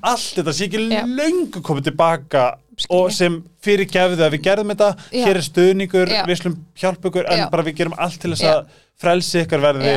allt 0.02 0.34
þetta 0.36 0.52
sé 0.58 0.68
ekki 0.68 0.82
Já. 0.90 1.06
löngu 1.08 1.62
komið 1.64 1.88
tilbaka 1.88 2.44
Skil 2.84 2.96
og 3.00 3.10
sem 3.16 3.38
fyrir 3.64 3.88
gefðu 3.90 4.24
að 4.26 4.34
við 4.36 4.42
gerðum 4.46 4.72
þetta 4.74 4.88
Já. 5.10 5.24
hér 5.26 5.36
er 5.40 5.46
stuðningur, 5.48 6.12
Já. 6.12 6.22
við 6.28 6.40
slum 6.42 6.56
hjálpa 6.80 7.10
ykkur 7.10 7.28
en 7.32 7.38
Já. 7.44 7.50
bara 7.50 7.66
við 7.66 7.76
gerum 7.80 7.94
allt 7.98 8.20
til 8.22 8.32
þess 8.34 8.48
að 8.50 8.66
frelsi 9.00 9.44
ykkur 9.44 9.64
verði 9.64 9.94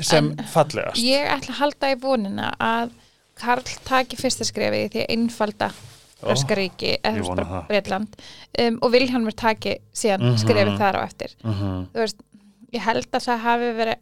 sem 0.00 0.32
En 0.38 0.46
fallegast 0.52 1.02
Ég 1.02 1.26
ætla 1.26 1.54
að 1.54 1.60
halda 1.62 1.92
í 1.94 2.00
vonina 2.02 2.52
að 2.62 2.90
Karl 3.38 3.62
taki 3.86 4.16
fyrsta 4.18 4.44
skrefi 4.46 4.84
í 4.86 4.90
því 4.92 5.04
að 5.06 5.14
einfalda 5.14 5.70
Ó, 6.18 6.32
Breska 6.32 6.56
ríki, 6.58 6.96
eða 6.98 7.20
ég 7.20 7.26
vona 7.28 7.44
það. 7.46 7.66
Bretland 7.68 8.14
um, 8.58 8.78
og 8.82 8.90
Vilhjálmur 8.90 9.34
taki 9.38 9.76
síðan 9.94 10.24
Mhm. 10.24 10.38
skrefið 10.42 10.78
þar 10.80 10.96
á 10.98 11.00
eftir 11.06 11.30
Mhm. 11.44 11.86
þú 11.94 12.00
veist, 12.02 12.16
ég 12.72 12.82
held 12.84 13.06
að 13.16 13.24
það 13.24 13.38
hafi 13.46 13.68
verið 13.78 13.96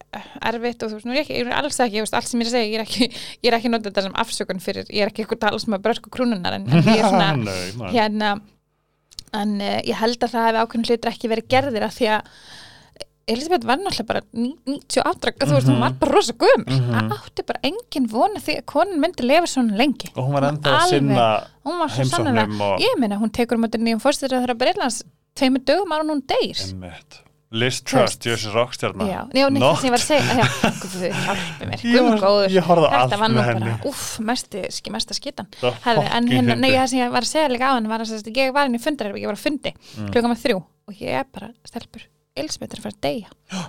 erfitt 0.51 0.83
og 0.83 0.91
þú 0.91 0.97
veist, 0.97 1.07
nú 1.07 1.13
er 1.13 1.19
ég 1.21 1.25
ekki, 1.27 1.37
ég 1.39 1.47
er 1.47 1.53
alls 1.61 1.79
ekki, 1.85 2.01
veist, 2.03 2.15
allt 2.19 2.27
sem 2.27 2.41
ég 2.41 2.47
er 2.47 2.51
að 2.51 2.57
segja, 2.57 2.67
ég 2.67 2.79
er 2.81 2.85
ekki, 2.87 3.09
ég 3.45 3.49
er 3.53 3.57
ekki 3.61 3.71
notað 3.71 3.91
þetta 3.93 4.03
sem 4.09 4.17
afsökun 4.25 4.61
fyrir, 4.65 4.87
ég 4.91 5.03
er 5.07 5.13
ekki 5.13 5.23
eitthvað 5.25 5.43
tala 5.47 5.59
sem 5.63 5.77
að 5.79 5.85
brösku 5.87 6.11
krúnunar, 6.11 6.57
en, 6.59 6.67
en 6.67 6.83
ég 6.91 6.99
er 6.99 7.07
svona, 7.07 7.29
Nei, 7.47 7.91
hérna, 7.95 8.33
en 9.37 9.57
uh, 9.63 9.81
ég 9.87 9.99
held 10.03 10.19
að 10.27 10.33
það 10.35 10.47
hefði 10.51 10.63
ákveðin 10.65 10.89
hlutur 10.91 11.13
ekki 11.13 11.31
verið 11.35 11.51
gerðir 11.55 11.87
að 11.87 11.95
því 12.01 12.09
að 12.17 12.31
Elisabeth 13.27 13.65
var 13.67 13.81
náttúrulega 13.83 14.07
bara 14.07 14.21
ní- 14.39 14.53
98, 14.71 15.33
þú 15.43 15.55
veist, 15.57 15.67
hún 15.67 15.81
var 15.83 15.95
bara 15.99 16.13
rosa 16.15 16.35
gum, 16.39 16.63
Mhm. 16.63 16.93
það 16.95 17.15
átti 17.17 17.45
bara 17.49 17.61
engin 17.67 18.07
vona 18.13 18.39
því 18.39 18.55
að 18.61 18.65
konan 18.71 19.01
myndi 19.03 19.27
lifa 19.27 19.49
svona 19.51 19.75
lengi. 19.81 20.13
og 20.15 20.29
hún 20.29 20.33
var 20.37 20.47
ennþá 20.53 20.75
að 20.77 20.89
sinna 20.93 21.25
heimsóknum 21.97 22.61
og- 22.69 22.79
ég 22.87 22.99
meina, 23.03 23.19
hún 23.19 23.33
tekur 23.35 23.59
um 23.59 23.67
þetta 23.67 23.83
nýjum 23.83 24.03
fórstöður 24.05 24.45
þeirra 24.47 24.59
Breitlands 24.63 25.03
tveimur 25.35 25.65
dögum 25.67 25.91
ára 25.97 26.07
hún 26.07 26.23
deyr. 26.23 26.63
Liz 27.57 27.79
Trust. 27.87 28.27
Jössi 28.29 28.51
Rockstjarnar 28.55 29.09
Já, 29.09 29.21
já, 29.41 29.47
neitt 29.53 29.65
það 29.65 29.79
sem 29.81 29.89
ég 29.89 29.95
var 29.95 30.03
að 30.03 30.07
segja 30.07 30.37
já, 30.41 30.47
guð, 30.83 30.97
hjálpi 31.07 31.69
mér, 31.71 31.85
Ég 31.87 31.97
guð 31.97 32.09
var- 32.11 32.21
góður 32.27 32.57
þetta 32.97 33.21
var 33.23 33.33
nú 33.33 33.39
með 33.41 33.61
bara, 33.61 33.77
uff, 33.91 34.05
mesti, 34.33 34.65
ski, 34.77 34.93
mesta 34.95 35.17
skitan. 35.17 35.49
Það 35.61 35.81
Herði, 35.87 36.07
en 36.19 36.29
hérna, 36.35 36.59
nei, 36.61 36.71
það 36.77 36.91
sem 36.93 37.01
ég 37.05 37.15
var 37.17 37.27
að 37.27 37.33
segja 37.33 37.49
líka 37.55 37.71
á 37.71 37.77
hann 37.79 37.89
var 37.89 38.05
að 38.05 38.31
ég 38.37 38.53
var 38.57 38.69
inn 38.71 38.77
í 38.79 38.83
fundarherf, 38.87 39.17
ég 39.23 39.31
var 39.33 39.39
að 39.41 39.47
fundi 39.49 39.73
Mm. 39.97 40.11
klukkan 40.13 40.31
var 40.35 40.43
þrjú 40.45 40.61
og 40.63 40.95
ég 41.01 41.19
er 41.23 41.27
bara, 41.33 41.51
stelpur. 41.67 42.05
Elisabeth 42.37 42.75
er 42.75 42.79
að 42.79 42.87
fara 42.87 42.97
að 42.97 43.05
deyja. 43.07 43.67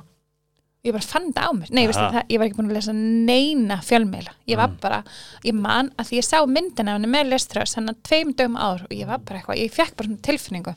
Ég 0.86 0.94
bara 0.94 1.04
fann 1.04 1.32
það 1.36 1.48
á 1.48 1.52
mér, 1.58 1.72
nei, 1.76 1.84
veistu, 1.90 2.04
það, 2.14 2.28
ég 2.32 2.40
var 2.40 2.48
ekki 2.48 2.58
búin 2.60 2.70
að 2.70 2.76
lesa 2.78 2.94
neina 2.96 3.78
fjölmeila 3.84 4.32
ég 4.48 4.56
var 4.60 4.70
Mm. 4.70 4.78
bara, 4.80 5.00
ég 5.44 5.54
man 5.58 5.90
að 6.00 6.06
því 6.12 6.20
ég 6.20 6.24
sá 6.28 6.38
myndina 6.48 6.94
með 7.02 7.32
leströðs, 7.34 7.74
hann 7.76 7.90
að 7.92 7.98
tveim 8.08 8.32
dögum 8.38 8.56
áður 8.56 8.84
og 8.86 8.94
ég 8.96 9.08
var 9.10 9.18
bara 9.20 9.40
eitthvað, 9.42 9.58
ég 9.64 9.74
fekk 9.74 9.96
bara 9.98 10.16
tilfinningu 10.28 10.76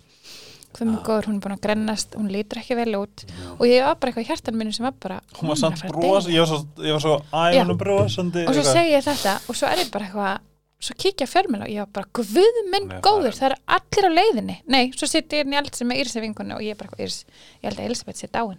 hvað 0.75 0.89
mjög 0.91 1.03
góður, 1.09 1.27
hún 1.31 1.37
er 1.37 1.43
búin 1.45 1.55
að 1.57 1.63
grennast 1.65 2.15
hún 2.15 2.29
lítur 2.31 2.61
ekki 2.63 2.77
vel 2.79 2.95
út. 3.01 3.25
Og 3.59 3.65
ég 3.67 3.83
var 3.85 3.97
bara 3.97 4.13
eitthvað 4.13 4.25
í 4.25 4.29
hjartan 4.31 4.55
mínu 4.61 4.73
sem 4.77 4.85
var 4.87 4.95
bara 5.03 5.21
hún 5.39 5.49
var 5.51 5.57
er 5.57 5.61
samt 5.61 5.83
deyja. 5.83 6.21
ég 6.31 6.41
var 6.41 6.49
svo, 6.51 6.61
ég 6.85 6.93
var 6.93 7.01
svo 7.05 7.17
æ, 7.33 7.43
Já. 7.55 7.63
hún 7.65 7.71
er 7.75 7.81
brosandi 7.83 8.47
og 8.47 8.55
svo 8.55 8.63
segi 8.71 8.95
ég 8.95 9.05
þetta 9.09 9.35
og 9.49 9.57
svo 9.59 9.67
er 9.71 9.83
ég 9.85 9.91
bara 9.91 10.07
eitthvað 10.07 10.39
svo 10.81 10.95
kíkja 10.97 11.27
fjölmjöla 11.29 11.67
og 11.67 11.73
ég 11.75 11.83
var 11.85 11.91
bara 11.93 12.07
guð 12.17 12.61
minn 12.73 12.87
Nei, 12.89 13.01
góður, 13.05 13.27
er- 13.29 13.37
það 13.37 13.49
eru 13.51 13.59
allir 13.77 14.07
á 14.09 14.11
leiðinni. 14.17 14.57
Nei, 14.67 14.85
svo 14.97 15.07
sitt 15.11 15.29
ég 15.37 15.45
inn 15.45 15.53
í 15.53 15.59
allt 15.61 15.75
sem 15.77 15.91
er 15.93 16.01
Írsi 16.05 16.21
vingunni 16.23 16.55
og 16.57 16.63
ég 16.65 16.71
er 16.73 16.79
bara 16.81 16.89
eitthvað, 16.89 17.05
Íris, 17.05 17.25
ég 17.61 17.69
held 17.69 17.79
að 17.83 17.85
Elisabeth 17.91 18.17
sé 18.23 18.29
dáin. 18.33 18.57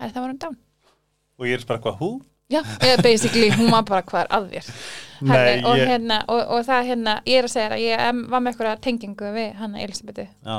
Það 0.00 0.06
er 0.08 0.10
það 0.16 0.20
var 0.24 0.30
hún 0.32 0.38
dáin. 0.42 0.56
Og 1.38 1.46
ég 1.46 1.54
er 1.60 1.66
bara 1.68 1.78
eitthvað, 1.78 1.98
hú? 2.00 2.10
Já, 2.52 2.60
eða 2.80 3.02
basically, 3.02 3.50
hún 3.54 3.70
var 3.72 3.84
bara 3.88 4.02
hvað 4.06 4.24
er 4.24 4.30
að 4.36 4.48
þér? 4.52 4.70
Nei, 5.24 5.62
og, 5.64 5.76
ég, 5.78 5.88
hérna, 5.88 6.16
og, 6.28 6.40
og 6.52 6.64
það 6.66 6.88
hérna, 6.90 7.12
ég 7.30 7.38
er 7.38 7.46
að 7.46 7.52
segja 7.54 7.68
það 7.70 7.82
ég 7.84 8.18
var 8.28 8.42
með 8.42 8.50
eitthvað 8.50 8.80
tengingu 8.84 9.30
við 9.32 9.52
hana 9.60 9.80
Elisabetu 9.84 10.24
já. 10.26 10.56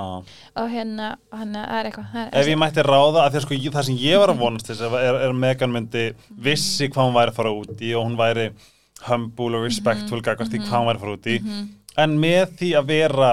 Og 0.61 0.71
hérna, 0.71 1.09
hérna, 1.35 1.65
það 1.69 1.79
er 1.81 1.89
eitthvað 1.91 2.15
er, 2.23 2.31
Ef 2.41 2.49
ég 2.49 2.57
mætti 2.63 2.85
ráða, 2.87 3.25
að 3.27 3.35
að 3.37 3.45
sko, 3.45 3.57
ég- 3.59 3.75
það 3.75 3.87
sem 3.89 3.99
ég 4.01 4.23
var 4.23 4.33
að 4.33 4.41
vonast 4.41 4.71
þess 4.71 4.85
er, 4.87 4.95
er 5.11 5.27
að 5.29 5.37
Megan 5.43 5.75
myndi 5.75 6.05
vissi 6.47 6.89
hvað 6.89 7.09
hún 7.11 7.17
væri 7.19 7.33
að 7.35 7.39
fara 7.41 7.53
út 7.59 7.83
í 7.85 7.93
og 7.93 8.07
hún 8.07 8.17
væri 8.17 8.47
humble 9.05 9.59
og 9.59 9.67
respectful 9.67 10.21
gagvart 10.25 10.55
í 10.55 10.63
hvað 10.63 10.79
hún 10.79 10.89
væri 10.89 10.97
að 10.97 11.05
fara 11.05 11.17
út 11.19 11.29
í. 11.29 11.37
En 12.01 12.17
með 12.25 12.57
því 12.59 12.73
að 12.79 12.89
vera 12.95 13.31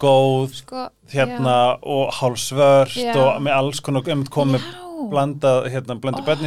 góð 0.00 0.54
sko, 0.60 0.88
hérna 1.12 1.56
og 1.82 2.10
hálfsvört 2.20 2.96
Já. 3.00 3.14
og 3.16 3.40
með 3.42 3.54
alls 3.56 3.80
konar 3.80 4.04
um 4.12 4.24
blandað 5.10 5.68
hérna, 5.72 5.96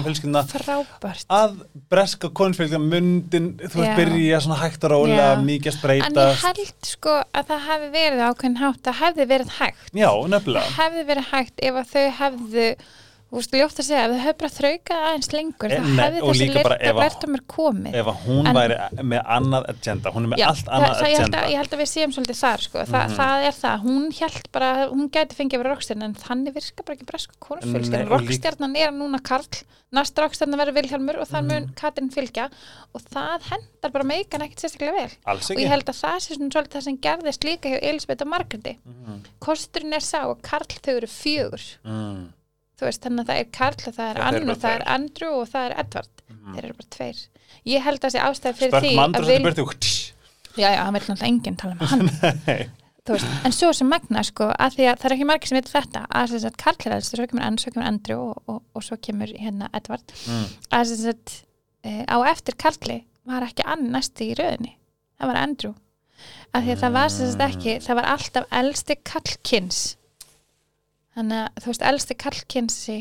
í 0.02 0.06
fjölskyldina 0.06 0.44
frábært. 0.50 1.26
Að 1.32 1.58
breska 1.92 2.32
konfélgja 2.40 2.80
myndin 2.82 3.52
þú 3.62 3.82
veist 3.82 4.00
byrja 4.00 4.42
svona 4.46 4.60
hægt 4.64 4.88
rólega 4.90 5.28
Já. 5.36 5.44
mikið 5.50 5.80
að 5.80 6.06
en 6.08 6.20
ég 6.20 6.46
held 6.46 6.90
sko 6.92 7.18
að 7.24 7.52
það 7.52 7.68
hefði 7.68 7.92
verið 7.98 8.24
ákveðin 8.30 8.62
hátt 8.64 8.82
það 8.88 9.00
hefði 9.04 9.30
verið 9.34 9.54
hægt. 9.60 9.92
Já, 9.94 10.10
nefnilega. 10.34 10.74
Hefði 10.80 11.06
verið 11.12 11.30
hægt 11.34 11.64
ef 11.70 11.80
að 11.84 11.94
þau 11.94 12.08
hefðu 12.24 12.68
þú 13.30 13.38
veist, 13.38 13.52
ljótt 13.54 13.80
að 13.80 13.86
segja, 13.86 14.04
ef 14.06 14.12
þau 14.12 14.22
hefðu 14.26 14.38
bara 14.40 14.50
þraukað 14.58 15.04
aðeins 15.10 15.32
lengur, 15.34 15.72
Eh, 15.72 15.80
þá 15.80 16.02
hefði 16.04 16.22
og 16.22 16.30
þessi 16.34 16.94
lærtamur 17.00 17.42
komið. 17.46 17.94
ef 17.96 18.06
hún 18.26 18.48
En- 18.50 18.56
væri 18.56 18.76
með 19.04 19.22
annað 19.26 19.64
agenda 19.70 20.12
hún 20.12 20.24
er 20.24 20.30
með 20.34 20.38
Já, 20.40 20.48
allt 20.50 20.66
það, 20.66 20.74
annað 20.80 20.96
það, 21.00 21.10
agenda. 21.14 21.38
að, 21.40 21.50
ég 21.50 21.58
held 21.62 21.70
að 21.70 21.80
við 21.80 21.90
séum 21.94 22.12
svolítið 22.16 22.40
þar 22.44 22.60
sko. 22.66 22.78
Þa, 22.80 23.02
Mhm. 23.06 23.16
það 23.20 23.48
er 23.50 23.56
það, 23.62 23.76
hún 23.86 24.12
held 24.20 24.52
bara 24.52 24.88
hún 24.90 25.10
gæti 25.10 25.34
fengið 25.38 25.54
að 25.54 25.64
vera 25.64 25.76
rockstjarn 25.76 26.04
en 26.04 26.14
þannig 26.16 26.54
virka 26.54 26.84
bara 26.86 26.96
ekki 26.98 27.06
bresku 27.06 27.34
og 27.52 27.62
líka- 27.62 28.10
rockstjarnan 28.10 28.76
er 28.78 28.92
núna 28.92 29.22
Karl. 29.24 29.46
Næst 29.92 30.14
rockstjarnan 30.22 30.60
verður 30.60 30.76
Vilhjálmur 30.84 31.18
og 31.20 31.28
Mhm. 31.44 31.48
mun 31.48 31.74
Katrin 31.76 32.10
fylgja. 32.12 32.50
Og 32.94 33.02
það 33.02 33.42
hendar 33.42 33.92
bara 33.92 34.04
meikan 34.04 34.42
ekkert 34.42 34.62
sérstaklega 34.62 34.94
vel. 34.94 35.10
Alls 35.26 35.50
og 35.50 35.56
ekki. 35.58 35.64
ég 35.66 35.68
held 35.68 35.86
að 35.86 36.02
það 36.02 36.18
sé 36.18 36.38
svona 36.38 36.50
svolítið 36.50 36.78
það 36.78 36.84
Mm. 42.80 42.82
þú 42.82 42.88
veist, 42.88 43.02
þannig 43.04 43.22
að 43.26 43.30
það 43.30 43.40
er 43.44 43.50
Karl 43.60 43.84
og 43.90 43.96
það 44.00 44.10
er 44.10 44.22
Ann 44.30 44.50
og 44.50 44.58
það 44.64 44.76
er. 44.80 44.84
Andrew 44.96 45.34
og 45.42 45.48
það 45.52 45.66
er 45.70 45.78
Edvard 45.84 46.16
Mhm. 46.30 46.54
þeir 46.56 46.64
eru 46.66 46.74
bara 46.80 46.90
tveir 46.96 47.18
ég 47.66 47.82
held 47.84 48.00
að 48.00 48.06
það 48.06 48.14
sé 48.16 48.20
ástæð 48.30 48.60
fyrir 48.60 48.72
Spörk 48.72 48.84
því 48.86 48.96
mandur 48.96 49.22
að 49.22 49.26
sem 49.30 49.44
Vil... 49.44 49.54
byrti 49.54 50.14
já, 50.60 50.70
já, 50.74 50.84
hann 50.84 50.94
vil 50.94 51.02
náttúrulega 51.02 51.28
enginn 51.30 51.58
tala 51.60 51.74
um 51.74 51.88
hann 51.88 52.10
veist, 53.10 53.26
en 53.46 53.52
svo 53.56 53.72
sem 53.74 53.90
magna 53.90 54.22
sko, 54.24 54.48
að 54.54 54.76
því 54.78 54.86
að 54.92 54.98
það 55.02 55.06
er 55.10 55.16
ekki 55.16 55.26
margir 55.30 55.50
sem 55.50 55.58
veit 55.58 55.70
þetta 55.74 56.06
að 56.14 56.34
þess 56.36 56.46
að 56.50 56.58
Karl 56.64 56.80
er 56.86 56.94
aðeins, 56.96 57.10
svo 57.12 57.26
kemur 57.28 57.46
Ann, 57.48 57.58
svo 57.58 57.72
kemur 57.74 57.88
Andrew 57.90 58.20
og, 58.30 58.42
og, 58.54 58.60
og 58.78 58.84
svo 58.86 58.98
kemur 59.02 59.34
hérna 59.34 59.70
Edvard 59.74 60.14
Mm. 60.28 60.46
að 60.78 60.92
þess 60.94 61.06
að 61.10 61.38
e, 61.84 62.06
á 62.06 62.18
eftir 62.30 62.56
Karli 62.60 63.00
var 63.26 63.42
ekki 63.48 63.66
Ann 63.66 63.90
næsti 63.94 64.30
í 64.32 64.36
röðinni 64.38 64.76
það 65.20 65.28
var 65.34 65.42
Andrew 65.42 65.74
að 66.54 66.64
því 66.68 66.72
að 66.76 66.82
það 66.84 66.94
var 67.00 67.10
sagt 67.16 67.42
ekki, 67.50 67.74
það 67.86 67.96
var 68.00 68.08
alltaf 68.14 68.46
elsti 68.62 68.96
Karlkins 69.08 69.82
þannig 71.18 71.44
að 71.46 71.62
þú 71.64 71.72
veist, 71.72 71.86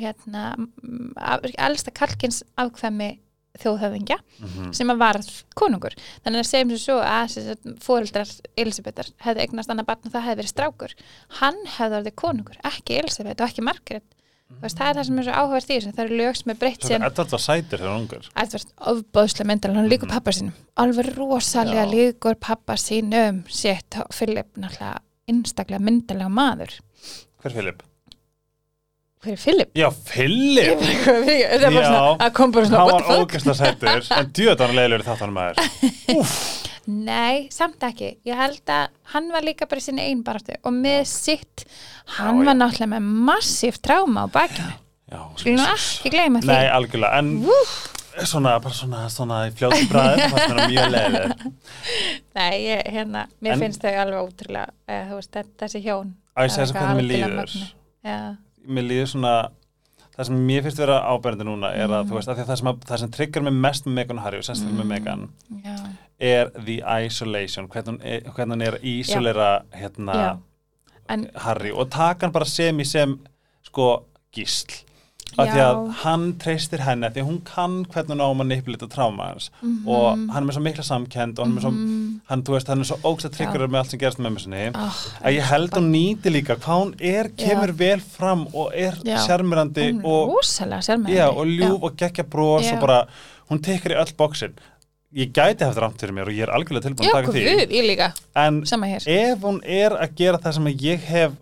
hérna, 0.02 0.44
mm, 0.56 1.12
af- 1.16 1.48
elsta 1.58 1.90
Karlkins 1.94 2.42
afkvæmi 2.58 3.18
þjóðhöfingja 3.58 4.16
Mhm. 4.38 4.72
sem 4.76 4.86
að 4.92 4.98
varð 5.02 5.28
konungur 5.58 5.94
þannig 6.24 6.42
að 6.44 6.46
segjum 6.46 6.70
sem 6.70 6.78
svo 6.78 6.98
að 7.02 7.28
sem 7.32 7.74
foreldrar 7.82 8.28
Elisabethar 8.56 9.08
hefði 9.24 9.40
eignast 9.42 9.72
annað 9.72 9.86
barn 9.88 10.04
og 10.06 10.12
það 10.12 10.26
hefði 10.28 10.38
verið 10.42 10.52
strákur 10.52 10.94
hann 11.40 11.58
hefði 11.66 11.98
orðið 11.98 12.14
konungur, 12.22 12.56
ekki 12.62 12.98
Elisabeth 13.00 13.42
og 13.42 13.48
ekki 13.48 13.64
Margaret 13.66 14.04
mm. 14.50 14.60
veist, 14.62 14.78
það 14.78 14.88
er 14.92 14.94
það 15.00 15.08
sem 15.08 15.18
er 15.18 15.24
svo 15.24 15.32
áhverð 15.42 15.66
því 15.66 15.80
það 15.96 16.04
eru 16.04 16.20
lög 16.22 16.36
sem 16.38 16.50
er 16.54 16.60
breytt 16.62 16.86
síðan 16.86 17.06
Edvard 17.08 17.34
var 17.34 17.44
sætir 17.48 17.78
þegar 17.82 17.98
ungur 17.98 18.30
Edvard 18.44 18.72
ofbóðslega 18.94 19.50
myndal, 19.50 19.74
hann 19.74 19.90
líkur 19.90 20.08
pappa 20.14 20.30
sínum 20.38 20.52
alveg 20.76 21.10
rosalega 21.18 21.84
Já. 21.88 21.92
líkur 21.96 22.38
pappa 22.38 22.78
sínum 22.78 23.42
sétt 23.48 23.98
og 23.98 24.14
Philip 24.14 24.54
náttúrulega 24.54 24.98
einstaklega 25.28 25.82
myndalega 25.82 26.30
maður 26.30 26.78
Hver 27.42 27.52
Filip? 27.58 27.82
Hver 29.24 29.32
er 29.34 29.40
Philip? 29.42 29.70
Já, 29.78 29.88
Filip! 30.08 30.82
það 31.04 31.32
er 31.34 31.64
bara 31.66 31.72
Já. 31.74 31.88
svona, 31.88 32.16
að 32.28 32.32
kom 32.38 32.52
bara 32.54 32.68
svona 32.70 32.78
Hann 32.78 32.88
what 32.88 32.94
var 32.94 33.02
the 33.02 33.08
fuck? 33.08 33.28
ógæslega 33.28 33.58
sætur 33.58 34.18
en 34.20 34.32
djöðan 34.38 34.64
var 34.68 34.76
leiðilegur 34.78 35.06
þáttan 35.08 35.34
maður 35.36 35.56
Nei, 36.88 37.48
samt 37.52 37.82
ekki. 37.84 38.14
Ég 38.24 38.38
held 38.38 38.70
að 38.72 38.86
hann 39.12 39.26
var 39.34 39.44
líka 39.44 39.66
bara 39.68 39.82
í 39.82 39.84
sinni 39.84 40.06
einn 40.08 40.22
baráttu 40.24 40.54
og 40.64 40.72
með 40.72 41.02
sitt, 41.10 41.66
hann 42.16 42.38
Já, 42.38 42.44
var 42.46 42.54
já. 42.54 42.58
náttúrulega 42.62 42.90
með 42.94 43.10
massíft 43.28 43.82
tráma 43.84 44.22
á 44.24 44.26
bakinu. 44.32 44.70
Já, 45.12 45.20
nú 45.28 45.66
ekki 45.74 46.12
gleyma 46.14 46.40
því. 46.40 46.48
Nei, 46.48 46.70
algjörlega, 46.72 47.20
en 47.20 48.24
svona, 48.28 48.54
bara 48.64 48.74
svona, 48.78 49.02
svona 49.12 49.42
í 49.50 49.52
fljótu 49.58 49.82
bræði 49.92 50.24
það 50.24 50.32
fannst 50.32 50.56
mér 50.56 50.72
mjög 50.72 50.90
leiðilegur 50.94 51.52
Nei, 52.40 52.56
ég, 52.64 52.82
hérna, 52.96 53.26
mér 53.44 53.52
En- 53.58 53.62
finnst 53.66 53.84
þau 53.84 53.92
alveg 54.06 54.24
ótrúlega, 54.24 54.72
eða, 54.88 55.04
þú 55.12 55.20
veist, 55.20 55.32
þe- 55.36 55.46
þessi 55.64 55.84
hjón. 55.84 56.10
Er 56.38 56.48
segja 56.48 56.64
þess 56.64 56.72
eitthvað 56.72 56.88
hvernig 56.88 57.04
mér 57.04 57.10
líður. 57.12 57.56
Já, 58.08 58.18
Mér 58.68 58.84
líður 58.88 59.08
svona 59.14 59.32
það 60.18 60.26
sem 60.28 60.40
mér 60.48 60.62
finnst 60.66 60.80
vera 60.82 60.96
áberandi 61.12 61.44
núna 61.46 61.68
er 61.78 61.88
að, 61.88 62.04
Mm. 62.08 62.14
veist, 62.18 62.28
að 62.28 62.40
að 62.42 62.48
það 62.50 62.56
sem, 62.58 62.68
að, 62.72 62.96
sem 62.98 63.10
tryggar 63.14 63.42
mig 63.46 63.52
mest 63.54 63.84
með 63.86 63.94
Megan 64.00 64.18
Harry 64.24 64.38
og 64.38 64.44
sérstaklega 64.44 64.78
með 64.78 64.84
Mm. 64.84 64.88
Megan 64.88 65.28
já, 65.64 65.76
er 66.20 66.50
the 66.66 66.82
isolation, 67.06 67.68
hvernig 67.68 68.00
er, 68.02 68.20
hvernig 68.34 68.56
hún 68.56 68.62
er 68.66 68.72
að 68.78 68.84
isolera 68.84 69.62
hérna 69.72 70.14
já. 70.18 70.38
En 71.08 71.30
Harry 71.36 71.70
og 71.72 71.88
taka 71.90 72.26
hann 72.26 72.32
bara 72.32 72.44
sem 72.44 72.76
í 72.78 72.84
sem 72.84 73.18
sko 73.64 74.04
gísl 74.34 74.84
af 75.36 75.50
því 75.50 75.60
að 75.62 75.78
Já. 75.78 75.94
hann 76.02 76.24
treystir 76.40 76.82
henni 76.86 77.10
því 77.14 77.24
hún 77.28 77.40
kann 77.46 77.74
hvernig 77.92 78.14
hún 78.16 78.22
á 78.24 78.28
að 78.28 78.38
manipulita 78.40 78.88
tráma 78.90 79.28
hans. 79.32 79.50
Og 79.86 80.06
hann 80.32 80.40
er 80.40 80.46
með 80.48 80.56
svo 80.56 80.62
mikla 80.64 80.86
samkend 80.88 81.38
og 81.38 81.46
hann 81.46 81.58
er 81.58 81.66
svo, 81.66 81.72
hann, 82.30 82.44
þú 82.46 82.56
veist, 82.56 82.72
hann 82.72 82.84
er 82.84 82.88
svo 82.90 82.98
ógst 83.10 83.28
að 83.28 83.36
tryggur 83.36 83.66
með 83.68 83.82
allt 83.82 83.92
sem 83.94 84.02
gerist 84.02 84.22
með 84.22 84.34
mér 84.36 84.44
sinni. 84.46 84.64
Oh, 84.78 85.02
að 85.22 85.36
ég 85.36 85.50
held 85.52 85.76
hún 85.78 85.90
nýti 85.92 86.32
líka 86.32 86.58
hvað 86.62 86.82
hún 86.82 86.94
er, 87.12 87.30
kemur 87.38 87.74
vel 87.82 88.00
fram 88.00 88.46
og 88.54 88.72
er 88.72 88.98
Já. 89.04 89.18
er 89.36 89.44
og, 90.02 90.32
rosalega 90.32 90.82
sérmæði 90.84 91.18
já, 91.18 91.28
og 91.28 91.46
ljúf 91.46 91.86
og 91.86 91.96
geggja 91.98 92.24
bros 92.24 92.66
Já. 92.66 92.74
og 92.74 92.82
bara, 92.86 92.98
hún 93.50 93.62
tekur 93.64 93.94
í 93.94 94.00
öll 94.00 94.14
bóksin 94.18 94.58
ég 95.16 95.32
gæti 95.32 95.64
haft 95.64 95.80
rámt 95.80 96.00
fyrir 96.00 96.12
mér 96.12 96.28
og 96.28 96.36
ég 96.36 96.44
er 96.44 96.52
algjörlega 96.52 96.84
tilbúin 96.84 97.08
já, 97.08 97.12
að 97.12 97.22
taka 97.22 97.32
því. 97.32 97.82
líka, 97.88 98.08
en 98.36 98.60
ef 99.08 99.44
hún 99.46 99.60
er 99.64 99.96
að 99.96 100.14
gera 100.18 100.40
það 100.42 100.56
sem 100.58 100.68
ég 100.84 101.06
hef 101.08 101.32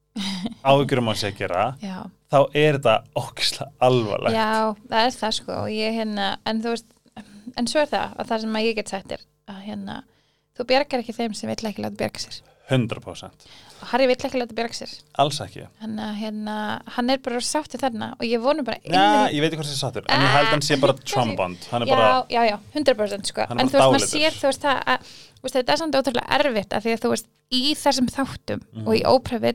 áhyggjur 0.70 1.02
um 1.02 1.10
að 1.10 1.18
sé 1.18 1.30
að 1.32 1.40
gera 1.40 1.64
já, 1.82 1.96
þá 2.30 2.38
er 2.54 2.78
þetta 2.78 2.96
ógislega 3.18 3.70
alvarlegt. 3.86 4.36
Já, 4.38 4.74
það 4.90 5.06
er 5.08 5.16
það 5.20 5.34
sko. 5.40 5.58
Ég 5.74 5.98
hérna, 5.98 6.28
en 6.46 6.62
þú 6.64 6.74
veist 6.76 6.96
en 7.58 7.66
svo 7.70 7.82
er 7.82 7.90
það, 7.90 8.14
og 8.20 8.28
það 8.30 8.44
sem 8.44 8.60
að 8.60 8.68
ég 8.68 8.78
get 8.78 8.92
sagt 8.92 9.12
er 9.16 9.24
að 9.50 9.64
hérna, 9.66 9.96
þú 10.56 10.68
bjargar 10.70 11.02
ekki 11.02 11.16
þeim 11.16 11.34
sem 11.34 11.50
vill 11.50 11.70
ekki 11.70 11.82
láta 11.84 11.98
bjarga 11.98 12.22
sér. 12.22 12.40
100% 12.70 13.46
og 13.80 13.88
Harry 13.90 14.06
vill 14.06 14.14
ekki 14.28 14.38
láta 14.38 14.54
bjarga 14.54 14.76
sér. 14.78 14.92
Alls 15.18 15.40
ekki. 15.42 15.64
Hann, 15.80 15.96
hérna, 16.20 16.56
hann 16.94 17.10
er 17.10 17.18
bara 17.24 17.40
sáttið 17.42 17.82
þarna 17.82 18.12
og 18.14 18.22
ég 18.28 18.42
vonu 18.44 18.62
bara 18.66 18.78
Já, 18.84 19.26
ég 19.34 19.42
veit 19.42 19.50
ekki 19.50 19.58
hvað 19.58 19.70
það 19.70 19.74
er 19.74 19.80
sattur 19.80 20.06
en 20.06 20.22
ég 20.22 20.34
held 20.36 20.46
að 20.46 20.54
hann 20.54 20.64
sé 20.68 20.78
bara 20.78 20.94
er 20.94 21.88
já, 21.88 21.96
bara, 21.96 22.12
já, 22.30 22.42
já, 22.46 22.56
100% 22.76 23.32
sko. 23.32 23.46
En 23.50 23.72
þú 23.72 23.80
veist, 23.80 23.90
maður 23.96 24.06
sér 24.06 24.36
þú 24.38 24.46
veist 24.52 24.66
það 24.68 24.82
að 24.94 25.10
þetta 25.56 25.74
er 25.74 25.82
samt 25.82 25.98
ótrúlega 25.98 26.38
erfitt 26.38 26.76
af 26.78 26.84
því 26.86 26.94
að 26.94 27.02
þú 27.06 27.12
veist, 27.16 27.30
í 27.50 27.62
þessum 27.74 28.10
þáttum 28.14 28.62
Mhm. 28.70 28.86
og 28.86 28.94
í 28.94 29.02
ópröf 29.02 29.48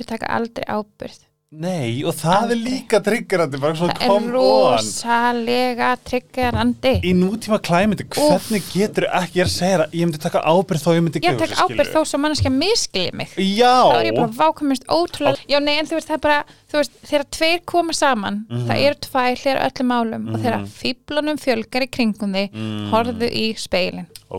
þau 0.00 0.06
taka 0.14 0.32
aldrei 0.38 0.64
ábyrð 0.68 1.26
nei 1.50 2.04
og 2.06 2.14
það 2.14 2.30
er 2.30 2.42
Aldrei. 2.44 2.60
líka 2.62 2.98
triggerandi 3.02 3.58
það 3.58 3.80
er 4.06 4.26
rosalega 4.30 5.88
triggerandi 6.06 6.92
í 7.02 7.10
nútíma 7.18 7.58
klæmyndi, 7.66 8.04
hvernig 8.14 8.68
getur 8.70 9.06
ekki 9.10 9.40
ég 9.40 9.44
er 9.44 9.48
að 9.48 9.54
segja 9.56 9.78
það, 9.80 9.96
ég 9.98 10.06
myndi 10.06 10.20
taka 10.22 10.42
ábyrgð 10.46 10.84
þó 10.84 10.90
ég 10.94 11.02
myndi 11.06 11.18
ég 11.18 11.24
gefa 11.26 11.40
tek 11.42 11.50
þessu, 11.56 11.64
ábyrð 11.66 11.90
þó 11.96 12.00
svo 12.12 12.20
manneskja 12.22 12.52
miskilið 12.54 13.16
mig 13.18 13.34
já, 13.34 13.72
þá 13.82 13.96
er 13.98 14.08
ég 14.12 14.18
bara 14.20 14.36
vákamist 14.38 14.86
ótrúlega 14.94 15.50
já 15.50 15.58
nei 15.64 15.74
en 15.80 15.90
þú 15.90 15.98
veist 15.98 16.10
það 16.12 16.18
er 16.20 16.24
bara 16.28 16.38
þú 16.70 16.78
veist 16.78 16.94
þegar 17.10 17.26
tveir 17.38 17.64
koma 17.74 17.96
saman 17.98 18.38
Mhm. 18.50 18.66
það 18.70 18.84
eru 18.86 19.00
tvær 19.08 19.42
hlera 19.42 19.66
öllum 19.70 19.90
málum 19.90 20.28
og 20.34 20.40
þegar 20.44 20.66
fíblunum 20.78 21.38
fjölgar 21.42 21.82
í 21.82 21.90
kringum 21.90 22.32
þig 22.38 22.50
Mm. 22.54 22.90
horfðu 22.94 23.26
í 23.30 23.46
speilin 23.58 24.06
Ó. 24.30 24.38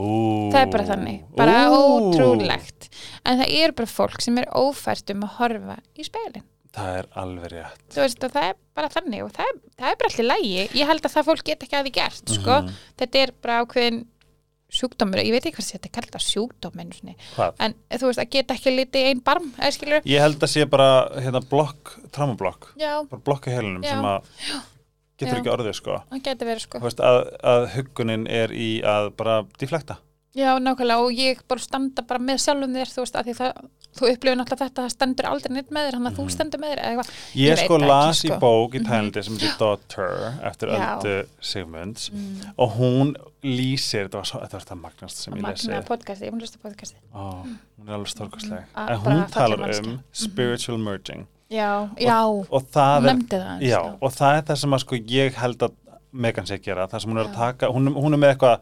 það 0.51 0.61
er 0.61 0.71
bara 0.71 0.83
þannig, 0.87 1.19
bara 1.35 1.67
Ó. 1.67 1.75
ótrúlegt 1.75 2.80
en 3.25 3.41
það 3.41 3.51
er 3.61 3.71
bara 3.77 3.87
fólk 3.87 4.21
sem 4.21 4.37
er 4.41 4.47
ófært 4.57 5.13
um 5.15 5.25
að 5.27 5.35
horfa 5.39 5.77
í 5.97 6.03
speilin 6.07 6.47
það 6.71 6.97
er 7.01 7.07
alveg 7.19 7.49
rétt. 7.51 7.81
Þú 7.91 7.99
veist 8.05 8.21
það 8.23 8.45
er 8.47 8.53
bara 8.79 8.87
þannig 8.93 9.23
og 9.25 9.31
það 9.35 9.49
er, 9.51 9.57
það 9.81 9.89
er 9.91 9.97
bara 9.99 10.09
allir 10.13 10.27
lægi, 10.29 10.61
ég 10.79 10.87
held 10.87 11.01
að 11.09 11.11
það 11.17 11.25
fólk 11.27 11.43
get 11.49 11.63
ekki 11.65 11.75
að 11.75 11.85
því 11.89 11.91
gert 11.97 12.31
sko, 12.37 12.55
Mhm. 12.61 12.75
þetta 13.01 13.19
er 13.25 13.31
bara 13.43 13.57
ákveðin 13.65 14.05
sjúkdómur, 14.71 15.19
ég 15.19 15.33
veit 15.35 15.43
ekki 15.49 15.57
hvað 15.59 15.81
þetta 15.83 16.15
er 16.15 16.23
sjúkdóm 16.23 16.79
einu 16.79 16.93
sinni, 16.95 17.15
hvað? 17.35 17.53
en 17.59 17.73
þú 17.91 18.05
veist 18.07 18.21
að 18.23 18.29
geta 18.31 18.53
ekki 18.55 18.71
litið 18.77 19.07
einn 19.09 19.19
barm, 19.19 19.49
eða 19.59 19.71
skilur? 19.75 20.01
Ég 20.07 20.19
held 20.23 20.39
að 20.39 20.47
sé 20.53 20.63
bara 20.69 20.87
hérna 21.19 21.41
blokk, 21.43 21.91
traumablokk 22.15 22.69
já, 22.79 23.03
bara 23.09 23.21
blokk 23.21 23.47
í 23.51 23.51
heilinum 23.57 23.83
Já. 23.83 23.89
sem 23.89 24.07
að 24.07 24.23
getur 25.19 25.35
Já. 25.35 25.41
ekki 25.41 25.51
orðið 25.57 25.75
sko. 25.75 25.97
Verið 26.09 26.61
sko. 26.63 26.79
Veist, 26.79 27.03
að, 27.03 27.19
að 27.43 27.67
huggunin 27.75 28.23
er 28.31 28.47
í 28.55 28.69
að 28.81 29.11
bara 29.19 29.41
deflekta 29.59 29.97
já, 30.35 30.51
nákvæmlega 30.63 31.03
og 31.03 31.11
ég 31.11 31.39
bara 31.47 31.59
standa 31.59 32.01
bara 32.07 32.19
með 32.23 32.37
sjálfum 32.45 32.73
þér, 32.77 32.91
þú 32.93 33.01
veist, 33.03 33.15
að 33.19 33.25
því 33.27 33.33
það 33.41 33.61
þú 33.91 34.07
upplifir 34.07 34.37
náttúrulega 34.39 34.61
þetta, 34.69 34.83
það 34.85 34.91
stendur 34.93 35.25
aldrei 35.27 35.51
neitt 35.51 35.71
með 35.75 35.87
þér 35.89 35.95
hann 35.97 36.07
að 36.07 36.15
þú 36.15 36.25
stendur 36.31 36.61
með 36.61 36.69
þér 36.71 36.79
eða 36.79 36.91
eitthvað 36.91 37.09
Mhm. 37.11 37.41
Ég, 37.41 37.49
Ég 37.51 37.63
sko 37.65 37.77
las 37.81 38.21
í 38.23 38.27
sko. 38.29 38.37
bók 38.39 38.75
í 38.75 38.81
Tælandi 38.85 39.23
sem 39.23 39.33
heitir 39.35 39.57
Daughter 39.59 40.13
eftir 40.47 40.67
Já. 40.71 40.77
Mm. 40.77 41.01
Öldu 41.01 41.27
Sigmunds 41.41 42.11
og 42.57 42.71
hún 42.77 43.15
lýsir, 43.43 44.07
þetta 44.07 44.21
var, 44.21 44.23
svo, 44.31 44.39
þetta 44.45 44.53
var 44.53 44.65
það 44.69 44.81
magnast 44.85 45.17
sem 45.17 45.33
ég 45.33 45.43
lesi 45.43 45.67
magna 45.67 45.81
podcasti, 45.89 46.25
ég 46.25 46.31
mun 46.31 46.39
hlusta 46.39 46.57
podcasti 46.63 46.95
Ó, 47.13 47.43
hún 47.43 47.89
er 47.89 47.93
alveg 47.97 48.07
stórkostleg 48.07 48.63
Mm. 48.63 48.87
en 48.87 48.87
Bara 48.87 48.97
hún 49.03 49.31
talar 49.31 49.75
um 49.83 49.99
spiritual 50.13 50.77
merging 50.77 51.27
já, 51.51 51.89
já, 51.99 52.23
og 52.23 52.63
það 52.71 53.01
hún 53.01 53.09
nefndi 53.11 53.37
það 53.43 53.59
já, 53.67 53.81
og 54.01 54.11
það 54.13 54.37
er 54.37 54.41
það 54.47 54.55
sem 54.63 54.71
að 54.71 54.79
sko 54.79 54.95
ég 54.95 55.33
held 55.33 55.57
að 55.67 55.71
Megan 56.13 56.45
sé 56.45 56.55
að 56.57 56.63
gera, 56.63 56.87
það 56.87 57.01
sem 57.01 57.11
hún 57.11 57.19
er 57.19 57.25
að 57.27 57.33
Já. 57.33 57.37
taka 57.37 57.67
hún, 57.71 57.87
hún 57.93 58.13
er 58.13 58.17
með 58.19 58.35
eitthvað 58.35 58.59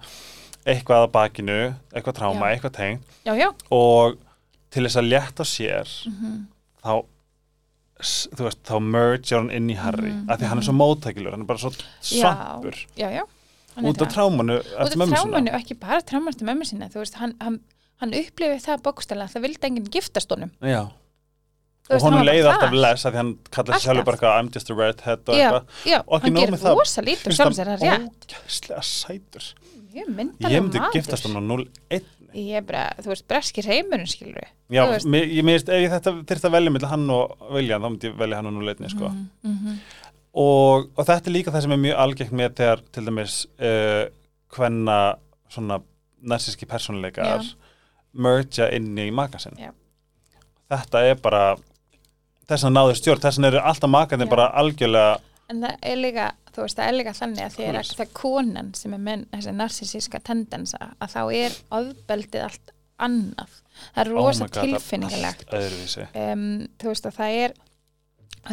eitthvað 0.66 1.06
að 1.08 1.12
bakinu, 1.12 1.76
eitthvað 1.94 2.16
tráma, 2.20 2.50
eitthvað 2.54 2.74
tengt 2.76 3.02
já, 3.26 3.34
já, 3.38 3.50
og 3.72 4.18
til 4.72 4.84
þess 4.86 4.98
að 5.02 5.10
létta 5.14 5.46
sér 5.48 5.88
Mhm. 6.08 6.46
þá 6.84 7.06
s- 8.02 8.28
þú 8.36 8.44
veist, 8.48 8.64
þá 8.64 8.80
merge 8.82 9.36
hann 9.36 9.50
inn 9.52 9.70
í 9.70 9.76
Harry 9.76 10.12
Mhm, 10.12 10.30
af 10.30 10.40
því 10.40 10.46
hann 10.48 10.58
er 10.58 10.64
svo 10.64 10.74
móttækilur, 10.74 11.32
hann 11.32 11.42
er 11.42 11.46
bara 11.46 11.60
svo 11.60 11.72
svampur. 12.02 12.76
Út 13.80 14.02
af 14.02 14.08
trámanu 14.14 14.60
út 14.60 14.76
af 14.78 14.90
sína 14.92 15.06
trámanu, 15.16 15.50
ekki 15.56 15.80
bara 15.80 16.02
trámanu 16.02 16.30
eftir 16.30 16.46
mömmu 16.46 16.66
sinna, 16.66 16.88
þú 16.90 17.00
veist, 17.04 17.14
hann, 17.16 17.34
hann, 17.42 17.60
hann 18.02 18.12
upplifið 18.14 18.62
það 18.66 18.82
bókstæla, 18.84 19.28
það 19.32 19.42
vildi 19.42 19.64
enginn 19.70 19.90
giftast 19.90 20.30
honum. 20.30 20.52
Já. 20.62 20.90
Og 21.92 22.02
honum 22.02 22.20
var 22.20 22.26
bara 22.26 22.32
leið 22.34 22.46
alltaf 22.54 22.72
les 22.74 23.06
af 23.06 23.14
því 23.14 23.18
hann 23.18 23.38
kallar 23.52 23.74
sér 23.80 23.82
sjálfur 23.86 24.06
bara 24.06 24.18
eitthvað 24.18 24.40
I'm 24.40 24.50
just 24.54 24.70
a 24.70 24.74
redhead 24.76 25.20
og 25.30 25.36
eitthvað. 25.36 25.66
Og 26.08 26.22
ekki 26.22 26.32
með 26.32 26.60
það. 26.60 26.60
það 26.60 26.76
ógæslega 28.10 28.84
sætur 28.84 29.54
ég 29.96 30.10
myndi 30.14 30.82
giftast 30.94 31.28
hann 31.28 31.40
á 31.40 31.42
0-1 31.42 32.04
ég 32.38 32.66
bara, 32.68 32.90
þú 33.02 33.12
veist, 33.14 33.26
breski 33.30 33.64
reymurinn 33.66 34.10
skilur 34.10 34.46
Já, 34.70 34.84
mér, 35.10 35.26
ég 35.34 35.46
meðist, 35.46 35.72
ef 35.72 35.82
ég 35.82 35.94
þetta 35.94 36.14
þyrfti 36.30 36.50
að 36.50 36.56
velja 36.58 36.74
millir 36.74 36.92
hann 36.92 37.08
og 37.14 37.48
Viljan, 37.56 37.82
þá 37.82 37.90
myndi 37.90 38.10
ég 38.12 38.20
velja 38.20 38.40
hann 38.40 38.50
á 38.50 38.54
0-1 38.54 38.92
sko. 38.94 39.10
mm 39.10 39.56
-hmm. 39.56 39.80
og, 40.44 40.90
og 40.96 41.06
þetta 41.06 41.30
er 41.30 41.36
líka 41.38 41.52
það 41.56 41.66
sem 41.66 41.72
er 41.72 41.84
mjög 41.86 42.04
algengt 42.06 42.36
með 42.42 42.56
þegar 42.62 42.84
til 42.92 43.06
dæmis 43.06 43.40
uh, 43.58 44.04
hvenna 44.56 45.00
svona 45.50 45.82
narsíski 46.22 46.66
persónuleikar 46.66 47.26
Já. 47.26 47.56
mergea 48.14 48.70
inn 48.76 48.98
í 48.98 49.10
makasinn 49.12 49.58
Já. 49.58 49.72
þetta 50.70 51.02
er 51.02 51.16
bara 51.16 51.58
þess 52.50 52.66
að 52.66 52.76
náður 52.76 52.96
stjórn, 52.96 53.22
þess 53.22 53.40
að 53.40 53.46
eru 53.46 53.60
alltaf 53.60 53.90
makandi 53.90 54.26
Já. 54.26 54.30
bara 54.30 54.52
algjörlega 54.54 55.20
en 55.50 55.64
það 55.64 55.76
er 55.82 55.98
líka, 55.98 56.32
þú 56.60 56.68
veist, 56.68 56.80
það 56.80 56.92
er 56.92 56.98
líka 56.98 57.16
þannig 57.18 57.46
að 57.46 57.56
því 57.56 57.64
að 57.64 57.72
Svoleiðis. 57.72 57.96
það 57.96 58.06
er 58.06 58.12
konan 58.20 58.74
sem 58.78 58.96
er 58.96 59.02
með 59.08 59.24
þessi 59.34 59.56
narsisíska 59.56 60.22
tendensa 60.30 60.92
að 61.00 61.16
þá 61.16 61.22
er 61.40 61.58
ofbeldið 61.80 62.46
allt 62.46 62.76
annað 63.00 63.58
það 63.80 64.04
er 64.04 64.12
oh 64.12 64.20
rosa 64.20 64.48
er 64.50 65.28
allt 65.32 65.58
öðruvísi 65.60 66.08
um, 66.26 66.48
þú 66.82 66.92
veist 66.92 67.10
að 67.10 67.20
það 67.20 67.42
er 67.44 67.60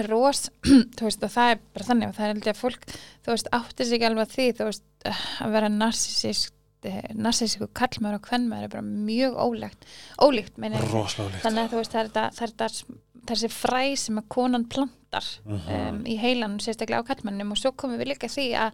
ros, 0.06 0.42
þú 0.98 1.08
veist 1.08 1.24
og 1.26 1.32
það 1.32 1.54
er 1.54 1.64
bara 1.74 1.88
þannig 1.90 2.10
og 2.10 2.18
það 2.18 2.28
er 2.28 2.42
ég 2.42 2.52
að 2.52 2.60
fólk 2.60 2.86
þú 2.90 3.32
veist 3.32 3.50
átti 3.58 3.86
sig 3.86 3.98
ekki 3.98 4.08
alveg 4.10 4.34
því 4.34 4.46
þú 4.58 4.68
veist 4.70 5.10
að 5.12 5.56
vera 5.56 5.72
narsisísk 5.72 6.52
narsisísku 7.16 7.66
kallmaður 7.74 8.20
og 8.20 8.26
kvennmaður 8.28 8.68
er 8.68 8.72
bara 8.76 8.84
mjög 8.86 9.38
ólíkt 9.42 9.86
ólíkt 10.22 10.60
meina 10.60 10.78
ég. 10.78 11.40
þannig 11.42 11.64
að 11.64 11.72
þú 11.72 11.80
veist 11.80 11.96
það 11.96 12.18
er, 12.20 12.52
er 12.60 12.76
þessi 13.30 13.50
fræ 13.50 13.82
sem 13.98 14.20
að 14.20 14.28
konan 14.36 14.66
plantar 15.16 15.26
Mhm. 15.47 15.88
um, 15.88 16.05
í 16.05 16.16
heilanum 16.20 16.59
sérstaklega 16.60 17.02
á 17.02 17.09
kallmannum 17.09 17.51
og 17.52 17.56
svo 17.60 17.72
komum 17.76 17.98
við 17.98 18.12
líka 18.14 18.28
því 18.28 18.47
að 18.55 18.72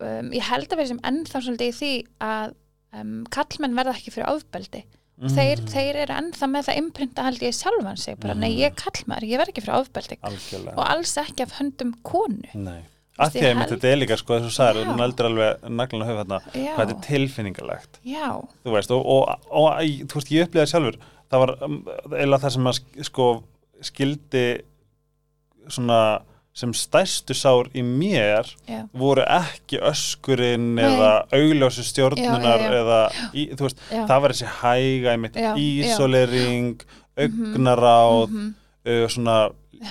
um, 0.00 0.30
ég 0.32 0.42
held 0.50 0.68
að 0.72 0.78
við 0.82 0.88
sem 0.92 1.00
ennþá 1.04 1.42
svolítið 1.46 1.70
í 1.72 1.76
því 1.80 1.92
að 2.20 2.54
um, 2.96 3.24
kallmenn 3.30 3.76
verða 3.76 3.94
ekki 3.96 4.12
fyrir 4.14 4.30
ofbeldi. 4.34 4.84
Mhm. 5.16 5.32
þeir, 5.32 5.60
þeir 5.72 5.96
eru 6.02 6.12
ennþá 6.12 6.46
með 6.52 6.66
það 6.66 6.76
imprinta 6.82 7.22
held 7.24 7.40
ég 7.40 7.54
sjálfan 7.56 7.96
sig 7.96 8.18
bara, 8.20 8.34
nei 8.36 8.50
ég 8.58 8.66
er 8.68 8.74
kallmaður, 8.76 9.24
ég 9.24 9.38
verð 9.40 9.48
ekki 9.54 9.62
fyrir 9.64 9.78
ofbeldi. 9.80 10.18
Algjörlega. 10.28 10.74
Og 10.76 10.84
alls 10.90 11.14
ekki 11.16 11.42
af 11.46 11.54
höndum 11.60 11.94
konu. 12.04 12.50
Nei. 12.54 12.82
að 13.18 13.30
því 13.32 13.40
að 13.48 13.70
þetta 13.70 13.88
er 13.88 13.96
líka 13.96 14.16
sko 14.20 14.36
þess 14.36 14.50
að 14.50 14.56
sagðir, 14.58 14.84
Já. 14.84 14.88
hún 14.92 15.00
heldur 15.00 15.24
alveg 15.30 15.62
naglun 15.72 16.02
að 16.04 16.08
höfu 16.10 16.18
þarna, 16.20 16.38
hvað 16.52 16.80
þetta 16.82 16.96
er 16.98 17.06
tilfinningalegt. 17.06 17.98
Veist, 18.76 18.90
og, 18.92 19.06
og, 19.06 19.22
og, 19.48 19.64
og 19.72 19.80
þú 19.80 20.18
veist, 20.20 20.32
ég 20.36 20.44
upplýði 20.50 20.68
sjálfur, 20.68 20.98
það 21.32 21.40
var 21.46 21.52
um, 21.64 21.78
eða 22.12 22.38
það 22.44 22.52
sem 22.58 22.68
að 22.68 22.76
sk- 22.76 23.04
sko 23.08 23.28
skildi 23.88 24.44
svona 25.68 26.00
sem 26.56 26.72
stærstu 26.72 27.34
sár 27.36 27.68
í 27.76 27.82
mér 27.84 28.48
já, 28.64 28.86
voru 28.96 29.24
ekki 29.28 29.76
öskurinn 29.84 30.70
Nei. 30.78 30.86
eða 30.86 31.10
augljósu 31.36 31.84
stjórnunar 31.84 32.62
Já, 32.62 32.70
já, 32.70 32.78
eða, 32.78 33.00
í, 33.36 33.44
þú 33.52 33.66
veist, 33.66 33.82
það 33.92 34.22
var 34.24 34.34
þessi 34.34 34.52
hæga 34.62 35.12
einmitt, 35.12 35.36
ísolering 35.60 36.86
augnaráð 37.16 38.30
mhm, 38.30 38.54
uh, 38.86 39.04
svona, 39.12 39.36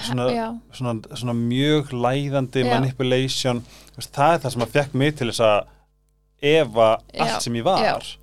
svona, 0.02 0.28
svona, 0.74 0.96
svona 1.14 1.36
mjög 1.38 1.94
læðandi 1.94 2.66
manipulation. 2.68 3.62
Veist, 3.96 4.14
það 4.16 4.36
er 4.36 4.44
það 4.44 4.56
sem 4.56 4.66
að 4.66 4.78
fekk 4.80 5.00
mig 5.02 5.18
til 5.20 5.30
þess 5.32 5.46
að 5.46 6.54
efa 6.56 6.90
allt 7.26 7.46
sem 7.46 7.60
ég 7.60 7.68
var. 7.68 8.14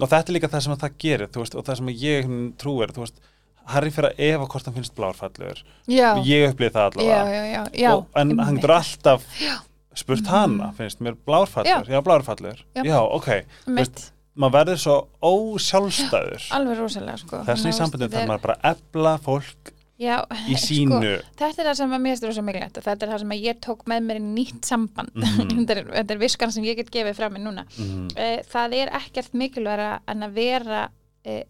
Og 0.00 0.08
þetta 0.08 0.24
er 0.24 0.36
líka 0.36 0.50
það 0.50 0.64
sem 0.64 0.74
að 0.74 0.84
það 0.84 1.00
gerir 1.04 1.32
veist, 1.34 1.56
og 1.58 1.66
það 1.66 1.80
sem 1.80 1.90
að 1.92 2.04
ég 2.06 2.30
trúir 2.60 2.94
þú 2.96 3.04
veist, 3.04 3.26
Harry 3.66 3.90
fyrir 3.90 4.10
að 4.10 4.20
efa 4.28 4.46
hvort 4.46 4.64
hann 4.66 4.74
finnst 4.74 4.94
blárfallur 4.96 5.62
ég 5.88 6.50
upplýði 6.50 6.72
það 6.74 6.86
allavega 6.90 7.18
já, 7.34 7.42
já, 7.52 7.64
já 7.84 7.90
og, 7.96 8.06
en 8.16 8.38
hann 8.38 8.56
getur 8.56 8.70
alltaf 8.76 9.22
Já. 9.40 9.56
spurt 9.94 10.22
Mhm. 10.22 10.30
hana, 10.30 10.72
finnst 10.78 11.00
mér 11.00 11.14
blárfallur 11.26 11.86
já, 11.88 12.00
blárfallur, 12.02 12.64
Já. 12.74 12.98
ok 13.00 13.28
Einmitt. 13.66 14.12
maður 14.36 14.52
verður 14.58 14.78
svo 14.78 14.96
ósjálfstæður 15.22 16.46
alveg 16.56 16.78
rosalega 16.80 17.18
sko 17.20 17.42
þú 17.44 17.50
veist, 17.50 17.82
þarf 18.14 18.26
maður 18.30 18.42
bara 18.46 18.56
að 18.62 18.72
ebla 18.76 19.18
fólk 19.18 19.72
Já, 20.00 20.22
í 20.48 20.54
sínu 20.56 20.96
sko, 20.96 21.26
þetta 21.36 21.60
er 21.60 21.66
það 21.68 21.74
sem 21.76 21.90
að 21.92 22.00
mér 22.06 22.14
styrir 22.16 22.32
svo 22.38 22.42
mikilvægt 22.46 22.78
og 22.80 22.84
þetta 22.86 23.04
er 23.04 23.10
það 23.12 23.18
sem 23.20 23.32
að 23.34 23.42
ég 23.44 23.58
tók 23.60 23.82
með 23.90 24.06
mér 24.06 24.16
í 24.16 24.22
nýtt 24.30 24.64
samband 24.64 25.10
Mhm. 25.12 25.50
þetta, 25.60 25.76
er, 25.76 25.84
þetta 25.98 26.14
er 26.14 26.18
viskan 26.22 26.52
sem 26.54 26.64
ég 26.64 26.76
get 26.80 26.90
gefið 26.94 27.18
frá 27.18 27.28
mér 27.28 27.42
núna 27.44 27.66
Mhm. 27.76 28.06
Eh, 28.16 28.40
það 28.48 28.76
er 28.80 28.88
ekkert 28.96 29.34
mikilvægra 29.36 29.90
en 30.08 30.22
að 30.24 30.32
vera 30.32 30.88
eh, 31.24 31.42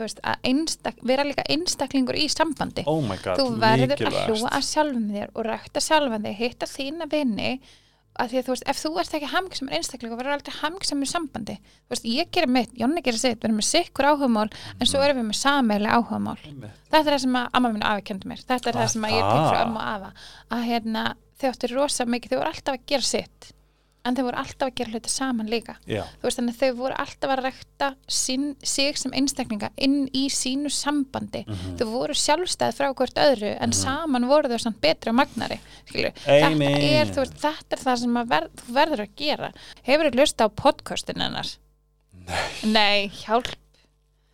veist, 0.00 0.20
að 0.24 0.36
einstak, 0.48 0.96
vera 1.04 1.24
líka 1.28 1.44
einstaklingur 1.52 2.16
í 2.16 2.26
sambandi. 2.32 2.82
Oh 2.86 3.02
god, 3.04 3.36
þú 3.38 3.46
verður 3.60 3.92
að 3.92 4.00
mikilvægast. 4.00 4.28
hlúa 4.32 4.50
að 4.56 4.66
sjálfum 4.70 5.06
þér 5.12 5.30
og 5.34 5.44
rækta 5.44 5.80
sjálfum 5.84 6.22
þig, 6.24 6.36
hitta 6.38 6.66
þína 6.66 7.08
vini 7.12 7.60
að 8.12 8.28
því 8.28 8.36
að 8.38 8.44
þú 8.44 8.52
veist, 8.52 8.64
ef 8.68 8.80
þú 8.82 8.90
ert 9.00 9.14
ekki 9.16 9.28
hamngisam 9.32 9.68
einstaklingur, 9.72 10.18
verður 10.20 10.34
aldrei 10.36 10.54
hamngisam 10.60 11.00
í 11.02 11.06
sambandi. 11.08 11.54
Þú 11.88 11.94
veist, 11.94 12.04
ég 12.12 12.30
gerir 12.32 12.50
mitt, 12.52 12.72
Jonna 12.76 13.00
gerir 13.00 13.18
sitt 13.20 13.38
við 13.40 13.46
erum 13.48 13.56
með 13.60 13.68
sikkur 13.70 14.04
áhugamál, 14.10 14.50
en 14.78 14.86
svo 14.90 15.00
erum 15.00 15.22
við 15.22 15.28
með 15.30 15.38
sameiginlega 15.40 15.96
áhugamál. 15.96 16.36
Þetta 16.92 17.00
er 17.00 17.08
það 17.16 17.22
sem 17.24 17.38
að 17.40 17.48
amma 17.56 17.72
minn 17.72 17.86
afi 17.88 18.04
kendi 18.10 18.28
mér. 18.28 18.42
Þetta 18.44 18.68
er 18.68 18.76
Ah, 18.76 18.80
það 18.82 18.92
sem 18.92 19.06
að 19.08 19.14
ég 19.16 19.24
tek 19.24 19.46
frá 19.48 19.56
það. 19.56 19.64
amma 19.64 19.80
og 19.80 19.88
afa 19.96 20.12
að 20.58 20.66
hérna, 20.68 21.04
þau 21.40 21.48
áttu 21.54 21.72
rosa 21.72 22.04
mikið 22.04 22.30
þau 22.34 22.38
voru 22.42 22.52
alltaf 22.52 22.74
að 22.76 22.86
gera 22.92 23.02
sitt 23.02 23.51
en 24.04 24.16
þau 24.16 24.24
voru 24.26 24.40
alltaf 24.42 24.68
að 24.68 24.74
gera 24.80 24.92
hluti 24.94 25.12
saman 25.12 25.50
líka. 25.50 25.76
Já, 25.86 26.02
þú 26.20 26.26
veist 26.26 26.40
þannig 26.40 26.58
þau 26.58 26.70
voru 26.80 26.98
alltaf 27.04 27.34
að 27.34 27.42
rækta 27.46 27.88
sín, 28.08 28.46
sig 28.62 28.98
sem 28.98 29.14
einstaklinga 29.18 29.70
inn 29.76 30.08
í 30.16 30.26
sínu 30.32 30.72
sambandi. 30.72 31.44
Mhm. 31.46 31.76
þau 31.78 31.86
voru 31.92 32.18
sjálfstæð 32.18 32.76
frá 32.78 32.88
hvort 32.92 33.22
öðru 33.22 33.54
en 33.60 33.72
saman 33.72 34.28
voru 34.28 34.52
þau 34.52 34.58
samt 34.66 34.80
betri 34.80 35.10
og 35.10 35.18
magnari 35.20 35.60
þetta 35.86 36.92
er, 37.00 37.14
veist, 37.16 37.38
þetta 37.42 37.76
er 37.76 37.82
það 37.86 37.98
sem 38.04 38.20
að 38.22 38.28
ver, 38.34 38.48
þú 38.60 38.76
verður 38.78 39.04
að 39.06 39.16
gera. 39.16 39.52
Hefur 39.82 40.10
þú 40.10 40.20
löst 40.22 40.42
á 40.42 40.46
podcastin 40.48 41.22
hennar? 41.22 41.56
Nei, 42.22 42.72
nei 42.72 43.08
hjálp 43.22 43.61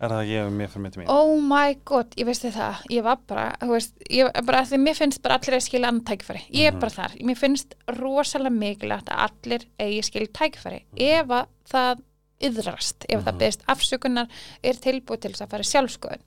er 0.01 0.13
það 0.15 0.29
ég 0.31 0.47
og 0.47 0.53
mér 0.55 0.69
fyrir 0.71 0.83
mitt 0.85 0.97
mín? 1.01 1.09
Oh 1.11 1.41
my 1.41 1.75
god, 1.85 2.13
ég 2.21 2.29
veistu 2.29 2.51
það. 2.55 2.83
Ég 2.95 3.03
var 3.03 3.19
bara, 3.27 3.47
þú 3.61 3.71
veist, 3.75 3.95
ég 4.11 4.31
bara 4.47 4.63
því 4.69 4.79
mér 4.85 4.95
finnst 4.99 5.23
bara 5.25 5.39
allir 5.41 5.57
að 5.59 5.65
skilja 5.67 5.89
annan 5.89 6.05
tækifæri. 6.05 6.43
Ég 6.55 6.67
er 6.69 6.73
Mhm. 6.73 6.81
bara 6.81 6.91
þar, 6.91 7.17
mér 7.25 7.37
finnst 7.37 7.75
rosalega 7.99 8.51
mikilvægt 8.55 9.09
að 9.11 9.29
allir 9.29 9.67
eigi 9.81 10.03
skilja 10.07 10.29
tækifæri. 10.33 10.83
Ef 10.97 11.27
að 11.27 11.47
það 11.73 12.01
yðrast, 12.41 13.05
ef 13.09 13.19
Mhm. 13.19 13.25
það 13.27 13.39
beðist 13.39 13.63
afsökunar 13.67 14.29
er 14.63 14.75
tilbúið 14.75 15.21
til 15.21 15.33
þess 15.33 15.43
að 15.43 15.51
fara 15.51 15.63
sjálfskoðun 15.63 16.23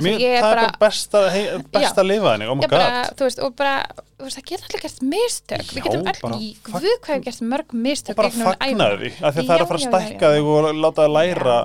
Mér, 0.00 0.16
það 0.16 0.36
er 0.38 0.40
bara 0.56 0.68
besta, 0.80 1.20
hei, 1.30 1.42
besta 1.70 2.00
Já. 2.00 2.06
lifaðinni, 2.08 2.46
oh 2.48 2.54
my 2.56 2.66
bara, 2.66 3.04
god. 3.04 3.16
þú 3.18 3.26
veist, 3.26 3.38
og 3.44 3.56
bara 3.56 3.84
þú 4.16 4.24
veist, 4.24 4.38
það 4.38 4.44
geta 4.48 4.64
allir 4.64 4.80
gert 4.80 5.02
mistök. 5.02 5.64
Já, 5.66 5.72
við 5.76 5.82
getum 5.84 6.04
bara 6.06 6.18
hvað 6.22 6.86
við 6.86 7.24
gert 7.26 7.42
mörg 7.42 7.74
mistök 7.76 8.14
og 8.14 8.16
bara 8.16 8.30
gegnum 8.30 8.46
fagna 8.46 8.68
ævina. 8.72 8.86
því, 8.96 9.10
af 9.20 9.34
því 9.34 9.42
að 9.42 9.46
það 9.50 9.54
er 9.58 9.60
að 9.60 9.68
fara 9.68 9.78
að 9.82 9.88
stækka 9.90 10.30
þig 10.32 10.48
og 10.48 10.74
láta 10.80 11.02
það 11.02 11.12
læra 11.18 11.58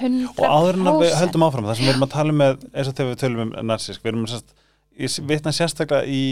100% 0.00 0.40
og 0.40 0.44
áður 0.44 0.80
en 0.80 0.90
að 0.90 1.00
við 1.02 1.14
höldum 1.20 1.46
áfram 1.46 1.68
það 1.68 1.78
sem 1.78 1.86
við 1.86 1.92
erum 1.94 2.06
að 2.06 2.14
tala 2.14 2.34
um 2.34 2.40
með, 2.42 2.66
eins 2.72 2.90
og 2.90 2.96
þegar 2.96 3.10
við 3.12 3.22
tölum 3.22 3.44
um 3.44 3.54
narsísk, 3.70 4.04
við 4.04 4.12
erum 4.12 4.26
ég 4.94 5.20
vitna 5.28 5.52
sérstaklega 5.54 6.06
í 6.06 6.24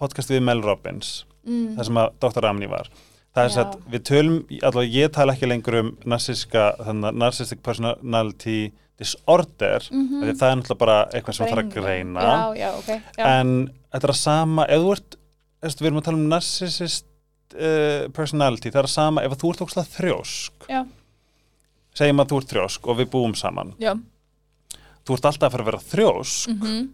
podcast 0.00 0.32
við 0.32 0.44
Mel 0.46 0.60
Robbins 0.64 1.24
mm, 1.46 1.76
þar 1.78 1.88
sem 1.88 2.02
að 2.02 2.12
Dr. 2.24 2.48
Amni 2.50 2.70
var 2.70 2.90
það 3.30 3.42
er 3.44 3.54
sett, 3.54 3.74
við 3.90 4.04
tölum, 4.10 4.38
allavega 4.58 4.96
ég 4.96 5.12
tala 5.14 5.34
ekki 5.36 5.50
lengur 5.50 5.78
um 5.80 5.90
narsíska, 6.10 6.70
þannig 6.80 7.10
að 7.10 7.20
narcissistic 7.22 7.62
personality 7.66 8.58
disorder 9.00 9.80
af 9.80 9.90
því 9.90 10.34
það 10.36 10.50
er 10.50 10.58
náttúrulega 10.60 10.80
bara 10.82 10.96
eitthvað 11.08 11.36
sem 11.36 11.50
þarf 11.50 11.62
að 11.62 11.76
greina 11.76 12.24
já, 12.26 12.40
já, 12.58 12.68
ok 12.76 12.90
já. 12.92 13.24
en 13.24 13.54
þetta 13.92 14.06
er 14.06 14.14
að 14.14 14.20
sama 14.20 14.66
ef 14.66 14.82
þú 14.82 14.90
ert, 14.96 15.16
við 15.80 15.88
erum 15.88 16.00
að 16.02 16.08
tala 16.08 16.20
um 16.20 16.28
narcissist 16.34 17.06
uh, 17.56 18.08
personality, 18.16 18.72
það 18.72 18.82
er 18.82 18.88
að 18.90 18.94
sama 18.96 19.24
ef 19.24 19.36
þú 19.40 19.54
ert 19.54 19.64
ókslega 19.66 19.94
þrjósk 19.96 20.68
Já. 20.70 20.82
Segjum 21.94 22.20
að 22.20 22.28
þú 22.30 22.36
ert 22.40 22.52
þrjósk 22.54 22.86
og 22.88 22.96
við 23.00 23.10
búum 23.10 23.34
saman. 23.34 23.74
Já. 23.78 23.94
þú 25.06 25.14
ert 25.16 25.24
alltaf 25.24 25.48
að 25.48 25.52
fara 25.52 25.64
að 25.64 25.70
vera 25.72 25.84
þrjósk. 25.92 26.48
Mm 26.60 26.88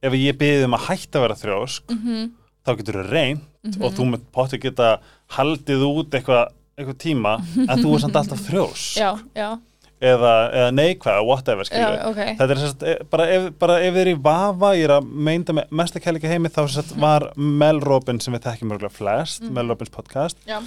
ef 0.00 0.12
ég 0.16 0.32
beðið 0.40 0.62
um 0.64 0.72
að 0.78 0.84
hætta 0.88 1.18
að 1.18 1.22
vera 1.26 1.34
þrjósk 1.36 1.90
-hmm. 1.92 2.30
þá 2.64 2.70
getur 2.78 2.94
þú 2.94 3.02
reynd 3.10 3.40
Mhm. 3.62 3.82
og 3.84 3.92
þú 3.92 4.04
með 4.08 4.20
potti 4.32 4.58
geta 4.58 5.00
haldið 5.36 5.82
út 5.84 6.10
eitthvað 6.16 6.46
eitthvað 6.78 6.96
tíma 6.96 7.34
en 7.68 7.82
þú 7.84 7.94
er 7.94 8.00
samt 8.00 8.16
alltaf 8.16 8.40
þrjósk. 8.48 8.96
Já, 8.96 9.18
já, 9.36 9.58
eða, 10.00 10.32
eða 10.54 10.70
neikvæða, 10.72 11.24
whatever 11.26 11.64
já, 11.64 11.68
skilju 11.68 12.08
ok. 12.08 12.16
Þetta 12.38 12.50
er 12.50 12.56
sérst, 12.56 12.82
e, 12.82 13.04
bara 13.10 13.24
ef, 13.28 13.52
bara 13.58 13.76
ef 13.84 13.92
þið 13.94 14.00
er 14.00 14.08
í 14.14 14.22
vafa, 14.22 14.72
ég 14.74 14.84
er 14.84 14.94
að 14.96 15.04
meinda 15.12 15.52
með 15.52 15.64
mesta 15.70 16.00
kærleika 16.00 16.28
heimi, 16.32 16.48
þá 16.48 16.64
sérst 16.66 16.96
var 16.98 17.32
Mel 17.36 17.80
Robbins 17.80 18.24
sem 18.24 18.32
við 18.32 18.40
þekkjum 18.48 18.68
mörgulega 18.72 18.90
flest, 18.96 19.42
Mhm. 19.42 19.52
Mel 19.52 19.68
Robbins 19.68 19.90
podcast, 19.90 20.36
já, 20.48 20.62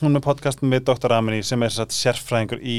hún 0.00 0.10
er 0.10 0.18
með 0.18 0.24
podcast 0.26 0.62
með 0.62 0.84
Dr. 0.90 1.14
Amini 1.16 1.42
sem 1.46 1.62
er 1.64 1.72
sérst 1.72 1.96
sérfræðingur 1.96 2.60
í 2.60 2.76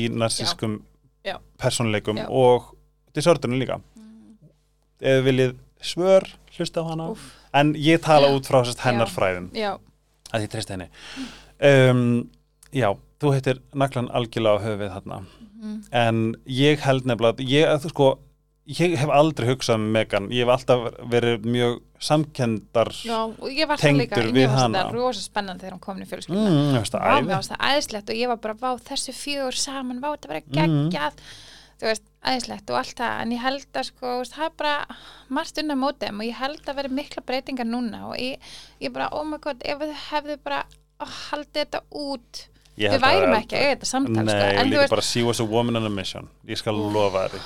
persónuleikum 1.58 2.22
Já. 2.22 2.28
og 2.30 2.72
disordurinn 3.18 3.60
líka. 3.62 3.80
Ef 5.02 5.20
þið 5.20 5.26
viljið 5.26 5.56
svör, 5.82 6.28
hlusta 6.58 6.82
á 6.82 6.90
hana, 6.90 7.10
Úff. 7.14 7.34
en 7.54 7.74
ég 7.74 8.02
tala 8.02 8.30
Já. 8.30 8.36
út 8.38 8.50
frá 8.50 8.62
sérst 8.64 8.84
hennar 8.86 9.10
Já. 9.10 9.16
fræðum, 9.16 9.50
já, 9.54 9.74
að 10.34 10.46
ég 10.46 10.54
treysti 10.54 10.74
henni. 10.76 10.90
Um, 11.58 12.30
já, 12.74 12.92
þú 13.22 13.34
heitir 13.34 13.62
naglan 13.74 14.10
algjörlega 14.14 14.62
á 14.62 14.66
höfuð 14.66 14.94
þarna 14.94 15.20
mm. 15.58 15.78
en 15.92 16.36
ég 16.46 16.82
held 16.86 17.08
nefnilega 17.10 17.46
ég, 17.50 17.72
þú 17.82 17.94
sko, 17.94 18.10
ég 18.68 18.96
hef 19.00 19.10
aldrei 19.16 19.48
hugsað 19.50 19.76
um 19.80 19.86
Megan, 19.96 20.30
ég 20.34 20.44
hef 20.46 20.52
alltaf 20.58 20.88
verið 21.12 21.46
mjög 21.48 21.78
samkendar 22.04 22.92
já, 23.06 23.18
og 23.26 23.50
ég 23.50 23.68
var 23.70 23.80
það 23.80 23.88
Tengdur 23.88 24.28
líka 24.28 24.36
við 24.36 24.50
hana. 24.54 24.82
þetta 24.84 24.94
rosa 24.98 25.22
spennandi 25.24 25.64
þegar 25.66 25.76
hún 25.78 25.84
komin 25.88 26.04
í 26.06 26.10
fjölskylduna. 26.12 26.50
Mm, 26.52 26.72
ég 26.76 26.82
veist 26.84 26.94
það 26.98 27.30
fannst 27.32 27.54
það 27.54 27.68
æðislegt 27.72 28.10
og 28.14 28.20
ég 28.22 28.28
var 28.34 28.42
bara, 28.44 28.74
þessu 28.90 29.14
fjögur 29.18 29.58
saman, 29.58 30.02
vá, 30.04 30.10
þetta 30.16 30.28
bara 30.34 30.42
Mhm. 30.42 30.90
geggjað. 30.92 31.14
Þú 31.78 31.86
veist, 31.92 32.04
æðislegt 32.26 32.70
og 32.74 32.78
allt 32.80 32.96
það. 32.98 33.22
En 33.22 33.32
ég 33.32 33.40
held 33.40 33.66
að, 33.74 33.84
sko, 33.86 34.08
það 34.26 34.46
er 34.46 34.54
bara 34.58 34.86
margt 35.30 35.58
unna 35.62 35.76
mótum 35.76 36.20
og 36.20 36.26
ég 36.26 36.34
held 36.34 36.62
að 36.66 36.76
vera 36.76 36.90
mikla 36.90 37.22
breytingar 37.24 37.68
núna 37.70 38.08
og 38.10 38.16
ég, 38.18 38.38
ég 38.82 38.92
bara, 38.94 39.10
oh 39.12 39.24
my 39.24 39.38
god, 39.38 39.62
ef 39.64 39.78
þið 39.80 39.94
hefðu 40.10 40.38
bara 40.44 40.64
oh, 41.00 41.06
haldið 41.32 41.66
þetta 41.66 41.82
út. 41.94 42.48
Við 42.78 43.00
værum 43.00 43.30
það- 43.34 43.42
ekki 43.44 43.56
að 43.58 43.62
eiga 43.62 43.76
þetta 43.76 43.86
samtal, 43.86 44.26
Nei, 44.26 44.34
sko, 44.34 44.46
en 44.60 44.66
þú 44.66 44.70
líka 44.72 44.80
veist, 44.82 44.90
bara 44.90 45.02
she 45.02 45.24
was 45.24 45.40
a 45.40 45.46
woman 45.46 45.76
on 45.76 45.86
a 45.86 45.90
mission. 45.90 46.30
Ég 46.48 46.58
skal 46.58 46.74
lofa 46.74 47.30
því 47.30 47.40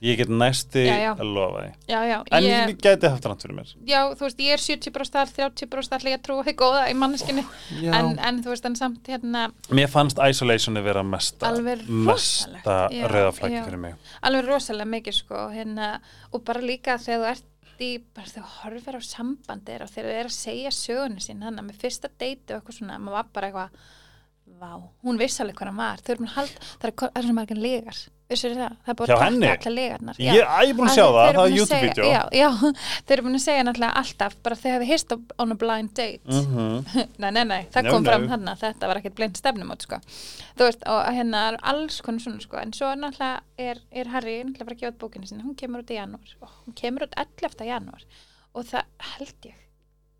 ég 0.00 0.16
get 0.16 0.30
næsti 0.32 0.82
Já, 0.86 0.94
já. 1.02 1.10
að 1.12 1.32
lofa 1.34 1.62
því. 1.64 1.72
Já, 1.92 1.98
en 2.20 2.46
ég, 2.46 2.70
ég 2.72 2.78
gæti 2.80 3.10
haft 3.12 3.26
rátt 3.28 3.44
fyrir 3.44 3.56
mér. 3.58 3.74
Já, 3.88 4.00
þú 4.16 4.26
veist, 4.26 4.40
ég 4.40 4.54
er 4.56 4.64
70 4.64 4.94
bróstar, 4.94 5.28
30 5.36 5.70
bróstar, 5.72 6.06
ég 6.08 6.22
trú 6.24 6.38
að 6.40 6.52
góða 6.56 6.86
í 6.88 6.96
manneskinni, 6.96 7.44
en, 7.92 8.14
en 8.16 8.40
þú 8.44 8.54
veist, 8.54 8.68
en 8.70 8.78
samt 8.80 9.10
hérna, 9.12 9.46
mér 9.68 9.92
fannst 9.92 10.20
isolationi 10.24 10.82
vera 10.84 11.04
mesta 11.04 11.50
Alveg 11.50 11.84
mesta 11.88 12.80
já. 12.94 13.04
fyrir 13.36 13.78
mig. 13.80 13.94
Alveg 14.24 14.48
rosalega 14.48 14.88
mikið 14.96 15.20
sko 15.20 15.46
hérna, 15.52 15.92
og 16.32 16.44
bara 16.48 16.64
líka 16.64 16.96
þegar 17.00 17.20
þú 17.20 17.30
ert 17.34 17.46
í, 17.80 17.92
bara 18.14 18.28
þegar 18.28 18.48
þú 18.48 18.58
horfir 18.64 18.98
á 18.98 19.02
sambandir 19.04 19.84
og 19.84 19.92
þegar 19.92 20.10
þú 20.10 20.18
er 20.18 20.28
að 20.28 20.36
segja 20.36 20.74
sögunu 20.74 21.24
sín 21.24 21.44
hann 21.44 21.60
með 21.60 21.80
fyrsta 21.80 22.10
deiti 22.12 22.54
og 22.54 22.60
eitthvað 22.60 22.80
svona 22.80 22.98
maður 23.00 23.18
var 23.18 23.30
bara 23.34 23.50
eitthvað, 23.50 23.88
vá, 24.60 24.72
hún 25.06 25.18
vissi 25.20 25.42
alveg 25.42 25.56
hvað 25.58 25.70
hann 25.70 25.78
var, 25.80 26.00
þau 26.04 26.12
eru 26.14 26.22
búin 26.22 26.30
að 26.30 26.38
halda 26.38 26.64
það 26.70 26.88
er, 26.88 26.92
það 27.00 27.14
er 27.20 27.24
svona 27.26 27.36
margir 27.38 27.60
legar, 27.60 28.00
vissur 28.30 28.52
það? 28.58 28.74
Það 28.84 28.92
er 28.92 28.98
búin 28.98 29.06
að 29.06 29.20
taka 29.20 29.68
alla 29.70 29.74
legarnar 29.76 30.20
ég 30.20 30.36
ég 30.36 30.72
er 30.72 30.76
búin 30.78 30.90
að 30.90 30.96
sjá 30.96 31.04
það, 31.06 31.30
það 31.36 31.40
er 31.44 31.54
YouTube-vídeó. 31.56 32.08
já, 32.10 32.20
já, 32.40 32.48
þau 33.06 33.14
eru 33.16 33.24
búin 33.26 33.38
að 33.38 33.44
segja 33.44 33.64
náttúrulega 33.66 34.02
alltaf 34.02 34.36
bara 34.44 34.58
þau 34.60 34.68
hefði 34.74 34.88
hist 34.90 35.14
on 35.16 35.54
a 35.54 35.58
blind 35.62 35.94
date. 35.96 36.20
Mhm. 36.28 36.98
nei, 37.24 37.30
nei, 37.38 37.44
nei, 37.52 37.60
það 37.74 37.88
No, 37.88 37.94
kom 37.96 38.06
fram 38.10 38.26
no. 38.26 38.30
þarna. 38.34 38.54
Þetta 38.60 38.90
var 38.90 39.00
ekkert 39.00 39.16
blind 39.18 39.40
stefnumót 39.40 39.86
sko. 39.86 40.00
þú 40.60 40.68
veist, 40.68 40.84
og 40.92 41.00
hérna 41.16 41.44
er 41.50 41.58
alls 41.72 42.00
konar 42.04 42.24
svona 42.26 42.44
sko. 42.44 42.60
en 42.60 42.74
svo 42.76 42.92
náttúrulega 42.92 43.40
er, 43.70 43.80
er 43.90 44.12
Harry 44.14 44.36
náttúrulega 44.44 44.68
bara 44.68 44.76
að 44.76 44.84
gefa 44.84 44.92
út 44.94 45.00
bókinu 45.06 45.30
sinni, 45.30 45.46
hún 45.46 45.56
kemur 45.56 45.82
út 45.84 45.90
í 45.90 45.98
janúar. 45.98 46.36
Hún 46.66 46.76
kemur 46.76 47.08
út 47.08 47.16
11. 47.16 47.66
janúar. 47.70 48.04
Og 48.54 48.66
það 48.66 48.84
held 49.16 49.50
ég 49.50 49.58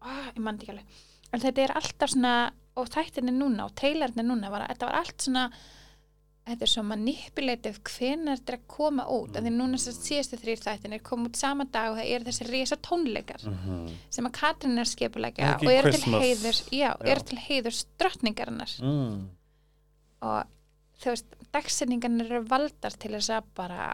ó, 0.01 0.09
ég 0.35 0.83
en 1.31 1.43
þetta 1.43 1.63
er 1.65 1.75
alltaf 1.79 2.11
svona, 2.15 2.35
og 2.77 2.89
þættinni 2.89 3.33
núna 3.35 3.65
og 3.67 3.75
trailerni 3.75 4.23
núna, 4.23 4.51
var, 4.51 4.67
þetta 4.69 4.87
var 4.87 4.95
allt 5.01 5.21
svona 5.27 5.51
þetta 6.51 6.65
er 6.65 6.71
svo 6.73 6.83
manipulative 6.83 7.79
hvenær 7.85 8.39
þetta 8.41 8.53
er 8.55 8.59
að 8.59 8.67
koma 8.73 9.05
út 9.13 9.37
en 9.37 9.45
því 9.45 9.51
núna 9.55 9.79
sem 9.79 9.93
síðustu 9.95 10.39
þrýr 10.41 10.63
þættinir 10.65 11.03
kom 11.07 11.27
út 11.29 11.37
sama 11.37 11.65
dag 11.71 11.91
og 11.93 11.99
það 12.01 12.09
eru 12.15 12.25
þessi 12.31 12.47
risa 12.49 12.77
tónleikar 12.77 13.45
Mhm. 13.47 13.91
sem 14.11 14.27
að 14.27 14.33
Katrin 14.33 14.79
er 14.79 14.85
skipulegja 14.85 15.53
ekki 15.55 15.67
og 15.67 15.73
eru 15.73 15.93
til 15.93 16.13
heiðurs 16.15 16.63
já, 16.73 16.91
Já. 16.97 16.97
eru 17.13 17.21
til 17.25 17.39
heiðurs 17.39 17.85
drottningarinnar 17.99 18.73
Mm. 18.83 19.29
og 20.23 20.45
þú 21.01 21.11
veist, 21.13 21.27
dagsinningarnir 21.53 22.31
eru 22.33 22.45
valdar 22.49 22.91
til 22.99 23.13
þess 23.13 23.31
að 23.31 23.45
bara 23.55 23.93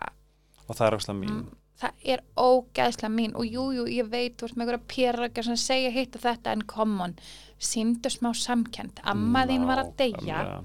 og 0.69 0.77
það 0.77 0.87
er 0.87 0.97
óslega 0.99 1.19
mín 1.21 1.31
Mm. 1.31 1.51
Það 1.81 2.07
er 2.15 2.23
ógæðslega 2.41 3.11
mín 3.13 3.35
og 3.37 3.45
jú, 3.49 3.67
jú, 3.77 3.85
ég 3.91 4.09
veit, 4.13 4.37
þú 4.39 4.47
veist 4.47 4.57
með 4.57 4.65
einhverja 4.67 4.87
pérragar 4.95 5.45
sem 5.45 5.59
segja 5.61 5.91
hitt 5.93 6.17
og 6.17 6.25
þetta 6.25 6.55
en 6.57 6.65
come 6.71 7.03
on 7.05 7.17
síndu 7.61 8.13
smá 8.13 8.33
samkend 8.37 9.03
amma 9.05 9.45
þín 9.49 9.67
var 9.69 9.83
að 9.85 9.93
deyja, 10.01 10.17
Nákvæmlega. 10.21 10.63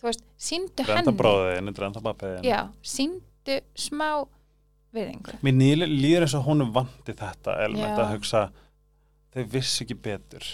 þú 0.00 0.08
veist, 0.10 0.24
síndu 0.36 0.84
henni. 0.84 1.16
já, 2.44 2.60
síndu 2.82 3.58
smá 3.86 4.10
viðingu 4.94 5.38
Mér 5.42 5.56
nýl, 5.58 5.88
líður 5.88 6.26
eins 6.28 6.36
og 6.38 6.46
hún 6.48 6.66
vanti 6.74 7.16
þetta 7.16 7.56
element 7.64 7.98
að 7.98 8.12
hugsa 8.14 8.44
þau 9.34 9.42
vissi 9.50 9.82
ekki 9.84 9.96
betur. 9.98 10.44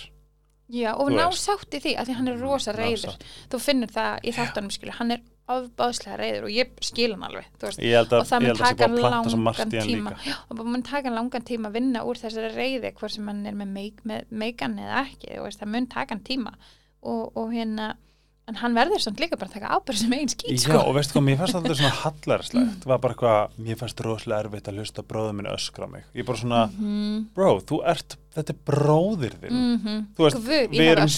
Já, 0.70 0.94
og 0.94 1.10
ná 1.10 1.26
sátt 1.34 1.74
í 1.74 1.80
því 1.82 1.96
að 1.98 2.08
því 2.08 2.14
hann 2.16 2.30
er 2.30 2.38
rosa 2.40 2.72
Ná 2.72 2.78
reyður 2.78 3.16
þú 3.50 3.58
finnur 3.60 3.90
það 3.90 4.20
í 4.22 4.34
þáttunum 4.36 4.70
skilur, 4.70 4.96
hann 5.00 5.16
er 5.16 5.24
ofbáðslega 5.54 6.18
reyður 6.20 6.46
og 6.48 6.52
ég 6.54 6.74
skil 6.84 7.08
hann 7.14 7.24
alveg 7.28 7.48
veist, 7.62 7.82
Ég 7.82 8.12
og 8.16 8.26
það 8.28 8.44
mun 8.46 8.60
taka 8.60 8.88
langan 8.90 9.72
tíma. 9.74 10.12
Já, 10.26 10.36
og 10.48 10.62
mun 10.66 10.84
taka 10.86 11.14
langan 11.14 11.46
tíma 11.46 11.70
að 11.70 11.78
vinna 11.78 12.04
úr 12.06 12.20
þessari 12.20 12.52
reyði 12.54 12.92
hvort 12.98 13.16
sem 13.16 13.30
hann 13.30 13.42
er 13.48 13.56
með, 13.58 13.72
meik, 13.78 14.04
með 14.08 14.30
meikan 14.42 14.78
eða 14.80 15.04
ekki 15.06 15.40
veist, 15.40 15.62
það 15.62 15.74
mun 15.74 15.90
taka 15.90 16.16
hann 16.16 16.24
tíma. 16.26 16.54
Og, 17.00 17.30
og 17.40 17.52
hérna 17.54 17.94
en 18.48 18.56
hann 18.58 18.74
verður 18.74 18.98
samt 19.04 19.20
líka 19.22 19.36
bara 19.38 19.46
að 19.50 19.56
taka 19.60 19.68
ábyrð 19.76 19.98
sem 20.00 20.12
einn 20.16 20.28
skýt 20.32 20.50
Já, 20.50 20.62
sko. 20.64 20.78
og 20.88 20.94
veistu 20.96 21.14
hvað, 21.14 21.24
mér 21.28 21.36
fannst 21.38 21.54
alltaf 21.58 21.76
svona 21.78 21.98
hallarslegt, 22.04 22.86
var 22.90 22.98
bara 23.04 23.14
eitthvað, 23.14 23.52
mér 23.66 23.78
fannst 23.78 24.00
rosalega 24.06 24.40
erfitt 24.46 24.70
að 24.72 24.80
hlusta 24.80 25.04
bróður 25.06 25.36
minn 25.38 25.50
öskra 25.52 25.86
mig. 25.92 26.04
Ég 26.18 26.26
bara 26.26 26.40
svona, 26.40 26.62
bro, 27.36 27.50
þú 27.68 27.78
ert, 27.92 28.16
þetta 28.34 28.54
er 28.56 28.60
bróðir 28.72 29.36
þinn. 29.42 29.60
Mhm. 29.76 30.00
Þú 30.16 30.26
veist, 30.26 30.40
Guð, 30.40 30.48
við 30.48 30.90
erum 30.94 31.12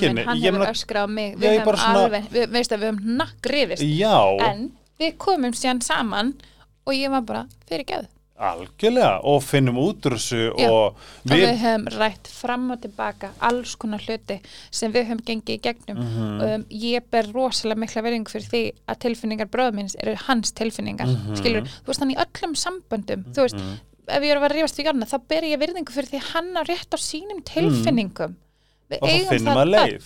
minn, 0.00 0.22
hann 0.24 0.40
hefur 0.44 0.58
meina- 0.60 0.70
öskrað 0.72 1.12
mig 1.18 1.34
Já, 1.34 1.40
við 1.42 1.58
hefum 1.58 1.80
svona- 1.82 2.04
alveg, 2.06 2.30
við, 2.30 2.48
við 2.54 2.72
hefum 2.78 3.02
nakkrifist 3.20 3.84
Já, 3.84 4.16
en 4.48 4.64
við 5.00 5.16
komum 5.18 5.52
síðan 5.52 5.82
saman 5.84 6.34
og 6.86 6.94
ég 6.96 7.10
var 7.12 7.20
bara 7.28 7.44
fyrir 7.68 7.84
geð 7.92 8.08
algjörlega, 8.40 9.20
og 9.28 9.42
finnum 9.44 9.76
út 9.82 10.06
úr 10.08 10.14
þessu 10.16 10.40
Já, 10.58 10.68
og 10.72 10.96
við 11.28 11.42
við, 11.44 11.58
höfum 11.60 11.86
rætt 11.98 12.30
fram 12.32 12.70
og 12.74 12.80
tilbaka 12.80 13.30
alls 13.40 13.74
konar 13.76 14.00
hluti 14.06 14.38
sem 14.70 14.92
við 14.94 15.10
höfum 15.10 15.20
gengið 15.28 15.58
í 15.58 15.60
gegnum 15.66 16.00
Mhm. 16.00 16.40
um, 16.46 16.64
ég 16.70 17.04
ber 17.10 17.28
rosalega 17.34 17.78
mikla 17.84 18.02
verðing 18.06 18.24
fyrir 18.32 18.48
því 18.48 18.62
að 18.88 18.98
tilfinningar 19.04 19.50
bróður 19.52 19.74
minns 19.74 19.96
eru 20.00 20.14
hans 20.26 20.52
tilfinningar 20.52 21.06
Mhm. 21.06 21.36
skilur, 21.36 21.62
þú 21.84 21.86
veist 21.92 22.00
hann 22.00 22.10
í 22.14 22.16
öllum 22.16 22.54
samböndum 22.56 23.24
þú 23.34 23.44
veist, 23.46 23.56
ef 24.08 24.22
ég 24.22 24.30
er 24.32 24.36
að 24.36 24.40
vera 24.48 24.54
rífast 24.54 24.76
við 24.80 24.86
Jonna 24.86 25.06
þá 25.06 25.18
ber 25.28 25.42
ég 25.42 25.58
virðingu 25.60 25.92
fyrir 25.92 26.08
því 26.10 26.18
að 26.20 26.30
hann 26.32 26.54
á 26.56 26.62
rétt 26.64 26.90
á 26.90 26.98
sínum 26.98 27.42
tilfinningum 27.44 28.36
við 28.90 28.98
Mhm. 28.98 29.02
og 29.02 29.08
eigum 29.08 29.46
það 29.46 29.62
öll 29.84 29.98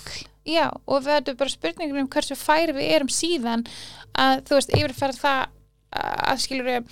já, 0.45 0.71
og 0.87 1.03
við 1.05 1.23
höfum 1.23 1.37
bara 1.39 1.49
spurningum 1.51 1.99
um 2.01 2.09
hversu 2.09 2.37
færi 2.37 2.73
við 2.75 2.91
erum 2.93 3.09
síðan 3.09 3.67
að 4.15 4.43
þú 4.43 4.55
veist, 4.59 4.71
yfirferð 4.77 5.21
það 5.23 5.47
að 5.95 6.39
skilur 6.43 6.85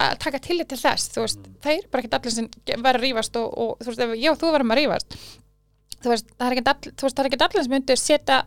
að 0.00 0.14
taka 0.24 0.40
tillit 0.46 0.68
til 0.72 0.78
þess, 0.80 1.10
þú 1.14 1.24
veist, 1.26 1.44
það 1.64 1.74
er 1.76 1.84
bara 1.92 2.02
ekkert 2.04 2.16
allir 2.20 2.34
sem 2.36 2.48
verður 2.70 3.00
að 3.00 3.04
rífast 3.06 3.36
og, 3.40 3.50
og 3.64 3.84
þú 3.84 3.90
veist, 3.92 4.02
ef, 4.06 4.14
já, 4.22 4.30
þú 4.40 4.52
verðum 4.54 4.74
að 4.74 4.80
veist, 6.14 6.32
það 6.40 6.48
er 6.48 6.56
ekkert 6.56 6.72
allir, 6.74 6.94
sem 7.66 7.74
myndu 7.76 7.96
setja, 8.00 8.38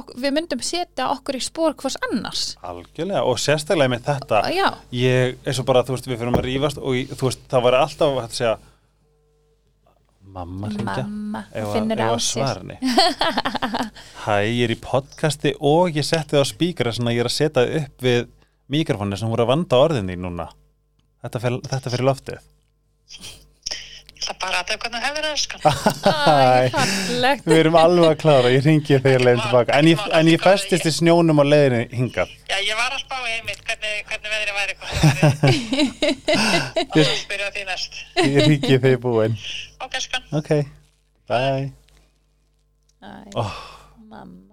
ok, 0.00 0.12
við 0.24 0.34
myndum 0.38 0.62
setja 0.64 1.08
okkur 1.12 1.36
í 1.36 1.42
spór 1.44 1.74
hvers 1.82 1.98
annars 2.08 2.44
algjörlega, 2.64 3.24
og 3.28 3.40
sérstaklega 3.42 3.92
með 3.92 4.04
þetta, 4.08 4.42
já, 4.56 4.66
ég, 4.96 5.36
eins 5.44 5.60
og 5.60 5.68
bara, 5.68 5.82
þú 5.88 5.96
veist, 5.98 6.08
við 6.12 6.20
fyrir 6.22 6.32
að 6.40 6.46
rífast 6.48 6.80
og 6.82 6.96
ég, 6.96 7.12
þú 7.18 7.28
veist, 7.28 7.44
það 7.52 7.66
var 7.68 7.78
alltaf 7.82 8.20
að 8.24 8.36
segja, 8.40 8.54
mamma 10.32 10.70
hringja. 10.72 11.02
mamma 11.04 11.42
Ef 11.52 11.66
að- 11.66 11.72
finnur 11.76 12.00
ef 12.00 12.08
á 12.08 12.14
að 12.14 12.22
sér. 12.24 12.60
Hæ, 14.24 14.36
ég 14.48 14.62
er 14.64 14.72
í 14.72 14.78
podcasti 14.80 15.52
og 15.60 15.92
ég 15.98 16.06
setti 16.08 16.38
það 16.38 16.44
á 16.46 16.52
spíkara 16.54 16.92
svona 16.96 17.12
ég 17.12 17.20
er 17.24 17.28
að 17.28 17.34
setja 17.36 17.64
upp 17.82 18.06
við 18.06 18.22
mikrofónu 18.72 19.18
sem 19.20 19.28
voru 19.28 19.44
að 19.44 19.50
vanda 19.52 19.80
orðin 19.84 20.08
í 20.14 20.16
núna. 20.16 20.46
Þetta, 21.22 21.38
fer, 21.42 21.56
þetta 21.70 21.92
fyrir 21.94 22.06
loftið. 22.08 22.38
Það 24.22 24.36
bara 24.38 24.58
að 24.62 24.66
það 24.68 24.74
er 24.74 24.80
hvernig 24.82 25.02
hefur 25.02 25.24
það 25.26 25.38
sko. 25.42 25.56
Við 27.50 27.56
erum 27.58 27.76
alveg 27.80 28.06
að 28.12 28.20
klára, 28.22 28.52
ég 28.54 28.62
ringi 28.66 28.98
þegar 29.02 29.24
leiðin 29.26 29.42
tilbaka. 29.42 29.78
En 29.80 29.88
ég, 29.90 30.04
en 30.18 30.30
ég 30.30 30.44
festist 30.44 30.86
í 30.86 30.92
snjónum 30.94 31.42
á 31.42 31.44
leiðinni 31.46 31.88
hingað. 31.98 32.30
Já, 32.50 32.56
ég 32.62 32.78
var 32.78 32.94
að 32.94 33.02
spá 33.02 33.16
einmitt 33.32 33.62
hvernig, 33.66 33.94
hvernig 34.06 34.30
veðrið 34.36 34.54
væri. 34.60 34.74
Og 36.86 36.96
svo 37.08 37.16
spyrja 37.24 37.50
því 37.56 37.66
næst. 37.72 37.98
Ég 38.22 38.38
ringi 38.46 38.70
þegar 38.76 38.94
ég 38.94 39.02
búinn. 39.02 39.34
Ok, 39.82 39.98
sko. 40.06 40.22
Ok, 40.38 40.50
bye. 41.30 41.66
Æ, 43.02 43.04
Oh, 43.34 43.54
mamma 44.06 44.51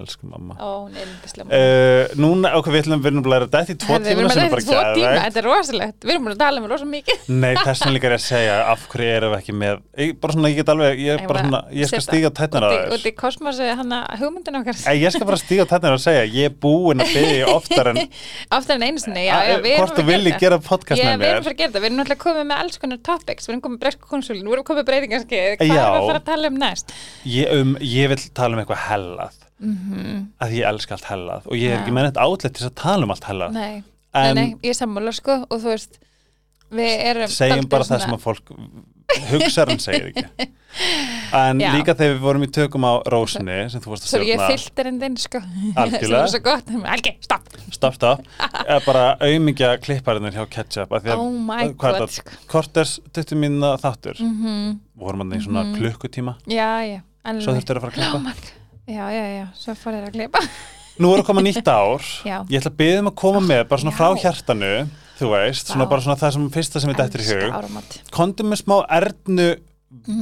elsku 0.00 0.28
mamma. 0.30 0.56
ó, 0.60 0.86
hún 0.86 0.94
er 0.96 1.06
yndislega 1.06 1.44
Uh, 1.56 2.04
núna, 2.20 2.52
ok, 2.58 2.66
við 2.74 2.80
ætlum 2.84 3.00
við 3.02 3.10
erum 3.12 3.24
bara 3.26 3.46
að 3.46 3.52
dætt 3.54 3.70
í 3.72 3.76
tvo 3.80 3.92
Herði, 3.94 4.04
við 4.06 4.12
tíma 4.12 4.20
erum 4.20 4.30
að 4.30 4.36
þetta 4.36 4.60
tvo 4.66 4.80
tíma, 4.96 5.12
þetta 5.24 5.38
er 5.40 5.46
rosalegt. 5.46 5.98
Við 6.02 6.12
erum 6.14 6.24
búin 6.26 6.34
að 6.34 6.42
tala 6.42 6.56
um 6.60 6.66
rosa 6.70 6.86
mikið. 6.90 7.18
Nei, 7.32 7.54
þess 7.66 7.80
vegna 7.82 7.94
líka 7.96 8.06
er 8.10 8.14
ég 8.16 8.20
að 8.20 8.24
segja 8.26 8.54
af 8.72 8.80
hverju 8.92 9.10
erum 9.16 9.30
við 9.32 9.38
ekki 9.40 9.54
með 9.56 9.74
ég, 10.02 10.08
bara 10.22 10.36
svona, 10.36 10.48
ég 10.52 10.56
get 10.60 10.72
alveg, 10.74 10.90
ég, 11.00 11.10
er 11.14 11.20
bara 11.30 11.40
svona, 11.46 11.60
ég 11.80 11.86
skal 11.92 12.04
stíga 12.04 12.30
tætnar 12.36 12.62
á 12.66 12.68
Út 12.96 13.02
þér 13.02 13.10
í 13.10 13.14
kosmosi, 13.16 13.66
hann 13.80 13.90
að 13.96 14.04
hugmyndin 14.22 14.58
okkar. 14.60 14.76
Ég 14.96 15.10
skal 15.14 15.26
bara 15.30 15.40
stíga 15.40 15.64
tætnar 15.70 15.96
og 15.96 16.02
segja 16.02 16.24
ég 16.26 16.50
er 16.50 16.54
búinn 16.66 17.00
að 17.04 17.14
byggja 17.16 17.46
oftar 17.54 17.86
en 17.92 18.02
Oftar 18.56 18.76
en 18.76 18.84
einu 18.86 19.00
sinni, 19.02 19.24
já, 19.26 19.36
já, 19.46 19.56
að 19.56 19.64
náttúrulega 21.96 22.20
að 26.16 26.26
að 26.26 26.46
um 26.50 26.60
ég, 27.24 27.50
um, 27.52 27.76
ég 27.80 28.12
vil 28.12 28.22
tala 28.36 28.56
um 28.56 28.62
eitthvað 28.62 28.84
hellað 28.90 29.45
Mm 29.60 30.26
að 30.42 30.52
ég 30.58 30.66
elska 30.68 30.96
allt 30.96 31.06
hellað. 31.10 31.46
Og 31.48 31.56
ég 31.56 31.70
er 31.70 31.78
Já. 31.78 31.82
ekki 31.82 31.94
með 31.96 32.08
neitt 32.08 32.18
átlet 32.20 32.58
til 32.58 32.66
að 32.68 32.74
tala 32.76 33.06
um 33.06 33.14
allt 33.14 33.24
hellað. 33.24 33.52
Nei, 33.56 33.82
En- 34.12 34.34
nei, 34.34 34.42
nei, 34.42 34.50
ég 34.62 34.74
er 34.74 34.78
sammála 34.78 35.12
sko. 35.16 35.46
Og 35.50 35.60
þú 35.62 35.72
veist, 35.72 35.98
við 36.72 36.92
erum 37.10 37.28
segjum 37.32 37.68
bara 37.68 37.84
það 37.84 38.04
sem 38.04 38.14
að 38.16 38.22
fólk 38.26 38.52
hugsar 39.30 39.70
en 39.72 39.78
segir 39.78 40.10
ekki. 40.10 40.48
En 41.32 41.60
Já. 41.60 41.70
líka 41.72 41.94
þegar 41.96 42.16
við 42.16 42.20
vorum 42.20 42.44
í 42.44 42.48
tökum 42.52 42.84
á 42.84 42.92
Rósinni 43.08 43.70
sem 43.72 43.80
þú 43.80 43.92
varst 43.94 44.04
að 44.06 44.10
Svo 44.12 44.26
ég 44.26 44.42
filterinn 44.44 44.98
þinn 45.00 45.16
sko. 45.20 45.40
Algjörlega. 45.80 46.56
Algjör, 46.92 47.16
stopp. 47.24 47.48
Stopp, 47.72 47.96
stopp, 47.96 48.26
eða 48.66 48.78
bara 48.84 49.04
aumingja 49.24 49.72
klipparinnir 49.80 50.36
hjá 50.36 50.44
Ketchup 50.52 50.92
Oh 51.16 51.30
my 51.30 51.72
god, 51.78 52.10
sko. 52.12 52.36
korters, 52.50 52.98
20 53.16 53.40
mínuna 53.40 53.76
þáttur. 53.80 54.20
Mhm. 54.20 54.78
vorum 54.96 55.24
hann 55.24 55.38
í 55.38 55.42
svona 55.44 55.64
klukkutíma. 55.76 56.36
Já, 56.48 56.70
já. 56.84 57.00
Svo 57.40 57.56
þurftur 57.56 57.80
að 57.80 57.86
fara 57.86 57.92
að 57.92 57.98
klippa. 57.98 58.36
Já, 58.86 59.04
já, 59.10 59.24
já, 59.40 59.46
svo 59.58 59.74
fór 59.74 59.96
ég 59.98 60.04
að 60.08 60.14
klippa 60.18 60.42
nú 61.02 61.10
er 61.12 61.20
að 61.20 61.26
koma 61.28 61.42
nýtt 61.44 61.66
ár 61.68 62.04
Já. 62.24 62.36
ég 62.48 62.60
ætla 62.60 62.70
að 62.72 62.76
byggja 62.78 63.00
um 63.02 63.08
að 63.10 63.16
koma 63.20 63.40
með 63.44 63.64
bara 63.68 63.82
svona 63.82 63.92
Já. 63.92 63.98
frá 63.98 64.20
hjartanu 64.22 64.70
þú 65.18 65.30
veist, 65.32 65.72
svona 65.72 65.86
bara 65.90 66.04
svona 66.04 66.18
það 66.20 66.36
sem 66.36 66.46
fyrsta 66.54 66.80
sem 66.84 66.92
er 66.92 67.00
dættur 67.00 67.24
í 67.24 67.26
hug 67.32 67.96
kondum 68.14 68.52
með 68.52 68.62
smá 68.62 68.76
ernu 68.98 69.48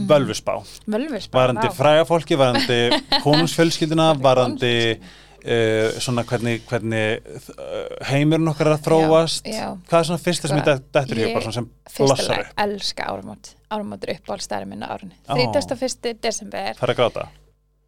völvusbá 0.08 0.54
Völvus 0.86 1.28
varandi 1.32 1.68
vá. 1.68 1.74
fræga 1.76 2.06
fólki, 2.08 2.36
varandi 2.38 2.78
konungsfjölskylduna, 3.24 4.08
varandi 4.22 4.72
uh, 4.94 6.00
svona 6.04 6.24
hvernig, 6.28 6.64
hvernig 6.68 7.30
uh, 7.54 7.86
heimurinn 8.10 8.50
okkar 8.52 8.70
er 8.72 8.76
að 8.78 8.84
þróast 8.88 9.48
Já, 9.48 9.56
já. 9.60 9.68
hvað 9.88 10.00
er 10.02 10.08
svona 10.10 10.24
fyrsta 10.24 10.50
sem 10.50 10.60
er 10.60 10.66
Hvað- 10.68 10.84
dættur 10.98 11.20
í 11.20 11.24
hug 11.28 11.36
bara 11.38 11.46
svona 11.46 11.58
sem 11.60 11.70
Fyrsta 11.94 12.10
blossar 12.10 12.42
upp 12.48 12.64
elska 12.66 13.08
áramót 13.12 13.54
Áramót 13.74 14.04
er 14.08 14.14
uppáhaldstæri 14.18 14.68
minna 14.72 14.90
árunni 14.94 15.16
Ó. 15.28 15.34
31. 15.38 16.14
desember 16.22 16.76
fara 16.78 16.94
að 16.96 17.00
gráta 17.02 17.26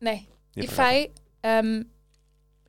Nei, 0.07 0.19
Ég 0.57 0.65
ég, 0.65 0.73
fæ 0.73 0.89
um, 1.61 1.70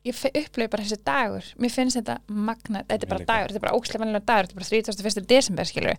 ég 0.08 0.14
fæ 0.16 0.28
upplöfu 0.30 0.70
bara 0.72 0.84
þessi 0.84 0.98
dagur. 1.04 1.44
Mér 1.60 1.72
finnst 1.74 1.98
þetta 1.98 2.18
magna, 2.28 2.82
þetta 2.88 3.04
er 3.06 3.10
bara 3.10 3.20
líka. 3.22 3.32
dagur 3.32 3.48
þetta 3.52 3.60
er 3.60 3.64
bara 3.66 3.76
ókslega 3.78 4.02
vennilega 4.04 4.26
dagur, 4.28 4.46
þetta 4.46 4.54
er 4.54 4.60
bara 4.60 4.68
31. 4.68 5.26
desember 5.32 5.68
skilur 5.68 5.96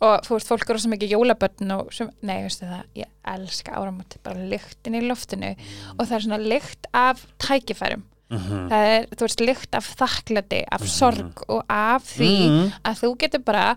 og 0.00 0.14
þú 0.26 0.36
veist, 0.36 0.48
fólk 0.52 0.70
eru 0.70 0.78
svo 0.84 0.90
mikið 0.94 1.14
jólabötn 1.16 1.74
og 1.76 1.90
sem, 1.96 2.10
nei, 2.22 2.38
veistu 2.46 2.68
það, 2.70 2.84
ég 3.02 3.10
elska 3.34 3.74
áramót 3.76 4.16
bara 4.24 4.46
lyktin 4.52 4.96
í 4.96 5.02
loftinu. 5.08 5.54
Og 5.98 6.06
það 6.06 6.16
er 6.16 6.24
svona 6.28 6.40
lykt 6.54 6.90
af 6.92 7.26
tækifærum. 7.38 8.06
Mm 8.30 8.68
það 8.70 8.88
er, 8.94 9.06
þú 9.10 9.26
veist, 9.26 9.40
lykt 9.42 9.74
af 9.74 9.86
þakklati 9.98 10.60
af 10.70 10.82
sorg 10.86 11.42
og 11.48 11.64
af 11.68 12.04
því 12.16 12.34
Mhm. 12.48 12.72
að 12.84 13.00
þú 13.02 13.16
getur 13.18 13.42
bara 13.44 13.76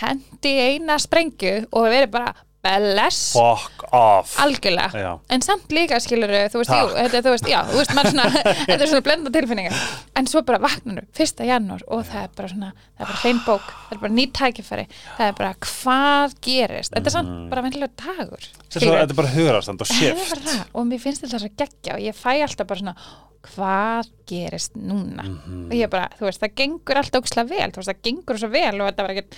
hendi 0.00 0.52
eina 0.60 0.98
sprengju 0.98 1.66
og 1.72 1.86
verið 1.88 2.10
bara 2.10 2.34
bless. 2.64 3.18
Fuck 3.36 3.84
off. 3.94 4.32
Algjörlega. 4.40 4.90
Já. 5.04 5.10
en 5.36 5.42
samt 5.44 5.70
líka 5.76 5.98
skilur 6.00 6.32
þú 6.50 6.60
veist, 6.62 6.70
Takk. 6.72 6.88
jú, 6.88 6.94
þetta, 7.04 7.20
þú 7.26 7.32
veist, 7.34 7.48
já, 7.52 7.58
þú 7.68 7.76
veist, 7.80 7.92
maður 7.98 8.10
svona 8.14 8.28
þetta 8.68 8.78
er 8.78 8.90
svona 8.90 9.04
blenda 9.08 9.32
tilfinningar. 9.34 9.82
En 10.16 10.30
svo 10.30 10.42
bara 10.48 10.60
vaknar 10.64 11.04
fyrsta 11.14 11.46
janúar 11.48 11.84
og 11.92 12.04
það 12.08 12.22
er 12.24 12.32
bara 12.40 12.48
svona 12.54 12.70
það 12.72 13.04
er 13.04 13.10
bara 13.10 13.20
hrein 13.24 13.42
bók, 13.46 13.68
það 13.84 13.96
er 13.98 14.02
bara 14.06 14.14
nýtt 14.18 14.34
tækifæri. 14.40 14.86
Það 15.18 15.26
er 15.28 15.36
bara 15.42 15.52
hvað 15.68 16.38
gerist? 16.48 16.94
Þetta 16.96 17.12
er 17.12 17.16
samt 17.18 17.36
bara 17.52 17.66
vennilega 17.68 17.92
dagur. 18.06 18.48
Þetta 18.48 18.80
er 18.80 18.86
svo- 18.88 18.96
þetta 18.98 19.14
er 19.16 19.20
bara 19.22 19.34
hugrastand 19.36 19.84
og 19.84 19.92
Það 19.92 20.08
er 20.08 20.16
shift. 20.16 20.34
bara 20.34 20.48
það. 20.48 20.64
og 20.74 20.88
mér 20.90 21.04
finnst 21.04 21.22
þetta 21.26 21.42
svo 21.44 21.52
geggja 21.62 21.94
og 21.98 22.02
ég 22.08 22.18
fæ 22.18 22.32
alltaf 22.48 22.66
bara 22.72 22.80
svona 22.80 22.96
hvað 23.44 24.08
gerist 24.26 24.72
núna? 24.80 25.22
Mhm. 25.28 25.66
og 25.68 25.74
ég 25.76 25.90
bara, 25.92 26.08
þú 26.18 26.24
veist, 26.30 26.40
það 26.40 26.54
gengur 26.56 26.96
alltaf 26.96 27.20
ógislega 27.20 27.48
vel, 27.50 27.70
þú 27.70 27.76
veist, 27.82 27.90
það 27.92 28.02
gengur 28.08 28.38
svo 28.40 28.48
vel 28.54 28.80
og 28.80 28.88
þetta 28.88 29.04
var 29.04 29.12
ekkert 29.12 29.36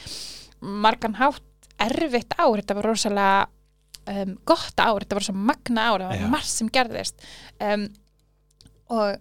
margan 0.62 1.14
hátt 1.18 1.42
erfitt 1.78 2.32
ár, 2.38 2.56
þetta 2.60 2.74
var 2.78 2.84
rosalega 2.90 3.46
um, 4.08 4.34
gott 4.48 4.80
ár, 4.80 5.02
þetta 5.04 5.18
var 5.18 5.26
svo 5.28 5.34
magna 5.36 5.88
ár 5.92 6.00
það 6.06 6.20
var 6.20 6.28
margt 6.36 6.52
sem 6.52 6.68
gerðist 6.72 7.26
um, 7.60 7.86
og 8.94 9.16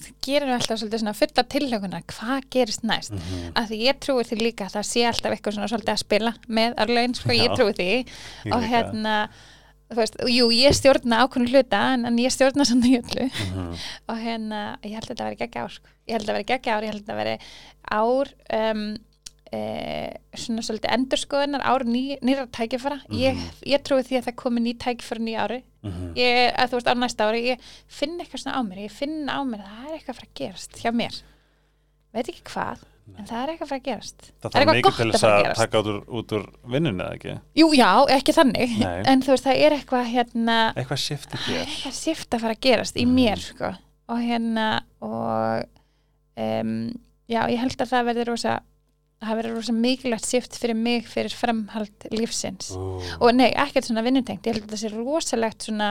það 0.00 0.14
gerir 0.24 0.52
alltaf 0.54 0.78
svolítið 0.80 1.02
svona 1.02 1.12
fulla 1.18 1.42
tillöguna 1.52 1.98
hvað 2.08 2.46
gerist 2.54 2.82
næst, 2.88 3.12
Mhm. 3.12 3.50
af 3.54 3.68
því 3.68 3.80
ég 3.84 3.98
trúi 4.00 4.24
því 4.24 4.38
líka 4.40 4.64
að 4.66 4.76
það 4.78 4.86
sé 4.88 5.02
alltaf 5.06 5.32
eitthvað 5.34 5.54
svona 5.58 5.68
svolítið 5.68 5.92
að 5.94 5.98
spila 6.06 6.34
með 6.48 6.74
örlögin, 6.80 7.14
sko, 7.18 7.32
Já. 7.34 7.42
ég 7.44 7.56
trúi 7.56 7.74
því 7.76 7.88
Ég 8.46 8.54
og 8.56 8.62
hérna 8.64 9.28
veist, 9.90 10.14
jú, 10.30 10.46
ég 10.54 10.72
stjórna 10.72 11.18
ákveðnu 11.26 11.50
hluta 11.50 11.80
en, 11.94 12.06
en 12.06 12.16
ég 12.22 12.30
stjórna 12.32 12.64
samt 12.64 12.84
í 12.86 12.96
öllu 12.96 13.26
Mhm. 13.28 13.76
og 14.08 14.16
hérna, 14.16 14.78
ég 14.82 14.94
held 14.94 15.04
að 15.04 15.12
þetta 15.14 15.24
veri 15.28 15.36
geggja 15.36 15.64
ár 15.64 15.70
sko. 15.76 15.86
ég 16.08 16.12
held 16.16 16.22
að 16.22 16.26
þetta 16.26 16.32
veri 16.38 16.44
geggja 16.44 16.72
ár, 16.76 16.82
ég 16.82 16.90
held 16.92 17.02
að 17.02 17.06
þetta 17.06 17.16
veri 17.20 17.38
ár 17.90 18.28
um, 18.70 18.96
e, 19.52 19.60
svona 20.38 20.62
svolítið 20.62 20.92
endurskoðunar 20.94 21.64
ár 21.66 21.84
ný, 21.88 22.18
nýra 22.22 22.46
tækifara 22.54 23.00
ég, 23.10 23.38
ég 23.66 23.82
trúi 23.86 24.04
því 24.06 24.20
að 24.20 24.28
það 24.28 24.36
komi 24.44 24.60
ný 24.64 24.74
tækifara 24.78 25.20
ný 25.26 25.34
ári. 25.40 25.60
Mhm. 25.82 26.12
ég, 26.20 26.52
að 26.60 26.68
þú 26.70 26.76
veist 26.78 26.90
á 26.92 26.94
næsta 27.00 27.26
ári 27.30 27.40
ég 27.54 27.58
finn 27.88 28.18
eitthvað 28.20 28.42
svona 28.44 28.58
á 28.58 28.62
mér, 28.62 28.78
ég 28.84 28.92
finn 28.92 29.26
á 29.32 29.38
mér 29.48 29.62
að 29.64 29.72
það 29.74 29.88
er 29.88 29.94
eitthvað 29.96 30.14
að 30.14 30.20
fara 30.20 30.28
að 30.30 30.38
gerast 30.42 30.80
hjá 30.82 30.90
mér. 30.92 31.20
Veit 32.12 32.28
ekki 32.28 32.42
hvað 32.50 32.86
en 33.18 33.26
það 33.26 33.40
er 33.42 33.50
eitthvað 33.50 33.64
að 33.66 33.70
fara 33.70 33.80
að 33.80 33.86
gerast. 33.88 34.20
Það 34.40 34.46
er 34.46 34.52
þarf 34.54 34.70
eitthvað 34.70 34.84
gott 34.84 35.00
að 35.00 35.20
fara 35.20 35.32
að 35.32 35.40
að 35.40 35.44
gerast? 35.44 35.60
taka 35.64 35.80
út 35.80 35.88
úr, 35.90 36.00
út 36.20 36.32
úr 36.36 36.44
vinnunni 36.70 37.02
eða 37.02 37.16
ekki? 37.16 37.32
Jú, 37.58 37.66
já, 37.74 37.88
ekki 38.14 38.34
þannig. 38.36 38.74
Nei. 38.78 39.02
en 39.10 39.22
þú 39.26 39.32
veist, 39.34 39.46
það 39.48 39.62
er 39.66 39.76
eitthvað 39.80 40.10
hérna 40.12 40.58
Eitthvað 40.76 41.02
eitthvað 41.10 41.96
sift 41.98 42.34
að 42.36 42.44
fara 42.44 42.54
að 42.54 42.60
gerast 42.68 42.96
í 43.00 43.06
Mhm. 43.06 43.14
mér 43.18 43.42
sko. 43.42 43.72
og 44.10 44.18
hérna 44.26 44.66
og 45.00 45.64
um, 46.36 46.72
já, 47.30 47.40
ég 47.50 47.58
held 47.58 47.80
að 47.82 47.90
það 49.20 49.40
verður 49.40 49.58
rosa 49.58 49.74
mikilvægt 49.76 50.28
sift 50.28 50.56
fyrir 50.60 50.78
mig 50.78 51.08
fyrir 51.10 51.34
framhald 51.36 52.08
lífsins 52.14 52.72
Ú. 52.76 53.00
og 53.20 53.34
nei, 53.36 53.50
ekkert 53.52 53.88
svona 53.88 54.04
vinnutengt 54.06 54.46
ég 54.48 54.56
held 54.56 54.66
að 54.68 54.74
það 54.76 54.82
sé 54.84 54.92
rosalegt 54.94 55.68
svona 55.68 55.90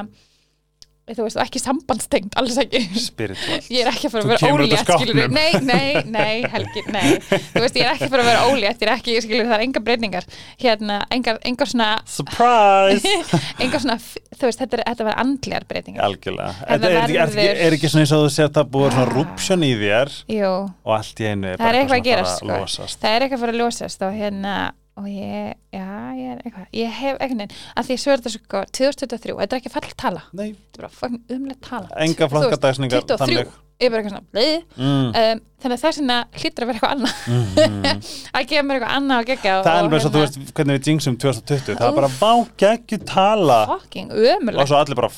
þú 1.18 1.26
veist, 1.26 1.40
ekki 1.44 1.62
sambandstengt, 1.62 2.38
alls 2.40 2.58
ekki. 2.62 2.82
Spiritual. 3.00 3.60
Ég 3.74 3.84
er 3.84 3.92
ekki 3.92 4.10
að 4.10 4.16
fara 4.16 4.24
að 4.26 4.34
vera 4.34 4.52
ólétt 4.54 4.92
skilur 4.94 5.34
nei, 5.34 5.52
nei, 5.66 6.04
nei, 6.06 6.36
Helgi, 6.54 6.84
nei. 6.94 7.18
Þú 7.30 7.64
veist, 7.64 7.80
ég 7.80 7.86
er 7.86 7.94
ekki 7.94 8.08
að 8.08 8.14
fara 8.14 8.26
að 8.26 8.30
vera 8.32 8.46
ólétt 8.50 8.84
ég 8.84 8.88
er 8.88 8.94
ekki, 8.96 9.18
skilur, 9.26 9.50
það 9.50 9.58
er 9.58 9.66
engar 9.68 9.86
breytingar. 9.88 10.30
Hérna, 10.62 11.00
engar, 11.16 11.40
engar 11.50 11.72
svona 11.72 11.90
Surprise! 12.10 13.16
Engar 13.64 13.84
svona, 13.84 13.98
þú 14.00 14.48
veist, 14.48 14.62
þetta, 14.62 14.80
er, 14.80 14.84
þetta 14.88 15.08
var 15.10 15.20
andlegar 15.24 15.66
breytingar. 15.70 16.06
Algjörlega. 16.08 16.52
Þetta 16.64 16.90
er, 16.90 17.16
er, 17.16 17.38
er, 17.46 17.62
er 17.68 17.78
ekki 17.78 17.92
svona 17.92 18.06
eins 18.06 18.14
og 18.16 18.26
þú 18.26 18.34
sér 18.34 18.52
það 18.56 18.70
búið 18.76 18.94
svona 18.96 19.08
rúpsjón 19.14 19.66
í 19.66 19.72
þér 19.80 20.14
jú, 20.36 20.52
og 20.86 20.96
allt 20.96 21.24
í 21.24 21.30
einu 21.30 21.50
er 21.50 21.60
það 21.60 21.66
er 21.66 21.66
bara 21.66 21.82
eitthvað 21.84 22.00
að 22.00 22.08
gerast 22.10 22.44
fara 22.44 22.60
að 22.60 22.60
sko. 22.60 22.60
losast. 22.64 23.00
Það 23.02 23.16
er 23.16 23.26
eitthvað 23.26 23.40
að 23.40 23.44
fara 23.46 23.56
að 23.56 23.62
losast 23.64 24.06
og 24.06 24.20
hérna 24.20 24.56
og 25.00 25.08
ég, 25.08 25.56
já, 25.72 25.88
ég 26.18 26.34
er 26.34 26.44
eitthvað 26.44 26.76
ég 26.76 27.00
hef 27.00 27.16
einhvern 27.16 27.46
veginn, 27.46 27.56
að 27.80 27.88
því 27.88 27.98
svo 28.02 28.12
er 28.12 28.22
þetta 28.22 28.34
sko 28.36 28.62
2023, 28.80 29.38
þetta 29.40 29.56
er 29.56 29.62
ekki 29.62 29.72
falleg 29.74 29.96
tala. 30.00 30.28
Nei, 30.36 30.52
þetta 30.52 30.80
er 30.80 30.84
bara 30.84 30.94
fucking 31.00 31.34
umlega 31.38 31.66
tala. 31.70 31.90
Enga 32.06 32.30
flokkadagsningar 32.34 33.06
23, 33.08 33.38
ég 33.80 33.88
er 33.88 33.94
bara 33.94 34.04
eitthvað 34.04 34.16
svona 34.16 34.36
blið, 34.36 34.56
mm. 34.76 35.10
um, 35.24 35.44
þannig 35.64 35.78
að 35.78 35.84
þess 35.86 36.02
vegna 36.02 36.20
hlýtur 36.36 36.66
að 36.66 36.72
vera 36.72 36.80
eitthvað 36.80 36.96
annað. 36.96 37.14
Mm. 37.30 38.06
að 38.36 38.48
gefa 38.52 38.64
mér 38.68 38.80
eitthvað 38.80 38.96
annað 39.00 39.24
að 39.24 39.28
gegja 39.32 39.58
Það 39.60 39.74
er 39.74 39.84
alveg 39.86 40.04
svo, 40.04 40.14
þú 40.16 40.24
veist, 40.26 40.40
hvernig 40.60 40.80
við 40.80 40.90
jinxum 40.92 41.20
2020 41.24 41.80
það 41.80 41.90
er 41.90 42.00
bara 42.02 42.14
vá, 42.20 42.32
geggju 42.66 43.04
tala. 43.08 43.60
Fucking 43.72 44.16
og 44.16 44.32
ömulegt 44.36 44.74
svo 44.74 44.82
allir 44.82 45.00
bara, 45.00 45.12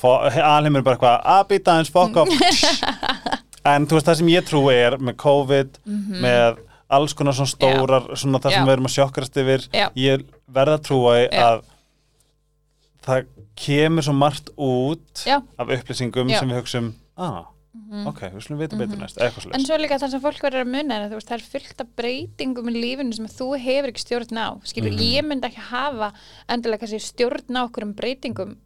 alheimur 0.52 0.86
bara 0.86 1.00
eitthvað 1.00 1.32
að 1.36 1.48
býta 1.56 1.80
eins 1.82 1.94
fokk 1.94 2.22
upp 2.22 3.40
en 3.72 3.86
þú 3.86 3.98
veist, 3.98 4.08
það 4.10 4.20
sem 4.22 4.32
ég 4.32 4.46
trúi 4.46 4.76
er 4.76 4.98
með 5.02 5.18
COVID, 5.22 5.82
með 6.22 6.62
alls 6.92 7.14
konar 7.16 7.34
svona 7.38 7.52
stórar, 7.56 8.10
svona 8.20 8.40
það 8.44 8.52
sem 8.52 8.62
Mhm. 8.62 8.68
Já. 8.68 8.68
við 8.68 8.74
erum 8.76 8.90
að 8.90 8.96
sjokkrast 8.98 9.38
yfir 9.42 9.68
Já. 9.74 9.88
ég 9.96 10.26
verða 10.52 10.78
að 10.78 10.84
trúa 10.90 11.14
í 11.22 11.30
Já. 11.32 11.46
að 11.48 11.64
það 13.06 13.26
kemur 13.58 14.06
svo 14.06 14.14
margt 14.14 14.52
út 14.58 15.24
Já. 15.26 15.40
af 15.58 15.68
upplýsingum 15.68 16.30
Já. 16.30 16.40
sem 16.40 16.50
við 16.52 16.60
hugsum 16.62 16.92
ah, 17.18 17.46
ok, 18.08 18.20
við 18.36 18.44
slum 18.46 18.60
vita 18.62 18.78
betur 18.78 18.98
næst 19.00 19.18
eitthvað 19.18 19.46
Mhm. 19.52 19.56
En 19.56 19.66
svo 19.66 19.78
líka 19.78 19.98
það 20.00 20.10
sem 20.12 20.22
fólk 20.22 20.42
verður 20.42 20.62
að 20.66 20.72
þú 21.12 21.16
veist, 21.18 21.30
það 21.30 21.40
er 21.40 21.50
fullt 21.52 21.82
af 21.82 21.88
breytingum 21.96 22.70
í 22.70 22.74
lífinu 22.82 23.14
sem 23.16 23.26
þú 23.28 23.48
hefur 23.60 23.90
ekki 23.92 24.04
stjórn 24.06 24.38
á 24.38 24.48
skilur, 24.64 24.92
Mhm. 24.92 25.00
ég 25.00 25.24
myndi 25.26 25.48
ekki 25.50 25.64
hafa 25.72 26.14
endilega 26.50 26.84
stjórn 27.00 27.56
á 27.58 27.62
okkur 27.70 27.84
um 27.84 27.94
breytingum 27.94 28.58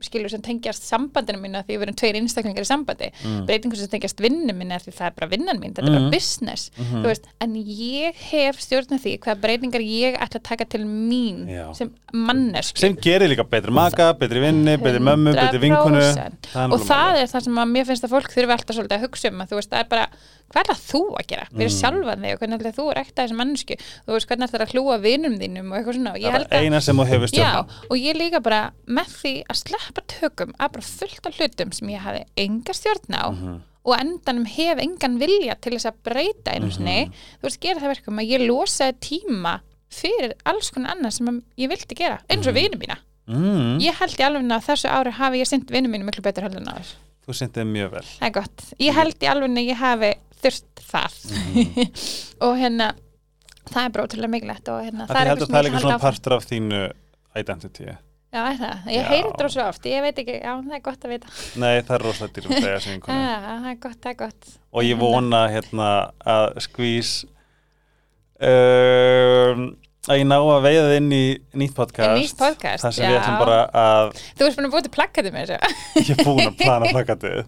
skilur 0.00 0.28
sem 0.30 0.40
tengjast 0.42 0.82
sambandinu 0.82 1.38
mínu 1.40 1.62
því 1.64 1.76
við 1.78 1.82
erum 1.86 1.94
tveir 1.94 2.16
einstaklingar 2.20 2.64
í 2.64 2.68
sambandi 2.68 3.10
Mm. 3.24 3.46
breytingum 3.46 3.76
sem 3.76 3.88
tengjast 3.88 4.18
vinnu 4.20 4.52
mínu 4.52 4.78
því 4.82 4.92
það 4.94 5.06
er 5.06 5.14
bara 5.18 5.28
vinnan 5.30 5.60
mín, 5.60 5.72
þetta 5.74 5.84
er 5.86 5.90
Mhm. 5.90 5.98
bara 5.98 6.10
business 6.10 6.70
Mhm. 6.78 7.02
þú 7.02 7.06
veist, 7.06 7.24
en 7.40 7.54
ég 7.54 8.14
hef 8.14 8.56
stjórn 8.60 8.90
á 8.92 8.98
því 8.98 9.18
hvað 9.20 9.40
breytingar 9.40 9.80
ég 9.80 10.16
ætla 10.18 10.40
að 10.40 10.42
taka 10.42 10.64
til 10.64 10.80
mín 10.84 11.46
Já. 11.48 11.74
sem 11.76 11.90
manneski 12.12 12.78
sem 12.78 12.96
gerir 12.96 13.28
líka 13.28 13.44
betri 13.48 13.70
maka, 13.72 14.12
betri 14.14 14.40
vinni, 14.40 14.76
betri 14.76 15.00
mömmu, 15.00 15.34
betri 15.34 15.58
vinkunu 15.58 16.00
100%. 16.00 16.48
Það 16.52 16.68
er 16.68 16.72
og 16.74 16.80
það 16.80 17.16
er 17.22 17.26
það 17.26 17.42
sem 17.42 17.54
að 17.54 17.70
mér 17.74 17.86
finnst 17.86 18.04
að 18.04 18.10
fólk 18.14 18.30
þurfi 18.34 18.54
alltaf 18.56 18.76
svolítið 18.76 18.96
að 18.98 19.04
hugsa 19.08 19.28
um 19.28 19.40
að 19.40 19.48
þú 19.48 19.54
veist, 19.60 19.70
það 19.70 19.80
er 19.80 19.88
bara 19.88 20.06
hvað 20.54 20.62
er 20.62 20.70
það 20.70 20.82
þú 20.86 21.00
að 21.18 21.26
gera, 21.32 21.46
við 21.50 21.64
erum 21.64 21.74
Mm. 21.74 21.80
sjálfan 21.80 22.24
þig 22.24 22.34
og 22.34 22.38
hvernig 22.44 22.58
ætlar 22.60 22.74
þú 22.78 22.84
að 22.86 22.96
rekta 23.00 23.24
þessi 23.24 23.36
mannsku 23.40 23.76
þú 23.82 24.14
veist, 24.14 24.28
hvernig 24.30 24.46
ætlar 24.48 24.64
að 24.64 24.72
hlúa 24.74 24.96
vinum 25.02 25.34
þínum 25.40 25.66
og 25.72 25.76
eitthvað 25.80 25.98
svona 25.98 26.12
og 26.14 26.18
það 26.20 26.24
ég 26.24 26.46
er 26.54 26.64
eina 26.64 26.80
sem 26.80 26.96
þú 27.02 27.06
hefur 27.10 27.26
já, 27.26 27.34
stjórn 27.34 27.90
og 27.90 27.96
ég 27.98 28.18
líka 28.22 28.40
bara 28.46 28.60
með 28.86 29.08
því 29.18 29.34
að 29.50 29.60
sleppa 29.64 30.04
tökum 30.14 30.54
að 30.58 30.72
bara 30.78 30.88
fullt 30.94 31.26
af 31.26 31.38
hlutum 31.40 31.72
sem 31.74 31.88
ég 31.90 32.04
hafi 32.06 32.24
enga 32.46 32.72
stjórn 32.72 33.18
á 33.18 33.24
Mhm. 33.34 33.60
og 33.84 33.92
á 33.92 34.00
endanum 34.00 34.46
hef 34.46 34.78
engan 34.80 35.18
vilja 35.20 35.54
til 35.60 35.72
þess 35.74 35.90
að 35.90 35.98
breyta 36.06 36.54
einu 36.54 36.70
sinni, 36.72 37.10
þú 37.42 37.42
veist, 37.50 37.60
gera 37.60 37.80
það 37.80 37.92
verkum 37.96 38.18
að 38.22 38.30
ég 38.30 38.46
losaði 38.48 38.94
tíma 39.00 39.60
fyrir 39.90 40.32
alls 40.46 40.70
konar 40.70 40.94
annað 40.96 41.12
sem 41.18 41.42
ég 41.58 41.68
vildi 41.68 41.94
gera 41.94 42.20
eins 42.30 42.46
og 42.46 42.54
vinum 42.54 42.78
mína. 42.80 42.96
Mm. 43.28 43.78
ég 43.80 43.94
held 43.96 44.16
í 44.20 44.24
alveg 44.24 44.50
að 44.52 44.64
þessu 44.68 44.88
ári 44.92 45.10
hafi 45.16 45.38
ég 45.40 45.46
sinnt 45.48 45.70
vinnum 45.72 45.90
mínu 45.92 46.04
miklu 46.04 46.20
betur 46.22 46.44
heldur 46.44 46.60
en 46.60 46.72
áður 46.74 46.90
þú 47.24 47.32
sendið 47.38 47.64
mjög 47.72 47.90
vel. 47.94 48.02
Það 48.04 48.26
er 48.28 48.32
gott, 48.36 48.64
ég 48.84 48.92
held 48.92 49.14
í 49.24 49.26
alveg 49.32 49.50
að 49.56 49.68
ég 49.70 49.76
hafi 49.80 50.10
þurft 50.44 50.84
það. 50.92 51.18
Mhm. 51.34 51.84
og 52.46 52.56
hérna 52.60 52.88
það 53.70 53.82
er 53.84 53.94
bara 53.94 54.08
ótrúlega 54.08 54.32
mikilvægt 54.36 54.72
og 54.72 54.82
hérna 54.84 55.06
Af 55.08 55.14
því 55.14 55.22
ég 55.24 55.30
held 55.32 55.38
að 55.38 55.46
sem 55.46 55.54
það 55.54 55.60
er 55.60 55.64
ég 55.64 55.70
líka 55.70 55.78
ætla 55.78 55.84
að 55.84 55.86
svona 55.88 56.02
partur 56.04 56.36
af 56.36 56.48
þínu 56.50 56.82
identity. 57.40 57.94
Já, 58.34 58.40
er 58.50 58.56
það, 58.58 58.86
ég 58.90 59.04
heyri 59.12 59.28
þetta 59.28 59.48
svo 59.54 59.64
oft. 59.70 59.84
Ég 59.86 60.02
veit 60.02 60.16
ekki, 60.18 60.34
já, 60.42 60.52
það 60.58 60.74
er 60.74 60.80
gott 60.82 61.04
að 61.06 61.12
vita. 61.14 61.28
Nei, 61.62 61.74
það 61.86 61.94
er 61.94 62.02
rosalega 62.02 62.34
dýrum 62.34 62.54
þegar 62.56 62.82
sem 62.82 62.96
vinkonu 62.96 63.18
já, 63.28 63.36
það 63.44 63.68
er 63.70 63.76
gott, 63.84 63.98
það 64.02 64.10
er 64.10 64.16
gott. 64.24 64.48
Og 64.74 64.88
ég 64.88 64.98
vona 64.98 65.42
hérna 65.52 65.90
að 66.34 66.46
skvís 66.66 67.12
um, 68.42 69.68
að 70.04 70.18
ég 70.20 70.26
ná 70.28 70.34
að 70.36 70.64
veiða 70.66 70.82
þið 70.84 70.94
inn 70.98 71.12
í 71.16 71.20
nýtt 71.62 71.74
podcast, 71.78 72.12
nýtt 72.20 72.34
podcast, 72.40 72.82
þar 72.84 72.94
sem 72.96 73.06
við 73.08 73.14
já. 73.14 73.20
ætlum 73.22 73.38
bara 73.40 73.58
að 73.80 74.10
þú 74.20 74.46
ert 74.48 74.58
búin 74.58 74.66
að 74.68 74.74
búið 74.74 74.84
til 74.86 74.92
plakkati 74.96 75.32
með 75.34 75.52
þessu. 75.52 75.78
Ég 76.00 76.10
er 76.14 76.26
búin 76.28 76.42
að 76.50 76.58
plana 76.60 76.90
plakatið. 76.94 77.38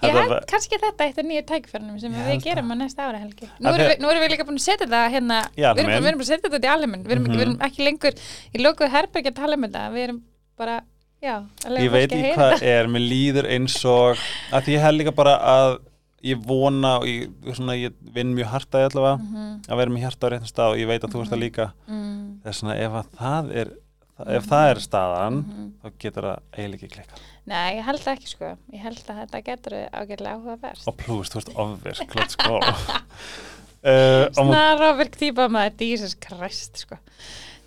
Ég 0.00 0.16
held 0.16 0.34
kannski 0.52 0.78
þetta 0.80 1.08
eitt 1.10 1.20
af 1.20 1.28
nýju 1.28 1.42
tækifærunum 1.50 1.98
sem 2.00 2.14
Ég 2.16 2.30
við 2.30 2.46
gerum 2.46 2.72
á 2.72 2.74
næsta 2.80 3.08
ári 3.10 3.20
helgi. 3.24 3.50
Nú 3.60 3.72
erum, 3.74 3.90
við, 3.90 4.00
nú 4.00 4.12
erum 4.14 4.24
við 4.24 4.32
líka 4.34 4.46
búin 4.48 4.60
að 4.62 4.64
setja 4.64 4.86
þetta 4.86 5.02
hérna 5.16 5.40
Í 5.50 5.60
við 5.60 5.82
erum, 5.84 5.90
við 5.90 6.10
erum 6.12 6.22
bara 6.22 6.24
að 6.24 6.30
setja 6.32 6.46
þetta 6.46 6.56
út 6.62 6.64
í 6.64 6.72
alheiminn 6.76 7.04
við, 7.04 7.12
erum 7.18 7.28
ekki- 7.28 7.36
við 7.40 7.46
erum 7.46 7.60
ekki 7.68 7.86
lengur 7.90 8.24
í 8.56 8.64
lokuðu 8.64 8.90
herbergi 8.96 9.32
að 9.34 9.38
tala 9.42 9.60
um 9.60 9.68
þetta. 9.68 9.84
Við 9.98 10.06
erum 10.08 10.22
bara, 10.60 10.78
já 11.20 11.34
að 11.68 11.78
ég 11.84 11.92
veit 11.92 12.08
að 12.08 12.16
ekki 12.24 12.34
hvað 12.40 12.66
er, 12.72 12.90
mér 12.96 13.06
líður 13.12 13.50
eins 13.58 13.76
og 13.84 14.24
að 14.56 14.72
ég 14.72 14.84
held 14.88 15.02
líka 15.02 15.12
bara 15.20 15.36
að 15.52 15.76
ég 16.22 16.40
vona 16.46 16.96
og 17.00 17.06
ég, 17.08 17.28
svona, 17.56 17.76
ég 17.80 17.94
vinn 18.14 18.34
mjög 18.36 18.50
harta 18.52 18.82
allavega 18.86 19.18
Mhm, 19.20 19.52
að 19.68 19.76
vera 19.80 19.90
með 19.94 20.04
hjarta 20.04 20.26
á 20.26 20.30
réttum 20.34 20.50
stað 20.50 20.74
og 20.74 20.80
ég 20.82 20.90
veit 20.90 21.04
að 21.04 21.14
þú 21.14 21.22
ert 21.22 21.32
það 21.32 21.42
líka. 21.44 21.66
Mm, 21.88 22.40
þess 22.44 22.60
svona 22.60 22.76
ef 22.76 22.92
að 23.00 23.14
það 23.20 23.52
er 23.62 23.72
ef 24.20 24.44
það 24.50 24.70
er 24.70 24.80
staðan 24.84 25.36
mhm. 25.40 25.68
þá 25.80 25.92
getur 26.04 26.26
það 26.28 26.40
eiginlega 26.52 26.76
ekki 26.76 26.94
klikka 26.96 27.20
Nei, 27.50 27.76
ég 27.78 27.84
held 27.86 28.08
ekki 28.12 28.28
sko. 28.28 28.50
Ég 28.70 28.82
held 28.84 28.98
að 29.08 29.20
þetta 29.22 29.38
getur 29.46 29.76
ágætlega 29.90 30.34
áhugaverst 30.36 30.86
og 30.90 30.96
plús, 31.00 31.30
þú 31.32 31.40
ert 31.40 31.54
ofvirk, 31.64 32.16
let's 32.20 32.36
go 32.44 32.58
uh, 32.60 34.26
og 34.36 34.44
mú- 34.44 34.52
Snarofirk 34.52 35.16
típa 35.18 35.48
maður 35.48 35.86
Jesus 35.88 36.14
Christ 36.20 36.84
sko. 36.84 36.98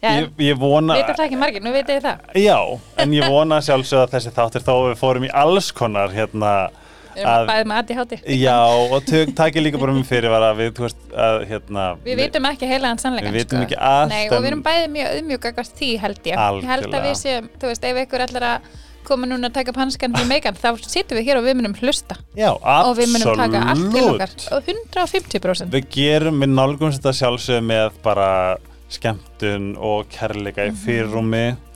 Já, 0.03 0.19
ég, 0.19 0.29
ég 0.43 0.57
vona 0.59 0.97
veit 0.99 1.09
það 1.15 1.25
ekki 1.25 1.39
margir, 1.39 1.63
nú 1.63 1.71
veit 1.71 1.89
ég 1.89 2.01
það. 2.03 2.23
Já, 2.43 2.57
en 2.99 3.13
ég 3.15 3.27
vona 3.31 3.61
sjálfsög 3.63 4.01
að 4.03 4.15
þessi 4.17 4.33
þáttir 4.35 4.65
þó 4.65 4.73
við 4.89 4.97
fórum 4.99 5.27
í 5.27 5.29
alls 5.43 5.69
konar 5.75 6.11
hérna 6.11 6.53
Að- 7.21 7.47
bæðið 7.49 7.67
með 7.69 7.77
aði 7.83 7.95
hátti 7.99 8.17
Já, 8.41 8.57
og 8.93 9.03
tök, 9.05 9.33
takið 9.37 9.63
líka 9.67 9.77
bara 9.79 9.93
með 9.93 10.05
fyrirvara 10.09 10.49
við, 10.57 10.71
þú 10.73 10.81
veist, 10.87 10.97
að 11.13 11.35
hérna 11.51 11.83
Við 12.03 12.15
vitum 12.23 12.45
ekki 12.49 12.65
heilaðan 12.71 12.99
sannleikan 13.03 13.33
Við 13.33 13.39
vitum 13.43 13.59
sko. 13.59 13.65
ekki 13.67 13.77
allt, 13.79 14.09
Nei, 14.09 14.29
og 14.29 14.41
við 14.43 14.47
erum 14.51 14.63
bæðið 14.63 14.89
mjög 14.95 15.07
auðmjúkagast 15.17 15.75
því 15.77 15.91
held 15.99 16.17
ég. 16.23 16.33
Ég 16.33 16.39
held 16.39 16.63
að 16.63 16.73
Algjörlega. 16.73 17.03
við 17.05 17.15
séum, 17.23 17.49
þú 17.59 17.65
veist, 17.73 17.83
ef 17.83 17.95
ykkur 18.05 18.25
ætlar 18.27 18.43
að 18.49 18.59
koma 19.03 19.27
núna 19.27 19.49
að 19.49 19.53
taka 19.53 19.69
upp 19.69 19.75
hanskan 19.83 20.13
fyrir 20.15 20.27
megan 20.29 20.55
þá 20.55 20.69
sittum 20.87 21.17
við 21.17 21.25
hér 21.27 21.37
og 21.37 21.43
við 21.43 21.55
munum 21.59 21.73
hlusta. 21.75 22.15
Já, 22.39 22.51
og 22.55 22.95
við 22.97 23.09
munum 23.11 23.35
taka 23.35 23.59
allt 23.73 23.91
til 23.91 24.03
okkar. 24.13 24.29
og 24.55 24.63
150% 24.63 25.69
Við 25.75 25.89
gerum, 25.91 26.39
við 26.39 26.49
nálgumst 26.55 27.01
þetta 27.01 27.11
sjálfsög 27.19 27.61
með 27.67 27.91
bara 28.01 28.57
skemmtun 28.89 29.75
og 29.77 30.07
kærleika 30.09 30.67
í 30.69 30.71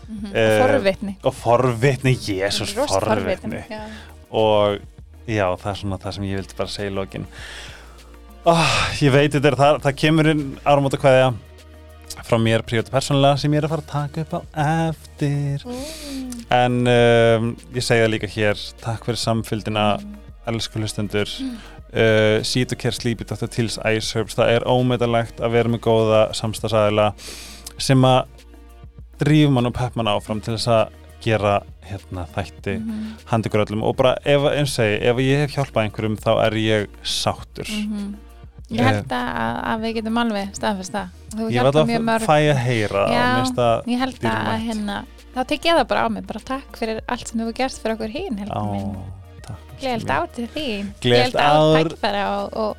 Mhm. 0.08 0.32
eh, 0.34 0.62
og 0.64 0.70
forvitni. 0.70 1.16
og 1.22 1.34
forvitni, 1.34 2.14
Rosa 2.78 3.00
forvitni. 3.02 3.64
já. 3.70 3.82
og 4.32 4.80
já, 5.28 5.46
það 5.60 5.72
er 5.72 5.80
svona 5.82 6.00
það 6.04 6.16
sem 6.18 6.28
ég 6.28 6.40
vildi 6.42 6.58
bara 6.58 6.74
segja 6.74 6.92
í 6.92 6.96
lokin. 6.96 7.28
Oh, 8.48 8.74
Ég 9.04 9.12
veit 9.12 9.34
þetta 9.34 9.50
er 9.52 9.60
það, 9.60 9.78
það 9.84 9.96
kemur 10.00 10.32
inn 10.32 10.44
áramóta 10.64 11.00
kveðja 11.02 11.34
frá 12.28 12.38
mér 12.42 12.64
prívat 12.66 12.90
persónulega 12.92 13.40
sem 13.40 13.54
ég 13.54 13.62
er 13.62 13.68
að 13.68 13.74
fara 13.74 13.84
að 13.84 13.92
taka 13.92 14.24
upp 14.24 14.34
á 14.34 14.40
eftir. 14.88 15.66
En 16.56 16.78
um, 16.88 17.50
ég 17.76 17.84
segja 17.86 18.08
líka 18.10 18.30
hér 18.32 18.60
takk 18.82 19.04
fyrir 19.08 19.20
samfylgdina 19.22 19.88
elsku 20.48 20.80
hlustendur. 20.80 21.32
Uh, 21.88 22.40
Seat 22.48 22.74
og 22.76 22.82
Care 22.82 22.96
Sleepy 22.96 23.28
Dr. 23.28 23.48
Tills 23.52 23.78
Ice 23.92 24.16
Herbs. 24.16 24.36
Það 24.40 24.54
er 24.56 24.68
ómetalegt 24.68 25.44
að 25.44 25.54
vera 25.56 25.72
með 25.72 25.84
góða 25.88 26.24
samstagsæðila 26.36 27.12
sem 27.78 28.08
að 28.08 28.46
drífum 29.22 29.58
mann 29.58 29.70
og 29.70 29.76
pepp 29.76 30.00
mann 30.00 30.10
áfram 30.12 30.42
til 30.44 30.56
þess 30.56 30.72
að 30.72 30.96
gera 31.24 31.62
hérna 31.88 32.26
þætti 32.36 32.78
Mhm. 32.80 33.14
handi 33.26 33.50
ykkur 33.50 33.66
öllum 33.66 33.84
og 33.84 33.96
bara 33.98 34.16
ef, 34.26 34.42
segi, 34.70 35.02
ef 35.02 35.18
ég 35.18 35.38
hef 35.46 35.56
hjálpað 35.56 35.84
einhverjum 35.88 36.18
þá 36.20 36.32
er 36.46 36.52
ég 36.54 36.88
sáttur 37.04 37.68
Mhm. 37.70 38.16
Ég 38.70 38.80
Eh, 38.82 38.84
held 38.84 39.08
að, 39.08 39.64
að 39.64 39.80
við 39.86 39.94
getum 39.96 40.18
alveg 40.20 40.50
staðfest 40.54 40.92
það 40.92 41.08
ég 41.38 41.62
mjög 41.88 42.00
að 42.00 42.04
mörg 42.04 42.26
fæ 42.28 42.38
að 42.52 42.58
heyra 42.66 43.04
Já, 43.08 43.44
það 43.56 43.86
Ég 43.88 43.98
held 44.00 44.14
að 44.14 44.26
dýrmætt. 44.28 44.66
hérna 44.68 45.06
þá 45.38 45.48
tek 45.48 45.62
ég 45.64 45.78
það 45.78 45.88
bara 45.88 46.02
á 46.04 46.08
mig, 46.12 46.28
bara 46.28 46.40
takk 46.40 46.76
fyrir 46.76 47.00
allt 47.08 47.28
sem 47.28 47.40
þú 47.40 47.44
hefur 47.46 47.54
gert 47.56 47.80
fyrir 47.80 47.96
okkur 47.96 48.12
hín 48.12 48.36
á, 48.52 48.62
takk 49.48 49.80
Gleðilt 49.80 50.10
ár 50.12 50.28
til 50.36 50.48
því 50.48 50.68
Gleðilegt 51.00 51.36
ár 51.40 51.78
ár. 51.78 51.84
tækifæra 51.88 52.26
og, 52.44 52.58
og, 52.58 52.78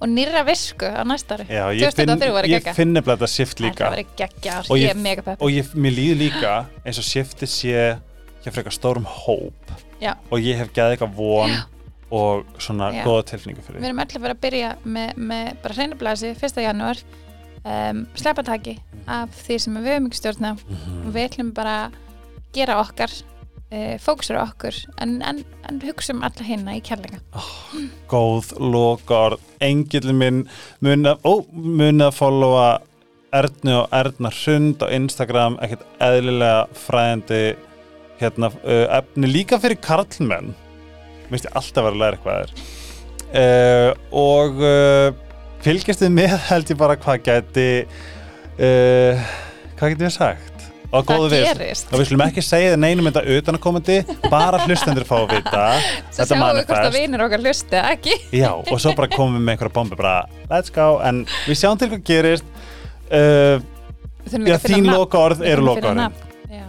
og 0.00 0.08
nýra 0.08 0.42
visku 0.46 0.84
á 0.84 1.02
næsta 1.08 1.36
ári. 1.38 1.46
Já, 1.48 1.64
ég 1.72 1.94
finn, 1.94 2.08
2023 2.08 2.32
var 2.32 2.44
ég 2.44 2.56
geggja 2.58 2.74
finn 2.76 2.92
nefnilega 2.92 3.16
þetta 3.22 3.32
shift 3.32 3.58
Það 3.58 3.66
líka. 3.68 3.90
var 3.90 4.02
geggja, 4.16 4.58
Og 4.70 4.76
ég 4.76 4.94
ég- 4.96 5.36
og 5.40 5.50
ég, 5.50 5.64
mér 5.74 5.94
líður 5.96 6.18
líka 6.20 6.66
eins 6.84 6.98
og 6.98 7.04
shiftið 7.04 7.48
sé 7.48 7.98
hjá 8.44 8.52
frekar 8.52 8.72
stórum 8.72 9.04
hóp. 9.06 9.54
Já. 10.00 10.12
og 10.30 10.38
ég 10.40 10.56
hef 10.58 10.72
gæði 10.74 10.96
eitthvað 10.98 11.14
von 11.16 11.50
og 12.12 12.44
svona 12.58 12.92
Já. 12.92 13.02
góða 13.04 13.24
tilfinningu 13.24 13.62
fyrir 13.64 13.80
Við 13.80 13.84
erum 13.88 13.98
allir 13.98 14.16
að 14.18 14.20
fara 14.20 14.34
að 14.34 14.40
byrja 14.44 14.76
með, 14.84 15.14
með 15.16 15.62
bara 15.62 15.74
hreinublasi 15.74 16.34
1. 16.36 16.60
janúar. 16.62 16.98
Um, 17.66 18.06
sleppataki 18.14 18.78
af 19.08 19.30
því 19.48 19.56
sem 19.60 19.74
við 19.74 19.86
höfum 19.88 20.06
ekki 20.06 20.20
stjórna 20.20 20.52
Mhm. 20.54 21.06
og 21.08 21.14
við 21.14 21.24
ætlum 21.30 21.52
bara 21.54 21.88
að 21.88 21.92
gera 22.52 22.76
okkar 22.80 23.10
uh, 23.72 23.96
fókusur 24.02 24.38
á 24.40 24.44
okkur 24.46 24.78
en, 25.02 25.18
en, 25.26 25.42
en 25.68 25.80
hugsum 25.84 26.22
alla 26.26 26.46
hinna 26.46 26.76
í 26.78 26.82
kærleika. 26.84 27.20
Góð 28.10 28.52
lokord, 28.60 29.42
engillin 29.64 30.20
minn 30.20 30.42
muni 30.84 31.12
að, 31.12 31.26
ó, 31.26 31.32
muni 31.52 32.06
að 32.06 32.16
followa 32.18 32.68
Ernu 33.36 33.74
og 33.82 33.92
Erna 33.92 34.30
Hrund 34.32 34.80
á 34.80 34.86
Instagram, 34.96 35.58
ekkert 35.64 35.84
eðlilega 36.00 36.64
fræðandi 36.86 37.42
hérna, 38.22 38.52
uh, 38.62 38.86
efni 39.00 39.28
líka 39.28 39.60
fyrir 39.60 39.80
karlmenn. 39.82 40.54
Minnst 41.26 41.48
ég 41.48 41.56
alltaf 41.58 41.82
vera 41.82 41.94
að 41.96 42.02
læra 42.04 42.18
eitthvað 42.20 42.44
er 42.46 42.84
uh, 43.34 43.90
og 44.14 44.60
uh, 44.62 45.08
fylgjast 45.64 46.04
þið 46.04 46.14
með 46.14 46.36
held 46.50 46.72
ég 46.72 46.80
bara 46.80 46.98
hvað 47.00 47.24
gæti 47.26 47.68
uh, 47.86 49.26
hvað 49.76 49.92
getum 49.92 50.06
við 50.06 50.14
sagt 50.14 50.55
og 50.96 51.06
góðu 51.08 51.28
Það 51.30 51.60
við 51.60 51.82
og 51.86 52.00
við 52.00 52.08
slum 52.10 52.24
ekki 52.26 52.44
segja 52.44 52.72
það 52.74 52.82
neinum 52.82 53.08
þetta 53.10 53.36
utan 53.36 53.58
að 53.58 53.62
komandi 53.66 53.96
bara 54.32 54.60
hlustendur 54.64 55.06
fá 55.08 55.14
að 55.18 55.32
vita. 55.34 55.62
Svo 56.16 56.26
sjáum 56.30 56.44
við 56.58 56.68
hvort 56.70 56.88
að 56.90 56.98
vinir 56.98 57.24
okkar 57.26 57.44
hlusti 57.44 57.78
eða 57.78 57.94
ekki. 57.96 58.18
Já, 58.42 58.50
og 58.56 58.82
svo 58.82 58.94
bara 58.98 59.10
komum 59.12 59.38
við 59.38 59.46
með 59.46 59.56
einhverja 59.56 59.76
bombi 59.78 59.98
bara, 60.00 60.16
let's 60.50 60.74
go, 60.74 60.88
en 61.06 61.24
við 61.46 61.60
sjáum 61.62 61.80
til 61.80 61.90
hvað 61.92 62.04
gerist. 62.10 62.52
Uh, 63.06 63.62
Já, 64.26 64.56
að 64.56 64.66
þín 64.66 64.90
loka 64.90 65.22
orð 65.22 65.44
eru 65.46 65.62
að 65.62 65.70
loka. 65.70 66.10
Já. 66.50 66.66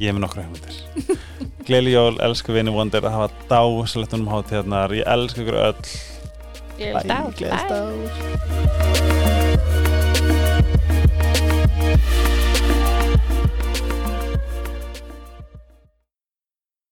Ég 0.00 0.10
er 0.10 0.16
með 0.16 0.22
nokkra 0.26 0.46
hugmyndir. 0.46 1.20
Gleili 1.66 1.96
jól, 1.96 2.14
elsku 2.22 2.54
vini 2.54 2.72
Wonder 2.72 3.04
að 3.04 3.16
hafa 3.16 3.46
dásalegt 3.50 4.14
um 4.14 4.28
hátíðarnar 4.30 4.94
Ég 4.94 5.08
elsku 5.16 5.42
ykkur 5.42 5.60
öll. 5.66 5.94
Gleðilegt 6.76 7.10
ár. 7.10 7.32
Gleðilegt 7.40 9.25